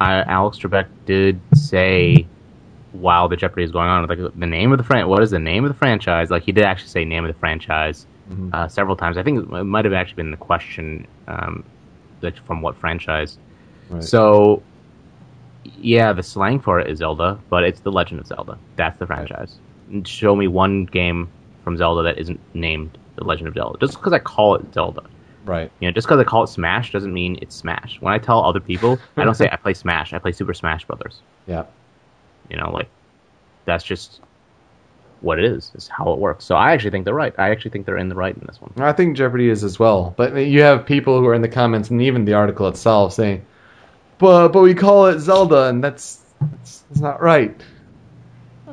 Alex 0.00 0.58
Trebek 0.58 0.88
did 1.06 1.40
say 1.54 2.26
while 2.90 3.28
the 3.28 3.36
Jeopardy 3.36 3.62
is 3.62 3.70
going 3.70 3.86
on, 3.86 4.08
like 4.08 4.18
the 4.18 4.46
name 4.46 4.72
of 4.72 4.78
the 4.78 4.84
fran, 4.84 5.06
what 5.06 5.22
is 5.22 5.30
the 5.30 5.38
name 5.38 5.64
of 5.64 5.70
the 5.70 5.78
franchise? 5.78 6.32
Like 6.32 6.42
he 6.42 6.50
did 6.50 6.64
actually 6.64 6.88
say 6.88 7.04
name 7.04 7.24
of 7.24 7.32
the 7.32 7.38
franchise 7.38 8.06
Mhm. 8.30 8.54
uh, 8.54 8.68
several 8.68 8.96
times. 8.96 9.16
I 9.18 9.22
think 9.22 9.52
it 9.52 9.64
might 9.64 9.84
have 9.84 9.94
actually 9.94 10.16
been 10.16 10.30
the 10.30 10.36
question 10.36 11.06
um, 11.28 11.64
that 12.20 12.38
from 12.40 12.62
what 12.62 12.76
franchise. 12.76 13.38
Right. 13.90 14.02
So, 14.02 14.62
yeah, 15.80 16.12
the 16.12 16.22
slang 16.22 16.60
for 16.60 16.78
it 16.80 16.88
is 16.88 16.98
Zelda, 16.98 17.38
but 17.50 17.64
it's 17.64 17.80
the 17.80 17.92
Legend 17.92 18.20
of 18.20 18.26
Zelda. 18.26 18.58
That's 18.76 18.98
the 18.98 19.06
franchise. 19.06 19.58
And 19.90 20.06
Show 20.06 20.34
me 20.36 20.46
one 20.48 20.84
game 20.86 21.28
from 21.62 21.76
Zelda 21.76 22.02
that 22.02 22.18
isn't 22.18 22.40
named 22.54 22.96
the 23.16 23.24
Legend 23.24 23.48
of 23.48 23.54
Zelda. 23.54 23.78
Just 23.78 23.94
because 23.94 24.12
I 24.12 24.18
call 24.18 24.54
it 24.56 24.72
Zelda. 24.74 25.02
right. 25.44 25.70
You 25.80 25.88
know, 25.88 25.92
just 25.92 26.06
because 26.06 26.20
I 26.20 26.24
call 26.24 26.44
it 26.44 26.48
Smash 26.48 26.92
doesn't 26.92 27.12
mean 27.12 27.38
it's 27.42 27.54
Smash. 27.54 27.98
When 28.00 28.12
I 28.12 28.18
tell 28.18 28.42
other 28.44 28.60
people, 28.60 28.98
I 29.16 29.24
don't 29.24 29.34
say 29.42 29.48
I 29.50 29.56
play 29.56 29.74
Smash. 29.74 30.12
I 30.12 30.18
play 30.18 30.32
Super 30.32 30.54
Smash 30.54 30.84
Brothers. 30.86 31.20
Yeah. 31.46 31.64
You 32.50 32.56
know, 32.56 32.70
like 32.70 32.88
that's 33.66 33.84
just 33.84 34.20
what 35.24 35.38
it 35.38 35.44
is. 35.46 35.72
Is 35.74 35.88
how 35.88 36.12
it 36.12 36.18
works. 36.18 36.44
So 36.44 36.54
I 36.54 36.72
actually 36.72 36.90
think 36.90 37.04
they're 37.04 37.14
right. 37.14 37.34
I 37.38 37.50
actually 37.50 37.72
think 37.72 37.86
they're 37.86 37.96
in 37.98 38.08
the 38.08 38.14
right 38.14 38.34
in 38.34 38.44
this 38.46 38.60
one. 38.60 38.72
I 38.76 38.92
think 38.92 39.16
Jeopardy 39.16 39.48
is 39.48 39.64
as 39.64 39.78
well. 39.78 40.14
But 40.16 40.34
you 40.34 40.62
have 40.62 40.86
people 40.86 41.18
who 41.18 41.26
are 41.26 41.34
in 41.34 41.42
the 41.42 41.48
comments 41.48 41.90
and 41.90 42.02
even 42.02 42.24
the 42.24 42.34
article 42.34 42.68
itself 42.68 43.14
saying, 43.14 43.44
"But 44.18 44.48
but 44.48 44.62
we 44.62 44.74
call 44.74 45.06
it 45.06 45.18
Zelda, 45.20 45.64
and 45.64 45.82
that's 45.82 46.20
that's, 46.40 46.78
that's 46.90 47.00
not 47.00 47.22
right." 47.22 47.60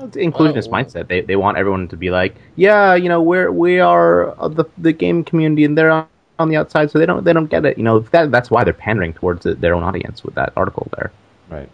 It's 0.03 0.15
the 0.15 0.21
inclusionist 0.21 0.69
Well- 0.69 0.83
mindset. 0.83 1.07
They 1.07 1.21
they 1.21 1.35
want 1.35 1.57
everyone 1.57 1.87
to 1.89 1.97
be 1.97 2.09
like, 2.09 2.35
yeah, 2.55 2.95
you 2.95 3.09
know, 3.09 3.21
we're 3.21 3.51
we 3.51 3.79
are 3.79 4.35
the 4.49 4.65
the 4.77 4.93
game 4.93 5.23
community, 5.23 5.63
and 5.63 5.77
they're 5.77 5.91
on, 5.91 6.07
on 6.39 6.49
the 6.49 6.57
outside, 6.57 6.91
so 6.91 6.99
they 6.99 7.05
don't 7.05 7.23
they 7.23 7.33
don't 7.33 7.49
get 7.49 7.65
it. 7.65 7.77
You 7.77 7.83
know, 7.83 7.99
that 7.99 8.31
that's 8.31 8.49
why 8.49 8.63
they're 8.63 8.73
pandering 8.73 9.13
towards 9.13 9.43
the, 9.43 9.55
their 9.55 9.75
own 9.75 9.83
audience 9.83 10.23
with 10.23 10.35
that 10.35 10.53
article 10.55 10.87
there. 10.97 11.11
Right. 11.49 11.69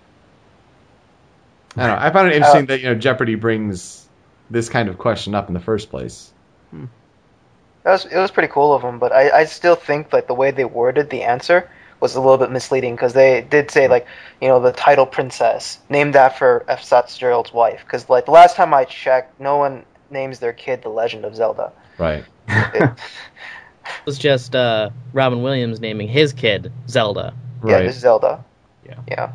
I 1.75 1.87
don't 1.87 1.99
know. 1.99 2.05
I 2.05 2.11
found 2.11 2.27
it 2.29 2.33
uh, 2.33 2.35
interesting 2.37 2.65
that 2.67 2.79
you 2.81 2.87
know 2.87 2.95
Jeopardy 2.95 3.35
brings 3.35 4.06
this 4.49 4.69
kind 4.69 4.89
of 4.89 4.97
question 4.97 5.35
up 5.35 5.47
in 5.47 5.53
the 5.53 5.59
first 5.59 5.89
place. 5.89 6.31
That 6.71 7.91
was 7.93 8.05
it 8.05 8.17
was 8.17 8.31
pretty 8.31 8.51
cool 8.51 8.73
of 8.73 8.81
them, 8.81 8.99
but 8.99 9.11
I, 9.13 9.29
I 9.39 9.45
still 9.45 9.75
think 9.75 10.11
like 10.11 10.27
the 10.27 10.33
way 10.33 10.51
they 10.51 10.65
worded 10.65 11.09
the 11.09 11.23
answer 11.23 11.69
was 11.99 12.15
a 12.15 12.19
little 12.21 12.37
bit 12.37 12.51
misleading 12.51 12.95
because 12.95 13.13
they 13.13 13.41
did 13.41 13.71
say 13.71 13.87
like 13.87 14.05
you 14.41 14.47
know 14.49 14.59
the 14.59 14.71
title 14.73 15.05
princess 15.05 15.79
named 15.89 16.15
after 16.15 16.65
F. 16.67 16.83
Scott 16.83 17.09
Fitzgerald's 17.09 17.53
wife 17.53 17.83
because 17.85 18.09
like 18.09 18.25
the 18.25 18.31
last 18.31 18.55
time 18.57 18.73
I 18.73 18.83
checked, 18.85 19.39
no 19.39 19.57
one 19.57 19.85
names 20.11 20.39
their 20.39 20.53
kid 20.53 20.81
the 20.81 20.89
Legend 20.89 21.23
of 21.25 21.35
Zelda. 21.35 21.71
Right. 21.97 22.25
It, 22.47 22.89
It 23.87 24.05
was 24.05 24.17
just 24.19 24.53
uh, 24.53 24.89
Robin 25.13 25.41
Williams 25.41 25.79
naming 25.79 26.09
his 26.09 26.33
kid 26.33 26.73
Zelda. 26.89 27.33
Yeah, 27.65 27.75
Right. 27.75 27.85
it's 27.85 27.97
Zelda. 27.97 28.43
Yeah. 28.85 28.99
Yeah. 29.07 29.31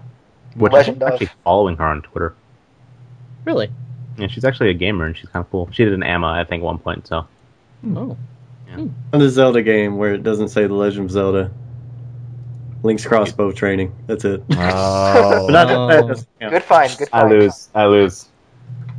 Which 0.57 0.73
Legend 0.75 1.03
I'm 1.03 1.09
of- 1.09 1.13
actually 1.15 1.31
following 1.43 1.77
her 1.79 1.87
on 1.87 2.03
Twitter. 2.03 2.35
Really? 3.47 3.71
Yeah, 4.23 4.29
she's 4.29 4.45
actually 4.45 4.71
a 4.71 4.75
gamer 4.75 5.07
and 5.07 5.17
she's 5.17 5.29
kind 5.29 5.45
of 5.45 5.51
cool. 5.51 5.69
She 5.73 5.85
did 5.85 5.93
an 5.93 6.03
AMA, 6.03 6.27
I 6.27 6.45
think, 6.45 6.63
at 6.63 6.65
one 6.65 6.79
point. 6.79 7.07
So 7.07 7.27
hmm. 7.83 7.97
Oh. 7.97 8.17
On 8.73 8.89
hmm. 8.89 9.19
the 9.19 9.29
Zelda 9.29 9.63
game 9.63 9.99
where 9.99 10.15
it 10.15 10.23
doesn't 10.23 10.49
say 10.49 10.67
The 10.67 10.75
Legend 10.75 11.07
of 11.07 11.11
Zelda. 11.11 11.51
Link's 12.83 13.05
crossbow 13.05 13.53
training. 13.53 13.95
That's 14.07 14.25
it. 14.25 14.43
Oh. 14.51 15.47
But 15.47 15.53
that, 15.53 15.67
that 15.67 16.05
Oh. 16.05 16.09
doesn't 16.09 16.29
count. 16.41 16.53
Good 16.53 16.63
find. 16.63 16.99
I 17.13 17.27
lose. 17.27 17.69
I 17.75 17.87
lose. 17.87 18.29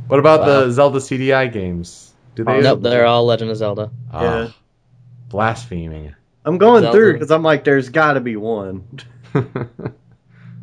what 0.08 0.20
about 0.20 0.40
Wow. 0.40 0.46
the 0.46 0.70
Zelda 0.70 0.98
CDI 1.00 1.50
games? 1.52 2.14
Do 2.34 2.44
they? 2.44 2.52
Oh, 2.52 2.60
nope, 2.60 2.82
they're 2.82 3.06
all 3.06 3.24
Legend 3.24 3.50
of 3.50 3.56
Zelda. 3.56 3.90
Oh, 4.12 4.22
Yeah. 4.22 4.48
Blaspheming. 5.30 6.14
I'm 6.44 6.58
going 6.58 6.82
Zelda. 6.82 6.96
through 6.96 7.12
because 7.14 7.30
I'm 7.30 7.42
like, 7.42 7.64
there's 7.64 7.88
got 7.88 8.12
to 8.12 8.20
be 8.20 8.36
one. 8.36 8.86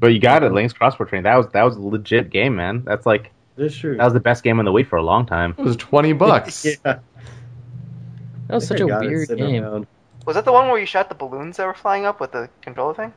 But 0.01 0.13
you 0.13 0.19
got 0.19 0.41
it, 0.41 0.51
Link's 0.51 0.73
Crossbow 0.73 1.05
Training. 1.05 1.25
That 1.25 1.35
was 1.35 1.47
that 1.49 1.61
was 1.61 1.77
a 1.77 1.79
legit 1.81 2.31
game, 2.31 2.55
man. 2.55 2.83
That's 2.83 3.05
like 3.05 3.31
That's 3.55 3.75
true. 3.75 3.97
that 3.97 4.03
was 4.05 4.13
the 4.13 4.19
best 4.19 4.43
game 4.43 4.59
on 4.59 4.65
the 4.65 4.71
Wii 4.71 4.87
for 4.87 4.97
a 4.97 5.03
long 5.03 5.25
time. 5.25 5.55
it 5.57 5.63
was 5.63 5.75
twenty 5.75 6.13
bucks. 6.13 6.65
yeah. 6.85 6.99
That 8.47 8.55
was 8.55 8.67
such 8.67 8.79
a 8.79 8.85
weird 8.87 9.29
game. 9.29 9.63
around. 9.63 9.87
Was 10.25 10.35
that 10.35 10.45
the 10.45 10.51
one 10.51 10.67
where 10.69 10.79
you 10.79 10.85
shot 10.85 11.09
the 11.09 11.15
balloons 11.15 11.57
that 11.57 11.65
were 11.65 11.73
flying 11.73 12.05
up 12.05 12.19
with 12.19 12.31
the 12.31 12.49
controller 12.61 12.93
thing? 12.93 13.13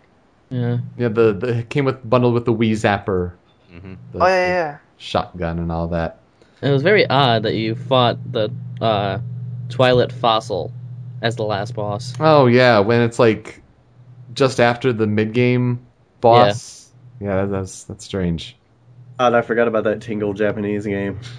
Yeah. 0.50 0.78
Yeah, 0.96 1.08
the, 1.08 1.32
the 1.32 1.58
it 1.58 1.68
came 1.70 1.84
with 1.84 2.08
bundled 2.08 2.34
with 2.34 2.44
the 2.44 2.52
Wii 2.52 2.72
Zapper, 2.72 3.32
Mhm. 3.72 3.96
the, 4.12 4.18
oh 4.22 4.26
yeah, 4.26 4.46
yeah. 4.46 4.78
shotgun, 4.96 5.58
and 5.58 5.70
all 5.72 5.88
that. 5.88 6.20
It 6.62 6.70
was 6.70 6.82
very 6.82 7.06
odd 7.08 7.42
that 7.42 7.54
you 7.54 7.74
fought 7.74 8.18
the 8.32 8.50
uh, 8.80 9.18
Twilit 9.68 10.12
Fossil 10.12 10.72
as 11.20 11.36
the 11.36 11.42
last 11.42 11.74
boss. 11.74 12.14
Oh 12.20 12.46
yeah, 12.46 12.78
when 12.80 13.02
it's 13.02 13.18
like 13.18 13.62
just 14.34 14.60
after 14.60 14.92
the 14.92 15.06
mid 15.06 15.32
game 15.32 15.84
boss. 16.20 16.90
Yeah, 17.20 17.42
that, 17.42 17.50
that's 17.50 17.84
that's 17.84 18.04
strange. 18.04 18.56
God, 19.18 19.34
I 19.34 19.42
forgot 19.42 19.68
about 19.68 19.84
that 19.84 20.00
Tingle 20.00 20.32
Japanese 20.34 20.86
game. 20.86 21.20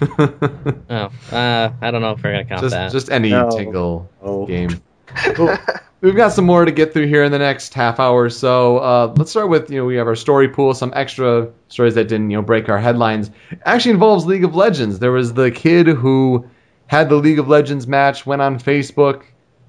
Oh, 0.88 1.10
uh, 1.32 1.72
I 1.82 1.90
don't 1.90 2.00
know 2.00 2.12
if 2.12 2.22
we're 2.22 2.32
gonna 2.32 2.44
count 2.44 2.62
just 2.62 2.72
that. 2.72 2.92
just 2.92 3.10
any 3.10 3.30
No. 3.30 3.50
tingle 3.50 4.08
Oh. 4.22 4.46
game. 4.46 4.70
Well, 5.38 5.58
we've 6.02 6.16
got 6.16 6.32
some 6.32 6.44
more 6.44 6.64
to 6.64 6.70
get 6.72 6.92
through 6.92 7.06
here 7.06 7.24
in 7.24 7.32
the 7.32 7.38
next 7.38 7.72
half 7.74 7.98
hour 8.00 8.22
or 8.24 8.30
so. 8.30 8.78
Uh, 8.78 9.14
let's 9.16 9.30
start 9.30 9.48
with 9.48 9.70
you 9.70 9.78
know 9.78 9.84
we 9.86 9.96
have 9.96 10.06
our 10.06 10.14
story 10.16 10.48
pool, 10.48 10.74
some 10.74 10.92
extra 10.94 11.48
stories 11.68 11.94
that 11.94 12.04
didn't 12.08 12.30
you 12.30 12.36
know 12.36 12.42
break 12.42 12.68
our 12.68 12.78
headlines. 12.78 13.30
Actually 13.64 13.92
involves 13.92 14.26
League 14.26 14.44
of 14.44 14.54
Legends. 14.54 14.98
There 14.98 15.12
was 15.12 15.32
the 15.34 15.50
kid 15.50 15.86
who 15.86 16.46
had 16.86 17.08
the 17.08 17.16
League 17.16 17.38
of 17.38 17.48
Legends 17.48 17.86
match, 17.86 18.26
went 18.26 18.42
on 18.42 18.58
Facebook, 18.58 19.22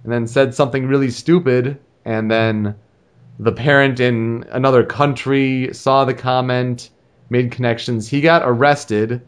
and 0.04 0.12
then 0.12 0.28
said 0.28 0.54
something 0.54 0.88
really 0.88 1.10
stupid, 1.12 1.80
and 2.06 2.30
then 2.30 2.76
the 3.40 3.52
parent 3.54 4.00
in 4.00 4.46
another 4.52 4.84
country 4.84 5.70
saw 5.74 6.04
the 6.06 6.14
comment, 6.14 6.90
made 7.30 7.52
connections. 7.52 8.08
He 8.08 8.22
got 8.22 8.42
arrested. 8.46 9.22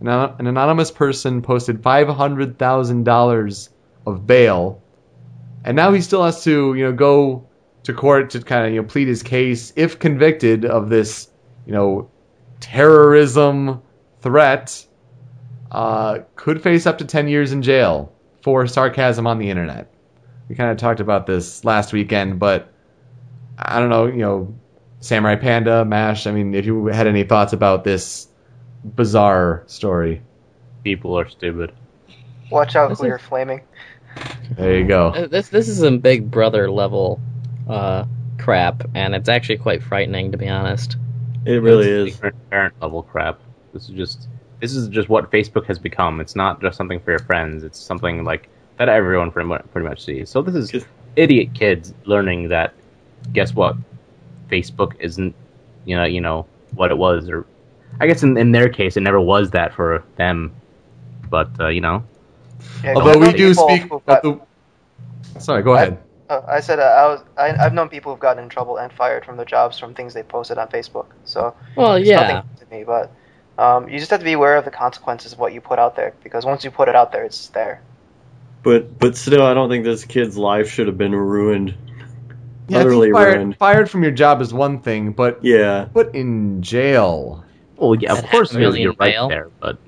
An, 0.00 0.08
an 0.08 0.46
anonymous 0.46 0.90
person 0.90 1.42
posted 1.42 1.82
five 1.82 2.08
hundred 2.08 2.58
thousand 2.58 3.04
dollars 3.04 3.70
of 4.06 4.26
bail, 4.26 4.82
and 5.64 5.76
now 5.76 5.92
he 5.92 6.00
still 6.00 6.24
has 6.24 6.44
to, 6.44 6.74
you 6.74 6.84
know, 6.84 6.92
go 6.92 7.46
to 7.84 7.92
court 7.92 8.30
to 8.30 8.40
kind 8.40 8.66
of, 8.66 8.72
you 8.72 8.82
know, 8.82 8.86
plead 8.86 9.08
his 9.08 9.22
case. 9.22 9.72
If 9.76 9.98
convicted 9.98 10.64
of 10.64 10.88
this, 10.88 11.28
you 11.66 11.72
know, 11.72 12.10
terrorism 12.60 13.82
threat 14.20 14.86
uh, 15.70 16.20
could 16.36 16.62
face 16.62 16.86
up 16.86 16.98
to 16.98 17.04
10 17.04 17.28
years 17.28 17.52
in 17.52 17.62
jail 17.62 18.12
for 18.42 18.66
sarcasm 18.66 19.26
on 19.26 19.38
the 19.38 19.50
internet. 19.50 19.92
We 20.48 20.54
kind 20.54 20.70
of 20.70 20.78
talked 20.78 21.00
about 21.00 21.26
this 21.26 21.64
last 21.64 21.92
weekend, 21.92 22.38
but 22.38 22.72
I 23.58 23.78
don't 23.80 23.90
know, 23.90 24.06
you 24.06 24.18
know, 24.18 24.54
Samurai 25.00 25.36
Panda, 25.36 25.84
MASH, 25.84 26.26
I 26.26 26.32
mean, 26.32 26.54
if 26.54 26.66
you 26.66 26.86
had 26.86 27.06
any 27.06 27.22
thoughts 27.22 27.52
about 27.52 27.84
this 27.84 28.28
bizarre 28.84 29.62
story, 29.66 30.22
People 30.84 31.18
are 31.18 31.28
stupid. 31.28 31.72
Watch 32.50 32.76
out 32.76 32.88
This 32.88 32.98
who 33.00 33.04
is- 33.04 33.08
you're 33.08 33.18
flaming. 33.18 33.60
there 34.56 34.78
you 34.78 34.86
go. 34.86 35.08
Uh, 35.08 35.26
This 35.26 35.48
this 35.48 35.68
is 35.68 35.80
some 35.80 35.98
Big 35.98 36.30
Brother 36.30 36.70
level 36.70 37.20
uh, 37.68 38.04
crap, 38.38 38.84
and 38.94 39.14
it's 39.14 39.28
actually 39.28 39.58
quite 39.58 39.82
frightening 39.82 40.30
to 40.32 40.38
be 40.38 40.48
honest. 40.48 40.96
It 41.44 41.60
really 41.62 41.88
It's 41.88 42.14
is. 42.14 42.32
Parent 42.50 42.74
level 42.80 43.02
crap. 43.02 43.40
This 43.74 43.88
is 43.90 43.96
just 43.96 44.28
this 44.60 44.72
is 44.74 44.88
just 44.88 45.08
what 45.08 45.30
Facebook 45.30 45.66
has 45.66 45.78
become. 45.78 46.20
It's 46.20 46.36
not 46.36 46.62
just 46.62 46.76
something 46.78 47.00
for 47.00 47.10
your 47.10 47.18
friends. 47.20 47.64
It's 47.64 47.78
something 47.78 48.24
like 48.24 48.48
that 48.78 48.88
everyone 48.88 49.30
pretty 49.32 49.48
much, 49.48 49.64
pretty 49.72 49.86
much 49.88 50.02
sees. 50.04 50.30
So 50.30 50.40
this 50.42 50.54
is 50.54 50.70
Just- 50.70 50.86
idiot 51.16 51.50
kids 51.54 51.92
learning 52.06 52.48
that. 52.48 52.72
Guess 53.32 53.52
what? 53.54 53.76
Facebook 54.48 54.94
isn't 55.00 55.34
you 55.84 55.96
know 55.96 56.04
you 56.04 56.20
know 56.20 56.46
what 56.74 56.90
it 56.90 56.98
was, 56.98 57.28
or 57.28 57.46
I 58.00 58.06
guess 58.06 58.22
in, 58.22 58.36
in 58.36 58.52
their 58.52 58.68
case 58.68 58.96
it 58.96 59.00
never 59.02 59.20
was 59.20 59.50
that 59.52 59.72
for 59.74 60.02
them. 60.16 60.52
But 61.30 61.50
uh, 61.60 61.68
you 61.68 61.80
know, 61.80 62.04
Yeah, 62.84 62.94
Although 62.94 63.18
we 63.18 63.32
do 63.32 63.50
people 63.54 63.68
speak. 63.68 63.82
who've 63.90 64.06
got- 64.06 64.22
the- 64.22 64.40
Sorry, 65.38 65.62
go 65.62 65.74
ahead. 65.74 65.98
uh, 66.30 66.40
I 66.48 66.60
said 66.60 66.78
uh, 66.80 66.82
I 66.82 67.06
was. 67.06 67.20
I, 67.36 67.64
I've 67.64 67.72
known 67.74 67.88
people 67.88 68.12
who've 68.12 68.20
gotten 68.20 68.42
in 68.42 68.48
trouble 68.48 68.78
and 68.78 68.92
fired 68.92 69.24
from 69.24 69.36
their 69.36 69.44
jobs 69.46 69.78
from 69.78 69.94
things 69.94 70.14
they 70.14 70.22
posted 70.22 70.58
on 70.58 70.68
Facebook. 70.68 71.06
So 71.24 71.54
Well, 71.76 71.94
it's 71.94 72.08
yeah, 72.08 72.42
to 72.58 72.66
me, 72.70 72.84
but 72.84 73.12
um, 73.58 73.88
you 73.88 73.98
just 73.98 74.10
have 74.10 74.20
to 74.20 74.24
be 74.24 74.32
aware 74.32 74.56
of 74.56 74.64
the 74.64 74.70
consequences 74.70 75.32
of 75.32 75.38
what 75.38 75.52
you 75.52 75.60
put 75.60 75.78
out 75.78 75.96
there 75.96 76.14
because 76.24 76.44
once 76.44 76.64
you 76.64 76.70
put 76.70 76.88
it 76.88 76.96
out 76.96 77.12
there, 77.12 77.24
it's 77.24 77.48
there. 77.48 77.80
But 78.62 78.98
but 78.98 79.16
still, 79.16 79.42
I 79.42 79.54
don't 79.54 79.68
think 79.68 79.84
this 79.84 80.04
kid's 80.04 80.36
life 80.36 80.70
should 80.70 80.86
have 80.88 80.98
been 80.98 81.14
ruined. 81.14 81.74
Yeah, 82.68 82.78
I 82.78 82.80
think 82.80 82.90
utterly 82.90 83.12
fired, 83.12 83.36
ruined. 83.36 83.56
fired 83.56 83.90
from 83.90 84.02
your 84.02 84.12
job 84.12 84.40
is 84.40 84.52
one 84.52 84.80
thing, 84.80 85.12
but 85.12 85.40
Yeah. 85.44 85.86
put 85.92 86.14
in 86.14 86.62
jail. 86.62 87.44
well 87.76 87.94
yeah, 87.94 88.12
of 88.12 88.24
course 88.26 88.54
a 88.54 88.60
you're, 88.60 88.92
right 88.92 89.12
bail. 89.12 89.28
there, 89.28 89.48
but 89.60 89.78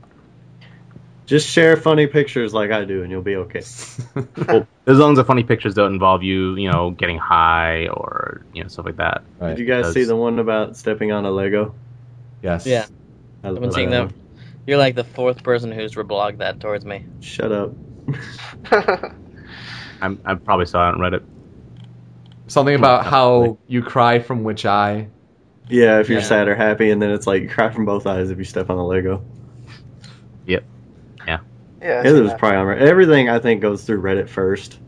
Just 1.26 1.48
share 1.48 1.76
funny 1.76 2.06
pictures 2.08 2.52
like 2.54 2.70
I 2.72 2.84
do, 2.84 3.02
and 3.02 3.10
you'll 3.10 3.22
be 3.22 3.36
okay. 3.36 3.62
well, 4.48 4.66
as 4.86 4.98
long 4.98 5.12
as 5.12 5.18
the 5.18 5.24
funny 5.24 5.44
pictures 5.44 5.74
don't 5.74 5.92
involve 5.92 6.22
you, 6.24 6.56
you 6.56 6.70
know, 6.70 6.90
getting 6.90 7.18
high 7.18 7.86
or 7.88 8.42
you 8.52 8.62
know 8.62 8.68
stuff 8.68 8.84
like 8.86 8.96
that. 8.96 9.22
Right. 9.38 9.50
Did 9.50 9.58
you 9.60 9.66
guys 9.66 9.84
Does- 9.84 9.94
see 9.94 10.04
the 10.04 10.16
one 10.16 10.38
about 10.40 10.76
stepping 10.76 11.12
on 11.12 11.24
a 11.26 11.30
Lego? 11.30 11.74
Yes. 12.42 12.66
Yeah. 12.66 12.86
I 13.44 13.48
I've 13.48 13.60
been 13.60 13.70
seeing 13.72 13.90
them. 13.90 14.12
You're 14.66 14.78
like 14.78 14.94
the 14.94 15.04
fourth 15.04 15.42
person 15.42 15.70
who's 15.72 15.94
reblogged 15.94 16.38
that 16.38 16.58
towards 16.60 16.84
me. 16.84 17.04
Shut 17.20 17.52
up. 17.52 17.72
I'm, 20.02 20.20
I 20.24 20.34
probably 20.34 20.66
saw 20.66 20.88
it 20.88 20.94
on 20.94 20.98
Reddit. 20.98 21.22
Something 22.50 22.76
hmm, 22.76 22.82
about 22.84 23.06
how 23.06 23.58
you 23.68 23.82
cry 23.82 24.18
from 24.18 24.42
which 24.42 24.66
eye. 24.66 25.08
Yeah, 25.68 26.00
if 26.00 26.08
you're 26.08 26.18
Yeah. 26.18 26.24
sad 26.24 26.48
or 26.48 26.56
happy, 26.56 26.90
and 26.90 27.00
then 27.00 27.10
it's 27.10 27.26
like 27.26 27.42
you 27.42 27.48
cry 27.48 27.70
from 27.70 27.84
both 27.84 28.06
eyes 28.06 28.30
if 28.30 28.38
you 28.38 28.44
step 28.44 28.70
on 28.70 28.76
a 28.76 28.84
Lego. 28.84 29.22
Yep. 30.46 30.64
Yeah, 31.82 32.00
I've 32.00 32.06
It 32.06 32.22
was 32.22 32.34
probably 32.34 32.58
on 32.58 32.66
Reddit. 32.66 32.80
Everything 32.80 33.28
I 33.28 33.38
think 33.38 33.62
goes 33.62 33.84
through 33.84 34.02
Reddit 34.02 34.28
first, 34.28 34.78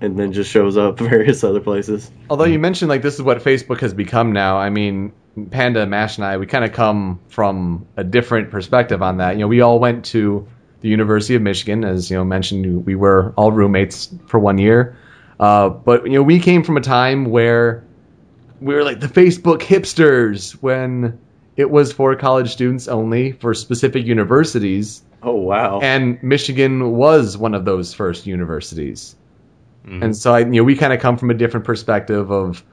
and 0.00 0.18
then 0.18 0.32
just 0.32 0.50
shows 0.50 0.76
up 0.76 0.98
various 0.98 1.44
other 1.44 1.60
places. 1.60 2.10
Although 2.28 2.44
you 2.44 2.58
mentioned 2.58 2.88
like 2.88 3.02
this 3.02 3.14
is 3.14 3.22
what 3.22 3.38
Facebook 3.42 3.80
has 3.80 3.94
become 3.94 4.32
now. 4.32 4.58
I 4.58 4.70
mean, 4.70 5.12
Panda, 5.50 5.86
Mash, 5.86 6.18
and 6.18 6.26
I, 6.26 6.36
we 6.36 6.46
kind 6.46 6.64
of 6.64 6.72
come 6.72 7.20
from 7.28 7.86
a 7.96 8.04
different 8.04 8.50
perspective 8.50 9.00
on 9.00 9.18
that. 9.18 9.36
You 9.36 9.40
know, 9.40 9.48
we 9.48 9.60
all 9.60 9.78
went 9.78 10.06
to 10.06 10.46
the 10.80 10.88
University 10.88 11.36
of 11.36 11.42
Michigan, 11.42 11.84
as 11.84 12.10
you 12.10 12.16
know 12.16 12.24
mentioned. 12.24 12.84
We 12.84 12.96
were 12.96 13.32
all 13.36 13.52
roommates 13.52 14.12
for 14.26 14.38
one 14.38 14.58
year, 14.58 14.96
uh, 15.40 15.68
but 15.68 16.06
you 16.06 16.12
know, 16.12 16.22
we 16.22 16.38
came 16.40 16.62
from 16.62 16.76
a 16.76 16.80
time 16.80 17.26
where 17.26 17.84
we 18.60 18.74
were 18.74 18.84
like 18.84 19.00
the 19.00 19.08
Facebook 19.08 19.60
hipsters 19.60 20.52
when 20.62 21.18
it 21.56 21.70
was 21.70 21.92
for 21.92 22.14
college 22.16 22.52
students 22.52 22.88
only 22.88 23.32
for 23.32 23.54
specific 23.54 24.06
universities, 24.06 25.02
Oh 25.22 25.34
wow! 25.34 25.80
and 25.80 26.22
Michigan 26.22 26.92
was 26.92 27.36
one 27.36 27.54
of 27.54 27.64
those 27.64 27.92
first 27.94 28.26
universities. 28.26 29.16
Mhm. 29.86 30.02
And 30.02 30.16
so 30.16 30.34
I, 30.34 30.40
you 30.40 30.46
know, 30.46 30.64
we 30.64 30.74
kind 30.76 30.92
of 30.92 31.00
come 31.00 31.16
from 31.16 31.30
a 31.30 31.34
different 31.34 31.64
perspective 31.64 32.30
of 32.30 32.64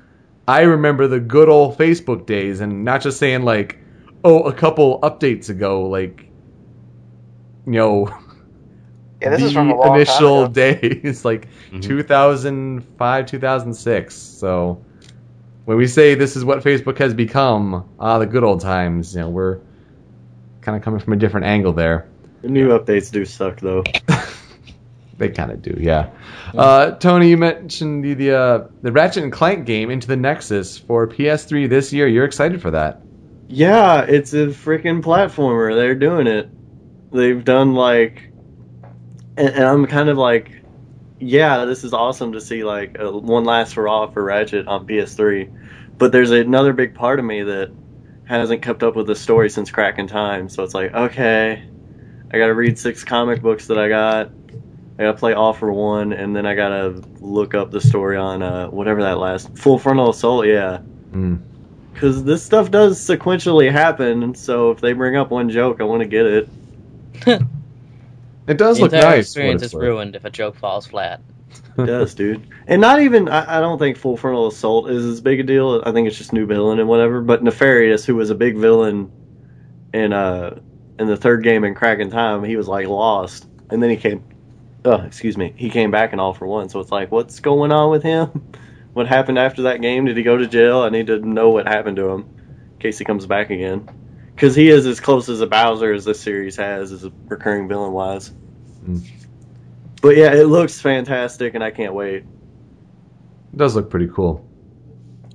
I 0.48 0.62
remember 0.62 1.08
the 1.08 1.20
good 1.20 1.48
old 1.50 1.78
Facebook 1.78 2.26
days 2.26 2.60
and 2.60 2.84
not 2.84 3.02
just 3.02 3.18
saying 3.18 3.44
like, 3.44 3.78
oh, 4.24 4.44
a 4.44 4.54
couple 4.54 5.00
updates 5.02 5.50
ago, 5.50 5.88
like 5.88 6.26
you 7.66 7.74
know, 7.74 8.08
Yeah, 9.24 9.30
this 9.32 9.42
the 9.42 9.46
is 9.48 9.54
from 9.54 9.72
a 9.72 9.76
long 9.76 9.96
initial 9.96 10.44
time 10.48 10.52
ago. 10.52 11.00
days, 11.04 11.26
like 11.30 11.48
Mhm. 11.72 11.82
2005, 11.82 13.26
2006. 13.26 14.16
So 14.16 14.84
when 15.66 15.78
we 15.78 15.88
say 15.88 16.16
this 16.16 16.36
is 16.36 16.44
what 16.46 16.64
Facebook 16.64 16.98
has 17.00 17.14
become, 17.14 17.86
ah, 18.00 18.20
the 18.20 18.26
good 18.26 18.44
old 18.44 18.62
times, 18.62 19.16
you 19.16 19.22
know, 19.22 19.30
we're 19.30 19.60
kind 20.62 20.78
of 20.78 20.84
coming 20.84 21.00
from 21.00 21.14
a 21.14 21.18
different 21.18 21.46
angle 21.46 21.74
there. 21.74 22.06
The 22.42 22.50
new 22.50 22.70
updates 22.78 23.12
do 23.12 23.26
suck 23.26 23.60
though. 23.60 23.84
They 25.16 25.30
kind 25.30 25.52
of 25.52 25.62
do, 25.62 25.78
yeah. 25.80 26.10
Uh, 26.58 26.92
Tony, 26.92 27.30
you 27.30 27.38
mentioned 27.38 28.04
the 28.04 28.16
the, 28.16 28.36
uh, 28.36 28.68
the 28.82 28.92
Ratchet 28.92 29.22
and 29.24 29.32
Clank 29.32 29.66
game 29.68 29.92
Into 29.92 30.08
the 30.08 30.16
Nexus 30.18 30.80
for 30.80 31.08
PS3 31.08 31.70
this 31.70 31.94
year. 31.94 32.08
You're 32.08 32.26
excited 32.26 32.62
for 32.64 32.72
that? 32.72 33.00
Yeah, 33.48 34.02
it's 34.02 34.34
a 34.34 34.48
freaking 34.48 35.04
platformer. 35.04 35.76
They're 35.76 35.94
doing 35.94 36.26
it. 36.26 36.50
They've 37.12 37.42
done 37.46 37.76
like, 37.76 38.33
and, 39.38 39.50
and 39.50 39.64
I'm 39.64 39.86
kind 39.88 40.10
of 40.10 40.18
like, 40.18 40.52
yeah, 41.20 41.66
this 41.66 41.84
is 41.84 41.94
awesome 41.94 42.34
to 42.34 42.42
see 42.42 42.64
like 42.64 42.98
a, 43.00 43.12
one 43.12 43.46
last 43.46 43.74
for 43.74 43.88
all 43.88 44.12
for 44.12 44.24
Ratchet 44.24 44.68
on 44.68 44.86
PS3. 44.88 45.52
But 45.98 46.12
there's 46.12 46.32
another 46.32 46.74
big 46.74 46.96
part 46.96 47.20
of 47.20 47.26
me 47.26 47.44
that 47.44 47.72
hasn't 48.26 48.62
kept 48.62 48.84
up 48.84 48.96
with 48.96 49.08
the 49.08 49.16
story 49.16 49.50
since 49.50 49.70
Crack 49.72 50.00
in 50.00 50.08
Time. 50.08 50.50
So 50.50 50.64
it's 50.64 50.74
like, 50.74 50.94
okay, 50.94 51.64
I 52.34 52.38
got 52.38 52.48
to 52.48 52.56
read 52.56 52.78
six 52.80 53.04
comic 53.04 53.42
books 53.42 53.68
that 53.68 53.78
I 53.78 53.90
got. 53.90 54.32
I 54.98 55.04
gotta 55.04 55.18
play 55.18 55.34
All 55.34 55.54
for 55.54 55.72
One, 55.74 56.14
and 56.14 56.36
then 56.36 56.46
I 56.46 56.54
gotta 56.54 57.02
look 57.20 57.56
up 57.56 57.72
the 57.72 57.82
story 57.82 58.16
on 58.16 58.44
uh, 58.44 58.68
whatever 58.68 59.02
that 59.02 59.18
last 59.18 59.58
Full 59.58 59.80
Frontal 59.80 60.12
Assault. 60.12 60.46
Yeah, 60.46 60.82
Mm. 61.12 61.40
because 61.92 62.24
this 62.24 62.44
stuff 62.44 62.70
does 62.70 63.00
sequentially 63.00 63.72
happen. 63.72 64.22
and 64.22 64.38
So 64.38 64.70
if 64.70 64.82
they 64.82 64.94
bring 64.94 65.16
up 65.16 65.32
one 65.32 65.50
joke, 65.50 65.82
I 65.82 65.84
want 65.86 66.02
to 66.02 66.08
get 66.08 66.26
it. 66.28 66.50
It 68.48 68.58
does 68.58 68.78
the 68.78 68.84
look 68.84 68.94
entire 68.94 69.18
nice. 69.18 69.34
for 69.34 69.42
what 69.42 69.54
experience 69.54 69.62
it's 69.64 69.72
is 69.72 69.76
worth. 69.76 69.84
ruined 69.84 70.16
if 70.16 70.26
a 70.26 70.30
joke 70.30 70.56
falls 70.58 70.88
flat. 70.88 71.22
It 71.78 71.86
does, 71.86 72.14
dude. 72.14 72.48
And 72.68 72.82
not 72.82 73.02
even 73.02 73.30
I, 73.30 73.58
I 73.58 73.60
don't 73.60 73.80
think 73.80 73.98
Full 73.98 74.18
Frontal 74.18 74.48
Assault 74.48 74.90
is 74.90 75.06
as 75.06 75.22
big 75.22 75.40
a 75.40 75.44
deal. 75.44 75.82
I 75.86 75.92
think 75.92 76.08
it's 76.08 76.18
just 76.18 76.34
new 76.34 76.46
villain 76.46 76.80
and 76.80 76.88
whatever. 76.88 77.22
But 77.22 77.44
Nefarious, 77.44 78.06
who 78.06 78.16
was 78.16 78.30
a 78.30 78.36
big 78.36 78.58
villain 78.58 79.12
in 79.94 80.14
uh 80.14 80.60
in 81.00 81.08
the 81.08 81.18
third 81.18 81.44
game 81.44 81.64
in 81.64 81.74
Crack 81.74 82.00
in 82.00 82.10
Time, 82.10 82.44
he 82.44 82.56
was 82.56 82.68
like 82.68 82.88
lost, 82.88 83.48
and 83.70 83.82
then 83.82 83.90
he 83.90 83.98
came. 83.98 84.24
Oh, 84.86 85.02
excuse 85.02 85.38
me. 85.38 85.54
He 85.56 85.70
came 85.70 85.92
back 85.92 86.12
in 86.14 86.20
All 86.20 86.34
for 86.34 86.46
One. 86.46 86.70
So 86.70 86.80
it's 86.80 86.92
like, 86.92 87.12
what's 87.12 87.40
going 87.40 87.72
on 87.72 87.90
with 87.90 88.04
him? 88.04 88.52
What 88.94 89.08
happened 89.08 89.40
after 89.40 89.64
that 89.64 89.82
game? 89.82 90.06
Did 90.06 90.18
he 90.18 90.22
go 90.22 90.38
to 90.38 90.46
jail? 90.46 90.82
I 90.82 90.90
need 90.90 91.08
to 91.08 91.18
know 91.18 91.50
what 91.50 91.68
happened 91.68 91.98
to 91.98 92.10
him 92.10 92.22
in 92.74 92.80
case 92.80 93.00
he 93.00 93.06
comes 93.06 93.26
back 93.26 93.50
again. 93.50 93.90
Because 94.36 94.56
he 94.56 94.70
is 94.70 94.86
as 94.86 95.00
close 95.00 95.30
as 95.30 95.42
a 95.42 95.48
Bowser 95.48 95.94
as 95.94 96.06
this 96.06 96.20
series 96.20 96.56
has 96.58 96.92
as 96.92 97.04
a 97.06 97.12
recurring 97.28 97.68
villain 97.68 97.92
wise. 97.92 98.32
Mm. 98.86 99.08
But 100.02 100.18
yeah, 100.18 100.34
it 100.34 100.48
looks 100.48 100.82
fantastic, 100.82 101.54
and 101.54 101.64
I 101.64 101.72
can't 101.72 101.94
wait. 101.94 102.24
It 103.54 103.58
does 103.58 103.76
look 103.76 103.90
pretty 103.90 104.10
cool. 104.14 104.50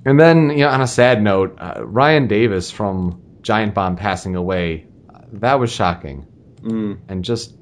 And 0.05 0.19
then, 0.19 0.49
you 0.51 0.59
know, 0.59 0.69
on 0.69 0.81
a 0.81 0.87
sad 0.87 1.21
note, 1.21 1.57
uh, 1.59 1.83
Ryan 1.83 2.27
Davis 2.27 2.71
from 2.71 3.21
Giant 3.41 3.73
Bomb 3.73 3.95
passing 3.95 4.35
away, 4.35 4.87
uh, 5.13 5.19
that 5.33 5.59
was 5.59 5.71
shocking 5.71 6.25
Mm. 6.61 6.97
and 7.07 7.23
just 7.23 7.55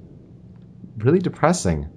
really 0.98 1.20
depressing. 1.20 1.88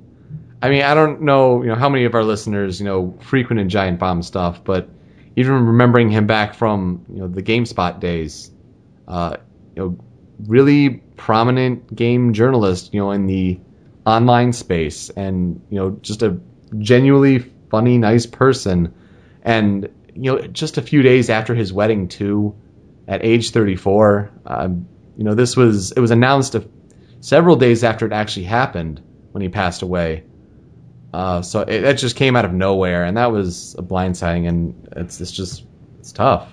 I 0.63 0.69
mean, 0.69 0.83
I 0.83 0.95
don't 0.95 1.23
know, 1.23 1.63
you 1.63 1.69
know, 1.69 1.75
how 1.75 1.89
many 1.89 2.05
of 2.05 2.15
our 2.15 2.23
listeners, 2.23 2.79
you 2.79 2.85
know, 2.85 3.19
frequent 3.21 3.61
in 3.61 3.71
Giant 3.71 3.99
Bomb 3.99 4.23
stuff, 4.23 4.63
but 4.63 4.91
even 5.37 5.67
remembering 5.67 6.11
him 6.11 6.27
back 6.27 6.55
from, 6.55 7.07
you 7.09 7.21
know, 7.21 7.29
the 7.29 7.43
GameSpot 7.43 7.99
days, 7.99 8.51
uh, 9.11 9.37
you 9.75 9.83
know, 9.83 9.99
really 10.47 10.89
prominent 11.17 11.95
game 11.95 12.33
journalist, 12.33 12.95
you 12.95 13.01
know, 13.01 13.11
in 13.11 13.27
the 13.27 13.61
online 14.07 14.53
space 14.53 15.11
and, 15.11 15.61
you 15.69 15.79
know, 15.79 15.91
just 16.01 16.23
a 16.23 16.39
genuinely 16.79 17.41
funny, 17.71 17.99
nice 17.99 18.25
person. 18.25 18.95
And, 19.43 19.89
you 20.15 20.33
know, 20.33 20.47
just 20.47 20.79
a 20.79 20.83
few 20.83 21.03
days 21.03 21.29
after 21.29 21.55
his 21.55 21.73
wedding 21.73 22.09
too, 22.09 22.55
at 23.09 23.25
age 23.25 23.51
34, 23.51 24.31
um, 24.47 24.87
you 25.17 25.25
know, 25.25 25.35
this 25.35 25.57
was, 25.57 25.93
it 25.93 26.01
was 26.01 26.13
announced 26.13 26.55
a, 26.55 26.67
several 27.21 27.57
days 27.57 27.83
after 27.83 28.07
it 28.07 28.13
actually 28.13 28.45
happened 28.45 29.03
when 29.33 29.43
he 29.43 29.49
passed 29.49 29.83
away. 29.83 30.25
Uh, 31.13 31.43
so 31.43 31.63
it, 31.63 31.81
that 31.81 31.95
just 31.95 32.15
came 32.15 32.37
out 32.37 32.45
of 32.45 32.53
nowhere, 32.53 33.05
and 33.05 33.17
that 33.17 33.33
was 33.33 33.75
a 33.77 33.83
blindsiding, 33.83 34.47
and 34.47 34.89
it's 34.95 35.21
it's 35.21 35.33
just 35.33 35.65
it's 35.99 36.13
tough. 36.13 36.49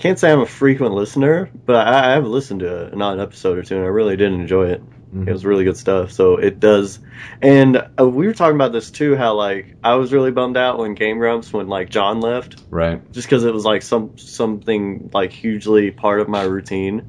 Can't 0.00 0.18
say 0.18 0.32
I'm 0.32 0.40
a 0.40 0.46
frequent 0.46 0.94
listener, 0.94 1.50
but 1.66 1.76
I, 1.86 2.10
I 2.10 2.12
have 2.14 2.26
listened 2.26 2.60
to 2.60 2.84
it, 2.86 2.96
not 2.96 3.14
an 3.14 3.20
episode 3.20 3.58
or 3.58 3.62
two, 3.62 3.76
and 3.76 3.84
I 3.84 3.88
really 3.88 4.16
did 4.16 4.32
enjoy 4.32 4.70
it. 4.70 4.82
Mhm. 5.14 5.28
It 5.28 5.32
was 5.32 5.44
really 5.44 5.64
good 5.64 5.76
stuff. 5.76 6.10
So 6.12 6.36
it 6.36 6.58
does, 6.58 7.00
and 7.42 7.76
uh, 8.00 8.08
we 8.08 8.26
were 8.26 8.32
talking 8.32 8.54
about 8.54 8.72
this 8.72 8.90
too. 8.90 9.14
How 9.14 9.34
like 9.34 9.76
I 9.84 9.96
was 9.96 10.10
really 10.12 10.30
bummed 10.30 10.56
out 10.56 10.78
when 10.78 10.94
Game 10.94 11.18
Grumps 11.18 11.52
when 11.52 11.68
like 11.68 11.90
Jon 11.90 12.20
left, 12.20 12.62
Right. 12.70 13.02
just 13.12 13.26
because 13.28 13.44
it 13.44 13.52
was 13.52 13.64
like 13.66 13.82
some 13.82 14.16
something 14.16 15.10
like 15.12 15.32
hugely 15.32 15.90
part 15.90 16.20
of 16.20 16.28
my 16.28 16.44
routine, 16.44 17.02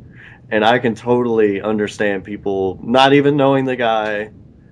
and 0.50 0.66
I 0.66 0.80
can 0.80 0.94
totally 0.96 1.62
understand 1.62 2.24
people 2.26 2.78
not 2.84 3.14
even 3.14 3.38
knowing 3.38 3.64
the 3.66 3.76
guy 3.78 4.32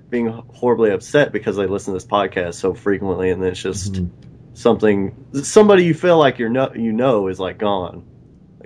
being 0.10 0.28
horribly 0.28 0.90
upset 0.92 1.32
because 1.32 1.56
they 1.56 1.68
listen 1.68 1.94
to 1.94 1.96
this 1.98 2.06
podcast 2.08 2.56
so 2.56 2.74
frequently, 2.74 3.30
and 3.30 3.42
then 3.42 3.52
it's 3.52 3.62
just 3.62 3.94
Mhm. 3.94 4.10
something 4.56 5.16
somebody 5.44 5.86
you 5.86 5.94
feel 5.94 6.18
like 6.18 6.40
you're 6.40 6.50
no, 6.50 6.72
you 6.76 6.92
know 6.92 7.28
is 7.28 7.40
like 7.40 7.60
gone. 7.60 8.04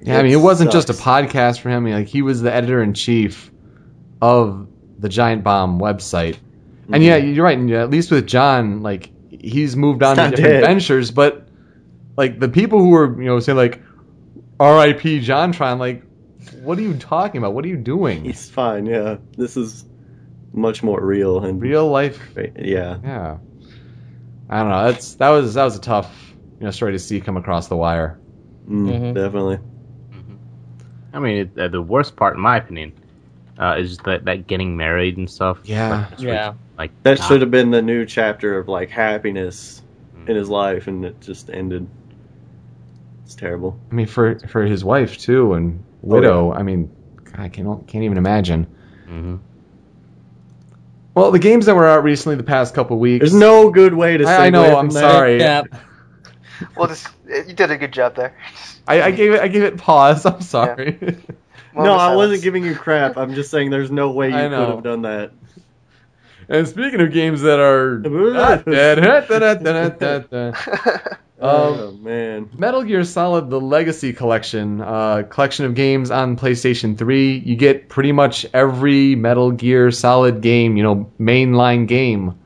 Like, 0.04 0.08
Yeah, 0.08 0.20
I 0.20 0.24
mean, 0.24 0.32
it 0.34 0.38
wasn't 0.41 0.72
just 0.72 0.89
a 0.89 0.93
podcast 0.93 1.60
for 1.62 1.70
him. 1.70 1.86
Like 1.89 2.08
he 2.08 2.22
was 2.22 2.41
the 2.41 2.54
editor 2.54 2.82
in 2.84 2.93
chief 2.93 3.51
of 4.22 4.68
the 4.99 5.10
Giant 5.10 5.43
Bomb 5.43 5.80
website. 5.80 6.38
And 6.91 7.04
yeah, 7.04 7.16
you're 7.18 7.43
right. 7.45 7.58
And 7.58 7.72
at 7.72 7.89
least 7.89 8.12
with 8.12 8.28
Jon, 8.28 8.82
like 8.82 9.10
he's 9.30 9.76
moved 9.76 10.04
on 10.04 10.16
Mm-hmm. 10.18 10.24
To 10.26 10.30
not 10.32 10.36
different 10.36 10.62
dead. 10.62 10.68
ventures. 10.68 11.12
But 11.12 11.47
like 12.18 12.39
the 12.39 12.49
people 12.49 12.80
who 12.80 12.89
were, 12.89 13.22
you 13.22 13.28
know, 13.28 13.39
saying 13.39 13.58
like 13.58 13.82
R.I.P. 14.60 15.22
JonTron, 15.22 15.80
like 15.80 16.04
what 16.62 16.78
are 16.78 16.82
you 16.82 16.95
talking 16.95 17.39
about? 17.39 17.54
What 17.54 17.64
are 17.66 17.70
you 17.70 17.78
doing? 17.78 18.24
He's 18.26 18.49
fine. 18.49 18.86
Yeah, 18.86 19.18
this 19.38 19.56
is 19.58 19.86
much 20.54 20.84
more 20.84 21.04
real 21.04 21.43
and 21.43 21.62
Real 21.62 21.89
life. 21.89 22.20
Yeah, 22.38 22.97
Yeah. 23.04 23.38
I 24.49 24.60
don't 24.60 24.70
know. 24.70 24.84
That's 24.91 25.16
that 25.16 25.30
was 25.30 25.54
that 25.56 25.64
was 25.64 25.78
a 25.78 25.82
tough 25.82 26.14
you 26.60 26.66
know 26.66 26.72
story 26.72 26.91
to 26.91 26.99
see 26.99 27.20
come 27.22 27.38
across 27.38 27.68
the 27.70 27.76
wire. 27.78 28.20
mm, 28.70 28.88
Mhm. 28.88 29.14
definitely. 29.16 29.60
I 31.14 31.20
mean, 31.20 31.38
it, 31.38 31.57
uh, 31.59 31.68
the 31.68 31.82
worst 31.82 32.16
part, 32.16 32.36
in 32.36 32.41
my 32.41 32.57
opinion, 32.57 32.91
uh, 33.59 33.76
is 33.80 33.97
that 33.99 34.26
that 34.26 34.47
getting 34.47 34.76
married 34.76 35.18
and 35.18 35.30
stuff. 35.30 35.59
Yeah. 35.64 36.07
Like, 36.11 36.20
Yeah. 36.20 36.53
Like 36.78 36.91
That 37.03 37.20
God. 37.20 37.28
should 37.28 37.41
have 37.41 37.51
been 37.51 37.70
the 37.72 37.82
new 37.84 38.05
chapter 38.05 38.57
of 38.57 38.68
like 38.68 38.89
happiness 38.89 39.82
Mm. 40.18 40.30
in 40.30 40.36
his 40.36 40.49
life, 40.49 40.88
and 40.88 41.05
it 41.05 41.22
just 41.22 41.49
ended. 41.51 41.88
It's 43.26 43.36
terrible. 43.36 43.78
I 43.91 43.95
mean, 43.95 44.05
for 44.07 44.39
for 44.47 44.64
his 44.64 44.84
wife 44.84 45.18
too 45.18 45.53
and 45.53 45.84
widow. 46.01 46.51
I 46.51 46.64
mean, 46.64 46.89
I 47.36 47.47
can't 47.49 47.88
can't 47.88 48.03
even 48.03 48.18
imagine. 48.18 48.68
Mhm. 49.09 49.39
Well, 51.16 51.30
the 51.32 51.39
games 51.39 51.68
that 51.68 51.76
were 51.76 51.88
out 51.88 52.03
recently, 52.03 52.36
the 52.38 52.43
past 52.43 52.74
couple 52.74 52.97
weeks. 52.97 53.22
There's 53.22 53.36
no 53.39 53.70
good 53.70 53.93
way 53.93 54.18
to. 54.18 54.26
I, 54.26 54.47
I 54.47 54.49
know. 54.49 54.78
I'm 54.78 54.89
that. 54.89 54.99
sorry. 54.99 55.39
Yeah. 55.39 55.64
Well, 56.78 56.88
this 56.88 57.05
you 57.28 57.53
did 57.53 57.71
a 57.71 57.78
good 57.78 57.91
job 57.93 58.15
there. 58.15 58.36
I, 58.88 59.03
I 59.03 59.11
gave 59.11 59.34
it. 59.34 59.41
I 59.41 59.47
gave 59.47 59.63
it 59.63 59.78
pause. 59.78 60.26
I'm 60.26 60.41
sorry. 60.41 60.97
Moment 61.01 61.26
No, 61.76 61.93
I 61.95 62.15
wasn't 62.15 62.43
giving 62.43 62.63
you 62.63 62.76
crap. 62.76 63.17
I'm 63.17 63.34
just 63.34 63.49
saying 63.49 63.69
there's 63.69 63.91
no 63.91 64.11
way 64.11 64.28
you 64.30 64.34
could 64.34 64.51
have 64.51 64.84
done 64.84 65.01
that. 65.03 65.32
and 66.49 66.67
speaking 66.67 67.01
of 67.01 67.11
games 67.11 67.41
that 67.41 67.59
are. 67.59 68.01
oh 71.41 71.89
Um, 71.89 72.03
man. 72.03 72.49
Metal 72.57 72.84
Gear 72.84 73.03
Solid: 73.03 73.49
The 73.49 73.59
Legacy 73.59 74.13
Collection, 74.13 74.82
uh, 74.82 75.24
collection 75.30 75.65
of 75.65 75.74
games 75.76 76.11
on 76.11 76.38
PlayStation 76.38 76.97
3. 76.97 77.38
You 77.45 77.55
get 77.55 77.89
pretty 77.89 78.11
much 78.11 78.45
every 78.53 79.15
Metal 79.15 79.51
Gear 79.51 79.91
Solid 79.91 80.41
game, 80.41 80.78
you 80.78 80.84
know, 80.84 81.11
mainline 81.19 81.88
game. 81.88 82.38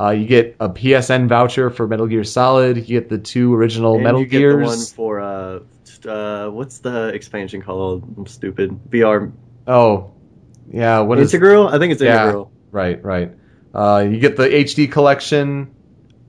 Uh, 0.00 0.10
you 0.10 0.26
get 0.26 0.56
a 0.60 0.68
PSN 0.70 1.28
voucher 1.28 1.68
for 1.70 1.86
Metal 1.86 2.06
Gear 2.06 2.24
Solid. 2.24 2.76
You 2.78 2.82
get 3.00 3.08
the 3.10 3.18
two 3.18 3.54
original 3.54 3.94
And 3.96 4.04
Metal 4.04 4.20
you 4.20 4.26
get 4.26 4.48
the 4.48 4.56
one 4.56 4.78
for 4.86 5.20
uh, 5.20 5.60
uh, 6.08 6.48
what's 6.48 6.78
the 6.78 7.08
expansion 7.08 7.60
called? 7.60 8.04
I'm 8.16 8.26
stupid. 8.26 8.70
VR 8.88 9.30
Oh, 9.66 10.12
yeah. 10.72 11.00
What 11.00 11.18
is? 11.18 11.32
It? 11.34 11.36
Integral? 11.36 11.68
I 11.68 11.78
think 11.78 11.92
it's 11.92 12.00
Yeah. 12.02 12.22
Integral. 12.22 12.50
Right, 12.70 13.04
right. 13.04 13.32
Uh, 13.74 14.06
you 14.10 14.18
get 14.18 14.36
the 14.36 14.48
HD 14.48 14.90
collection, 14.90 15.74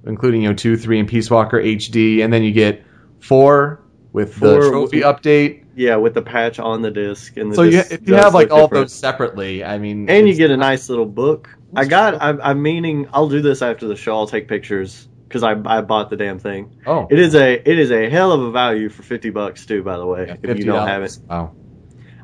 including 0.05 0.41
you 0.43 0.49
know 0.49 0.55
two, 0.55 0.75
three, 0.75 0.99
and 0.99 1.07
Peace 1.07 1.31
Walker 1.31 1.57
HD, 1.61 2.23
and 2.23 2.33
then 2.33 2.43
you 2.43 2.51
get 2.51 2.83
four 3.19 3.81
with 4.11 4.35
the 4.39 4.57
trophy 4.69 4.97
with- 4.97 5.05
update. 5.05 5.57
Yeah, 5.73 5.95
with 5.95 6.13
the 6.13 6.21
patch 6.21 6.59
on 6.59 6.81
the 6.81 6.91
disc. 6.91 7.37
And 7.37 7.51
the 7.51 7.55
So 7.55 7.61
you, 7.63 7.79
if 7.79 8.05
you 8.05 8.15
have 8.15 8.33
like 8.33 8.51
all 8.51 8.63
different. 8.67 8.87
those 8.89 8.93
separately, 8.93 9.63
I 9.63 9.77
mean, 9.77 10.09
and 10.09 10.27
you 10.27 10.35
get 10.35 10.51
a 10.51 10.57
nice 10.57 10.89
little 10.89 11.05
book. 11.05 11.49
I 11.75 11.85
got. 11.85 12.21
I'm, 12.21 12.41
I'm 12.41 12.61
meaning. 12.61 13.07
I'll 13.13 13.29
do 13.29 13.41
this 13.41 13.61
after 13.61 13.87
the 13.87 13.95
show. 13.95 14.15
I'll 14.15 14.27
take 14.27 14.47
pictures 14.47 15.07
because 15.27 15.43
I 15.43 15.51
I 15.51 15.81
bought 15.81 16.09
the 16.09 16.17
damn 16.17 16.39
thing. 16.39 16.73
oh, 16.85 17.07
It 17.09 17.19
is 17.19 17.35
a 17.35 17.53
it 17.53 17.79
is 17.79 17.91
a 17.91 18.09
hell 18.09 18.31
of 18.31 18.41
a 18.41 18.51
value 18.51 18.89
for 18.89 19.03
fifty 19.03 19.29
bucks 19.29 19.65
too. 19.65 19.83
By 19.83 19.97
the 19.97 20.05
way, 20.05 20.27
yeah, 20.27 20.35
if 20.43 20.57
you 20.57 20.65
don't 20.65 20.87
have 20.87 21.03
it, 21.03 21.11
$50. 21.11 21.29
Wow. 21.29 21.55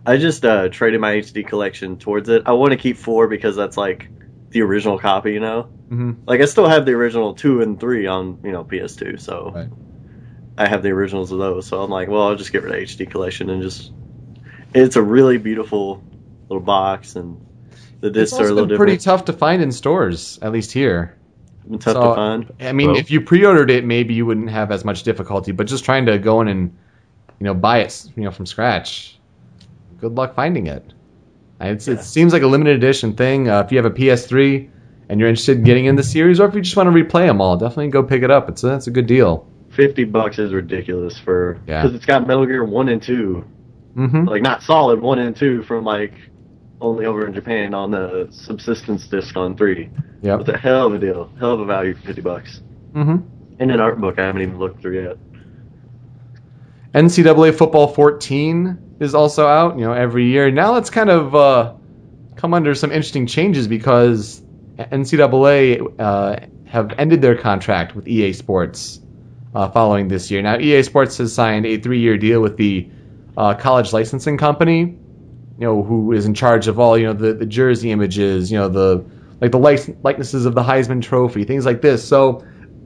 I 0.06 0.18
just 0.18 0.46
uh, 0.46 0.70
traded 0.70 1.02
my 1.02 1.16
HD 1.16 1.46
collection 1.48 1.98
towards 1.98 2.30
it. 2.30 2.44
I 2.46 2.54
want 2.54 2.72
to 2.72 2.78
keep 2.78 2.98
four 2.98 3.28
because 3.28 3.56
that's 3.56 3.78
like 3.78 4.10
the 4.52 4.62
original 4.62 5.00
copy. 5.00 5.34
You 5.34 5.40
know, 5.40 5.64
hmm 5.90 6.12
like 6.26 6.42
I 6.42 6.46
still 6.46 6.68
have 6.68 6.86
the 6.86 6.94
original 6.94 7.34
two 7.34 7.62
and 7.62 7.80
three 7.80 8.08
on 8.08 8.40
you 8.44 8.52
know 8.52 8.64
PS2. 8.64 9.20
So 9.20 9.52
Right. 9.56 9.70
I 10.58 10.68
have 10.68 10.82
the 10.84 10.90
originals 10.90 11.32
of 11.32 11.38
those. 11.40 11.68
So 11.68 11.82
I'm 11.84 11.92
like, 11.92 12.10
well, 12.10 12.24
I'll 12.24 12.36
just 12.36 12.52
get 12.52 12.64
rid 12.64 12.74
of 12.74 12.80
HD 12.80 13.10
collection 13.10 13.50
and 13.50 13.62
just. 13.62 13.92
It's 14.74 14.98
a 14.98 15.02
really 15.02 15.38
beautiful 15.38 16.04
little 16.50 16.64
box 16.66 17.16
and. 17.16 17.40
The 18.02 18.08
It's 18.08 18.16
discs 18.16 18.34
are 18.34 18.36
a 18.36 18.40
also 18.44 18.54
little 18.54 18.68
been 18.68 18.78
pretty 18.78 18.98
different. 18.98 19.20
tough 19.20 19.26
to 19.26 19.34
find 19.34 19.62
in 19.62 19.72
stores, 19.72 20.38
at 20.42 20.52
least 20.52 20.72
here. 20.72 21.16
Been 21.68 21.80
tough 21.80 21.94
So, 21.94 22.02
to 22.10 22.16
find. 22.16 22.54
I 22.62 22.72
mean, 22.72 22.90
Well- 22.92 22.98
if 22.98 23.10
you 23.12 23.22
pre-ordered 23.22 23.72
it, 23.72 23.86
maybe 23.86 24.14
you 24.14 24.26
wouldn't 24.26 24.50
have 24.50 24.72
as 24.72 24.86
much 24.86 25.04
difficulty. 25.04 25.52
But 25.52 25.68
just 25.68 25.84
trying 25.84 26.06
to 26.06 26.18
go 26.20 26.42
in 26.42 26.48
and, 26.48 26.72
you 27.40 27.44
know, 27.46 27.54
buy 27.54 27.80
it, 27.80 28.06
you 28.16 28.24
know, 28.24 28.32
from 28.32 28.46
scratch, 28.46 29.20
good 30.00 30.16
luck 30.16 30.36
finding 30.36 30.68
it. 30.68 30.94
It's, 31.60 31.88
Yeah. 31.88 31.96
It 31.96 32.02
seems 32.02 32.34
like 32.34 32.44
a 32.44 32.48
limited 32.48 32.76
edition 32.78 33.14
thing. 33.14 33.50
Uh, 33.50 33.62
if 33.62 33.72
you 33.72 33.78
have 33.78 33.86
a 33.86 33.90
PS3 33.92 34.70
and 35.10 35.20
you're 35.20 35.28
interested 35.30 35.58
in 35.58 35.64
getting 35.64 35.86
in 35.86 35.96
the 35.96 36.04
series, 36.04 36.40
or 36.40 36.48
if 36.48 36.54
you 36.54 36.62
just 36.62 36.78
want 36.78 36.88
to 36.88 37.04
replay 37.04 37.26
them 37.26 37.42
all, 37.42 37.58
definitely 37.58 37.88
go 37.90 38.04
pick 38.04 38.22
it 38.22 38.30
up. 38.30 38.48
It's 38.48 38.64
a, 38.64 38.76
it's 38.76 38.88
a 38.88 38.92
good 38.92 39.08
deal. 39.08 39.48
Fifty 39.70 40.04
bucks 40.06 40.38
is 40.40 40.54
ridiculous 40.54 41.18
for 41.20 41.58
Yeah. 41.68 41.82
because 41.82 41.96
it's 41.96 42.06
got 42.06 42.28
Metal 42.28 42.46
Gear 42.46 42.64
one 42.64 42.90
and 42.90 43.02
two, 43.02 43.44
hmm 43.96 44.26
like 44.28 44.42
not 44.42 44.62
solid 44.64 45.02
one 45.02 45.18
and 45.20 45.36
two 45.36 45.64
from 45.64 45.84
like 45.84 46.14
only 46.80 47.06
over 47.06 47.26
in 47.26 47.34
Japan 47.34 47.74
on 47.74 47.92
the 47.92 48.28
subsistence 48.32 49.08
disc 49.08 49.36
on 49.36 49.56
three. 49.58 49.90
Yeah. 50.22 50.40
It's 50.40 50.50
a 50.50 50.58
hell 50.58 50.88
of 50.88 50.94
a 50.94 51.00
deal, 51.00 51.32
hell 51.40 51.54
of 51.54 51.60
a 51.60 51.66
value 51.66 51.96
for 51.96 52.02
fifty 52.02 52.22
bucks. 52.22 52.62
hmm 52.94 53.18
And 53.60 53.72
an 53.72 53.80
art 53.80 54.00
book 54.00 54.20
I 54.20 54.26
haven't 54.26 54.42
even 54.42 54.60
looked 54.60 54.82
through 54.82 55.04
yet. 55.04 55.18
NCAA 56.94 57.56
Football 57.56 57.90
14 57.90 58.96
is 59.00 59.14
also 59.14 59.46
out, 59.46 59.78
you 59.78 59.86
know, 59.86 59.94
every 59.94 60.26
year. 60.26 60.50
Now 60.50 60.78
it's 60.78 60.90
kind 60.90 61.10
of 61.10 61.36
uh, 61.36 61.74
come 62.36 62.54
under 62.54 62.74
some 62.74 62.92
interesting 62.92 63.28
changes 63.28 63.68
because 63.68 64.42
NCAA 64.78 66.00
uh, 66.00 66.38
have 66.66 66.94
ended 66.98 67.22
their 67.22 67.36
contract 67.36 67.96
with 67.96 68.08
EA 68.08 68.34
Sports 68.34 69.00
uh, 69.54 69.70
following 69.70 70.08
this 70.08 70.32
year. 70.32 70.42
Now 70.42 70.58
EA 70.58 70.82
Sports 70.84 71.18
has 71.18 71.34
signed 71.34 71.66
a 71.66 71.78
three-year 71.78 72.18
deal 72.18 72.42
with 72.42 72.58
the 72.58 72.90
uh, 73.36 73.54
college 73.54 73.94
licensing 73.94 74.38
company, 74.38 74.98
you 75.60 75.66
know, 75.66 75.84
who 75.84 76.12
is 76.12 76.26
in 76.26 76.34
charge 76.34 76.68
of 76.68 76.80
all, 76.80 76.98
you 76.98 77.06
know, 77.06 77.14
the, 77.14 77.34
the 77.34 77.46
jersey 77.46 77.92
images, 77.92 78.52
you 78.52 78.58
know, 78.58 78.70
the 78.70 79.04
like 79.42 79.52
the 79.52 79.60
likenesses 80.04 80.46
of 80.46 80.56
the 80.56 80.64
Heisman 80.64 81.02
Trophy, 81.02 81.44
things 81.44 81.66
like 81.66 81.82
this. 81.82 82.08
So 82.08 82.44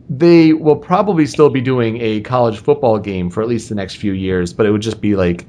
they 0.10 0.52
will 0.52 0.76
probably 0.76 1.26
still 1.26 1.50
be 1.50 1.62
doing 1.62 2.02
a 2.02 2.20
college 2.22 2.60
football 2.60 3.00
game 3.00 3.30
for 3.30 3.42
at 3.42 3.48
least 3.48 3.70
the 3.70 3.76
next 3.76 3.96
few 3.96 4.12
years, 4.12 4.52
but 4.52 4.66
it 4.66 4.72
would 4.72 4.82
just 4.82 5.00
be 5.00 5.16
like 5.16 5.46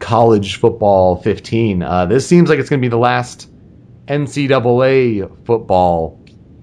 college 0.00 0.56
football 0.56 1.16
15. 1.16 1.82
Uh, 1.82 2.06
this 2.06 2.26
seems 2.26 2.48
like 2.48 2.58
it's 2.58 2.68
going 2.68 2.80
to 2.80 2.84
be 2.84 2.90
the 2.90 2.98
last 2.98 3.48
NCAA 4.08 5.30
football, 5.46 6.20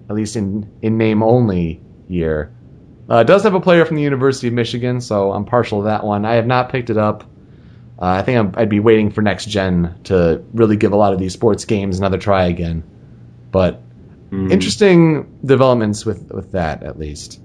at 0.09 0.15
least 0.15 0.35
in, 0.35 0.69
in 0.81 0.97
name 0.97 1.23
only, 1.23 1.81
year. 2.09 2.53
Uh, 3.09 3.23
does 3.23 3.43
have 3.43 3.53
a 3.53 3.61
player 3.61 3.85
from 3.85 3.95
the 3.95 4.03
University 4.03 4.47
of 4.47 4.53
Michigan, 4.53 4.99
so 4.99 5.31
I'm 5.31 5.45
partial 5.45 5.79
to 5.79 5.85
that 5.85 6.03
one. 6.03 6.25
I 6.25 6.35
have 6.35 6.47
not 6.47 6.69
picked 6.69 6.89
it 6.89 6.97
up. 6.97 7.23
Uh, 8.01 8.05
I 8.05 8.23
think 8.23 8.39
I'm, 8.39 8.53
I'd 8.57 8.69
be 8.69 8.79
waiting 8.79 9.11
for 9.11 9.21
next 9.21 9.45
gen 9.45 9.95
to 10.05 10.43
really 10.53 10.75
give 10.75 10.91
a 10.91 10.95
lot 10.95 11.13
of 11.13 11.19
these 11.19 11.33
sports 11.33 11.65
games 11.65 11.99
another 11.99 12.17
try 12.17 12.45
again. 12.45 12.83
But 13.51 13.81
Mm. 14.31 14.49
interesting 14.49 15.39
developments 15.43 16.05
with 16.05 16.31
with 16.31 16.53
that 16.53 16.83
at 16.83 16.97
least. 16.97 17.41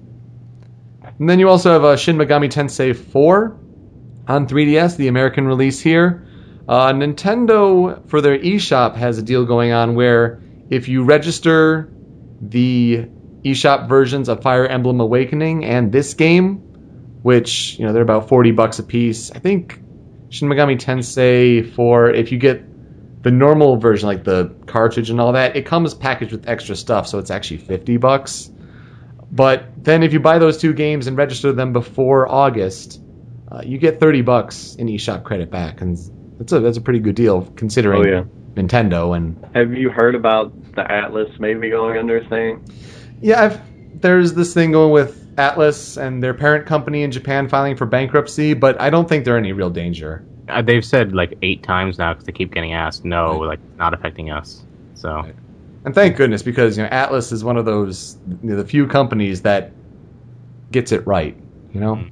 And 1.19 1.29
then 1.29 1.37
you 1.37 1.49
also 1.49 1.73
have 1.73 1.83
uh, 1.83 1.97
Shin 1.97 2.15
Megami 2.15 2.49
Tensei 2.49 2.95
4 2.95 3.57
on 4.29 4.47
3DS, 4.47 4.95
the 4.95 5.09
American 5.09 5.47
release 5.47 5.81
here. 5.81 6.25
Uh, 6.65 6.93
Nintendo 6.93 8.07
for 8.09 8.21
their 8.21 8.37
eShop 8.39 8.95
has 8.95 9.17
a 9.17 9.21
deal 9.21 9.43
going 9.45 9.73
on 9.73 9.95
where 9.95 10.41
if 10.69 10.87
you 10.87 11.03
register 11.03 11.91
the 12.41 13.05
eShop 13.43 13.89
versions 13.89 14.29
of 14.29 14.41
Fire 14.41 14.65
Emblem 14.65 15.01
Awakening 15.01 15.65
and 15.65 15.91
this 15.91 16.13
game, 16.13 16.55
which 17.21 17.77
you 17.79 17.85
know 17.85 17.91
they're 17.91 18.01
about 18.01 18.29
40 18.29 18.51
bucks 18.51 18.79
a 18.79 18.83
piece. 18.83 19.29
I 19.31 19.39
think 19.39 19.81
Shin 20.29 20.49
Megami 20.49 20.77
Tensei 20.79 21.73
4 21.73 22.09
if 22.11 22.31
you 22.31 22.37
get 22.37 22.63
the 23.23 23.31
normal 23.31 23.77
version, 23.77 24.07
like 24.07 24.23
the 24.23 24.55
cartridge 24.67 25.09
and 25.09 25.19
all 25.19 25.33
that, 25.33 25.55
it 25.55 25.65
comes 25.65 25.93
packaged 25.93 26.31
with 26.31 26.47
extra 26.47 26.75
stuff, 26.75 27.07
so 27.07 27.17
it's 27.19 27.31
actually 27.31 27.57
50 27.57 27.97
bucks. 27.97 28.49
But 29.31 29.83
then 29.83 30.03
if 30.03 30.13
you 30.13 30.19
buy 30.19 30.39
those 30.39 30.57
two 30.57 30.73
games 30.73 31.07
and 31.07 31.17
register 31.17 31.51
them 31.51 31.73
before 31.73 32.29
August, 32.31 33.01
uh, 33.51 33.61
you 33.65 33.77
get 33.77 33.99
30 33.99 34.21
bucks 34.21 34.75
in 34.75 34.87
eShop 34.87 35.23
credit 35.23 35.49
back, 35.51 35.81
and 35.81 35.97
that's 36.37 36.51
a 36.53 36.59
that's 36.59 36.77
a 36.77 36.81
pretty 36.81 36.99
good 36.99 37.15
deal 37.15 37.41
considering 37.55 38.05
Oh 38.05 38.07
yeah. 38.07 38.23
Nintendo 38.53 39.15
and 39.15 39.43
Have 39.55 39.73
you 39.73 39.89
heard 39.89 40.15
about 40.15 40.53
the 40.75 40.83
Atlus 40.83 41.37
maybe 41.39 41.69
going 41.69 41.97
under 41.97 42.23
thing? 42.29 42.63
yeah, 43.21 43.43
I've, 43.43 44.01
there's 44.01 44.33
this 44.33 44.53
thing 44.53 44.71
going 44.71 44.91
with 44.91 45.26
Atlus 45.37 45.97
and 46.01 46.21
their 46.23 46.33
parent 46.33 46.65
company 46.65 47.03
in 47.03 47.11
Japan 47.11 47.47
filing 47.47 47.75
for 47.75 47.85
bankruptcy, 47.85 48.53
but 48.53 48.79
I 48.81 48.89
don't 48.89 49.07
think 49.07 49.25
they're 49.25 49.37
any 49.37 49.53
real 49.53 49.69
danger. 49.69 50.25
Uh, 50.47 50.61
they've 50.61 50.85
said 50.85 51.13
like 51.13 51.37
eight 51.41 51.63
times 51.63 51.97
now 51.97 52.13
because 52.13 52.25
they 52.25 52.31
keep 52.31 52.53
getting 52.53 52.73
asked. 52.73 53.05
No, 53.05 53.37
like 53.39 53.59
not 53.77 53.93
affecting 53.93 54.31
us. 54.31 54.63
So 54.95 55.25
And 55.85 55.93
thank 55.93 56.17
goodness 56.17 56.41
because 56.41 56.77
you 56.77 56.83
know 56.83 56.89
Atlus 56.89 57.31
is 57.31 57.43
one 57.43 57.57
of 57.57 57.65
those 57.65 58.17
you 58.25 58.49
know, 58.49 58.55
the 58.55 58.65
few 58.65 58.87
companies 58.87 59.41
that 59.43 59.75
gets 60.71 60.91
it 60.91 61.05
right. 61.05 61.37
You 61.71 61.81
know, 61.81 62.05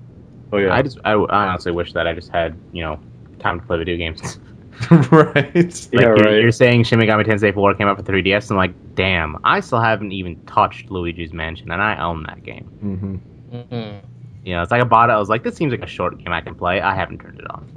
Oh 0.52 0.58
yeah. 0.58 0.74
I 0.74 0.82
just 0.82 1.00
I, 1.04 1.14
I 1.14 1.48
honestly 1.48 1.72
wish 1.72 1.94
that 1.94 2.08
I 2.08 2.14
just 2.14 2.30
had 2.32 2.60
you 2.72 2.84
know 2.84 3.00
time 3.40 3.60
to 3.60 3.66
play 3.66 3.78
video 3.78 3.98
games. 3.98 4.40
right? 5.12 5.56
Like 5.56 5.94
Yeah, 5.94 6.02
you're, 6.02 6.16
right. 6.16 6.42
you're 6.42 6.52
saying 6.52 6.84
Shin 6.84 7.00
Megami 7.00 7.26
Tensei 7.26 7.54
4 7.54 7.76
came 7.76 7.88
out 7.88 7.98
for 7.98 8.04
3DS, 8.04 8.50
and 8.50 8.58
like, 8.58 8.74
damn, 8.96 9.38
I 9.44 9.60
still 9.60 9.80
haven't 9.82 10.12
even 10.12 10.36
touched 10.46 10.92
Luigi's 10.92 11.34
Mansion, 11.34 11.72
and 11.72 11.82
I 11.82 11.98
own 12.04 12.24
that 12.24 12.44
game. 12.44 12.66
hmm 12.66 13.16
Mm-mm. 13.56 14.02
You 14.44 14.54
know, 14.54 14.62
it's 14.62 14.72
like 14.72 14.82
I 14.82 14.84
bought 14.84 15.10
it. 15.10 15.14
I 15.14 15.18
was 15.18 15.30
like, 15.30 15.44
this 15.44 15.56
seems 15.56 15.72
like 15.72 15.82
a 15.82 15.88
short 15.88 16.18
game 16.18 16.32
I 16.32 16.42
can 16.42 16.54
play. 16.56 16.80
I 16.82 16.94
haven't 16.94 17.20
turned 17.20 17.40
it 17.40 17.50
on. 17.50 17.68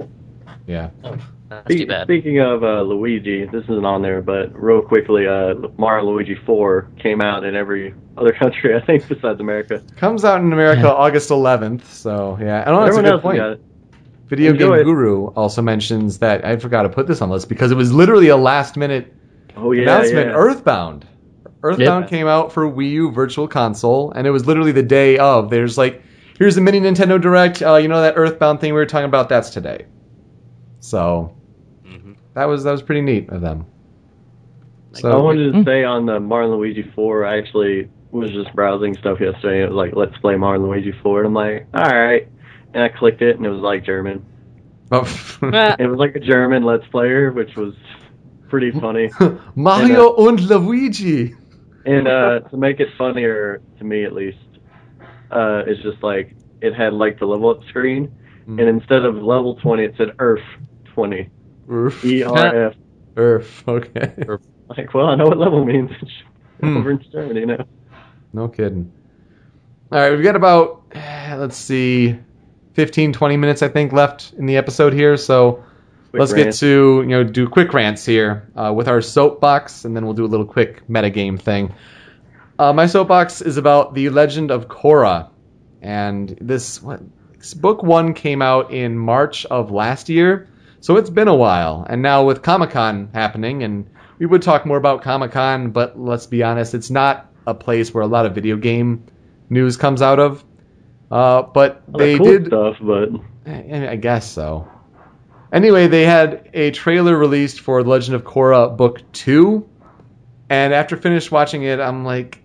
Yeah. 0.67 0.89
That's 1.49 1.67
too 1.67 1.79
Spe- 1.79 1.87
bad. 1.87 2.03
Speaking 2.05 2.39
of 2.41 2.63
uh, 2.63 2.81
Luigi, 2.83 3.45
this 3.45 3.63
isn't 3.63 3.85
on 3.85 4.03
there, 4.03 4.21
but 4.21 4.53
real 4.53 4.81
quickly, 4.81 5.25
uh, 5.27 5.55
Mario 5.77 6.05
Luigi 6.05 6.35
4 6.35 6.87
came 6.99 7.21
out 7.21 7.43
in 7.43 7.55
every 7.55 7.95
other 8.17 8.31
country, 8.39 8.75
I 8.75 8.81
think, 8.85 9.07
besides 9.07 9.39
America. 9.39 9.81
Comes 9.95 10.23
out 10.23 10.41
in 10.41 10.53
America 10.53 10.93
August 10.93 11.29
11th. 11.31 11.85
So 11.85 12.37
yeah, 12.39 12.61
I 12.61 12.65
don't 12.65 12.75
know. 12.75 12.85
That's 12.85 12.97
a 12.97 12.99
Everyone 12.99 13.03
good 13.05 13.11
else 13.11 13.37
has 13.37 13.57
point. 13.57 13.61
Got 14.29 14.33
it. 14.33 14.37
Video 14.37 14.51
Enjoy 14.53 14.71
Game 14.77 14.81
it. 14.81 14.83
Guru 14.85 15.27
also 15.27 15.61
mentions 15.61 16.19
that 16.19 16.45
I 16.45 16.57
forgot 16.57 16.83
to 16.83 16.89
put 16.89 17.07
this 17.07 17.21
on 17.21 17.29
the 17.29 17.33
list 17.33 17.49
because 17.49 17.71
it 17.71 17.75
was 17.75 17.91
literally 17.93 18.27
a 18.29 18.37
last 18.37 18.77
minute 18.77 19.13
Oh 19.57 19.71
yeah, 19.71 19.83
announcement. 19.83 20.27
yeah. 20.27 20.33
Earthbound. 20.35 21.05
Earthbound 21.61 22.07
came 22.07 22.27
out 22.27 22.53
for 22.53 22.71
Wii 22.71 22.91
U 22.91 23.11
Virtual 23.11 23.47
Console, 23.47 24.11
and 24.11 24.25
it 24.25 24.31
was 24.31 24.45
literally 24.47 24.71
the 24.71 24.83
day 24.83 25.17
of. 25.17 25.49
There's 25.49 25.77
like, 25.77 26.01
here's 26.37 26.55
a 26.55 26.61
mini 26.61 26.79
Nintendo 26.79 27.19
Direct. 27.21 27.61
Uh, 27.61 27.75
you 27.75 27.89
know 27.89 28.01
that 28.01 28.13
Earthbound 28.15 28.61
thing 28.61 28.73
we 28.73 28.79
were 28.79 28.85
talking 28.85 29.05
about? 29.05 29.27
That's 29.27 29.49
today. 29.49 29.85
So 30.79 31.35
Mhm. 31.85 32.15
that 32.35 32.45
was 32.45 32.63
that 32.63 32.71
was 32.71 32.81
pretty 32.81 33.01
neat 33.01 33.29
of 33.29 33.41
them. 33.41 33.65
I 35.03 35.15
wanted 35.15 35.53
to 35.53 35.63
say 35.63 35.83
on 35.83 36.05
the 36.05 36.19
Mario 36.19 36.55
Luigi 36.57 36.83
4, 36.95 37.25
I 37.25 37.37
actually 37.37 37.89
was 38.11 38.31
just 38.31 38.53
browsing 38.55 38.95
stuff 38.95 39.19
yesterday. 39.19 39.61
And 39.61 39.65
it 39.65 39.69
was 39.69 39.75
like, 39.75 39.95
let's 39.95 40.17
play 40.19 40.35
Mario 40.35 40.61
Luigi 40.65 40.91
4. 41.03 41.19
And 41.19 41.27
I'm 41.27 41.33
like, 41.33 41.67
all 41.73 41.81
right. 41.83 42.27
And 42.73 42.83
I 42.83 42.89
clicked 42.89 43.21
it, 43.21 43.37
and 43.37 43.45
it 43.45 43.49
was 43.49 43.61
like 43.61 43.83
German. 43.85 44.25
oh. 44.91 45.03
It 45.79 45.87
was 45.89 45.97
like 45.99 46.15
a 46.15 46.19
German 46.19 46.63
Let's 46.63 46.85
Player, 46.87 47.31
which 47.31 47.55
was 47.55 47.73
pretty 48.49 48.71
funny. 48.71 49.09
Mario 49.55 50.15
and 50.27 50.39
Luigi. 50.41 51.33
And 51.85 52.07
uh, 52.07 52.41
to 52.41 52.57
make 52.57 52.79
it 52.79 52.89
funnier, 52.97 53.61
to 53.79 53.83
me 53.83 54.03
at 54.03 54.13
least, 54.13 54.37
uh, 55.31 55.63
it's 55.65 55.81
just 55.81 56.03
like 56.03 56.35
it 56.61 56.73
had 56.75 56.93
like 56.93 57.19
the 57.19 57.25
level 57.25 57.49
up 57.49 57.63
screen, 57.69 58.11
Mm. 58.47 58.59
and 58.59 58.69
instead 58.81 59.05
of 59.05 59.15
level 59.21 59.55
20, 59.57 59.83
it 59.83 59.93
said 59.95 60.09
Earth 60.17 60.41
20. 60.95 61.29
Earth. 61.69 62.03
E 62.03 62.23
R 62.23 62.65
F. 62.69 62.73
Earth. 63.15 63.63
Okay. 63.67 64.13
Like, 64.75 64.91
well, 64.93 65.05
I 65.07 65.15
know 65.15 65.25
what 65.27 65.37
level 65.37 65.63
means. 65.65 65.91
Hmm. 66.61 66.75
over 66.77 66.91
in 66.91 67.05
Germany 67.11 67.45
now. 67.45 67.65
No 68.33 68.49
kidding. 68.49 68.91
All 69.93 69.99
right, 69.99 70.11
we've 70.11 70.23
got 70.23 70.35
about 70.35 70.83
let's 70.95 71.55
see, 71.55 72.17
15, 72.79 73.11
20 73.11 73.35
minutes 73.35 73.61
I 73.61 73.67
think 73.67 73.91
left 73.91 74.31
in 74.37 74.45
the 74.45 74.55
episode 74.55 74.93
here. 74.93 75.17
So 75.17 75.65
Quick 76.11 76.19
let's 76.21 76.31
get 76.31 76.53
to 76.55 77.01
you 77.01 77.09
know 77.09 77.25
do 77.25 77.49
quick 77.49 77.73
rants 77.73 78.05
here 78.05 78.49
uh, 78.55 78.71
with 78.73 78.87
our 78.87 79.01
soapbox, 79.01 79.83
and 79.83 79.93
then 79.93 80.05
we'll 80.05 80.13
do 80.13 80.23
a 80.23 80.31
little 80.31 80.45
quick 80.45 80.87
metagame 80.87 81.37
thing. 81.37 81.73
Uh, 82.57 82.71
my 82.71 82.85
soapbox 82.85 83.41
is 83.41 83.57
about 83.57 83.95
the 83.95 84.07
Legend 84.07 84.49
of 84.49 84.69
Korra, 84.69 85.29
and 85.81 86.37
this 86.39 86.81
what 86.81 87.01
this 87.37 87.53
book 87.53 87.83
one 87.83 88.13
came 88.13 88.41
out 88.41 88.71
in 88.71 88.97
March 88.97 89.45
of 89.47 89.71
last 89.71 90.07
year, 90.07 90.47
so 90.79 90.95
it's 90.95 91.09
been 91.09 91.27
a 91.27 91.35
while. 91.35 91.85
And 91.85 92.01
now 92.01 92.23
with 92.23 92.43
Comic 92.43 92.69
Con 92.69 93.09
happening, 93.13 93.63
and 93.63 93.89
we 94.19 94.25
would 94.25 94.41
talk 94.41 94.65
more 94.65 94.77
about 94.77 95.01
Comic 95.01 95.33
Con, 95.33 95.71
but 95.71 95.99
let's 95.99 96.27
be 96.27 96.43
honest, 96.43 96.73
it's 96.73 96.89
not 96.89 97.29
a 97.45 97.53
place 97.53 97.93
where 97.93 98.03
a 98.03 98.07
lot 98.07 98.25
of 98.25 98.33
video 98.33 98.55
game 98.55 99.03
news 99.49 99.75
comes 99.75 100.01
out 100.01 100.19
of. 100.19 100.45
Uh, 101.11 101.41
but 101.43 101.83
they 101.97 102.17
cool 102.17 102.25
did. 102.27 102.47
stuff, 102.47 102.77
but 102.81 103.09
I 103.45 103.89
I 103.91 103.95
guess 103.95 104.29
so. 104.31 104.67
Anyway, 105.51 105.87
they 105.87 106.03
had 106.05 106.49
a 106.53 106.69
trailer 106.71 107.17
released 107.17 107.61
for 107.61 107.83
Legend 107.83 108.15
of 108.15 108.23
Korra 108.23 108.75
Book 108.77 109.01
2. 109.13 109.67
And 110.51 110.73
after 110.73 110.95
finished 110.95 111.31
watching 111.31 111.63
it, 111.63 111.79
I'm 111.79 112.05
like, 112.05 112.39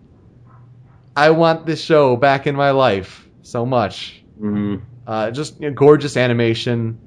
I 1.16 1.30
want 1.30 1.66
this 1.66 1.82
show 1.82 2.16
back 2.16 2.46
in 2.46 2.56
my 2.56 2.70
life 2.70 3.28
so 3.42 3.66
much. 3.66 4.22
mm, 4.40 4.80
Uh, 5.06 5.30
just 5.30 5.60
you 5.60 5.68
know, 5.68 5.74
gorgeous 5.74 6.16
animation. 6.16 6.98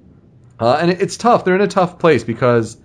Uh, 0.59 0.77
and 0.81 0.91
it- 0.91 1.01
it's 1.01 1.17
tough. 1.17 1.43
They're 1.45 1.55
in 1.55 1.61
a 1.61 1.67
tough 1.67 1.97
place 1.99 2.23
because 2.23 2.77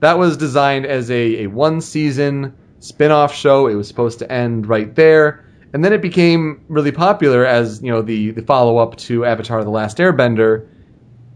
that 0.00 0.18
was 0.18 0.36
designed 0.36 0.86
as 0.86 1.10
a, 1.10 1.44
a 1.44 1.46
one 1.48 1.80
season 1.80 2.54
spin 2.78 3.10
off 3.10 3.34
show. 3.34 3.66
It 3.66 3.74
was 3.74 3.88
supposed 3.88 4.20
to 4.20 4.30
end 4.32 4.68
right 4.68 4.94
there. 4.94 5.44
And 5.72 5.84
then 5.84 5.92
it 5.92 6.02
became 6.02 6.64
really 6.68 6.92
popular 6.92 7.46
as 7.46 7.82
you 7.82 7.90
know 7.90 8.02
the, 8.02 8.32
the 8.32 8.42
follow 8.42 8.78
up 8.78 8.96
to 8.96 9.24
Avatar: 9.24 9.62
The 9.64 9.70
Last 9.70 9.98
Airbender. 9.98 10.68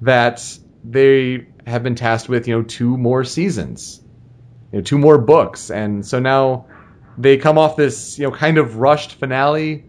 That 0.02 0.58
they 0.82 1.46
have 1.66 1.82
been 1.82 1.94
tasked 1.94 2.28
with 2.28 2.48
you 2.48 2.56
know 2.56 2.62
two 2.62 2.96
more 2.96 3.24
seasons, 3.24 4.02
you 4.72 4.78
know 4.78 4.82
two 4.82 4.98
more 4.98 5.18
books, 5.18 5.70
and 5.70 6.04
so 6.04 6.18
now 6.18 6.66
they 7.16 7.36
come 7.36 7.58
off 7.58 7.76
this 7.76 8.18
you 8.18 8.24
know 8.24 8.32
kind 8.34 8.58
of 8.58 8.76
rushed 8.76 9.12
finale, 9.14 9.84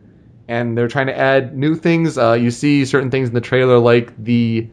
and 0.48 0.78
they're 0.78 0.88
trying 0.88 1.08
to 1.08 1.18
add 1.18 1.58
new 1.58 1.76
things. 1.76 2.18
Uh, 2.18 2.34
you 2.34 2.52
see 2.52 2.86
certain 2.86 3.10
things 3.10 3.30
in 3.30 3.34
the 3.34 3.42
trailer 3.42 3.80
like 3.80 4.16
the 4.24 4.70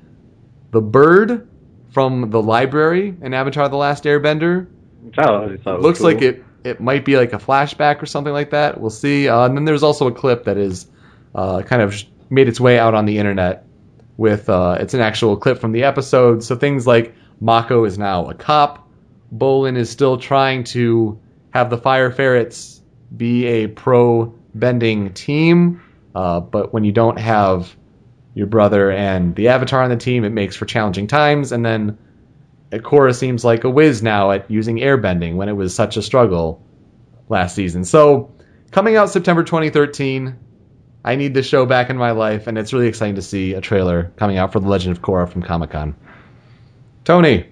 the 0.70 0.82
bird 0.82 1.48
from 1.90 2.30
the 2.30 2.42
library 2.42 3.16
in 3.22 3.34
Avatar: 3.34 3.68
The 3.68 3.76
Last 3.76 4.04
Airbender 4.04 4.68
which 5.02 5.18
I 5.18 5.24
always 5.24 5.60
thought 5.60 5.76
was 5.78 5.84
looks 5.84 5.98
cool. 5.98 6.08
like 6.08 6.22
it 6.22 6.44
it 6.64 6.80
might 6.80 7.04
be 7.04 7.16
like 7.16 7.32
a 7.32 7.38
flashback 7.38 8.02
or 8.02 8.06
something 8.06 8.32
like 8.32 8.50
that. 8.50 8.80
We'll 8.80 8.90
see. 8.90 9.28
Uh, 9.28 9.46
and 9.46 9.56
then 9.56 9.64
there's 9.64 9.82
also 9.82 10.06
a 10.06 10.12
clip 10.12 10.44
that 10.44 10.56
is 10.56 10.86
uh, 11.34 11.62
kind 11.62 11.82
of 11.82 11.94
made 12.30 12.48
its 12.48 12.60
way 12.60 12.78
out 12.78 12.94
on 12.94 13.04
the 13.04 13.18
internet 13.18 13.66
with 14.16 14.48
uh, 14.48 14.76
it's 14.80 14.94
an 14.94 15.00
actual 15.00 15.36
clip 15.36 15.58
from 15.58 15.72
the 15.72 15.84
episode. 15.84 16.44
So 16.44 16.56
things 16.56 16.86
like 16.86 17.14
Mako 17.40 17.84
is 17.84 17.98
now 17.98 18.28
a 18.28 18.34
cop. 18.34 18.88
Bolin 19.34 19.76
is 19.76 19.90
still 19.90 20.18
trying 20.18 20.64
to 20.64 21.20
have 21.50 21.70
the 21.70 21.78
Fire 21.78 22.10
Ferrets 22.10 22.80
be 23.14 23.46
a 23.46 23.66
pro 23.66 24.34
bending 24.54 25.12
team, 25.14 25.82
uh, 26.14 26.40
but 26.40 26.72
when 26.72 26.84
you 26.84 26.92
don't 26.92 27.18
have 27.18 27.74
your 28.34 28.46
brother 28.46 28.90
and 28.90 29.34
the 29.34 29.48
Avatar 29.48 29.82
on 29.82 29.90
the 29.90 29.96
team, 29.96 30.24
it 30.24 30.30
makes 30.30 30.56
for 30.56 30.64
challenging 30.64 31.06
times. 31.06 31.52
And 31.52 31.64
then 31.64 31.98
Korra 32.78 33.14
seems 33.14 33.44
like 33.44 33.64
a 33.64 33.70
whiz 33.70 34.02
now 34.02 34.30
at 34.30 34.50
using 34.50 34.76
airbending 34.78 35.34
when 35.36 35.48
it 35.48 35.52
was 35.52 35.74
such 35.74 35.96
a 35.96 36.02
struggle 36.02 36.62
last 37.28 37.54
season. 37.54 37.84
So, 37.84 38.30
coming 38.70 38.96
out 38.96 39.10
September 39.10 39.42
2013, 39.44 40.36
I 41.04 41.16
need 41.16 41.34
this 41.34 41.46
show 41.46 41.66
back 41.66 41.90
in 41.90 41.96
my 41.96 42.12
life, 42.12 42.46
and 42.46 42.56
it's 42.56 42.72
really 42.72 42.86
exciting 42.86 43.16
to 43.16 43.22
see 43.22 43.54
a 43.54 43.60
trailer 43.60 44.12
coming 44.16 44.38
out 44.38 44.52
for 44.52 44.60
The 44.60 44.68
Legend 44.68 44.96
of 44.96 45.02
Korra 45.02 45.28
from 45.28 45.42
Comic 45.42 45.70
Con. 45.70 45.94
Tony. 47.04 47.46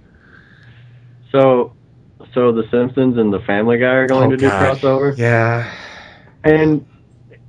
So, 1.32 1.72
so 2.34 2.52
the 2.52 2.64
Simpsons 2.70 3.18
and 3.18 3.32
the 3.32 3.40
Family 3.40 3.78
Guy 3.78 3.86
are 3.86 4.06
going 4.06 4.28
Oh, 4.28 4.30
to 4.30 4.36
do 4.36 4.48
God. 4.48 4.76
crossover, 4.78 5.16
Yeah. 5.18 5.70
and 6.44 6.86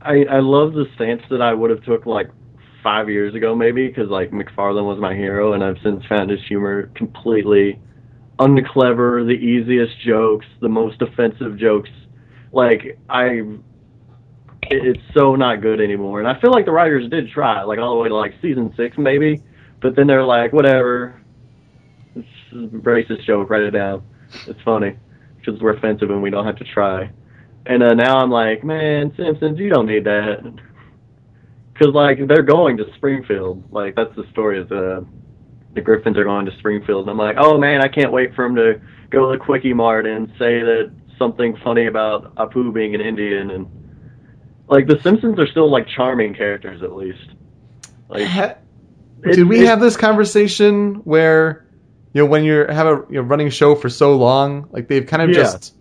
I 0.01 0.25
I 0.29 0.39
love 0.39 0.73
the 0.73 0.85
stance 0.95 1.21
that 1.29 1.41
I 1.41 1.53
would 1.53 1.69
have 1.69 1.83
took 1.83 2.05
like 2.05 2.29
five 2.83 3.09
years 3.09 3.35
ago 3.35 3.55
maybe 3.55 3.87
because 3.87 4.09
like 4.09 4.31
McFarlane 4.31 4.85
was 4.85 4.99
my 4.99 5.13
hero, 5.13 5.53
and 5.53 5.63
I've 5.63 5.77
since 5.83 6.05
found 6.05 6.29
his 6.29 6.39
humor 6.47 6.87
completely 6.95 7.79
unclever, 8.39 9.23
the 9.23 9.31
easiest 9.31 9.99
jokes, 10.01 10.45
the 10.61 10.69
most 10.69 11.01
offensive 11.01 11.57
jokes. 11.57 11.89
Like 12.51 12.99
I, 13.09 13.41
it's 14.63 15.01
so 15.13 15.35
not 15.35 15.61
good 15.61 15.79
anymore, 15.79 16.19
and 16.19 16.27
I 16.27 16.39
feel 16.39 16.51
like 16.51 16.65
the 16.65 16.71
writers 16.71 17.09
did 17.09 17.29
try, 17.29 17.63
like 17.63 17.79
all 17.79 17.95
the 17.95 18.01
way 18.01 18.09
to 18.09 18.15
like 18.15 18.33
season 18.41 18.73
six 18.75 18.97
maybe, 18.97 19.41
but 19.81 19.95
then 19.95 20.07
they're 20.07 20.25
like, 20.25 20.53
whatever. 20.53 21.21
It's 22.15 22.27
a 22.51 22.55
racist 22.55 23.25
joke. 23.25 23.49
Write 23.49 23.63
it 23.63 23.71
down. 23.71 24.03
It's 24.47 24.61
funny 24.63 24.97
because 25.37 25.61
we're 25.61 25.75
offensive 25.75 26.09
and 26.09 26.21
we 26.21 26.29
don't 26.29 26.45
have 26.45 26.57
to 26.57 26.65
try. 26.65 27.09
And 27.65 27.83
uh, 27.83 27.93
now 27.93 28.17
I'm 28.17 28.31
like, 28.31 28.63
man, 28.63 29.13
Simpsons, 29.15 29.59
you 29.59 29.69
don't 29.69 29.85
need 29.85 30.03
that. 30.05 30.39
Because 31.73 31.93
like 31.93 32.19
they're 32.27 32.43
going 32.43 32.77
to 32.77 32.85
Springfield. 32.95 33.63
Like 33.71 33.95
that's 33.95 34.15
the 34.15 34.25
story 34.31 34.59
of 34.59 34.69
the 34.69 35.05
the 35.73 35.81
Griffins 35.81 36.17
are 36.17 36.23
going 36.25 36.45
to 36.45 36.57
Springfield. 36.57 37.01
And 37.07 37.11
I'm 37.11 37.17
like, 37.17 37.37
oh 37.39 37.57
man, 37.57 37.81
I 37.81 37.87
can't 37.87 38.11
wait 38.11 38.35
for 38.35 38.45
them 38.45 38.55
to 38.57 38.81
go 39.09 39.31
to 39.31 39.37
the 39.37 39.43
Quickie 39.43 39.73
Mart 39.73 40.05
and 40.05 40.27
say 40.37 40.61
that 40.61 40.91
something 41.17 41.55
funny 41.63 41.85
about 41.85 42.35
Apu 42.35 42.73
being 42.73 42.93
an 42.95 43.01
Indian 43.01 43.51
and 43.51 43.67
like 44.67 44.87
the 44.87 44.99
Simpsons 45.01 45.37
are 45.39 45.47
still 45.47 45.69
like 45.71 45.87
charming 45.87 46.33
characters 46.33 46.81
at 46.83 46.93
least. 46.93 47.29
Like 48.09 48.23
It- 49.23 49.35
Did 49.35 49.47
we 49.47 49.61
it- 49.61 49.67
have 49.67 49.79
this 49.79 49.95
conversation 49.97 50.95
where, 51.03 51.65
you 52.13 52.21
know, 52.21 52.25
when 52.25 52.43
you're 52.43 52.71
have 52.71 52.87
a 52.87 53.03
you 53.09 53.15
know, 53.15 53.21
running 53.21 53.49
show 53.49 53.75
for 53.75 53.87
so 53.89 54.17
long, 54.17 54.67
like 54.71 54.87
they've 54.87 55.05
kind 55.05 55.21
of 55.21 55.29
Yeah. 55.29 55.35
just 55.43 55.75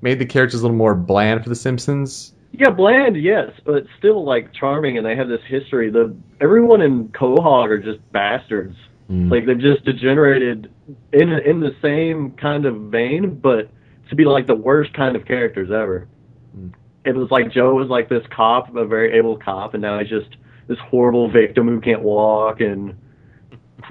made 0.00 0.18
the 0.18 0.26
characters 0.26 0.60
a 0.60 0.62
little 0.64 0.76
more 0.76 0.94
bland 0.94 1.42
for 1.44 1.48
The 1.48 1.54
Simpsons? 1.54 2.32
Yeah, 2.52 2.70
bland, 2.70 3.16
yes, 3.20 3.50
but 3.64 3.84
still 3.98 4.24
like 4.24 4.52
charming, 4.52 4.98
and 4.98 5.06
they 5.06 5.16
have 5.16 5.28
this 5.28 5.40
history. 5.48 5.90
The 5.90 6.14
everyone 6.40 6.82
in 6.82 7.08
Quahog 7.08 7.68
are 7.68 7.78
just 7.78 8.00
bastards. 8.12 8.76
Mm. 9.10 9.30
Like 9.30 9.46
they've 9.46 9.58
just 9.58 9.84
degenerated 9.84 10.70
in 11.12 11.32
in 11.32 11.60
the 11.60 11.74
same 11.80 12.32
kind 12.32 12.66
of 12.66 12.90
vein, 12.90 13.40
but 13.42 13.70
to 14.10 14.14
be 14.14 14.24
like 14.26 14.46
the 14.46 14.54
worst 14.54 14.92
kind 14.92 15.16
of 15.16 15.24
characters 15.24 15.70
ever. 15.70 16.08
Mm. 16.56 16.74
It 17.06 17.16
was 17.16 17.30
like 17.30 17.50
Joe 17.52 17.74
was 17.74 17.88
like 17.88 18.10
this 18.10 18.22
cop, 18.34 18.76
a 18.76 18.86
very 18.86 19.16
able 19.16 19.38
cop, 19.38 19.72
and 19.72 19.82
now 19.82 19.98
he's 19.98 20.10
just 20.10 20.36
this 20.68 20.78
horrible 20.90 21.30
victim 21.30 21.68
who 21.68 21.80
can't 21.80 22.02
walk, 22.02 22.60
and 22.60 22.94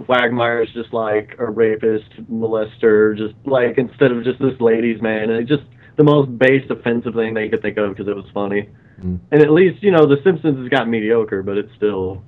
Quagmire's 0.06 0.72
just 0.74 0.94
like 0.94 1.36
a 1.40 1.50
rapist, 1.50 2.10
molester, 2.32 3.18
just 3.18 3.34
like 3.46 3.78
instead 3.78 4.12
of 4.12 4.24
just 4.24 4.40
this 4.40 4.60
ladies' 4.60 5.02
man, 5.02 5.30
and 5.30 5.34
it 5.34 5.48
just 5.48 5.64
the 5.98 6.04
most 6.04 6.38
base 6.38 6.64
offensive 6.70 7.14
thing 7.14 7.34
they 7.34 7.50
could 7.50 7.62
think 7.62 7.78
of 7.78 7.90
because 7.90 8.08
it 8.08 8.16
was 8.16 8.26
funny. 8.34 8.70
Mm. 9.02 9.20
And 9.32 9.42
at 9.42 9.52
least 9.52 9.82
you 9.84 9.92
know 9.92 10.06
The 10.06 10.18
Simpsons 10.24 10.58
has 10.60 10.70
got 10.70 10.88
mediocre, 10.88 11.44
but 11.44 11.58
it's 11.58 11.72
still, 11.76 12.24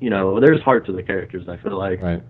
you 0.00 0.10
know, 0.10 0.40
there's 0.40 0.60
heart 0.62 0.86
to 0.86 0.92
the 0.92 1.02
characters. 1.02 1.48
I 1.48 1.56
feel 1.58 1.78
like, 1.78 2.00
Right. 2.02 2.22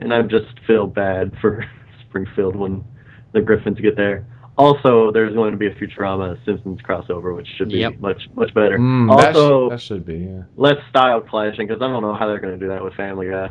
and 0.00 0.12
I 0.12 0.22
just 0.22 0.58
feel 0.66 0.86
bad 0.86 1.32
for 1.40 1.64
Springfield 2.08 2.56
when 2.56 2.84
the 3.32 3.40
Griffins 3.40 3.80
get 3.80 3.96
there. 3.96 4.26
Also, 4.58 5.10
there's 5.12 5.32
going 5.34 5.50
to 5.52 5.56
be 5.56 5.66
a 5.66 5.74
Futurama 5.74 6.36
Simpsons 6.44 6.78
crossover, 6.82 7.34
which 7.34 7.48
should 7.56 7.70
be 7.70 7.78
Yep. 7.78 8.00
much 8.00 8.28
much 8.34 8.52
better. 8.52 8.78
Mm, 8.78 9.16
that, 9.16 9.32
sh- 9.32 9.36
also, 9.38 9.70
that 9.70 9.80
should 9.80 10.04
be. 10.04 10.18
Yeah. 10.18 10.42
less 10.56 10.76
style 10.90 11.22
clashing 11.22 11.66
because 11.66 11.80
I 11.82 11.88
don't 11.88 12.02
know 12.02 12.14
how 12.14 12.26
they're 12.26 12.38
going 12.40 12.58
to 12.58 12.60
do 12.60 12.68
that 12.68 12.84
with 12.84 12.92
Family 12.94 13.30
Guy. 13.30 13.50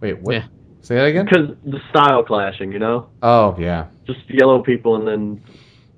Wait, 0.00 0.20
what? 0.20 0.34
Yeah. 0.34 0.44
Say 0.82 0.96
that 0.96 1.04
again? 1.06 1.24
Because 1.26 1.56
the 1.64 1.80
style 1.90 2.22
clashing, 2.24 2.72
you 2.72 2.78
know, 2.78 3.08
Oh 3.22 3.56
yeah. 3.58 3.86
just 4.06 4.20
yellow 4.28 4.62
people 4.62 4.96
and 4.96 5.06
then 5.06 5.42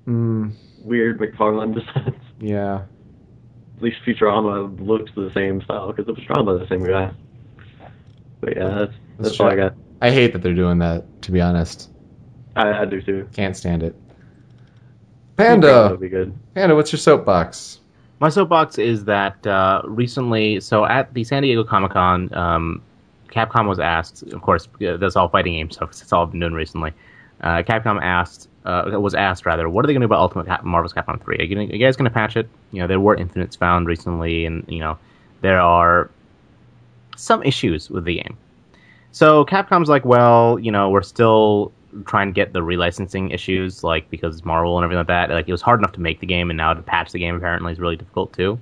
Mm, 0.07 0.51
weird 0.83 1.19
McFarlane 1.19 1.73
designs. 1.73 2.15
yeah. 2.39 2.83
At 3.77 3.81
least 3.83 3.97
Futurama 4.05 4.79
looks 4.79 5.11
the 5.15 5.31
same 5.33 5.61
style 5.63 5.87
because 5.91 6.07
it 6.07 6.15
was 6.15 6.23
drawn 6.25 6.45
by 6.45 6.53
the 6.53 6.67
same 6.67 6.83
guy. 6.85 7.11
But 8.39 8.55
yeah, 8.55 8.67
that's 8.69 8.91
that's, 9.17 9.29
That's 9.29 9.39
all 9.39 9.47
I 9.49 9.55
got. 9.55 9.73
I 10.01 10.11
hate 10.11 10.33
that 10.33 10.43
they're 10.43 10.53
doing 10.53 10.79
that. 10.79 11.23
To 11.23 11.31
be 11.31 11.41
honest, 11.41 11.89
I, 12.55 12.71
I 12.81 12.85
do 12.85 13.01
too. 13.01 13.27
can't 13.33 13.57
stand 13.57 13.81
it. 13.81 13.95
That'll 15.37 15.61
Panda, 15.61 15.97
be 15.97 16.09
good. 16.09 16.33
Panda, 16.53 16.75
what's 16.75 16.91
your 16.93 16.99
soapbox? 16.99 17.79
My 18.19 18.29
soapbox 18.29 18.77
is 18.77 19.05
that 19.05 19.45
uh, 19.45 19.81
recently, 19.85 20.59
so 20.61 20.85
at 20.85 21.13
the 21.13 21.23
San 21.25 21.43
Diego 21.43 21.63
Comic 21.65 21.91
Con, 21.91 22.33
um, 22.33 22.81
Capcom 23.29 23.67
was 23.67 23.79
asked, 23.79 24.23
of 24.23 24.41
course, 24.41 24.67
that's 24.79 25.15
all 25.15 25.29
fighting 25.29 25.53
game 25.53 25.71
stuff, 25.71 25.89
it's 25.91 26.13
all 26.13 26.25
been 26.25 26.39
known 26.39 26.53
recently. 26.53 26.93
Uh, 27.41 27.63
Capcom 27.63 28.01
asked, 28.01 28.49
uh, 28.65 28.89
was 28.93 29.13
asked 29.13 29.45
rather, 29.45 29.69
what 29.69 29.83
are 29.83 29.87
they 29.87 29.93
going 29.93 30.01
to 30.01 30.07
do 30.07 30.13
about 30.13 30.21
Ultimate 30.21 30.63
Marvel 30.63 30.89
vs. 30.89 30.93
Capcom 30.93 31.21
3? 31.21 31.37
Are 31.37 31.43
you, 31.43 31.55
gonna, 31.55 31.67
are 31.67 31.75
you 31.75 31.85
guys 31.85 31.95
going 31.95 32.09
to 32.09 32.13
patch 32.13 32.37
it? 32.37 32.47
You 32.71 32.81
know, 32.81 32.87
there 32.87 32.99
were 32.99 33.15
infinites 33.15 33.55
found 33.55 33.87
recently, 33.87 34.45
and, 34.45 34.63
you 34.67 34.79
know, 34.79 34.97
there 35.41 35.59
are 35.59 36.09
some 37.17 37.43
issues 37.43 37.89
with 37.89 38.05
the 38.05 38.15
game. 38.15 38.37
So 39.11 39.45
Capcom's 39.45 39.89
like, 39.89 40.05
well, 40.05 40.59
you 40.59 40.71
know, 40.71 40.89
we're 40.89 41.01
still 41.01 41.71
trying 42.05 42.27
to 42.27 42.33
get 42.33 42.51
the 42.51 42.59
relicensing 42.59 43.33
issues, 43.33 43.83
like 43.83 44.09
because 44.09 44.43
Marvel 44.43 44.77
and 44.77 44.83
everything 44.83 44.99
like 44.99 45.07
that. 45.07 45.29
Like 45.29 45.47
it 45.47 45.51
was 45.51 45.61
hard 45.61 45.79
enough 45.79 45.93
to 45.93 46.01
make 46.01 46.19
the 46.19 46.25
game, 46.25 46.49
and 46.49 46.57
now 46.57 46.73
to 46.73 46.81
patch 46.81 47.11
the 47.11 47.19
game 47.19 47.35
apparently 47.35 47.71
is 47.71 47.79
really 47.79 47.95
difficult 47.95 48.33
too. 48.33 48.59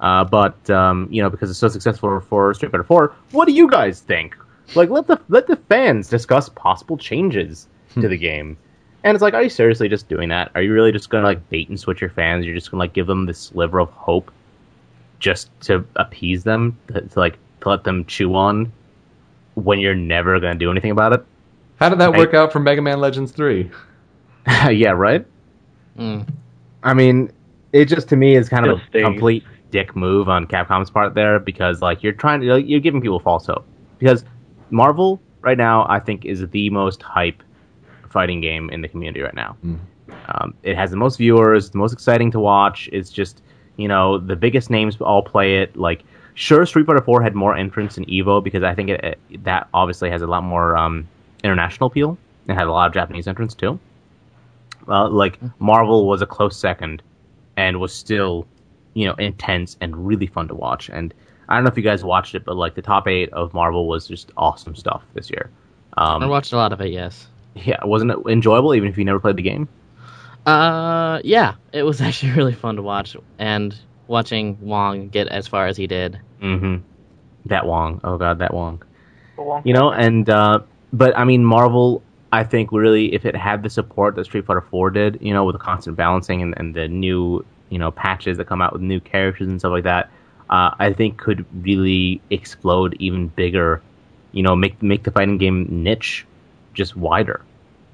Uh, 0.00 0.24
but 0.24 0.68
um, 0.70 1.08
you 1.10 1.22
know, 1.22 1.30
because 1.30 1.50
it's 1.50 1.58
so 1.58 1.68
successful 1.68 2.20
for 2.20 2.54
Street 2.54 2.70
Fighter 2.70 2.84
4, 2.84 3.12
what 3.32 3.46
do 3.46 3.52
you 3.52 3.68
guys 3.68 4.00
think? 4.00 4.36
Like, 4.74 4.90
let 4.90 5.06
the 5.06 5.20
let 5.28 5.46
the 5.46 5.56
fans 5.56 6.08
discuss 6.08 6.48
possible 6.48 6.96
changes 6.96 7.66
to 7.94 8.06
the 8.08 8.18
game. 8.18 8.56
And 9.04 9.14
it's 9.14 9.22
like, 9.22 9.34
are 9.34 9.42
you 9.42 9.48
seriously 9.48 9.88
just 9.88 10.08
doing 10.08 10.28
that? 10.28 10.50
Are 10.54 10.62
you 10.62 10.72
really 10.72 10.92
just 10.92 11.08
gonna 11.08 11.24
like 11.24 11.48
bait 11.48 11.68
and 11.68 11.78
switch 11.78 12.00
your 12.00 12.10
fans? 12.10 12.44
You're 12.44 12.54
just 12.54 12.70
gonna 12.70 12.80
like 12.80 12.92
give 12.92 13.06
them 13.06 13.26
this 13.26 13.38
sliver 13.38 13.80
of 13.80 13.90
hope 13.90 14.30
just 15.18 15.48
to 15.62 15.84
appease 15.96 16.44
them, 16.44 16.78
to, 16.88 17.00
to 17.00 17.18
like 17.18 17.38
to 17.62 17.68
let 17.70 17.84
them 17.84 18.04
chew 18.04 18.34
on 18.34 18.70
when 19.54 19.80
you're 19.80 19.94
never 19.94 20.38
gonna 20.38 20.54
do 20.54 20.70
anything 20.70 20.90
about 20.90 21.12
it? 21.12 21.24
How 21.76 21.88
did 21.88 21.98
that 21.98 22.14
I- 22.14 22.18
work 22.18 22.34
out 22.34 22.52
for 22.52 22.60
Mega 22.60 22.82
Man 22.82 23.00
Legends 23.00 23.32
3? 23.32 23.70
yeah, 24.70 24.90
right. 24.90 25.24
Mm. 25.98 26.28
I 26.82 26.94
mean, 26.94 27.30
it 27.72 27.86
just 27.86 28.08
to 28.10 28.16
me 28.16 28.36
is 28.36 28.48
kind 28.48 28.66
of 28.66 28.78
a 28.78 28.86
stings. 28.86 29.04
complete 29.04 29.44
dick 29.70 29.94
move 29.94 30.28
on 30.28 30.46
Capcom's 30.46 30.90
part 30.90 31.14
there 31.14 31.38
because 31.38 31.82
like 31.82 32.02
you're 32.02 32.12
trying 32.12 32.40
to 32.40 32.60
you're 32.60 32.80
giving 32.80 33.00
people 33.00 33.20
false 33.20 33.46
hope 33.46 33.66
because 33.98 34.24
Marvel 34.70 35.20
right 35.42 35.58
now 35.58 35.86
I 35.88 36.00
think 36.00 36.24
is 36.24 36.46
the 36.48 36.70
most 36.70 37.02
hype 37.02 37.42
fighting 38.10 38.40
game 38.40 38.70
in 38.70 38.80
the 38.80 38.88
community 38.88 39.20
right 39.20 39.34
now. 39.34 39.56
Mm. 39.64 39.78
Um, 40.28 40.54
it 40.62 40.76
has 40.76 40.90
the 40.90 40.96
most 40.96 41.18
viewers, 41.18 41.70
the 41.70 41.78
most 41.78 41.92
exciting 41.92 42.30
to 42.32 42.40
watch. 42.40 42.88
It's 42.92 43.10
just 43.10 43.42
you 43.76 43.88
know 43.88 44.18
the 44.18 44.36
biggest 44.36 44.70
names 44.70 44.96
all 45.00 45.22
play 45.22 45.58
it. 45.58 45.76
Like 45.76 46.04
sure, 46.34 46.64
Street 46.66 46.86
Fighter 46.86 47.02
4 47.02 47.22
had 47.22 47.34
more 47.34 47.56
entrants 47.56 47.98
in 47.98 48.04
Evo 48.06 48.42
because 48.42 48.62
I 48.62 48.74
think 48.74 48.90
it, 48.90 49.04
it, 49.04 49.44
that 49.44 49.68
obviously 49.74 50.10
has 50.10 50.22
a 50.22 50.26
lot 50.26 50.44
more 50.44 50.76
um, 50.76 51.08
international 51.42 51.88
appeal. 51.88 52.16
It 52.48 52.54
had 52.54 52.66
a 52.66 52.72
lot 52.72 52.86
of 52.86 52.94
Japanese 52.94 53.26
entrants 53.26 53.54
too. 53.54 53.78
Uh, 54.86 55.08
like 55.08 55.38
Marvel 55.60 56.06
was 56.06 56.22
a 56.22 56.26
close 56.26 56.56
second, 56.56 57.02
and 57.56 57.78
was 57.78 57.92
still, 57.92 58.46
you 58.98 59.06
know, 59.06 59.14
intense 59.14 59.76
and 59.80 59.96
really 60.08 60.26
fun 60.26 60.48
to 60.48 60.54
watch. 60.56 60.88
And 60.88 61.14
I 61.48 61.54
don't 61.54 61.62
know 61.62 61.70
if 61.70 61.76
you 61.76 61.84
guys 61.84 62.02
watched 62.02 62.34
it, 62.34 62.44
but 62.44 62.56
like 62.56 62.74
the 62.74 62.82
top 62.82 63.06
eight 63.06 63.32
of 63.32 63.54
Marvel 63.54 63.86
was 63.86 64.08
just 64.08 64.32
awesome 64.36 64.74
stuff 64.74 65.04
this 65.14 65.30
year. 65.30 65.50
Um, 65.96 66.20
I 66.20 66.26
watched 66.26 66.52
a 66.52 66.56
lot 66.56 66.72
of 66.72 66.80
it. 66.80 66.90
Yes. 66.90 67.28
yeah, 67.54 67.84
wasn't 67.84 68.10
it 68.10 68.18
enjoyable 68.28 68.74
even 68.74 68.88
if 68.88 68.98
you 68.98 69.04
never 69.04 69.20
played 69.20 69.36
the 69.36 69.42
game? 69.42 69.68
Uh, 70.44 71.20
yeah, 71.22 71.54
it 71.72 71.84
was 71.84 72.00
actually 72.08 72.32
really 72.32 72.54
fun 72.54 72.74
to 72.74 72.82
watch, 72.82 73.16
and 73.38 73.78
watching 74.08 74.58
Wong 74.60 75.10
get 75.10 75.28
as 75.28 75.46
far 75.46 75.68
as 75.68 75.76
he 75.76 75.86
did. 75.86 76.18
Mm-hmm. 76.42 76.78
That 77.46 77.66
Wong, 77.66 78.00
oh 78.02 78.18
god, 78.18 78.40
that 78.40 78.52
Wong. 78.52 78.82
Wong. 79.36 79.62
You 79.64 79.74
know, 79.74 79.92
and 79.92 80.28
uh, 80.28 80.60
but 80.92 81.16
I 81.16 81.24
mean, 81.24 81.44
Marvel. 81.44 82.02
I 82.30 82.44
think 82.44 82.72
really, 82.72 83.14
if 83.14 83.24
it 83.24 83.34
had 83.34 83.62
the 83.62 83.70
support 83.70 84.14
that 84.16 84.24
Street 84.26 84.44
Fighter 84.44 84.60
Four 84.60 84.90
did, 84.90 85.16
you 85.22 85.32
know, 85.32 85.46
with 85.46 85.54
the 85.54 85.58
constant 85.58 85.96
balancing 85.96 86.42
and, 86.42 86.52
and 86.58 86.74
the 86.74 86.86
new, 86.86 87.42
you 87.70 87.78
know, 87.78 87.90
patches 87.90 88.38
that 88.38 88.46
come 88.46 88.62
out 88.62 88.72
with 88.72 88.82
new 88.82 89.00
characters 89.00 89.48
and 89.48 89.60
stuff 89.60 89.72
like 89.72 89.84
that, 89.84 90.10
uh, 90.50 90.70
I 90.78 90.92
think 90.92 91.18
could 91.18 91.44
really 91.64 92.20
explode 92.30 92.96
even 92.98 93.28
bigger. 93.28 93.82
You 94.32 94.42
know, 94.42 94.54
make 94.56 94.82
make 94.82 95.04
the 95.04 95.10
fighting 95.10 95.38
game 95.38 95.66
niche 95.70 96.26
just 96.74 96.96
wider. 96.96 97.42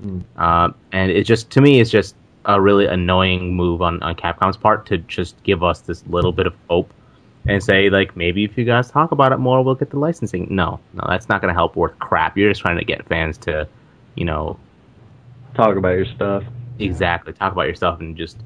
Mm. 0.03 0.25
Uh, 0.37 0.71
and 0.93 1.11
it 1.11 1.25
just 1.25 1.51
to 1.51 1.61
me, 1.61 1.81
it's 1.81 1.91
just 1.91 2.15
a 2.45 2.61
really 2.61 2.87
annoying 2.87 3.55
move 3.55 3.81
on, 3.81 4.03
on 4.03 4.15
Capcom's 4.15 4.57
part 4.57 4.87
to 4.87 4.99
just 4.99 5.41
give 5.45 5.63
us 5.63 5.81
this 5.81 6.05
little 6.07 6.33
bit 6.33 6.47
of 6.47 6.55
hope 6.69 6.93
and 7.47 7.63
say 7.63 7.91
like 7.91 8.17
maybe 8.17 8.45
if 8.45 8.57
you 8.59 8.65
guys 8.65 8.91
talk 8.91 9.13
about 9.13 9.33
it 9.33 9.39
more, 9.39 9.63
we'll 9.63 9.75
get 9.75 9.91
the 9.91 9.99
licensing. 9.99 10.49
No, 10.51 10.81
no, 10.93 11.05
that's 11.09 11.29
not 11.29 11.41
going 11.41 11.53
to 11.53 11.55
help 11.55 11.77
worth 11.77 11.99
crap. 11.99 12.37
You're 12.37 12.51
just 12.51 12.61
trying 12.61 12.79
to 12.79 12.85
get 12.85 13.07
fans 13.07 13.39
to, 13.39 13.69
you 14.15 14.25
know, 14.25 14.59
Talk 15.55 15.77
about 15.77 15.91
your 15.91 16.07
stuff. 16.07 16.43
exactly 16.79 17.33
talk 17.33 17.53
about 17.53 17.69
yourself 17.69 18.01
and 18.01 18.17
just, 18.17 18.37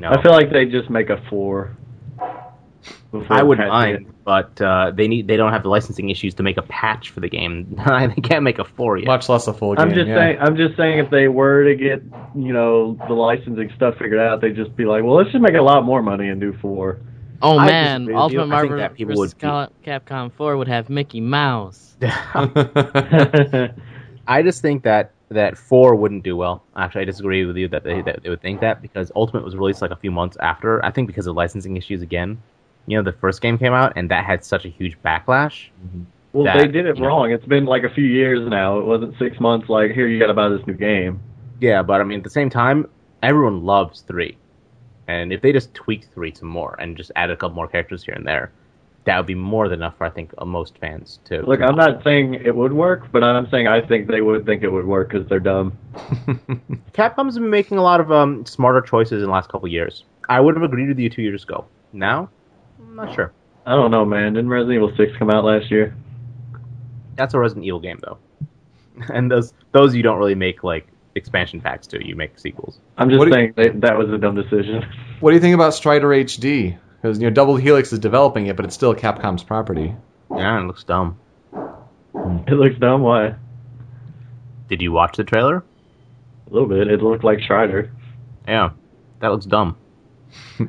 you 0.00 0.08
know. 0.08 0.16
I 0.16 0.22
feel 0.22 0.32
like 0.32 0.50
they 0.50 0.64
just 0.64 0.88
make 0.88 1.10
a 1.10 1.22
four. 1.28 1.76
I 3.28 3.42
wouldn't 3.42 3.68
patching 3.68 4.04
mind, 4.04 4.14
but 4.24 4.58
uh, 4.62 4.92
they 4.94 5.08
need 5.08 5.28
they 5.28 5.36
don't 5.36 5.52
have 5.52 5.62
the 5.62 5.68
licensing 5.68 6.08
issues 6.08 6.32
to 6.36 6.42
make 6.42 6.56
a 6.56 6.62
patch 6.62 7.10
for 7.10 7.20
the 7.20 7.28
game. 7.28 7.76
they 7.86 8.22
can't 8.22 8.42
make 8.42 8.58
a 8.58 8.64
four 8.64 8.96
yet. 8.96 9.08
Much 9.08 9.28
less 9.28 9.46
a 9.46 9.52
full 9.52 9.72
it. 9.72 9.76
game. 9.76 9.88
I'm 9.88 9.94
just 9.94 10.08
yeah. 10.08 10.16
saying. 10.16 10.38
I'm 10.40 10.56
just 10.56 10.74
saying 10.76 11.00
if 11.00 11.10
they 11.10 11.28
were 11.28 11.64
to 11.64 11.74
get 11.74 12.02
you 12.34 12.54
know 12.54 12.94
the 13.08 13.14
licensing 13.14 13.70
stuff 13.76 13.98
figured 13.98 14.20
out, 14.20 14.40
they'd 14.40 14.56
just 14.56 14.74
be 14.74 14.86
like, 14.86 15.04
well, 15.04 15.16
let's 15.16 15.32
just 15.32 15.42
make 15.42 15.54
a 15.54 15.62
lot 15.62 15.84
more 15.84 16.02
money 16.02 16.28
and 16.28 16.40
do 16.40 16.56
four. 16.62 16.98
Oh 17.42 17.58
I 17.58 17.66
man, 17.66 18.06
disagree 18.06 18.14
with 18.14 18.22
Ultimate 18.22 18.32
you. 18.32 18.40
I 18.40 18.44
think 18.44 18.70
Marvel 18.70 18.78
that 18.78 18.94
people 18.94 19.16
vs. 19.16 19.34
would 19.34 19.70
Capcom 19.84 20.32
4 20.32 20.56
would 20.56 20.68
have 20.68 20.88
Mickey 20.88 21.20
Mouse. 21.20 21.96
I 22.02 23.74
just 24.42 24.62
think 24.62 24.84
that 24.84 25.12
that 25.30 25.56
four 25.56 25.94
wouldn't 25.94 26.24
do 26.24 26.36
well. 26.36 26.62
Actually, 26.76 27.02
I 27.02 27.04
disagree 27.04 27.44
with 27.44 27.56
you 27.56 27.68
that 27.68 27.84
they 27.84 28.02
that 28.02 28.22
they 28.22 28.28
would 28.30 28.42
think 28.42 28.60
that 28.60 28.82
because 28.82 29.10
Ultimate 29.14 29.44
was 29.44 29.56
released 29.56 29.80
like 29.82 29.90
a 29.92 29.96
few 29.96 30.10
months 30.10 30.36
after. 30.40 30.84
I 30.84 30.90
think 30.90 31.06
because 31.06 31.26
of 31.26 31.36
licensing 31.36 31.76
issues 31.76 32.02
again. 32.02 32.40
You 32.86 32.96
know, 32.96 33.02
the 33.04 33.12
first 33.12 33.40
game 33.40 33.56
came 33.58 33.72
out 33.72 33.92
and 33.94 34.10
that 34.10 34.24
had 34.24 34.44
such 34.44 34.64
a 34.64 34.68
huge 34.68 35.00
backlash. 35.04 35.68
Mm-hmm. 35.86 36.02
well, 36.32 36.44
That, 36.44 36.56
they 36.56 36.66
did 36.66 36.86
it 36.86 36.96
you 36.96 37.02
know. 37.02 37.08
wrong. 37.08 37.30
It's 37.30 37.44
been 37.44 37.66
like 37.66 37.84
a 37.84 37.90
few 37.90 38.04
years 38.04 38.48
now. 38.48 38.78
It 38.78 38.86
wasn't 38.86 39.16
six 39.18 39.38
months. 39.38 39.68
Like 39.68 39.92
here, 39.92 40.08
you 40.08 40.18
got 40.18 40.26
to 40.28 40.34
buy 40.34 40.48
this 40.48 40.66
new 40.66 40.74
game. 40.74 41.20
Yeah, 41.60 41.82
but 41.82 42.00
I 42.00 42.04
mean, 42.04 42.18
at 42.18 42.24
the 42.24 42.30
same 42.30 42.50
time, 42.50 42.88
everyone 43.22 43.64
loves 43.64 44.00
three, 44.00 44.36
and 45.06 45.32
if 45.32 45.42
they 45.42 45.52
just 45.52 45.72
tweaked 45.74 46.08
three 46.14 46.34
some 46.34 46.48
more 46.48 46.74
and 46.80 46.96
just 46.96 47.12
added 47.16 47.34
a 47.34 47.36
couple 47.36 47.54
more 47.54 47.68
characters 47.68 48.02
here 48.02 48.14
and 48.14 48.26
there, 48.26 48.50
that 49.04 49.16
would 49.16 49.26
be 49.26 49.34
more 49.34 49.68
than 49.68 49.78
enough 49.80 49.96
for 49.96 50.04
I 50.06 50.10
think 50.10 50.32
most 50.44 50.76
fans 50.78 51.20
to. 51.24 51.40
Look, 51.42 51.60
I'm 51.62 51.74
not 51.76 52.04
saying 52.04 52.34
it 52.34 52.54
would 52.54 52.72
work, 52.72 53.10
but 53.10 53.24
I'm 53.24 53.48
saying 53.50 53.66
I 53.66 53.80
think 53.80 54.08
they 54.08 54.20
would 54.20 54.44
think 54.44 54.62
it 54.62 54.70
would 54.70 54.86
work 54.86 55.10
because 55.10 55.26
they're 55.28 55.40
dumb. 55.40 55.76
Capcom's 56.92 57.38
been 57.38 57.50
making 57.50 57.78
a 57.78 57.82
lot 57.82 58.00
of 58.00 58.12
um, 58.12 58.44
smarter 58.46 58.80
choices 58.80 59.22
in 59.22 59.26
the 59.28 59.32
last 59.32 59.48
couple 59.50 59.66
of 59.66 59.72
years. 59.72 60.04
I 60.28 60.40
would 60.40 60.54
have 60.54 60.62
agreed 60.62 60.88
with 60.88 60.98
you 60.98 61.08
two 61.10 61.22
years 61.22 61.44
ago. 61.44 61.66
Now, 61.92 62.28
I'm 62.78 62.94
not 62.94 63.14
sure. 63.14 63.32
I 63.66 63.74
don't 63.74 63.90
know, 63.90 64.04
man. 64.04 64.34
Didn't 64.34 64.48
Resident 64.50 64.76
Evil 64.76 64.92
Six 64.96 65.12
come 65.18 65.30
out 65.30 65.44
last 65.44 65.70
year? 65.70 65.94
That's 67.16 67.34
a 67.34 67.38
Resident 67.38 67.66
Evil 67.66 67.80
game 67.80 68.00
though, 68.02 68.18
and 69.12 69.30
those 69.30 69.52
those 69.72 69.94
you 69.94 70.02
don't 70.02 70.18
really 70.18 70.34
make 70.34 70.62
like 70.64 70.86
expansion 71.14 71.60
packs 71.60 71.86
to. 71.88 72.06
You 72.06 72.16
make 72.16 72.38
sequels. 72.38 72.78
I'm 72.96 73.08
just 73.10 73.18
What 73.18 73.24
do 73.26 73.30
you- 73.30 73.34
saying 73.34 73.54
that, 73.56 73.80
that 73.80 73.98
was 73.98 74.10
a 74.10 74.18
dumb 74.18 74.34
decision. 74.36 74.84
What 75.20 75.30
do 75.30 75.34
you 75.36 75.40
think 75.40 75.54
about 75.54 75.74
Strider 75.74 76.08
HD? 76.08 76.78
Because 77.00 77.18
you 77.18 77.24
know 77.28 77.34
Double 77.34 77.56
Helix 77.56 77.92
is 77.92 77.98
developing 77.98 78.46
it, 78.46 78.56
but 78.56 78.64
it's 78.64 78.74
still 78.74 78.94
Capcom's 78.94 79.42
property. 79.42 79.94
Yeah, 80.34 80.60
it 80.60 80.66
looks 80.66 80.84
dumb. 80.84 81.18
It 82.46 82.54
looks 82.54 82.76
dumb. 82.78 83.02
Why? 83.02 83.36
Did 84.68 84.82
you 84.82 84.90
watch 84.92 85.16
the 85.16 85.22
trailer? 85.24 85.58
A 86.48 86.52
little 86.52 86.68
bit. 86.68 86.88
It 86.88 87.00
looked 87.02 87.22
like 87.22 87.40
Strider. 87.40 87.92
Yeah, 88.48 88.70
that 89.20 89.28
looks 89.28 89.46
dumb. 89.46 89.76
Do 90.58 90.68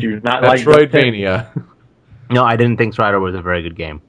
you 0.00 0.20
not 0.20 0.42
like 0.42 0.60
Metroidvania. 0.60 1.64
No, 2.30 2.44
I 2.44 2.56
didn't 2.56 2.76
think 2.76 2.92
Strider 2.94 3.18
was 3.20 3.34
a 3.34 3.40
very 3.40 3.62
good 3.62 3.74
game. 3.76 4.02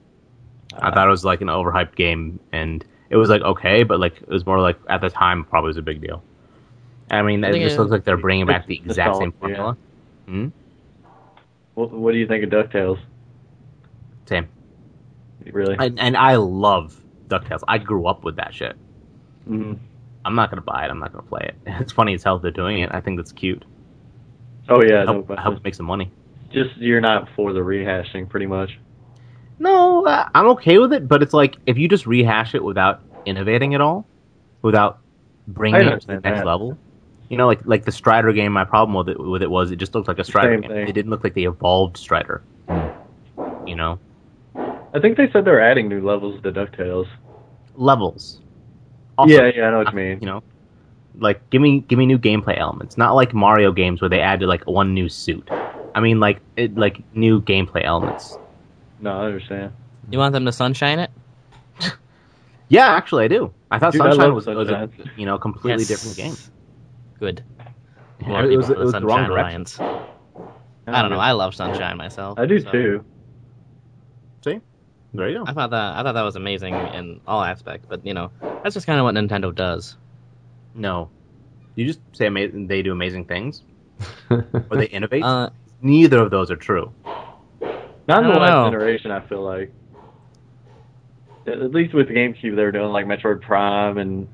I 0.74 0.92
thought 0.92 1.08
it 1.08 1.10
was 1.10 1.24
like 1.24 1.40
an 1.42 1.48
overhyped 1.48 1.96
game, 1.96 2.40
and 2.52 2.84
it 3.10 3.16
was 3.18 3.30
like 3.30 3.42
okay, 3.42 3.84
but 3.84 4.00
like 4.00 4.22
it 4.22 4.28
was 4.30 4.46
more 4.46 4.60
like 4.60 4.78
at 4.90 5.00
the 5.02 5.10
time 5.10 5.46
probably 5.46 5.68
was 5.70 5.78
a 5.78 5.82
big 5.82 6.02
deal. 6.02 6.22
I 7.12 7.22
mean, 7.22 7.44
I 7.46 7.50
it 7.50 7.60
just 7.60 7.76
it- 7.76 7.80
looks 7.80 7.92
like 7.92 8.04
they're 8.04 8.18
bringing 8.18 8.46
back 8.46 8.68
the 8.68 8.76
It's 8.76 8.86
exact 8.88 9.16
same 9.18 9.34
nostalgia, 9.42 9.52
yeah. 9.52 9.56
formula. 9.58 9.78
Hmm? 10.28 10.48
What, 11.80 11.92
what 11.92 12.12
do 12.12 12.18
you 12.18 12.28
think 12.28 12.44
of 12.44 12.50
Ducktales? 12.50 13.00
Same. 14.26 14.50
Really? 15.50 15.78
And, 15.80 15.98
and 15.98 16.18
I 16.18 16.36
love 16.36 17.02
Ducktales. 17.30 17.62
I 17.70 17.78
grew 17.78 18.06
up 18.06 18.26
with 18.26 18.36
that 18.36 18.54
shit. 18.54 18.76
Mm. 19.50 19.80
I'm 20.26 20.36
not 20.36 20.50
gonna 20.50 20.62
buy 20.62 20.84
it. 20.84 20.90
I'm 20.92 21.00
not 21.00 21.14
gonna 21.14 21.26
play 21.26 21.42
it. 21.54 21.56
It's 21.80 21.94
funny 21.94 22.14
as 22.14 22.24
hell 22.24 22.38
they're 22.38 22.52
doing 22.52 22.80
it. 22.82 22.90
I 22.94 23.00
think 23.00 23.18
that's 23.18 23.32
cute. 23.32 23.64
Oh 24.68 24.84
yeah. 24.84 25.02
I 25.02 25.06
No, 25.06 25.14
hope, 25.14 25.28
but 25.28 25.40
I 25.40 25.42
hope 25.42 25.56
it 25.58 25.64
makes 25.64 25.78
some 25.78 25.86
money. 25.86 26.12
just 26.52 26.76
you're 26.78 27.00
not 27.02 27.30
for 27.36 27.54
the 27.54 27.62
rehashing, 27.62 28.28
pretty 28.30 28.46
much. 28.46 28.78
No, 29.58 30.06
uh, 30.06 30.28
I'm 30.36 30.48
okay 30.50 30.78
with 30.80 30.92
it, 30.94 31.08
but 31.08 31.24
it's 31.24 31.34
like 31.34 31.56
if 31.66 31.78
you 31.78 31.88
just 31.88 32.06
rehash 32.06 32.56
it 32.56 32.64
without 32.64 33.02
innovating 33.26 33.74
at 33.74 33.82
all, 33.82 34.06
without 34.62 35.00
bringing 35.48 35.82
it 35.88 36.02
to 36.02 36.08
the 36.08 36.14
next 36.20 36.40
that. 36.40 36.46
level. 36.46 36.78
You 37.30 37.38
know, 37.38 37.48
like 37.48 37.62
like 37.66 37.86
the 37.86 37.92
Strider 37.92 38.34
game. 38.34 38.52
My 38.52 38.66
problem 38.66 38.96
with 38.96 39.10
it 39.10 39.20
with 39.20 39.42
it 39.44 39.50
was 39.52 39.72
it 39.72 39.76
just 39.78 39.94
looked 39.96 40.08
like 40.08 40.20
a 40.20 40.24
Strider 40.24 40.54
Same 40.54 40.62
game. 40.62 40.72
thing. 40.72 40.88
It 40.90 40.94
didn't 40.94 41.12
look 41.12 41.24
like 41.24 41.36
the 41.36 41.46
evolved 41.46 41.98
Strider. 41.98 42.42
You 43.66 43.76
know, 43.76 44.00
I 44.94 45.00
think 45.00 45.18
they 45.18 45.30
said 45.32 45.46
they're 45.46 45.62
adding 45.62 45.88
new 45.90 46.02
levels 46.06 46.42
to 46.42 46.52
Ducktales. 46.52 47.08
levels. 47.76 48.40
Also, 49.18 49.44
yeah, 49.44 49.52
yeah, 49.56 49.68
I 49.68 49.72
know 49.72 49.78
what 49.80 49.88
you 49.88 49.94
uh, 49.94 50.02
mean. 50.02 50.20
You 50.22 50.26
know, 50.28 50.44
like 51.20 51.48
give 51.50 51.62
me 51.62 51.82
give 51.82 52.00
me 52.00 52.06
new 52.06 52.18
gameplay 52.18 52.58
elements. 52.58 52.98
Not 52.98 53.14
like 53.16 53.34
Mario 53.34 53.72
games 53.72 54.02
where 54.02 54.10
they 54.10 54.22
added 54.22 54.48
like 54.48 54.66
one 54.66 54.94
new 54.94 55.10
suit. 55.10 55.50
I 55.94 56.00
mean, 56.00 56.20
like 56.20 56.42
it, 56.56 56.78
like 56.78 57.04
new 57.14 57.42
gameplay 57.42 57.84
elements. 57.84 58.38
No, 59.00 59.12
I 59.22 59.26
understand. 59.26 59.72
You 60.10 60.18
want 60.18 60.34
them 60.34 60.46
to 60.46 60.52
sunshine 60.52 61.00
it? 61.00 61.12
Yeah, 62.70 62.88
actually, 62.90 63.26
I 63.26 63.28
do. 63.30 63.52
I 63.72 63.80
thought 63.80 63.94
Dude, 63.94 64.00
Sunshine 64.02 64.28
love 64.28 64.36
was, 64.36 64.46
was 64.46 64.70
a 64.70 64.90
you 65.18 65.26
know 65.26 65.38
completely 65.40 65.80
Yes. 65.82 65.88
different 65.90 66.18
game. 66.18 66.38
Good. 67.20 67.44
Yeah, 68.22 68.28
More 68.28 68.46
it 68.46 68.58
was, 68.58 68.68
people 68.68 68.82
it 68.82 68.86
was 68.86 68.94
the 68.94 69.02
wrong 69.02 69.26
Sunshine 69.26 69.30
direction. 69.30 69.84
Alliance. 69.84 70.50
I 70.88 71.02
don't 71.02 71.12
know. 71.12 71.20
I 71.20 71.32
love 71.34 71.54
Sunshine 71.54 71.98
myself. 71.98 72.40
I 72.40 72.46
do 72.46 72.60
so 72.60 72.72
too. 72.72 73.06
See, 74.44 74.60
there 75.14 75.30
you 75.30 75.40
go. 75.40 75.44
I 75.48 75.54
thought 75.54 75.70
that 75.72 75.98
I 75.98 76.04
thought 76.04 76.14
that 76.14 76.22
was 76.24 76.36
amazing 76.36 76.74
in 76.74 77.22
all 77.28 77.44
aspects, 77.44 77.86
but 77.88 78.06
you 78.06 78.14
know 78.14 78.32
that's 78.64 78.74
just 78.74 78.86
kind 78.88 79.00
of 79.00 79.04
what 79.04 79.16
Nintendo 79.16 79.54
does. 79.54 79.98
No, 80.74 81.10
you 81.76 81.86
just 81.86 82.00
say 82.14 82.28
ama- 82.28 82.48
they 82.68 82.82
do 82.82 82.92
amazing 82.92 83.26
things 83.26 83.64
or 84.30 84.46
they 84.72 84.88
innovate. 84.88 85.24
Uh, 85.24 85.50
Neither 85.82 86.20
of 86.20 86.32
those 86.32 86.52
are 86.52 86.56
true. 86.58 86.92
Not 88.08 88.24
in 88.24 88.30
the 88.30 88.40
last 88.40 88.50
know. 88.52 88.66
generation, 88.66 89.12
I 89.12 89.22
feel 89.22 89.44
like. 89.44 89.72
At 91.48 91.60
at 91.60 91.72
least 91.72 91.94
with 91.94 92.08
the 92.10 92.14
GameCube, 92.14 92.56
they 92.56 92.64
were 92.64 92.72
doing 92.72 92.92
like 92.92 93.06
Metroid 93.06 93.42
Prime 93.42 93.98
and. 93.98 94.28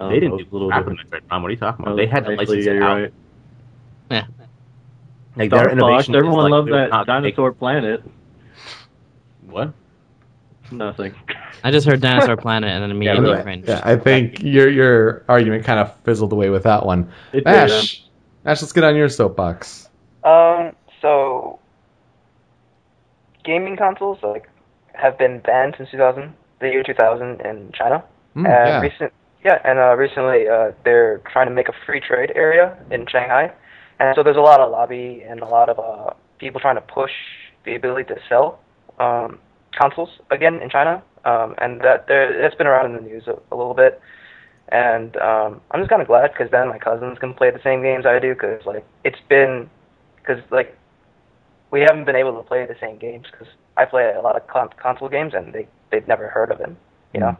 I 0.00 0.04
don't 0.04 0.12
They 0.12 0.20
didn't 0.20 0.36
do 0.38 0.44
a 0.50 0.52
little 0.52 0.70
crap 0.70 0.86
in 0.86 0.96
different. 0.96 1.10
Metroid 1.10 1.28
Prime. 1.28 1.42
What 1.42 1.48
are 1.48 1.52
you 1.52 1.56
talking 1.58 1.84
Oh, 1.86 1.92
about? 1.92 1.96
They 1.96 2.06
had 2.06 2.24
to 2.26 2.32
actually, 2.32 2.58
license 2.58 2.66
yeah, 2.66 2.72
it 2.72 2.82
out. 2.82 2.96
right. 3.02 3.12
yeah. 4.10 4.26
Like 5.36 5.50
Star 5.50 5.68
their 5.68 5.76
Fox, 5.78 6.08
innovation. 6.08 6.14
is 6.14 6.18
everyone 6.18 6.44
like 6.44 6.50
loved 6.50 6.72
that 6.72 6.90
not 6.90 7.06
Dinosaur 7.06 7.52
Planet. 7.52 8.02
What? 9.42 9.72
Nothing. 10.70 11.14
I 11.64 11.70
just 11.70 11.86
heard 11.86 12.00
Dinosaur 12.00 12.36
Planet 12.36 12.70
and 12.70 12.82
then 12.82 12.90
immediately 12.96 13.30
right. 13.30 13.42
cringed. 13.42 13.68
yeah, 13.68 13.80
I 13.84 13.96
think 13.96 14.42
your 14.42 14.68
your 14.68 15.24
argument 15.28 15.64
kind 15.64 15.80
of 15.80 15.94
fizzled 16.04 16.32
away 16.32 16.50
with 16.50 16.64
that 16.64 16.84
one. 16.84 17.12
It 17.32 17.44
did, 17.44 17.46
Ash, 17.46 18.04
Ash, 18.44 18.60
let's 18.62 18.72
get 18.72 18.84
on 18.84 18.94
your 18.96 19.08
soapbox. 19.08 19.88
Um, 20.24 20.72
so 21.00 21.58
gaming 23.44 23.76
consoles 23.76 24.18
like 24.22 24.48
have 24.94 25.16
been 25.18 25.40
banned 25.40 25.74
since 25.78 25.90
2000, 25.90 26.34
the 26.60 26.68
year 26.68 26.82
2000 26.82 27.40
in 27.40 27.72
China. 27.72 28.04
Mm, 28.36 28.44
and 28.44 28.46
yeah. 28.46 28.80
recent, 28.80 29.12
yeah, 29.44 29.58
and 29.64 29.78
uh, 29.78 29.94
recently 29.96 30.48
uh, 30.48 30.72
they're 30.84 31.20
trying 31.30 31.46
to 31.48 31.54
make 31.54 31.68
a 31.68 31.74
free 31.86 32.00
trade 32.00 32.32
area 32.34 32.76
in 32.90 33.06
Shanghai, 33.06 33.52
and 34.00 34.14
so 34.16 34.22
there's 34.22 34.36
a 34.36 34.40
lot 34.40 34.60
of 34.60 34.70
lobby 34.70 35.22
and 35.28 35.40
a 35.40 35.46
lot 35.46 35.68
of 35.68 35.78
uh, 35.78 36.12
people 36.38 36.60
trying 36.60 36.76
to 36.76 36.80
push 36.82 37.12
the 37.64 37.74
ability 37.74 38.04
to 38.14 38.20
sell 38.28 38.60
um, 38.98 39.38
consoles 39.78 40.10
again 40.30 40.60
in 40.62 40.68
China, 40.68 41.02
um, 41.24 41.54
and 41.58 41.80
that 41.82 42.06
there 42.08 42.44
it's 42.44 42.56
been 42.56 42.66
around 42.66 42.86
in 42.86 42.96
the 42.96 43.08
news 43.08 43.24
a, 43.26 43.34
a 43.52 43.56
little 43.56 43.74
bit. 43.74 44.00
And 44.70 45.16
um, 45.16 45.62
I'm 45.70 45.80
just 45.80 45.88
kind 45.88 46.02
of 46.02 46.08
glad 46.08 46.30
because 46.32 46.50
then 46.50 46.68
my 46.68 46.78
cousins 46.78 47.18
can 47.18 47.32
play 47.32 47.50
the 47.50 47.60
same 47.64 47.80
games 47.82 48.04
I 48.04 48.18
do 48.18 48.34
because 48.34 48.66
like 48.66 48.84
it's 49.02 49.20
been 49.28 49.70
because 50.16 50.42
like 50.50 50.76
we 51.70 51.80
haven't 51.80 52.04
been 52.04 52.16
able 52.16 52.36
to 52.36 52.46
play 52.46 52.66
the 52.66 52.76
same 52.80 52.98
games 52.98 53.26
because 53.30 53.48
I 53.76 53.84
play 53.86 54.12
a 54.14 54.20
lot 54.20 54.36
of 54.36 54.46
con- 54.46 54.70
console 54.80 55.08
games 55.08 55.32
and 55.34 55.54
they 55.54 55.66
they've 55.90 56.06
never 56.06 56.28
heard 56.28 56.50
of 56.50 56.60
it, 56.60 56.70
you 57.14 57.20
know. 57.20 57.36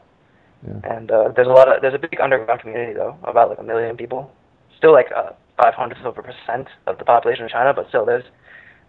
Yeah. 0.67 0.97
And 0.97 1.11
uh, 1.11 1.29
there's 1.35 1.47
a 1.47 1.51
lot 1.53 1.69
of 1.75 1.81
there's 1.83 1.95
a 1.95 1.99
big 1.99 2.21
underground 2.21 2.61
community 2.61 2.93
though, 2.95 3.17
about 3.25 3.49
like 3.51 3.59
a 3.59 3.63
million 3.63 3.97
people. 3.97 4.33
Still 4.77 4.93
like 4.93 5.11
uh, 5.15 5.31
500 5.57 5.99
over 6.05 6.23
percent 6.23 6.69
of 6.87 6.99
the 6.99 7.05
population 7.05 7.45
of 7.45 7.51
China, 7.51 7.73
but 7.75 7.89
still 7.89 8.05
there's 8.05 8.25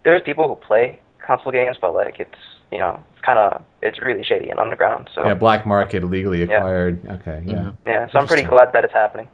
there's 0.04 0.22
people 0.22 0.48
who 0.48 0.56
play 0.56 0.98
console 1.24 1.52
games, 1.52 1.76
but 1.80 1.94
like 1.94 2.18
it's 2.18 2.38
you 2.72 2.78
know 2.78 2.98
it's 3.12 3.24
kind 3.24 3.38
of 3.38 3.62
it's 3.82 4.00
really 4.00 4.24
shady 4.24 4.50
and 4.50 4.58
underground. 4.58 5.08
So 5.14 5.24
Yeah, 5.24 5.34
black 5.34 5.66
market 5.66 6.02
illegally 6.02 6.44
Yeah. 6.44 6.56
acquired. 6.58 7.06
Okay, 7.08 7.42
yeah. 7.46 7.54
Mhm. 7.54 7.76
yeah, 7.86 8.08
so 8.10 8.18
I'm 8.18 8.26
pretty 8.26 8.42
glad 8.44 8.72
that 8.72 8.84
it's 8.84 8.92
happening. 8.94 9.28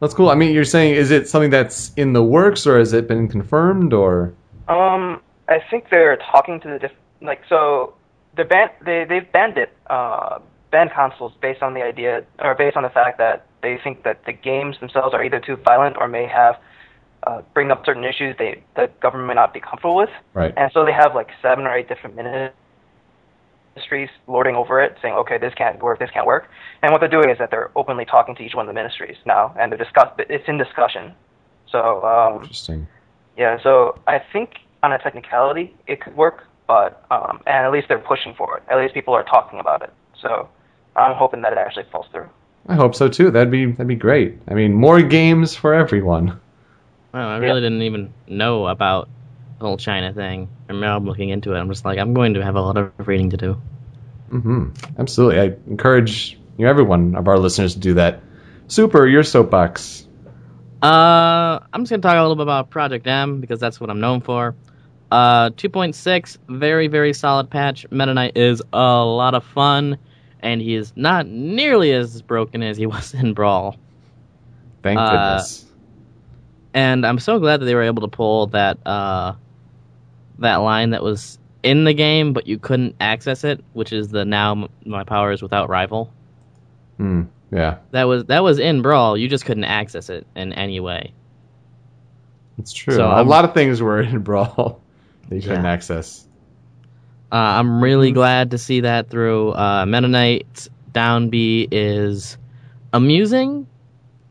That's 0.00 0.12
cool. 0.14 0.28
I 0.28 0.34
mean, 0.34 0.52
you're 0.54 0.64
saying 0.64 0.94
is 0.94 1.10
it 1.10 1.28
something 1.28 1.50
that's 1.50 1.92
in 1.96 2.12
the 2.12 2.22
works 2.22 2.66
or 2.66 2.78
has 2.78 2.92
it 2.92 3.08
been 3.08 3.28
confirmed 3.28 3.92
or? 3.94 4.32
Um, 4.68 5.20
I 5.48 5.58
think 5.70 5.88
they're 5.90 6.16
talking 6.16 6.60
to 6.60 6.68
the 6.68 6.78
diff- 6.78 6.92
like 7.22 7.40
so 7.48 7.94
they 8.36 8.42
ban 8.42 8.68
they 8.84 9.04
they've 9.04 9.30
banned 9.32 9.56
it 9.56 9.74
uh 9.88 10.38
banned 10.76 10.90
consoles 10.92 11.32
based 11.40 11.62
on 11.62 11.72
the 11.72 11.82
idea 11.92 12.12
or 12.46 12.54
based 12.54 12.76
on 12.76 12.82
the 12.82 12.90
fact 13.00 13.16
that 13.24 13.46
they 13.62 13.78
think 13.82 14.02
that 14.04 14.18
the 14.26 14.32
games 14.50 14.74
themselves 14.78 15.14
are 15.14 15.24
either 15.24 15.40
too 15.40 15.56
violent 15.70 15.96
or 16.00 16.06
may 16.06 16.26
have 16.26 16.54
uh, 17.26 17.40
bring 17.54 17.70
up 17.70 17.80
certain 17.86 18.04
issues 18.04 18.36
they 18.38 18.62
the 18.78 18.86
government 19.00 19.26
may 19.26 19.34
not 19.42 19.54
be 19.54 19.60
comfortable 19.68 19.96
with, 19.96 20.10
Right. 20.34 20.52
and 20.60 20.70
so 20.74 20.84
they 20.84 20.92
have 20.92 21.14
like 21.14 21.30
seven 21.40 21.64
or 21.66 21.74
eight 21.74 21.88
different 21.88 22.14
ministries 22.14 24.10
lording 24.26 24.54
over 24.54 24.74
it, 24.84 24.98
saying, 25.00 25.14
okay, 25.14 25.38
this 25.38 25.54
can't 25.54 25.82
work, 25.82 25.98
this 25.98 26.10
can't 26.10 26.26
work. 26.26 26.44
And 26.82 26.92
what 26.92 27.00
they're 27.00 27.16
doing 27.18 27.30
is 27.30 27.38
that 27.38 27.50
they're 27.50 27.70
openly 27.74 28.04
talking 28.04 28.34
to 28.36 28.42
each 28.42 28.54
one 28.54 28.64
of 28.68 28.70
the 28.72 28.78
ministries 28.82 29.16
now, 29.24 29.54
and 29.58 29.72
they're 29.72 29.78
discuss 29.86 30.08
it's 30.18 30.46
in 30.46 30.58
discussion. 30.58 31.04
So 31.72 32.04
um, 32.04 32.34
Interesting. 32.42 32.86
yeah, 33.42 33.56
so 33.62 33.98
I 34.06 34.16
think 34.32 34.48
on 34.82 34.92
a 34.92 34.98
technicality 34.98 35.74
it 35.86 36.02
could 36.02 36.14
work, 36.24 36.38
but 36.68 36.90
um, 37.10 37.40
and 37.46 37.60
at 37.66 37.72
least 37.72 37.86
they're 37.88 38.06
pushing 38.12 38.34
for 38.34 38.58
it. 38.58 38.62
At 38.70 38.76
least 38.78 38.92
people 38.92 39.14
are 39.14 39.24
talking 39.24 39.58
about 39.58 39.80
it. 39.82 39.92
So 40.22 40.48
I'm 40.96 41.14
hoping 41.14 41.42
that 41.42 41.52
it 41.52 41.58
actually 41.58 41.84
falls 41.84 42.06
through. 42.12 42.28
I 42.68 42.74
hope 42.74 42.94
so 42.94 43.08
too. 43.08 43.30
That'd 43.30 43.50
be 43.50 43.66
that'd 43.66 43.86
be 43.86 43.94
great. 43.94 44.38
I 44.48 44.54
mean, 44.54 44.74
more 44.74 45.00
games 45.02 45.54
for 45.54 45.74
everyone. 45.74 46.40
Wow, 47.14 47.30
I 47.30 47.38
really 47.38 47.60
didn't 47.60 47.82
even 47.82 48.12
know 48.26 48.66
about 48.66 49.08
the 49.58 49.66
whole 49.66 49.76
China 49.76 50.12
thing. 50.12 50.48
And 50.68 50.80
now 50.80 50.96
I'm 50.96 51.04
looking 51.04 51.30
into 51.30 51.54
it. 51.54 51.58
I'm 51.58 51.68
just 51.68 51.84
like, 51.84 51.98
I'm 51.98 52.12
going 52.14 52.34
to 52.34 52.44
have 52.44 52.56
a 52.56 52.60
lot 52.60 52.76
of 52.76 52.92
reading 53.06 53.30
to 53.30 53.36
do. 53.36 53.60
hmm 54.30 54.70
Absolutely. 54.98 55.40
I 55.40 55.56
encourage 55.66 56.38
you 56.56 56.64
know, 56.64 56.70
everyone 56.70 57.14
of 57.14 57.28
our 57.28 57.38
listeners 57.38 57.74
to 57.74 57.80
do 57.80 57.94
that. 57.94 58.20
Super, 58.68 59.06
your 59.06 59.22
soapbox. 59.22 60.06
Uh, 60.82 61.60
I'm 61.72 61.82
just 61.82 61.90
gonna 61.90 62.02
talk 62.02 62.16
a 62.16 62.20
little 62.20 62.36
bit 62.36 62.42
about 62.42 62.70
Project 62.70 63.06
M 63.06 63.40
because 63.40 63.60
that's 63.60 63.80
what 63.80 63.90
I'm 63.90 64.00
known 64.00 64.20
for. 64.20 64.54
Uh, 65.10 65.50
2.6, 65.50 66.38
very 66.48 66.88
very 66.88 67.12
solid 67.12 67.48
patch. 67.48 67.86
Meta 67.90 68.12
Knight 68.12 68.36
is 68.36 68.60
a 68.72 69.04
lot 69.04 69.34
of 69.34 69.44
fun, 69.44 69.98
and 70.40 70.60
he 70.60 70.74
is 70.74 70.92
not 70.96 71.26
nearly 71.26 71.92
as 71.92 72.22
broken 72.22 72.62
as 72.62 72.76
he 72.76 72.86
was 72.94 73.14
in 73.14 73.34
Brawl. 73.34 73.76
Thank 74.82 74.98
Uh, 74.98 75.10
goodness. 75.10 75.64
And 76.74 77.06
I'm 77.06 77.18
so 77.18 77.38
glad 77.38 77.60
that 77.60 77.64
they 77.64 77.74
were 77.74 77.82
able 77.82 78.02
to 78.02 78.08
pull 78.08 78.48
that 78.48 78.78
uh, 78.86 79.34
that 80.38 80.56
line 80.56 80.90
that 80.90 81.02
was 81.02 81.38
in 81.62 81.84
the 81.84 81.94
game, 81.94 82.32
but 82.32 82.46
you 82.46 82.58
couldn't 82.58 82.94
access 83.00 83.44
it, 83.44 83.64
which 83.72 83.92
is 83.92 84.08
the 84.08 84.24
now 84.24 84.68
my 84.84 85.02
power 85.02 85.32
is 85.32 85.42
without 85.42 85.68
rival. 85.68 86.12
Hmm. 86.98 87.22
Yeah, 87.52 87.78
That 87.92 88.04
was 88.04 88.24
that 88.24 88.42
was 88.42 88.58
in 88.58 88.82
Brawl. 88.82 89.16
You 89.16 89.28
just 89.28 89.44
couldn't 89.44 89.64
access 89.64 90.10
it 90.10 90.26
in 90.34 90.52
any 90.52 90.80
way. 90.80 91.12
it's 92.58 92.72
true. 92.72 92.94
So, 92.94 93.08
a 93.08 93.20
um, 93.20 93.28
lot 93.28 93.44
of 93.44 93.54
things 93.54 93.80
were 93.80 94.00
in 94.00 94.18
Brawl 94.22 94.80
that 95.28 95.36
you 95.36 95.42
couldn't 95.42 95.66
access. 95.66 96.26
Uh, 97.36 97.58
I'm 97.60 97.82
really 97.84 98.12
glad 98.12 98.52
to 98.52 98.58
see 98.58 98.80
that 98.80 99.10
through. 99.10 99.52
Uh, 99.52 99.84
Meta 99.84 100.08
Knight 100.08 100.68
down 100.92 101.28
B 101.28 101.68
is 101.70 102.38
amusing, 102.94 103.66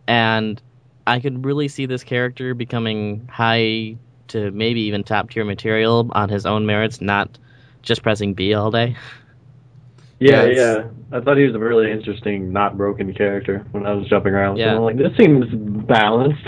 and 0.07 0.59
I 1.05 1.19
could 1.19 1.45
really 1.45 1.67
see 1.67 1.85
this 1.85 2.03
character 2.03 2.55
becoming 2.55 3.29
high 3.31 3.97
to 4.29 4.49
maybe 4.49 4.81
even 4.81 5.03
top 5.03 5.29
tier 5.29 5.45
material 5.45 6.09
on 6.13 6.29
his 6.29 6.47
own 6.47 6.65
merits, 6.65 6.99
not 6.99 7.37
just 7.83 8.01
pressing 8.01 8.33
B 8.33 8.55
all 8.55 8.71
day. 8.71 8.95
Yeah, 10.17 10.45
Yeah, 10.45 10.51
yeah. 10.55 10.83
I 11.11 11.19
thought 11.19 11.35
he 11.35 11.43
was 11.43 11.55
a 11.55 11.59
really 11.59 11.91
interesting, 11.91 12.53
not 12.53 12.77
broken 12.77 13.13
character 13.13 13.65
when 13.71 13.85
I 13.85 13.91
was 13.91 14.07
jumping 14.07 14.33
around. 14.33 14.55
Yeah. 14.55 14.71
So 14.71 14.77
I'm 14.77 14.83
like, 14.83 14.97
this 14.97 15.11
seems 15.17 15.45
balanced. 15.85 16.47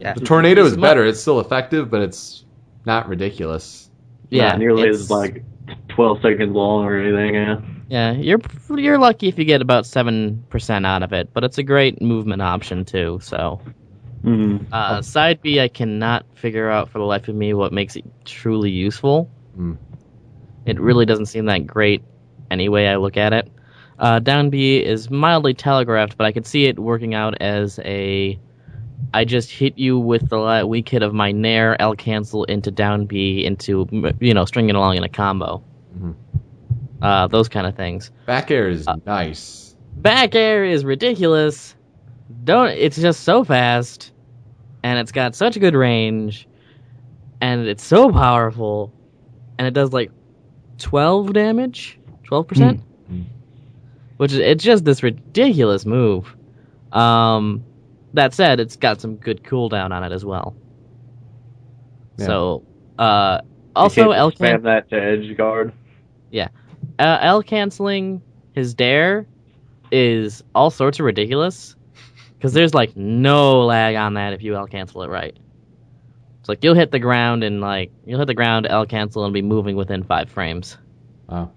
Yeah, 0.00 0.14
The 0.14 0.22
tornado 0.22 0.64
is 0.64 0.76
better. 0.76 1.06
It's 1.06 1.20
still 1.20 1.38
effective, 1.38 1.88
but 1.92 2.02
it's 2.02 2.44
not 2.84 3.08
ridiculous. 3.08 3.85
Yeah, 4.30 4.48
Not 4.50 4.58
nearly 4.58 4.88
as 4.88 5.10
like 5.10 5.44
12 5.88 6.20
seconds 6.22 6.54
long 6.54 6.84
or 6.84 6.98
anything. 6.98 7.34
Yeah. 7.34 7.60
Yeah, 7.88 8.12
you're 8.12 8.40
you're 8.76 8.98
lucky 8.98 9.28
if 9.28 9.38
you 9.38 9.44
get 9.44 9.62
about 9.62 9.86
seven 9.86 10.44
percent 10.50 10.84
out 10.84 11.04
of 11.04 11.12
it, 11.12 11.32
but 11.32 11.44
it's 11.44 11.58
a 11.58 11.62
great 11.62 12.02
movement 12.02 12.42
option 12.42 12.84
too. 12.84 13.20
So, 13.22 13.60
Mm. 14.24 14.66
uh, 14.72 15.02
side 15.02 15.40
B, 15.40 15.60
I 15.60 15.68
cannot 15.68 16.26
figure 16.34 16.68
out 16.68 16.88
for 16.88 16.98
the 16.98 17.04
life 17.04 17.28
of 17.28 17.36
me 17.36 17.54
what 17.54 17.72
makes 17.72 17.94
it 17.94 18.04
truly 18.24 18.70
useful. 18.70 19.30
Hmm. 19.54 19.74
It 20.64 20.80
really 20.80 21.06
doesn't 21.06 21.26
seem 21.26 21.44
that 21.46 21.64
great, 21.64 22.02
any 22.50 22.68
way 22.68 22.88
I 22.88 22.96
look 22.96 23.16
at 23.16 23.32
it. 23.32 23.48
Uh, 24.00 24.18
down 24.18 24.50
B 24.50 24.78
is 24.82 25.08
mildly 25.08 25.54
telegraphed, 25.54 26.16
but 26.18 26.26
I 26.26 26.32
could 26.32 26.44
see 26.46 26.64
it 26.64 26.78
working 26.80 27.14
out 27.14 27.40
as 27.40 27.78
a. 27.84 28.36
I 29.14 29.24
just 29.24 29.50
hit 29.50 29.78
you 29.78 29.98
with 29.98 30.28
the 30.28 30.64
weak 30.66 30.88
hit 30.88 31.02
of 31.02 31.14
my 31.14 31.32
Nair 31.32 31.80
L 31.80 31.94
cancel 31.94 32.44
into 32.44 32.70
down 32.70 33.06
B 33.06 33.44
into 33.44 33.86
you 34.20 34.34
know 34.34 34.44
stringing 34.44 34.74
along 34.76 34.96
in 34.96 35.04
a 35.04 35.08
combo. 35.08 35.62
Mhm. 35.98 36.14
Uh, 37.02 37.26
those 37.28 37.48
kind 37.48 37.66
of 37.66 37.74
things. 37.76 38.10
Back 38.26 38.50
air 38.50 38.68
is 38.68 38.86
Uh, 38.88 38.96
nice. 39.06 39.74
back 39.96 40.34
air 40.34 40.64
is 40.64 40.84
ridiculous. 40.84 41.74
Don't 42.44 42.68
it's 42.70 42.96
just 43.00 43.20
so 43.20 43.44
fast 43.44 44.12
and 44.82 44.98
it's 44.98 45.12
got 45.12 45.34
such 45.34 45.58
good 45.60 45.74
range 45.74 46.48
and 47.40 47.66
it's 47.66 47.84
so 47.84 48.10
powerful 48.10 48.92
and 49.58 49.66
it 49.66 49.74
does 49.74 49.92
like 49.92 50.10
12 50.78 51.32
damage, 51.32 51.98
12%. 52.24 52.80
Hmm. 53.08 53.20
Which 54.16 54.32
is 54.32 54.38
it's 54.38 54.64
just 54.64 54.84
this 54.84 55.02
ridiculous 55.02 55.86
move. 55.86 56.34
Um 56.92 57.62
that 58.16 58.34
said, 58.34 58.60
it's 58.60 58.76
got 58.76 59.00
some 59.00 59.16
good 59.16 59.42
cooldown 59.42 59.92
on 59.92 60.02
it 60.02 60.12
as 60.12 60.24
well. 60.24 60.56
Yeah. 62.18 62.26
So, 62.26 62.64
uh 62.98 63.40
also 63.76 64.10
L 64.10 64.32
spam 64.32 64.62
that 64.62 64.88
to 64.90 64.96
edge 64.96 65.36
guard. 65.36 65.72
uh, 66.98 67.18
L 67.20 67.42
canceling 67.42 68.22
his 68.54 68.74
dair 68.74 69.26
is 69.92 70.42
all 70.54 70.70
sorts 70.70 70.98
of 70.98 71.04
ridiculous 71.04 71.76
because 72.34 72.52
there's 72.52 72.74
like 72.74 72.96
no 72.96 73.64
lag 73.64 73.94
on 73.94 74.14
that 74.14 74.32
if 74.32 74.42
you 74.42 74.56
L 74.56 74.66
cancel 74.66 75.02
it 75.02 75.08
right. 75.08 75.36
It's 76.40 76.48
like 76.48 76.62
you'll 76.64 76.74
hit 76.74 76.90
the 76.90 76.98
ground 76.98 77.44
and 77.44 77.60
like 77.60 77.90
you'll 78.06 78.18
hit 78.18 78.26
the 78.26 78.34
ground 78.34 78.66
L 78.66 78.86
cancel 78.86 79.24
and 79.24 79.34
be 79.34 79.42
moving 79.42 79.76
within 79.76 80.02
five 80.02 80.30
frames. 80.30 80.78
Wow. 81.28 81.52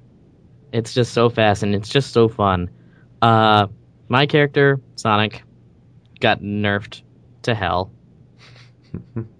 It's 0.73 0.93
just 0.93 1.13
so 1.13 1.29
fast 1.29 1.63
and 1.63 1.73
it's 1.73 1.89
just 1.89 2.11
so 2.11 2.27
fun. 2.27 2.69
Uh, 3.21 3.67
my 4.09 4.25
character 4.25 4.79
Sonic 4.95 5.43
got 6.19 6.41
nerfed 6.41 7.01
to 7.43 7.55
hell. 7.55 7.91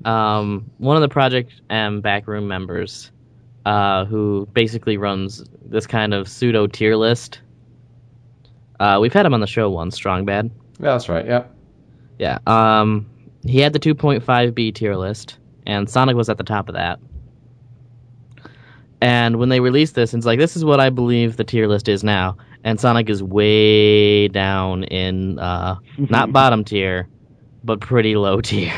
um, 0.05 0.69
one 0.77 0.95
of 0.95 1.01
the 1.01 1.09
Project 1.09 1.61
M 1.69 2.01
backroom 2.01 2.47
members 2.47 3.11
uh, 3.65 4.05
who 4.05 4.47
basically 4.53 4.97
runs 4.97 5.43
this 5.65 5.87
kind 5.87 6.13
of 6.13 6.27
pseudo 6.27 6.67
tier 6.67 6.95
list. 6.95 7.41
Uh, 8.79 8.97
we've 9.01 9.13
had 9.13 9.25
him 9.25 9.33
on 9.33 9.41
the 9.41 9.47
show 9.47 9.69
once, 9.69 9.95
Strong 9.95 10.25
Bad. 10.25 10.49
Yeah, 10.79 10.91
that's 10.91 11.09
right. 11.09 11.25
Yep. 11.25 11.55
Yeah. 12.17 12.39
Um, 12.47 13.09
he 13.45 13.59
had 13.59 13.73
the 13.73 13.79
2.5B 13.79 14.73
tier 14.75 14.95
list, 14.95 15.37
and 15.65 15.89
Sonic 15.89 16.15
was 16.15 16.29
at 16.29 16.37
the 16.37 16.43
top 16.43 16.69
of 16.69 16.75
that. 16.75 16.99
And 19.01 19.37
when 19.37 19.49
they 19.49 19.59
released 19.59 19.95
this, 19.95 20.13
it's 20.13 20.25
like 20.25 20.39
this 20.39 20.55
is 20.57 20.65
what 20.65 20.79
I 20.79 20.89
believe 20.89 21.37
the 21.37 21.43
tier 21.43 21.67
list 21.67 21.87
is 21.87 22.03
now, 22.03 22.37
and 22.63 22.79
Sonic 22.79 23.09
is 23.09 23.21
way 23.23 24.27
down 24.27 24.83
in 24.85 25.39
uh, 25.39 25.75
not 25.97 26.31
bottom 26.31 26.63
tier, 26.63 27.07
but 27.63 27.79
pretty 27.81 28.15
low 28.15 28.41
tier. 28.41 28.73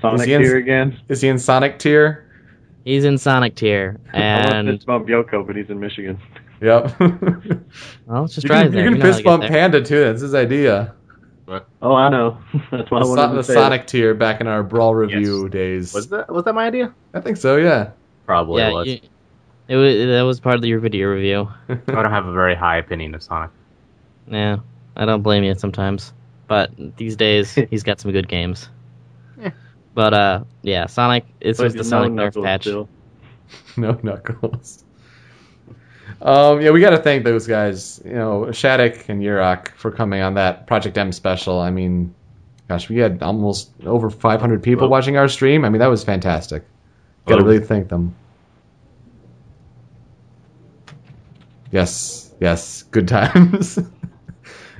Sonic 0.00 0.26
he 0.26 0.34
in- 0.34 0.42
here 0.42 0.56
again. 0.56 1.00
Is 1.08 1.20
he 1.20 1.28
in 1.28 1.38
Sonic 1.38 1.78
tier? 1.78 2.22
He's 2.84 3.04
in 3.04 3.18
Sonic 3.18 3.56
tier, 3.56 3.98
I 4.12 4.18
want 4.42 4.54
and 4.54 4.66
to 4.68 4.72
fist 4.74 4.86
bump 4.86 5.08
Yoko, 5.08 5.44
but 5.46 5.56
he's 5.56 5.68
in 5.70 5.80
Michigan. 5.80 6.20
Yep. 6.60 7.00
well, 7.00 8.22
let's 8.22 8.34
just 8.34 8.44
you 8.44 8.48
drive 8.48 8.66
can, 8.66 8.72
there. 8.72 8.84
you 8.84 8.90
You 8.90 8.96
can 8.96 8.98
know 9.00 9.06
how 9.06 9.12
fist 9.12 9.24
bump. 9.24 9.42
Panda 9.42 9.82
too. 9.82 10.00
That's 10.04 10.22
his 10.22 10.34
idea. 10.34 10.94
Oh, 11.82 11.94
I 11.94 12.08
know. 12.08 12.38
That's 12.70 12.90
why 12.90 12.98
I 12.98 13.02
The, 13.02 13.08
wanted 13.08 13.22
so- 13.22 13.28
to 13.30 13.34
the 13.36 13.42
say 13.42 13.54
Sonic 13.54 13.86
tier 13.86 14.14
back 14.14 14.40
in 14.40 14.46
our 14.46 14.62
Brawl 14.62 14.94
review 14.94 15.44
Yes. 15.44 15.52
days. 15.52 15.94
Was 15.94 16.08
that 16.08 16.32
was 16.32 16.44
that 16.44 16.54
my 16.54 16.66
idea? 16.66 16.94
I 17.14 17.20
think 17.20 17.36
so. 17.36 17.56
Yeah. 17.56 17.90
Probably 18.24 18.62
Yeah, 18.62 18.70
was. 18.72 18.86
you, 18.88 19.00
it 19.68 19.76
was 19.76 19.96
that 20.06 20.22
was 20.22 20.40
part 20.40 20.56
of 20.56 20.64
your 20.64 20.80
video 20.80 21.08
review. 21.08 21.48
I 21.68 21.74
don't 21.74 22.10
have 22.10 22.26
a 22.26 22.32
very 22.32 22.54
high 22.54 22.76
opinion 22.78 23.14
of 23.14 23.22
Sonic. 23.22 23.50
Yeah, 24.28 24.58
I 24.96 25.04
don't 25.04 25.22
blame 25.22 25.44
you 25.44 25.54
sometimes, 25.54 26.12
but 26.46 26.70
these 26.96 27.16
days 27.16 27.54
he's 27.70 27.82
got 27.82 28.00
some 28.00 28.12
good 28.12 28.28
games. 28.28 28.68
Yeah. 29.40 29.50
But 29.94 30.14
uh, 30.14 30.44
yeah, 30.62 30.86
Sonic. 30.86 31.24
This 31.40 31.58
was 31.58 31.72
the 31.72 31.78
no 31.78 31.82
Sonic 31.84 32.12
Nerf 32.12 32.16
Knuckles 32.16 32.44
patch. 32.44 32.62
still. 32.62 32.88
no 33.76 33.98
knuckles. 34.02 34.84
Um, 36.20 36.60
yeah, 36.60 36.70
we 36.70 36.80
got 36.80 36.90
to 36.90 36.98
thank 36.98 37.24
those 37.24 37.46
guys, 37.46 38.00
you 38.04 38.14
know, 38.14 38.50
Shattuck 38.50 39.08
and 39.08 39.22
Yurok 39.22 39.68
for 39.76 39.90
coming 39.90 40.22
on 40.22 40.34
that 40.34 40.66
Project 40.66 40.96
M 40.96 41.12
special. 41.12 41.60
I 41.60 41.70
mean, 41.70 42.14
gosh, 42.68 42.88
we 42.88 42.96
had 42.96 43.22
almost 43.22 43.70
over 43.84 44.08
500 44.08 44.62
people 44.62 44.86
Whoa. 44.86 44.90
watching 44.90 45.16
our 45.16 45.28
stream. 45.28 45.64
I 45.64 45.68
mean, 45.68 45.80
that 45.80 45.88
was 45.88 46.04
fantastic. 46.04 46.64
Got 47.26 47.36
to 47.36 47.44
really 47.44 47.64
thank 47.64 47.88
them. 47.88 48.14
Yes, 51.70 52.32
yes, 52.40 52.82
good 52.84 53.08
times. 53.08 53.78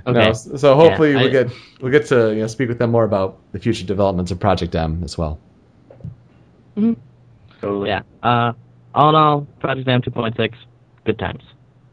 Okay. 0.06 0.26
No, 0.26 0.32
so 0.32 0.76
hopefully 0.76 1.12
Yeah, 1.12 1.22
we'll 1.22 1.32
get 1.32 1.50
we'll 1.80 1.90
get 1.90 2.06
to 2.06 2.32
you 2.32 2.42
know 2.42 2.46
speak 2.46 2.68
with 2.68 2.78
them 2.78 2.92
more 2.92 3.02
about 3.02 3.38
the 3.50 3.58
future 3.58 3.84
developments 3.84 4.30
of 4.30 4.38
Project 4.38 4.74
M 4.76 5.02
as 5.02 5.18
well. 5.18 5.40
Totally. 7.60 7.88
Yeah. 7.88 8.02
Uh, 8.22 8.52
all 8.94 9.08
in 9.08 9.14
all, 9.14 9.40
Project 9.58 9.88
M 9.88 10.02
2.6, 10.02 10.54
good 11.04 11.18
times. 11.18 11.42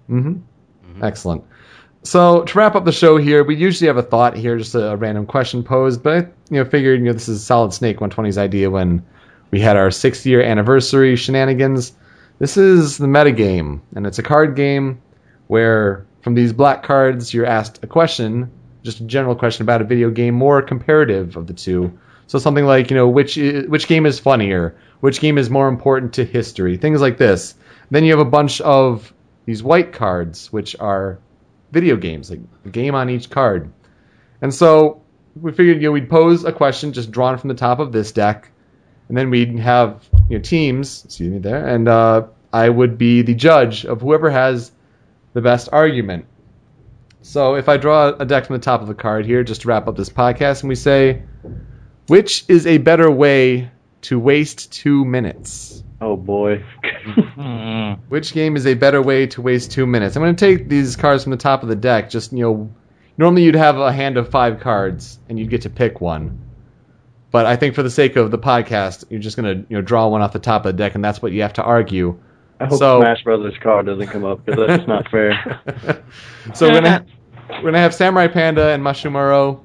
Mm-hmm. 0.09 1.03
Excellent. 1.03 1.43
So 2.03 2.43
to 2.43 2.57
wrap 2.57 2.75
up 2.75 2.85
the 2.85 2.91
show 2.91 3.17
here, 3.17 3.43
we 3.43 3.55
usually 3.55 3.87
have 3.87 3.97
a 3.97 4.03
thought 4.03 4.35
here, 4.35 4.57
just 4.57 4.75
a, 4.75 4.91
a 4.91 4.95
random 4.95 5.25
question 5.25 5.63
posed, 5.63 6.03
but 6.03 6.25
I 6.25 6.27
you 6.51 6.63
know 6.63 6.65
figured 6.65 6.99
you 6.99 7.05
know 7.05 7.13
this 7.13 7.29
is 7.29 7.41
a 7.41 7.45
Solid 7.45 7.73
Snake 7.73 7.97
120's 7.97 8.37
idea 8.37 8.69
when 8.69 9.03
we 9.49 9.59
had 9.59 9.75
our 9.77 9.89
sixth 9.89 10.25
year 10.25 10.43
anniversary 10.43 11.15
shenanigans. 11.15 11.93
This 12.43 12.57
is 12.57 12.97
the 12.97 13.07
metagame, 13.07 13.79
and 13.95 14.05
it's 14.05 14.19
a 14.19 14.21
card 14.21 14.57
game 14.57 15.01
where 15.47 16.05
from 16.23 16.33
these 16.33 16.51
black 16.51 16.83
cards 16.83 17.33
you're 17.33 17.45
asked 17.45 17.81
a 17.85 17.87
question, 17.87 18.51
just 18.83 18.99
a 18.99 19.05
general 19.05 19.33
question 19.33 19.63
about 19.63 19.79
a 19.79 19.85
video 19.85 20.09
game, 20.09 20.33
more 20.33 20.61
comparative 20.61 21.37
of 21.37 21.47
the 21.47 21.53
two. 21.53 21.97
So 22.27 22.37
something 22.39 22.65
like 22.65 22.91
you 22.91 22.97
know 22.97 23.07
which 23.07 23.37
which 23.37 23.87
game 23.87 24.05
is 24.05 24.19
funnier, 24.19 24.75
which 24.99 25.21
game 25.21 25.37
is 25.37 25.49
more 25.49 25.69
important 25.69 26.11
to 26.15 26.25
history, 26.25 26.75
things 26.75 26.99
like 26.99 27.17
this. 27.17 27.55
Then 27.91 28.03
you 28.03 28.11
have 28.11 28.27
a 28.27 28.29
bunch 28.29 28.59
of 28.59 29.13
these 29.45 29.63
white 29.63 29.93
cards, 29.93 30.51
which 30.51 30.75
are 30.81 31.19
video 31.71 31.95
games, 31.95 32.29
like 32.29 32.41
a 32.65 32.69
game 32.69 32.93
on 32.93 33.09
each 33.09 33.29
card. 33.29 33.71
And 34.41 34.53
so 34.53 35.01
we 35.41 35.53
figured 35.53 35.77
you 35.77 35.87
know 35.87 35.93
we'd 35.93 36.09
pose 36.09 36.43
a 36.43 36.51
question 36.51 36.91
just 36.91 37.09
drawn 37.09 37.37
from 37.37 37.47
the 37.47 37.55
top 37.55 37.79
of 37.79 37.93
this 37.93 38.11
deck, 38.11 38.51
and 39.07 39.17
then 39.17 39.29
we'd 39.29 39.57
have 39.59 40.09
you 40.29 40.37
know 40.37 40.41
teams, 40.41 41.05
excuse 41.05 41.31
me 41.31 41.39
there, 41.39 41.67
and 41.67 41.87
uh, 41.87 42.27
I 42.51 42.69
would 42.69 42.97
be 42.97 43.21
the 43.21 43.35
judge 43.35 43.85
of 43.85 44.01
whoever 44.01 44.29
has 44.29 44.71
the 45.33 45.41
best 45.41 45.69
argument. 45.71 46.25
So 47.21 47.55
if 47.55 47.69
I 47.69 47.77
draw 47.77 48.09
a 48.09 48.25
deck 48.25 48.47
from 48.47 48.57
the 48.57 48.61
top 48.61 48.81
of 48.81 48.89
a 48.89 48.93
card 48.93 49.25
here, 49.25 49.43
just 49.43 49.61
to 49.61 49.67
wrap 49.69 49.87
up 49.87 49.95
this 49.95 50.09
podcast, 50.09 50.61
and 50.61 50.69
we 50.69 50.75
say, 50.75 51.23
which 52.07 52.45
is 52.49 52.67
a 52.67 52.77
better 52.79 53.09
way 53.09 53.71
to 54.01 54.19
waste 54.19 54.71
two 54.73 55.05
minutes? 55.05 55.83
Oh 56.01 56.17
boy. 56.17 56.63
Which 58.09 58.33
game 58.33 58.57
is 58.57 58.67
a 58.67 58.73
better 58.73 59.01
way 59.01 59.27
to 59.27 59.41
waste 59.41 59.71
two 59.71 59.87
minutes? 59.87 60.15
I'm 60.15 60.21
going 60.21 60.35
to 60.35 60.57
take 60.57 60.67
these 60.67 60.97
cards 60.97 61.23
from 61.23 61.31
the 61.31 61.37
top 61.37 61.63
of 61.63 61.69
the 61.69 61.77
deck. 61.77 62.09
Just 62.09 62.33
you 62.33 62.39
know, 62.39 62.71
normally 63.17 63.43
you'd 63.43 63.55
have 63.55 63.77
a 63.77 63.91
hand 63.91 64.17
of 64.17 64.29
five 64.29 64.59
cards 64.59 65.17
and 65.29 65.39
you'd 65.39 65.49
get 65.49 65.61
to 65.61 65.69
pick 65.69 66.01
one. 66.01 66.39
But 67.33 67.47
I 67.47 67.55
think 67.55 67.73
for 67.73 67.81
the 67.81 67.89
sake 67.89 68.15
of 68.15 68.29
the 68.29 68.37
podcast, 68.37 69.05
you're 69.09 69.19
just 69.19 69.35
going 69.35 69.63
to 69.63 69.65
you 69.67 69.75
know 69.75 69.81
draw 69.81 70.07
one 70.07 70.21
off 70.21 70.33
the 70.33 70.39
top 70.39 70.67
of 70.67 70.71
the 70.71 70.77
deck, 70.77 70.93
and 70.93 71.03
that's 71.03 71.19
what 71.19 71.31
you 71.31 71.41
have 71.41 71.53
to 71.53 71.63
argue. 71.63 72.15
I 72.59 72.65
hope 72.67 72.77
So- 72.77 73.01
Smash 73.01 73.23
Brothers 73.23 73.55
card 73.61 73.87
doesn't 73.87 74.05
come 74.07 74.23
up 74.23 74.45
because 74.45 74.67
that's 74.67 74.87
not 74.87 75.09
fair. 75.09 75.59
so 76.53 76.69
we're 76.69 76.81
gonna 76.81 77.05
we're 77.49 77.63
gonna 77.63 77.79
have 77.79 77.95
Samurai 77.95 78.27
Panda 78.27 78.69
and 78.69 78.83
Mashimaro 78.83 79.61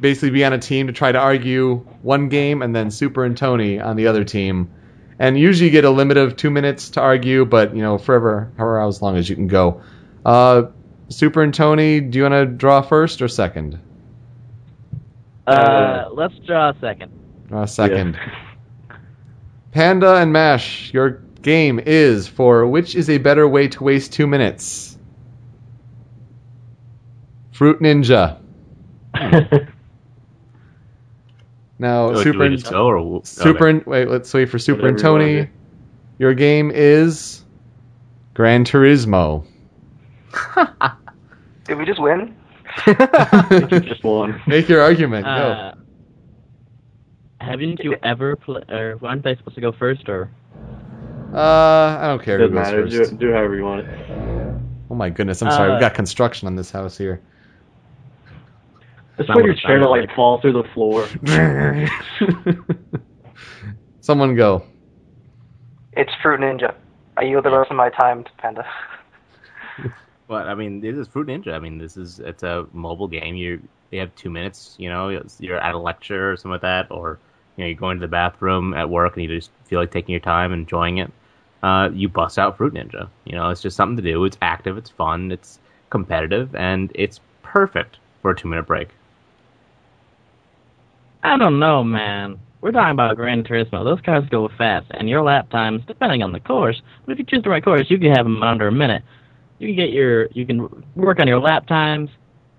basically 0.00 0.30
be 0.30 0.46
on 0.46 0.54
a 0.54 0.58
team 0.58 0.86
to 0.86 0.94
try 0.94 1.12
to 1.12 1.18
argue 1.18 1.76
one 2.00 2.30
game, 2.30 2.62
and 2.62 2.74
then 2.74 2.90
Super 2.90 3.26
and 3.26 3.36
Tony 3.36 3.78
on 3.78 3.96
the 3.96 4.06
other 4.06 4.24
team. 4.24 4.70
And 5.18 5.38
usually 5.38 5.66
you 5.66 5.72
get 5.72 5.84
a 5.84 5.90
limit 5.90 6.16
of 6.16 6.36
two 6.36 6.50
minutes 6.50 6.88
to 6.90 7.02
argue, 7.02 7.44
but 7.44 7.76
you 7.76 7.82
know, 7.82 7.98
forever, 7.98 8.50
however 8.56 8.80
as 8.80 9.02
long 9.02 9.18
as 9.18 9.28
you 9.28 9.36
can 9.36 9.46
go. 9.46 9.82
Uh, 10.24 10.62
Super 11.10 11.42
and 11.42 11.52
Tony, 11.52 12.00
do 12.00 12.16
you 12.16 12.24
want 12.24 12.32
to 12.32 12.46
draw 12.46 12.80
first 12.80 13.20
or 13.20 13.28
second? 13.28 13.78
Uh, 15.46 16.08
let's 16.12 16.34
draw 16.46 16.70
a 16.70 16.76
second. 16.80 17.12
Draw 17.48 17.64
second. 17.66 18.18
Panda 19.72 20.16
and 20.16 20.32
Mash, 20.32 20.92
your 20.94 21.22
game 21.42 21.80
is 21.84 22.28
for 22.28 22.66
which 22.66 22.94
is 22.94 23.10
a 23.10 23.18
better 23.18 23.46
way 23.46 23.68
to 23.68 23.84
waste 23.84 24.12
two 24.12 24.26
minutes? 24.26 24.96
Fruit 27.52 27.80
Ninja. 27.80 28.38
Now, 31.78 32.10
Oh, 32.10 32.22
Super 32.22 32.38
we 32.38 32.46
and 32.46 32.58
just 32.58 32.72
or 32.72 32.96
w- 32.96 33.20
Super 33.24 33.68
okay. 33.68 33.82
wait, 33.86 34.08
let's 34.08 34.32
wait 34.32 34.48
for 34.48 34.58
Super 34.58 34.86
and 34.86 34.96
Whatever 34.96 35.28
you 35.28 35.38
Tony. 35.42 35.50
Your 36.18 36.34
game 36.34 36.70
is 36.72 37.44
Gran 38.34 38.64
Turismo. 38.64 39.44
Did 41.64 41.78
we 41.78 41.84
just 41.84 42.00
win? 42.00 42.34
Just 43.84 44.04
one. 44.04 44.40
Make 44.46 44.68
your 44.68 44.82
argument. 44.82 45.26
Uh, 45.26 45.74
haven't 47.40 47.80
you 47.82 47.96
ever 48.02 48.36
played? 48.36 48.70
Or 48.70 48.98
aren't 49.02 49.24
they 49.24 49.36
supposed 49.36 49.54
to 49.56 49.60
go 49.60 49.72
first? 49.72 50.08
Or. 50.08 50.30
Uh, 51.32 51.98
I 52.00 52.06
don't 52.08 52.22
care 52.22 52.38
who 52.38 52.48
Doesn't 52.48 52.56
goes 52.56 52.66
matter. 52.66 52.82
first. 53.04 53.10
Do, 53.18 53.26
do 53.28 53.32
however 53.32 53.56
you 53.56 53.64
want 53.64 53.86
it. 53.86 54.60
Oh 54.90 54.94
my 54.94 55.10
goodness, 55.10 55.42
I'm 55.42 55.50
sorry. 55.50 55.70
Uh, 55.70 55.74
We've 55.74 55.80
got 55.80 55.94
construction 55.94 56.46
on 56.46 56.56
this 56.56 56.70
house 56.70 56.96
here. 56.98 57.20
That's 59.16 59.28
not 59.28 59.36
why 59.36 59.42
what 59.42 59.46
your 59.46 59.54
chair 59.54 59.78
to 59.78 59.88
like 59.88 60.08
like. 60.08 60.16
fall 60.16 60.40
through 60.40 60.54
the 60.54 60.64
floor. 60.74 61.06
Someone 64.00 64.34
go. 64.34 64.64
It's 65.92 66.10
Fruit 66.22 66.40
Ninja. 66.40 66.74
I 67.16 67.22
yield 67.22 67.44
the 67.44 67.56
rest 67.56 67.70
of 67.70 67.76
my 67.76 67.90
time 67.90 68.24
to 68.24 68.30
Panda. 68.38 68.66
But 70.26 70.48
I 70.48 70.54
mean, 70.54 70.80
this 70.80 70.96
is 70.96 71.06
Fruit 71.06 71.26
Ninja. 71.26 71.52
I 71.52 71.58
mean, 71.58 71.78
this 71.78 71.96
is 71.96 72.18
it's 72.18 72.42
a 72.42 72.66
mobile 72.72 73.08
game. 73.08 73.36
You 73.36 73.62
you 73.90 74.00
have 74.00 74.14
two 74.14 74.30
minutes. 74.30 74.74
You 74.78 74.88
know, 74.88 75.20
you're 75.38 75.58
at 75.58 75.74
a 75.74 75.78
lecture 75.78 76.32
or 76.32 76.36
something 76.36 76.52
like 76.52 76.62
that, 76.62 76.90
or 76.90 77.18
you 77.56 77.64
know, 77.64 77.68
you're 77.68 77.78
going 77.78 77.98
to 77.98 78.00
the 78.00 78.08
bathroom 78.08 78.74
at 78.74 78.88
work 78.88 79.16
and 79.16 79.24
you 79.24 79.36
just 79.36 79.50
feel 79.64 79.80
like 79.80 79.90
taking 79.90 80.12
your 80.12 80.20
time, 80.20 80.52
and 80.52 80.62
enjoying 80.62 80.98
it. 80.98 81.12
Uh, 81.62 81.88
you 81.92 82.08
bust 82.08 82.38
out 82.38 82.56
Fruit 82.56 82.74
Ninja. 82.74 83.08
You 83.24 83.36
know, 83.36 83.50
it's 83.50 83.62
just 83.62 83.76
something 83.76 83.96
to 83.96 84.02
do. 84.02 84.24
It's 84.24 84.36
active. 84.42 84.76
It's 84.76 84.90
fun. 84.90 85.30
It's 85.30 85.58
competitive, 85.90 86.54
and 86.54 86.90
it's 86.94 87.20
perfect 87.42 87.98
for 88.22 88.30
a 88.30 88.36
two 88.36 88.48
minute 88.48 88.66
break. 88.66 88.88
I 91.22 91.38
don't 91.38 91.58
know, 91.58 91.82
man. 91.82 92.38
We're 92.60 92.72
talking 92.72 92.92
about 92.92 93.16
Gran 93.16 93.44
Turismo. 93.44 93.84
Those 93.84 94.00
cars 94.00 94.24
go 94.30 94.48
fast, 94.48 94.86
and 94.90 95.08
your 95.08 95.22
lap 95.22 95.50
times, 95.50 95.82
depending 95.86 96.22
on 96.22 96.32
the 96.32 96.40
course, 96.40 96.80
but 97.04 97.12
if 97.12 97.18
you 97.18 97.24
choose 97.24 97.42
the 97.42 97.50
right 97.50 97.62
course, 97.62 97.90
you 97.90 97.98
can 97.98 98.14
have 98.14 98.24
them 98.24 98.42
under 98.42 98.68
a 98.68 98.72
minute. 98.72 99.02
You 99.58 99.68
can 99.68 99.76
get 99.76 99.90
your, 99.90 100.26
you 100.32 100.46
can 100.46 100.84
work 100.96 101.20
on 101.20 101.28
your 101.28 101.38
lap 101.40 101.66
times. 101.66 102.10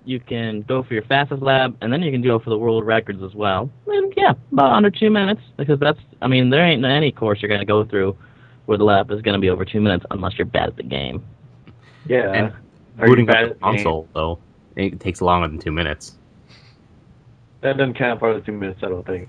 You 0.05 0.19
can 0.19 0.61
go 0.61 0.83
for 0.83 0.93
your 0.93 1.03
fastest 1.03 1.41
lap, 1.41 1.73
and 1.81 1.91
then 1.91 2.03
you 2.03 2.11
can 2.11 2.21
go 2.21 2.37
for 2.39 2.51
the 2.51 2.57
world 2.57 2.85
records 2.85 3.23
as 3.23 3.33
well. 3.33 3.69
And 3.87 4.13
yeah, 4.15 4.33
about 4.51 4.71
under 4.73 4.91
two 4.91 5.09
minutes, 5.09 5.41
because 5.57 5.79
that's, 5.79 5.99
I 6.21 6.27
mean, 6.27 6.49
there 6.51 6.63
ain't 6.65 6.85
any 6.85 7.11
course 7.11 7.41
you're 7.41 7.49
gonna 7.49 7.65
go 7.65 7.83
through 7.85 8.15
where 8.65 8.77
the 8.77 8.83
lap 8.83 9.09
is 9.11 9.21
gonna 9.21 9.39
be 9.39 9.49
over 9.49 9.65
two 9.65 9.81
minutes 9.81 10.05
unless 10.11 10.37
you're 10.37 10.45
bad 10.45 10.69
at 10.69 10.75
the 10.75 10.83
game. 10.83 11.23
Yeah. 12.07 12.31
And 12.31 12.53
Are 12.99 13.07
booting 13.07 13.25
bad 13.25 13.43
up 13.45 13.49
the 13.49 13.55
the 13.59 13.59
game? 13.71 13.77
console 13.77 14.07
though, 14.13 14.39
it 14.75 14.99
takes 14.99 15.21
longer 15.21 15.47
than 15.47 15.59
two 15.59 15.71
minutes. 15.71 16.17
That 17.61 17.77
doesn't 17.77 17.95
count 17.95 18.19
part 18.19 18.35
of 18.35 18.41
the 18.41 18.45
two 18.45 18.57
minutes, 18.57 18.81
I 18.83 18.89
don't 18.89 19.05
think. 19.05 19.27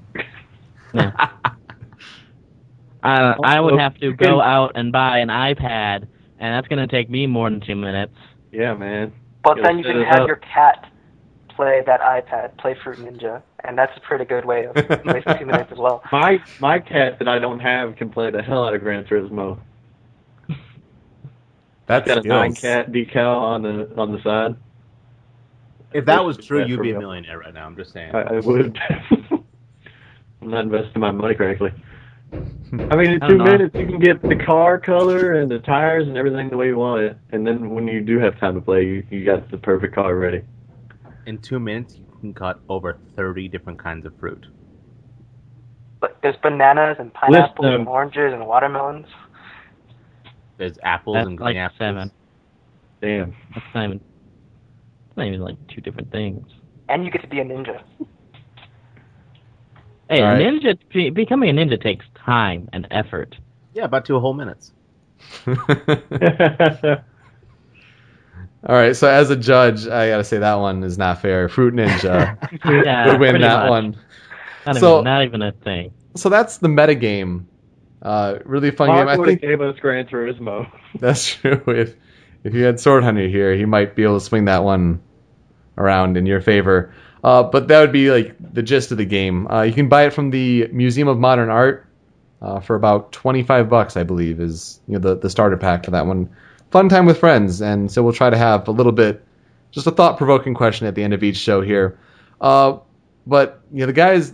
Yeah. 0.92 1.12
I, 3.02 3.34
I 3.42 3.60
would 3.60 3.78
have 3.78 3.96
to 4.00 4.12
go 4.12 4.40
out 4.40 4.72
and 4.74 4.92
buy 4.92 5.18
an 5.18 5.28
iPad, 5.28 6.08
and 6.38 6.54
that's 6.54 6.68
gonna 6.68 6.86
take 6.86 7.08
me 7.10 7.26
more 7.26 7.48
than 7.50 7.60
two 7.60 7.76
minutes. 7.76 8.14
yeah, 8.52 8.74
man. 8.74 9.12
But 9.42 9.58
Yeah, 9.58 9.62
then 9.64 9.78
you 9.78 9.84
can 9.84 10.02
have 10.02 10.22
up. 10.22 10.26
your 10.26 10.36
cat 10.36 10.90
play 11.48 11.82
that 11.86 12.00
iPad, 12.00 12.56
play 12.58 12.74
Fruit 12.82 12.98
Ninja, 12.98 13.42
and 13.64 13.78
that's 13.78 13.96
a 13.96 14.00
pretty 14.00 14.24
good 14.24 14.44
way 14.44 14.66
of 14.66 14.74
wasting 15.04 15.38
two 15.38 15.46
minutes 15.46 15.72
as 15.72 15.78
well. 15.78 16.02
My 16.12 16.38
my 16.60 16.78
cat 16.78 17.18
that 17.18 17.28
I 17.28 17.38
don't 17.38 17.60
have 17.60 17.96
can 17.96 18.10
play 18.10 18.30
the 18.30 18.42
hell 18.42 18.64
out 18.64 18.74
of 18.74 18.80
Gran 18.82 19.04
Turismo. 19.04 19.58
That's 21.86 22.06
Got 22.06 22.24
a 22.24 22.28
nine 22.28 22.54
skills. 22.54 22.86
cat 22.86 22.92
decal 22.92 23.36
on 23.40 23.62
the 23.62 23.88
on 23.96 24.12
the 24.12 24.20
side. 24.22 24.56
If 25.92 26.04
that 26.06 26.24
was 26.24 26.36
true, 26.36 26.64
you'd 26.66 26.82
be 26.82 26.90
a 26.90 26.98
millionaire 26.98 27.38
right 27.38 27.54
now. 27.54 27.64
I'm 27.64 27.76
just 27.76 27.92
saying. 27.92 28.14
I, 28.14 28.22
I 28.22 28.40
would. 28.40 28.76
I'm 30.42 30.50
not 30.50 30.64
investing 30.64 31.00
my 31.00 31.10
money 31.12 31.34
correctly. 31.34 31.72
I 32.32 32.96
mean, 32.96 33.10
in 33.12 33.22
I 33.22 33.28
two 33.28 33.38
minutes 33.38 33.74
you 33.76 33.86
can 33.86 34.00
get 34.00 34.20
the 34.22 34.36
car 34.36 34.78
color 34.78 35.34
and 35.34 35.50
the 35.50 35.60
tires 35.60 36.06
and 36.08 36.16
everything 36.16 36.50
the 36.50 36.56
way 36.56 36.66
you 36.66 36.76
want 36.76 37.02
it, 37.02 37.16
and 37.30 37.46
then 37.46 37.70
when 37.70 37.86
you 37.86 38.00
do 38.00 38.18
have 38.18 38.38
time 38.40 38.54
to 38.54 38.60
play, 38.60 38.84
you 38.84 39.06
you 39.10 39.24
got 39.24 39.50
the 39.50 39.58
perfect 39.58 39.94
car 39.94 40.16
ready. 40.16 40.42
In 41.26 41.38
two 41.38 41.58
minutes, 41.58 41.96
you 41.96 42.04
can 42.20 42.34
cut 42.34 42.60
over 42.68 42.98
30 43.16 43.48
different 43.48 43.78
kinds 43.78 44.04
of 44.06 44.18
fruit. 44.18 44.46
But 46.00 46.18
there's 46.22 46.36
bananas 46.42 46.96
and 46.98 47.12
pineapples 47.14 47.64
Listen. 47.64 47.74
and 47.74 47.82
um, 47.82 47.88
oranges 47.88 48.32
and 48.32 48.46
watermelons. 48.46 49.06
There's 50.58 50.78
apples 50.82 51.14
That's 51.14 51.26
and 51.26 51.40
like 51.40 51.56
apples. 51.56 51.78
seven. 51.78 52.10
Damn. 53.00 53.34
That's 53.54 53.66
not 53.74 53.84
even. 53.84 54.00
It's 55.08 55.16
not 55.16 55.26
even 55.26 55.40
like 55.40 55.56
two 55.68 55.80
different 55.80 56.10
things. 56.10 56.46
And 56.88 57.04
you 57.04 57.10
get 57.10 57.22
to 57.22 57.28
be 57.28 57.40
a 57.40 57.44
ninja. 57.44 57.82
Hey, 60.08 60.22
right. 60.22 60.40
ninja 60.40 61.14
becoming 61.14 61.50
a 61.50 61.52
ninja 61.52 61.80
takes 61.82 62.04
time 62.26 62.68
and 62.72 62.86
effort. 62.90 63.36
Yeah, 63.74 63.84
about 63.84 64.04
two 64.04 64.18
whole 64.20 64.34
minutes. 64.34 64.72
All 68.68 68.74
right, 68.74 68.96
so 68.96 69.08
as 69.08 69.30
a 69.30 69.36
judge, 69.36 69.86
I 69.86 70.08
gotta 70.08 70.24
say 70.24 70.38
that 70.38 70.54
one 70.54 70.82
is 70.82 70.98
not 70.98 71.22
fair. 71.22 71.48
Fruit 71.48 71.72
Ninja 71.74 72.36
Yeah, 72.84 73.06
would 73.12 73.20
win 73.20 73.40
that 73.40 73.60
much. 73.62 73.70
one. 73.70 73.96
Not, 74.66 74.76
So- 74.76 74.94
even, 74.96 75.04
not 75.04 75.24
even 75.24 75.42
a 75.42 75.52
thing. 75.52 75.92
So 76.16 76.28
that's 76.28 76.58
the 76.58 76.68
metagame. 76.68 77.44
Uh, 78.02 78.38
really 78.44 78.70
fun 78.70 78.88
Mark 78.88 79.00
game. 79.06 79.08
I 79.08 79.16
would 79.18 79.28
have 79.28 79.40
think 79.40 79.42
gave 79.50 79.60
us 79.60 79.78
Gran 79.78 80.06
Turismo. 80.06 80.70
that's 81.00 81.34
true. 81.34 81.62
If 81.68 81.94
if 82.44 82.54
you 82.54 82.64
had 82.64 82.80
Sword 82.80 83.04
Hunter 83.04 83.26
here, 83.28 83.54
he 83.54 83.64
might 83.64 83.94
be 83.96 84.02
able 84.02 84.18
to 84.18 84.24
swing 84.24 84.44
that 84.46 84.64
one 84.64 85.00
around 85.78 86.16
in 86.16 86.26
your 86.26 86.40
favor. 86.40 86.92
Uh, 87.24 87.42
but 87.42 87.68
that 87.68 87.80
would 87.80 87.92
be 87.92 88.10
like 88.10 88.34
the 88.54 88.62
gist 88.62 88.92
of 88.92 88.98
the 88.98 89.04
game. 89.04 89.46
Uh, 89.50 89.62
you 89.62 89.72
can 89.72 89.88
buy 89.88 90.06
it 90.06 90.12
from 90.12 90.30
the 90.30 90.68
Museum 90.72 91.08
of 91.08 91.18
Modern 91.18 91.50
Art 91.50 91.85
uh, 92.42 92.60
for 92.60 92.76
about 92.76 93.12
twenty 93.12 93.42
five 93.42 93.68
bucks, 93.68 93.96
I 93.96 94.02
believe, 94.02 94.40
is 94.40 94.80
you 94.86 94.94
know 94.94 95.00
the 95.00 95.16
the 95.16 95.30
starter 95.30 95.56
pack 95.56 95.84
for 95.84 95.92
that 95.92 96.06
one. 96.06 96.30
Fun 96.70 96.88
time 96.88 97.06
with 97.06 97.18
friends, 97.18 97.62
and 97.62 97.90
so 97.90 98.02
we'll 98.02 98.12
try 98.12 98.28
to 98.28 98.36
have 98.36 98.68
a 98.68 98.72
little 98.72 98.92
bit, 98.92 99.24
just 99.70 99.86
a 99.86 99.90
thought 99.90 100.18
provoking 100.18 100.54
question 100.54 100.86
at 100.86 100.94
the 100.94 101.02
end 101.02 101.14
of 101.14 101.22
each 101.22 101.36
show 101.36 101.60
here. 101.60 101.98
Uh, 102.40 102.78
but 103.26 103.62
you 103.72 103.80
know 103.80 103.86
the 103.86 103.92
guys, 103.92 104.32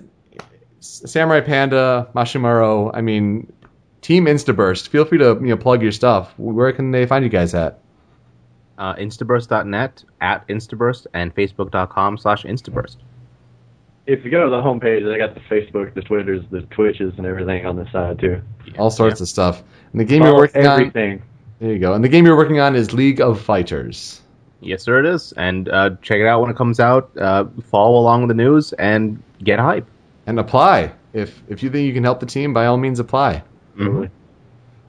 Samurai 0.81 1.41
Panda, 1.41 2.09
Mashimaro. 2.15 2.91
I 2.95 3.01
mean, 3.01 3.53
Team 4.01 4.27
Instaburst. 4.27 4.89
Feel 4.89 5.05
free 5.05 5.19
to 5.19 5.39
you 5.41 5.49
know 5.49 5.57
plug 5.57 5.83
your 5.83 5.93
stuff. 5.93 6.33
Where 6.39 6.73
can 6.73 6.91
they 6.91 7.07
find 7.07 7.25
you 7.25 7.31
guys 7.31 7.55
at? 7.55 7.79
Uh, 8.77 8.95
Instaburst.net, 8.95 10.03
at 10.21 10.49
Instaburst, 10.49 11.07
and 11.15 11.35
Facebook.com 11.35 12.19
slash 12.19 12.43
Instaburst. 12.43 12.97
If 14.07 14.25
you 14.25 14.31
go 14.31 14.45
to 14.45 14.51
the 14.51 14.61
homepage, 14.61 15.05
they 15.11 15.17
got 15.19 15.35
the 15.35 15.41
Facebook, 15.43 15.95
the 15.95 16.03
Twitters, 16.03 16.43
the 16.51 16.63
Twitches, 16.63 17.15
and 17.19 17.27
everything 17.27 17.65
on 17.67 17.77
the 17.77 17.89
side 17.93 18.19
too. 18.19 18.43
All 18.79 18.91
sorts 18.91 19.21
of 19.21 19.29
stuff. 19.29 19.63
And 19.93 20.01
the 20.01 20.05
game 20.05 20.23
you're 20.23 20.31
Follow 20.33 20.41
working 20.41 20.67
on. 20.67 20.73
everything. 20.81 21.23
There 21.61 21.73
you 21.73 21.79
go. 21.79 21.95
And 21.95 22.03
the 22.03 22.09
game 22.09 22.27
you're 22.27 22.37
working 22.37 22.59
on 22.59 22.75
is 22.75 22.93
League 22.93 23.21
of 23.21 23.41
Fighters. 23.41 24.21
Yes, 24.61 24.83
sir, 24.83 24.99
it 25.01 25.07
is. 25.07 25.33
And 25.33 25.69
uh, 25.69 25.91
check 26.03 26.19
it 26.19 26.27
out 26.27 26.41
when 26.41 26.51
it 26.51 26.57
comes 26.57 26.81
out. 26.81 27.17
Uh, 27.17 27.45
follow 27.71 27.99
along 28.01 28.23
with 28.23 28.29
the 28.29 28.35
news 28.43 28.73
and 28.73 29.23
get 29.43 29.59
hype. 29.61 29.87
And 30.27 30.39
apply. 30.41 30.93
If 31.13 31.41
if 31.49 31.63
you 31.63 31.71
think 31.71 31.87
you 31.87 31.93
can 31.93 32.05
help 32.05 32.21
the 32.21 32.27
team, 32.27 32.53
by 32.55 32.67
all 32.67 32.77
means 32.77 32.99
apply. 33.01 33.43
Mhm. 33.77 34.09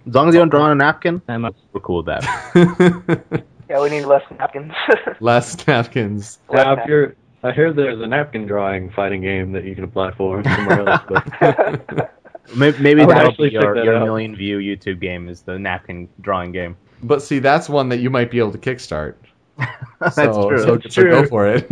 As 0.07 0.13
long 0.15 0.27
as 0.29 0.33
you 0.35 0.39
don't 0.41 0.49
draw 0.49 0.63
on 0.63 0.71
a 0.71 0.75
napkin, 0.75 1.21
I'm 1.27 1.45
a- 1.45 1.53
we're 1.71 1.81
cool 1.81 2.03
with 2.03 2.07
that. 2.07 3.43
Yeah, 3.69 3.81
we 3.81 3.89
need 3.89 4.03
less 4.05 4.21
napkins. 4.37 4.73
Less 5.19 5.65
napkins. 5.65 6.37
Less 6.49 6.65
Now, 6.65 6.73
if 6.73 6.87
you're, 6.87 7.15
I 7.43 7.51
hear 7.51 7.73
there's 7.73 7.99
a 7.99 8.07
napkin 8.07 8.47
drawing 8.47 8.89
fighting 8.89 9.21
game 9.21 9.51
that 9.51 9.65
you 9.65 9.75
can 9.75 9.83
apply 9.83 10.11
for 10.11 10.41
somewhere 10.43 10.87
else. 10.87 11.01
But 11.07 12.13
maybe 12.55 12.77
maybe 12.79 13.05
that'll 13.05 13.29
actually 13.29 13.49
be 13.49 13.55
your, 13.55 13.75
that 13.75 13.83
your 13.83 13.99
million 13.99 14.35
view 14.35 14.59
YouTube 14.59 15.01
game 15.01 15.27
is 15.27 15.41
the 15.41 15.59
napkin 15.59 16.07
drawing 16.21 16.53
game. 16.53 16.77
But 17.01 17.21
see, 17.21 17.39
that's 17.39 17.67
one 17.67 17.89
that 17.89 17.99
you 17.99 18.09
might 18.09 18.31
be 18.31 18.39
able 18.39 18.53
to 18.53 18.57
kickstart. 18.57 19.15
That's 19.99 20.15
so, 20.15 20.49
true. 20.49 20.59
So, 20.59 20.77
That's 20.77 20.95
so 20.95 21.03
go 21.03 21.27
for 21.27 21.47
it. 21.47 21.69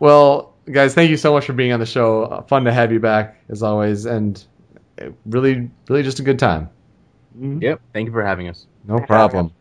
well, 0.00 0.54
guys, 0.70 0.92
thank 0.92 1.10
you 1.10 1.16
so 1.16 1.32
much 1.32 1.44
for 1.44 1.52
being 1.52 1.72
on 1.72 1.78
the 1.78 1.86
show. 1.86 2.24
Uh, 2.24 2.42
Fun 2.42 2.64
to 2.64 2.72
have 2.72 2.90
you 2.90 2.98
back 2.98 3.36
as 3.48 3.62
always, 3.62 4.06
and 4.06 4.42
uh, 5.00 5.10
really, 5.24 5.70
really 5.88 6.02
just 6.02 6.18
a 6.18 6.22
good 6.22 6.38
time. 6.38 6.68
Yep. 7.38 7.80
Thank 7.92 8.06
you 8.06 8.12
for 8.12 8.24
having 8.24 8.48
us. 8.48 8.66
No 8.88 8.98
problem. 8.98 9.52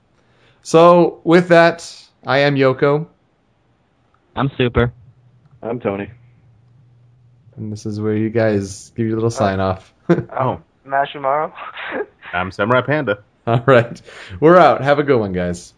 So 0.63 1.21
with 1.23 1.49
that, 1.49 2.09
I 2.25 2.39
am 2.39 2.55
Yoko, 2.55 3.07
I'm 4.35 4.51
super. 4.57 4.91
I'm 5.61 5.79
Tony. 5.79 6.11
and 7.55 7.71
this 7.71 7.85
is 7.85 7.99
where 8.01 8.15
you 8.15 8.29
guys 8.29 8.91
give 8.95 9.07
your 9.07 9.15
little 9.15 9.27
uh, 9.27 9.31
sign 9.31 9.59
off. 9.59 9.93
oh, 10.09 10.61
Mashimaro. 10.85 11.53
I'm 12.33 12.51
Samurai 12.51 12.81
Panda. 12.81 13.23
All 13.47 13.63
right. 13.65 14.01
We're 14.39 14.57
out. 14.57 14.81
Have 14.81 14.99
a 14.99 15.03
good 15.03 15.19
one, 15.19 15.31
guys. 15.31 15.73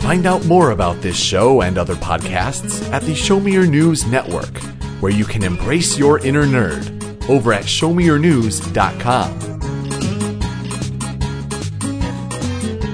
Find 0.00 0.26
out 0.26 0.44
more 0.44 0.70
about 0.70 1.00
this 1.00 1.16
show 1.16 1.62
and 1.62 1.78
other 1.78 1.94
podcasts 1.94 2.92
at 2.92 3.02
the 3.02 3.14
Show 3.14 3.40
Me 3.40 3.52
Your 3.52 3.66
News 3.66 4.04
Network, 4.06 4.58
where 5.00 5.12
you 5.12 5.24
can 5.24 5.42
embrace 5.42 5.98
your 5.98 6.18
inner 6.20 6.44
nerd 6.44 7.28
over 7.30 7.52
at 7.52 7.64
showmeyournews.com. 7.64 9.40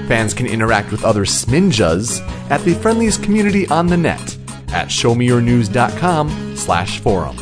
Fans 0.07 0.33
can 0.33 0.47
interact 0.47 0.91
with 0.91 1.03
other 1.03 1.25
Sminjas 1.25 2.19
at 2.49 2.61
the 2.61 2.73
friendliest 2.75 3.23
community 3.23 3.67
on 3.67 3.87
the 3.87 3.97
net 3.97 4.32
at 4.73 4.87
showmeyournews.com 4.89 6.57
slash 6.57 6.99
forum. 6.99 7.37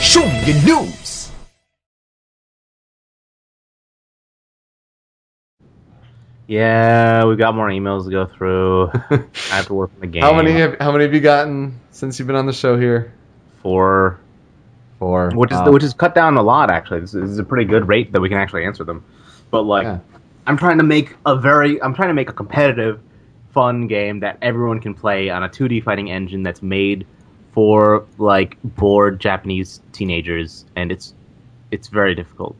Show 0.00 0.26
me 0.26 0.52
your 0.52 0.82
news. 0.82 1.30
Yeah, 6.46 7.24
we've 7.24 7.38
got 7.38 7.54
more 7.54 7.68
emails 7.68 8.04
to 8.04 8.10
go 8.10 8.26
through. 8.26 8.90
I 9.50 9.56
have 9.56 9.66
to 9.68 9.74
work 9.74 9.90
on 9.94 10.00
the 10.00 10.06
game. 10.06 10.22
How 10.22 10.34
many 10.34 10.52
have 10.52 10.76
how 10.80 10.92
many 10.92 11.04
have 11.04 11.14
you 11.14 11.20
gotten 11.20 11.80
since 11.92 12.18
you've 12.18 12.26
been 12.26 12.36
on 12.36 12.44
the 12.44 12.52
show 12.52 12.78
here? 12.78 13.14
Four. 13.62 14.20
Four. 15.02 15.30
Which 15.34 15.50
is 15.50 15.58
Wow. 15.58 15.72
which 15.72 15.82
is 15.82 15.94
cut 15.94 16.14
down 16.14 16.36
a 16.36 16.42
lot 16.42 16.70
actually. 16.70 17.00
This, 17.00 17.12
is- 17.12 17.22
this 17.22 17.30
is 17.30 17.38
a 17.40 17.44
pretty 17.44 17.64
good 17.64 17.88
rate 17.88 18.12
that 18.12 18.20
we 18.20 18.28
can 18.28 18.38
actually 18.38 18.64
answer 18.64 18.84
them. 18.84 19.02
But 19.50 19.62
like, 19.62 19.82
Yeah. 19.82 19.98
I'm 20.46 20.56
trying 20.56 20.78
to 20.78 20.84
make 20.84 21.16
a 21.26 21.34
very, 21.34 21.82
I'm 21.82 21.92
trying 21.92 22.10
to 22.10 22.14
make 22.14 22.30
a 22.30 22.32
competitive, 22.32 23.00
fun 23.50 23.88
game 23.88 24.20
that 24.20 24.38
everyone 24.42 24.78
can 24.78 24.94
play 24.94 25.28
on 25.28 25.42
a 25.42 25.48
2D 25.48 25.82
fighting 25.82 26.08
engine 26.08 26.44
that's 26.44 26.62
made 26.62 27.04
for 27.52 28.04
like 28.18 28.56
bored 28.62 29.18
Japanese 29.18 29.80
teenagers, 29.90 30.64
and 30.76 30.92
it's 30.92 31.14
it's 31.72 31.88
very 31.88 32.14
difficult. 32.14 32.54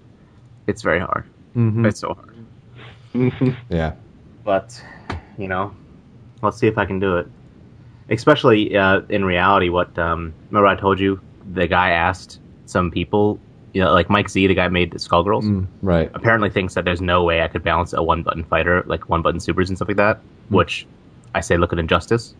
It's 0.66 0.82
very 0.82 0.98
hard. 0.98 1.24
Mhm. 1.56 1.86
It's 1.86 2.01
so 2.01 2.14
hard. 2.19 3.56
Yeah. 3.70 3.93
but 4.44 4.82
you 5.39 5.47
know, 5.47 5.73
let's 6.43 6.56
see 6.59 6.66
if 6.66 6.77
I 6.77 6.86
can 6.86 6.98
do 6.98 7.19
it. 7.19 7.28
Especially 8.10 8.77
uh, 8.77 9.02
in 9.10 9.24
reality, 9.24 9.69
what 9.69 9.97
um, 9.97 10.35
remember 10.51 10.66
I 10.66 10.74
told 10.74 10.98
you 10.98 11.20
the 11.51 11.66
guy 11.66 11.90
asked 11.90 12.40
some 12.66 12.90
people, 12.90 13.39
you 13.73 13.82
know, 13.82 13.93
like 13.93 14.09
Mike 14.10 14.28
Z, 14.28 14.47
the 14.47 14.55
guy 14.55 14.69
made 14.69 14.90
the 14.93 14.98
Skullgirls, 14.98 15.44
Mm, 15.44 15.66
right. 15.82 16.10
apparently 16.14 16.51
thinks 16.51 16.74
that 16.74 16.85
there's 16.85 17.01
no 17.01 17.23
way 17.24 17.43
I 17.43 17.48
could 17.48 17.62
balance 17.64 17.93
a 17.93 18.02
one 18.02 18.23
button 18.23 18.44
fighter, 18.44 18.82
like 18.86 19.09
one 19.09 19.23
button 19.23 19.40
supers 19.40 19.69
and 19.69 19.78
stuff 19.78 19.89
like 19.89 19.97
that. 19.97 20.20
Which 20.48 20.86
I 21.35 21.40
say, 21.40 21.56
look 21.56 21.73
at 21.73 21.78
Injustice. 21.78 22.35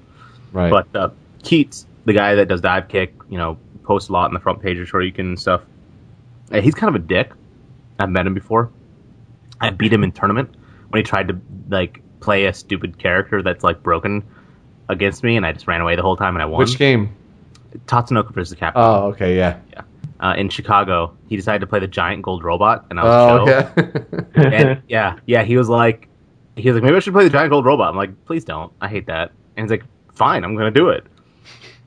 Right. 0.53 0.71
But 0.71 0.95
uh, 0.95 1.11
Keits, 1.43 1.87
the 2.05 2.13
guy 2.13 2.35
that 2.37 2.49
does 2.49 2.61
Divekick, 2.61 3.11
you 3.31 3.39
know, 3.39 3.57
posts 3.85 4.09
a 4.11 4.13
lot 4.13 4.27
on 4.27 4.35
the 4.35 4.41
front 4.41 4.61
page 4.61 4.79
of 4.79 4.87
Shoryuken 4.89 5.19
and 5.21 5.41
stuff. 5.41 5.63
He's 6.53 6.75
kind 6.75 6.95
of 6.95 7.03
a 7.03 7.05
dick. 7.05 7.33
I've 7.99 8.11
met 8.11 8.27
him 8.27 8.35
before. 8.35 8.71
I 9.61 9.71
beat 9.71 9.93
him 9.93 10.05
in 10.05 10.13
tournament 10.13 10.51
when 10.89 10.99
he 10.99 11.03
tried 11.03 11.29
to 11.29 11.41
like 11.69 12.01
play 12.21 12.45
a 12.47 12.53
stupid 12.53 12.99
character 12.99 13.43
that's 13.43 13.65
like 13.65 13.83
broken 13.83 14.23
against 14.89 15.23
me, 15.23 15.37
and 15.37 15.47
I 15.47 15.53
just 15.53 15.67
ran 15.67 15.81
away 15.81 15.97
the 15.97 16.03
whole 16.03 16.17
time 16.17 16.35
and 16.35 16.43
I 16.43 16.47
won. 16.47 16.59
Which 16.59 16.79
game? 16.79 17.15
Tatsunoko 17.87 18.33
versus 18.33 18.57
Capcom. 18.59 18.73
Oh, 18.77 19.07
okay, 19.09 19.37
yeah. 19.37 19.59
Uh, 20.21 20.35
in 20.37 20.49
Chicago, 20.49 21.17
he 21.29 21.37
decided 21.37 21.59
to 21.61 21.67
play 21.67 21.81
the 21.81 21.87
giant 21.89 22.23
gold 22.23 22.45
robot, 22.45 22.87
and 22.91 23.01
I 23.01 23.03
Oh, 23.03 23.45
was 23.45 23.49
Joe. 23.49 23.73
okay. 24.37 24.57
And 24.57 24.83
yeah, 24.89 25.19
yeah, 25.27 25.43
he 25.43 25.57
was 25.57 25.69
like, 25.69 26.09
he 26.57 26.69
was 26.71 26.77
like, 26.77 26.85
maybe 26.85 26.97
I 26.97 27.01
should 27.01 27.13
play 27.15 27.25
the 27.25 27.31
giant 27.31 27.51
gold 27.51 27.65
robot. 27.65 27.89
I'm 27.89 27.97
like, 27.97 28.25
please 28.25 28.45
don't. 28.45 28.73
I 28.81 28.89
hate 28.89 29.07
that. 29.07 29.33
And 29.57 29.65
he's 29.65 29.71
like, 29.71 29.85
fine, 30.15 30.45
I'm 30.45 30.55
gonna 30.57 30.71
do 30.71 30.91
it. 30.91 31.05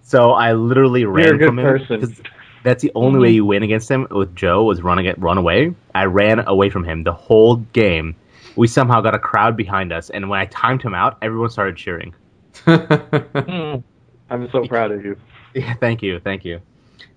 So 0.04 0.32
I 0.32 0.54
literally 0.54 1.06
ran 1.06 1.36
a 1.36 1.38
good 1.38 1.48
from 1.48 1.60
him 1.60 1.66
person. 1.66 2.00
'cause 2.02 2.22
that's 2.64 2.82
the 2.84 2.92
only 2.96 3.20
way 3.20 3.30
you 3.30 3.46
win 3.46 3.64
against 3.64 3.90
him 3.90 4.08
with 4.12 4.36
Joe 4.36 4.64
was 4.64 4.82
running 4.82 5.06
it, 5.06 5.18
run 5.20 5.38
away. 5.38 5.74
I 5.94 6.06
ran 6.06 6.40
away 6.48 6.70
from 6.70 6.84
him 6.84 7.04
the 7.04 7.14
whole 7.14 7.56
game. 7.58 8.16
We 8.56 8.68
somehow 8.68 9.02
got 9.02 9.14
a 9.16 9.20
crowd 9.20 9.56
behind 9.56 9.94
us, 9.94 10.10
and 10.10 10.30
when 10.30 10.40
I 10.40 10.46
timed 10.46 10.82
him 10.82 10.94
out, 10.94 11.18
everyone 11.22 11.50
started 11.52 11.78
cheering. 11.78 12.14
Mm. 12.66 13.84
I'm 14.30 14.50
so 14.52 14.66
proud 14.68 14.92
of 14.92 15.06
you. 15.06 15.18
Yeah, 15.56 15.74
thank 15.76 16.04
you, 16.04 16.20
thank 16.20 16.44
you. 16.44 16.60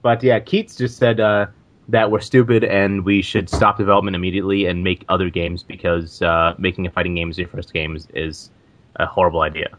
But 0.01 0.23
yeah, 0.23 0.39
Keits 0.39 0.79
just 0.79 0.97
said 0.97 1.19
uh, 1.19 1.47
that 1.89 2.11
we're 2.11 2.21
stupid 2.21 2.63
and 2.63 3.05
we 3.05 3.21
should 3.21 3.51
stop 3.51 3.79
development 3.79 4.15
immediately 4.15 4.67
and 4.67 4.85
make 4.85 5.05
other 5.09 5.29
games 5.29 5.65
because 5.65 6.23
uh, 6.23 6.55
making 6.57 6.87
a 6.87 6.91
fighting 6.91 7.15
game 7.17 7.31
as 7.31 7.39
your 7.39 7.49
first 7.49 7.73
game 7.73 7.97
is, 7.97 8.07
is 8.15 8.51
a 8.97 9.07
horrible 9.07 9.41
idea. 9.41 9.77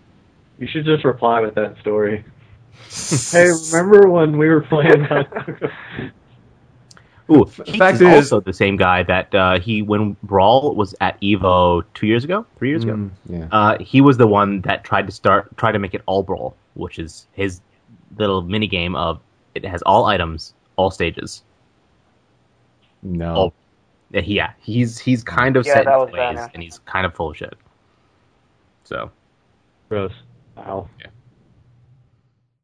You 0.60 0.68
should 0.68 0.84
just 0.86 1.06
reply 1.06 1.40
with 1.40 1.56
that 1.56 1.77
story. 1.80 2.26
Hey, 3.31 3.49
remember 3.72 4.10
when 4.10 4.38
we 4.38 4.48
were 4.48 4.61
playing? 4.61 5.07
Ooh, 7.31 7.45
Keits 7.45 7.77
fact 7.77 7.95
is, 7.95 8.02
is- 8.02 8.07
also 8.31 8.40
the 8.41 8.53
same 8.53 8.76
guy 8.76 9.03
that 9.03 9.34
uh, 9.36 9.60
he 9.60 9.81
when 9.81 10.18
Brawl 10.23 10.76
was 10.76 10.95
at 10.99 11.19
Evo 11.22 11.84
two 11.94 12.07
years 12.07 12.23
ago, 12.23 12.45
three 12.57 12.69
years 12.69 12.84
ago. 12.84 12.94
Mm, 12.94 13.11
yeah. 13.30 13.48
Uh, 13.52 13.77
he 13.80 14.02
was 14.02 14.18
the 14.18 14.27
one 14.27 14.61
that 14.61 14.84
tried 14.84 15.06
to 15.07 15.11
start, 15.11 15.56
try 15.57 15.72
to 15.72 15.77
make 15.80 15.94
it 15.94 16.02
all 16.07 16.23
Brawl, 16.23 16.56
which 16.73 16.98
is 16.98 17.27
his 17.34 17.61
little 18.18 18.41
mini 18.41 18.68
game 18.68 18.95
of 18.95 19.19
it 19.56 19.65
has 19.65 19.81
all 19.84 20.06
items, 20.06 20.53
all 20.76 20.91
stages. 20.91 21.44
No. 23.02 23.36
Oh. 23.36 23.53
Yeah, 24.11 24.53
he's 24.60 24.98
he's 24.98 25.23
kind 25.23 25.56
of 25.56 25.68
Yeah, 25.68 25.73
set 25.73 25.80
in 25.81 25.86
that 25.86 25.99
his 26.07 26.15
bad, 26.15 26.36
ways, 26.36 26.48
and 26.53 26.64
he's 26.64 26.80
kind 26.80 27.06
of 27.06 27.14
full 27.14 27.30
of 27.30 27.38
shit. 27.38 27.53
So 28.84 29.11
Gross. 29.90 30.14
Wow. 30.56 30.90
Yeah. 30.99 31.07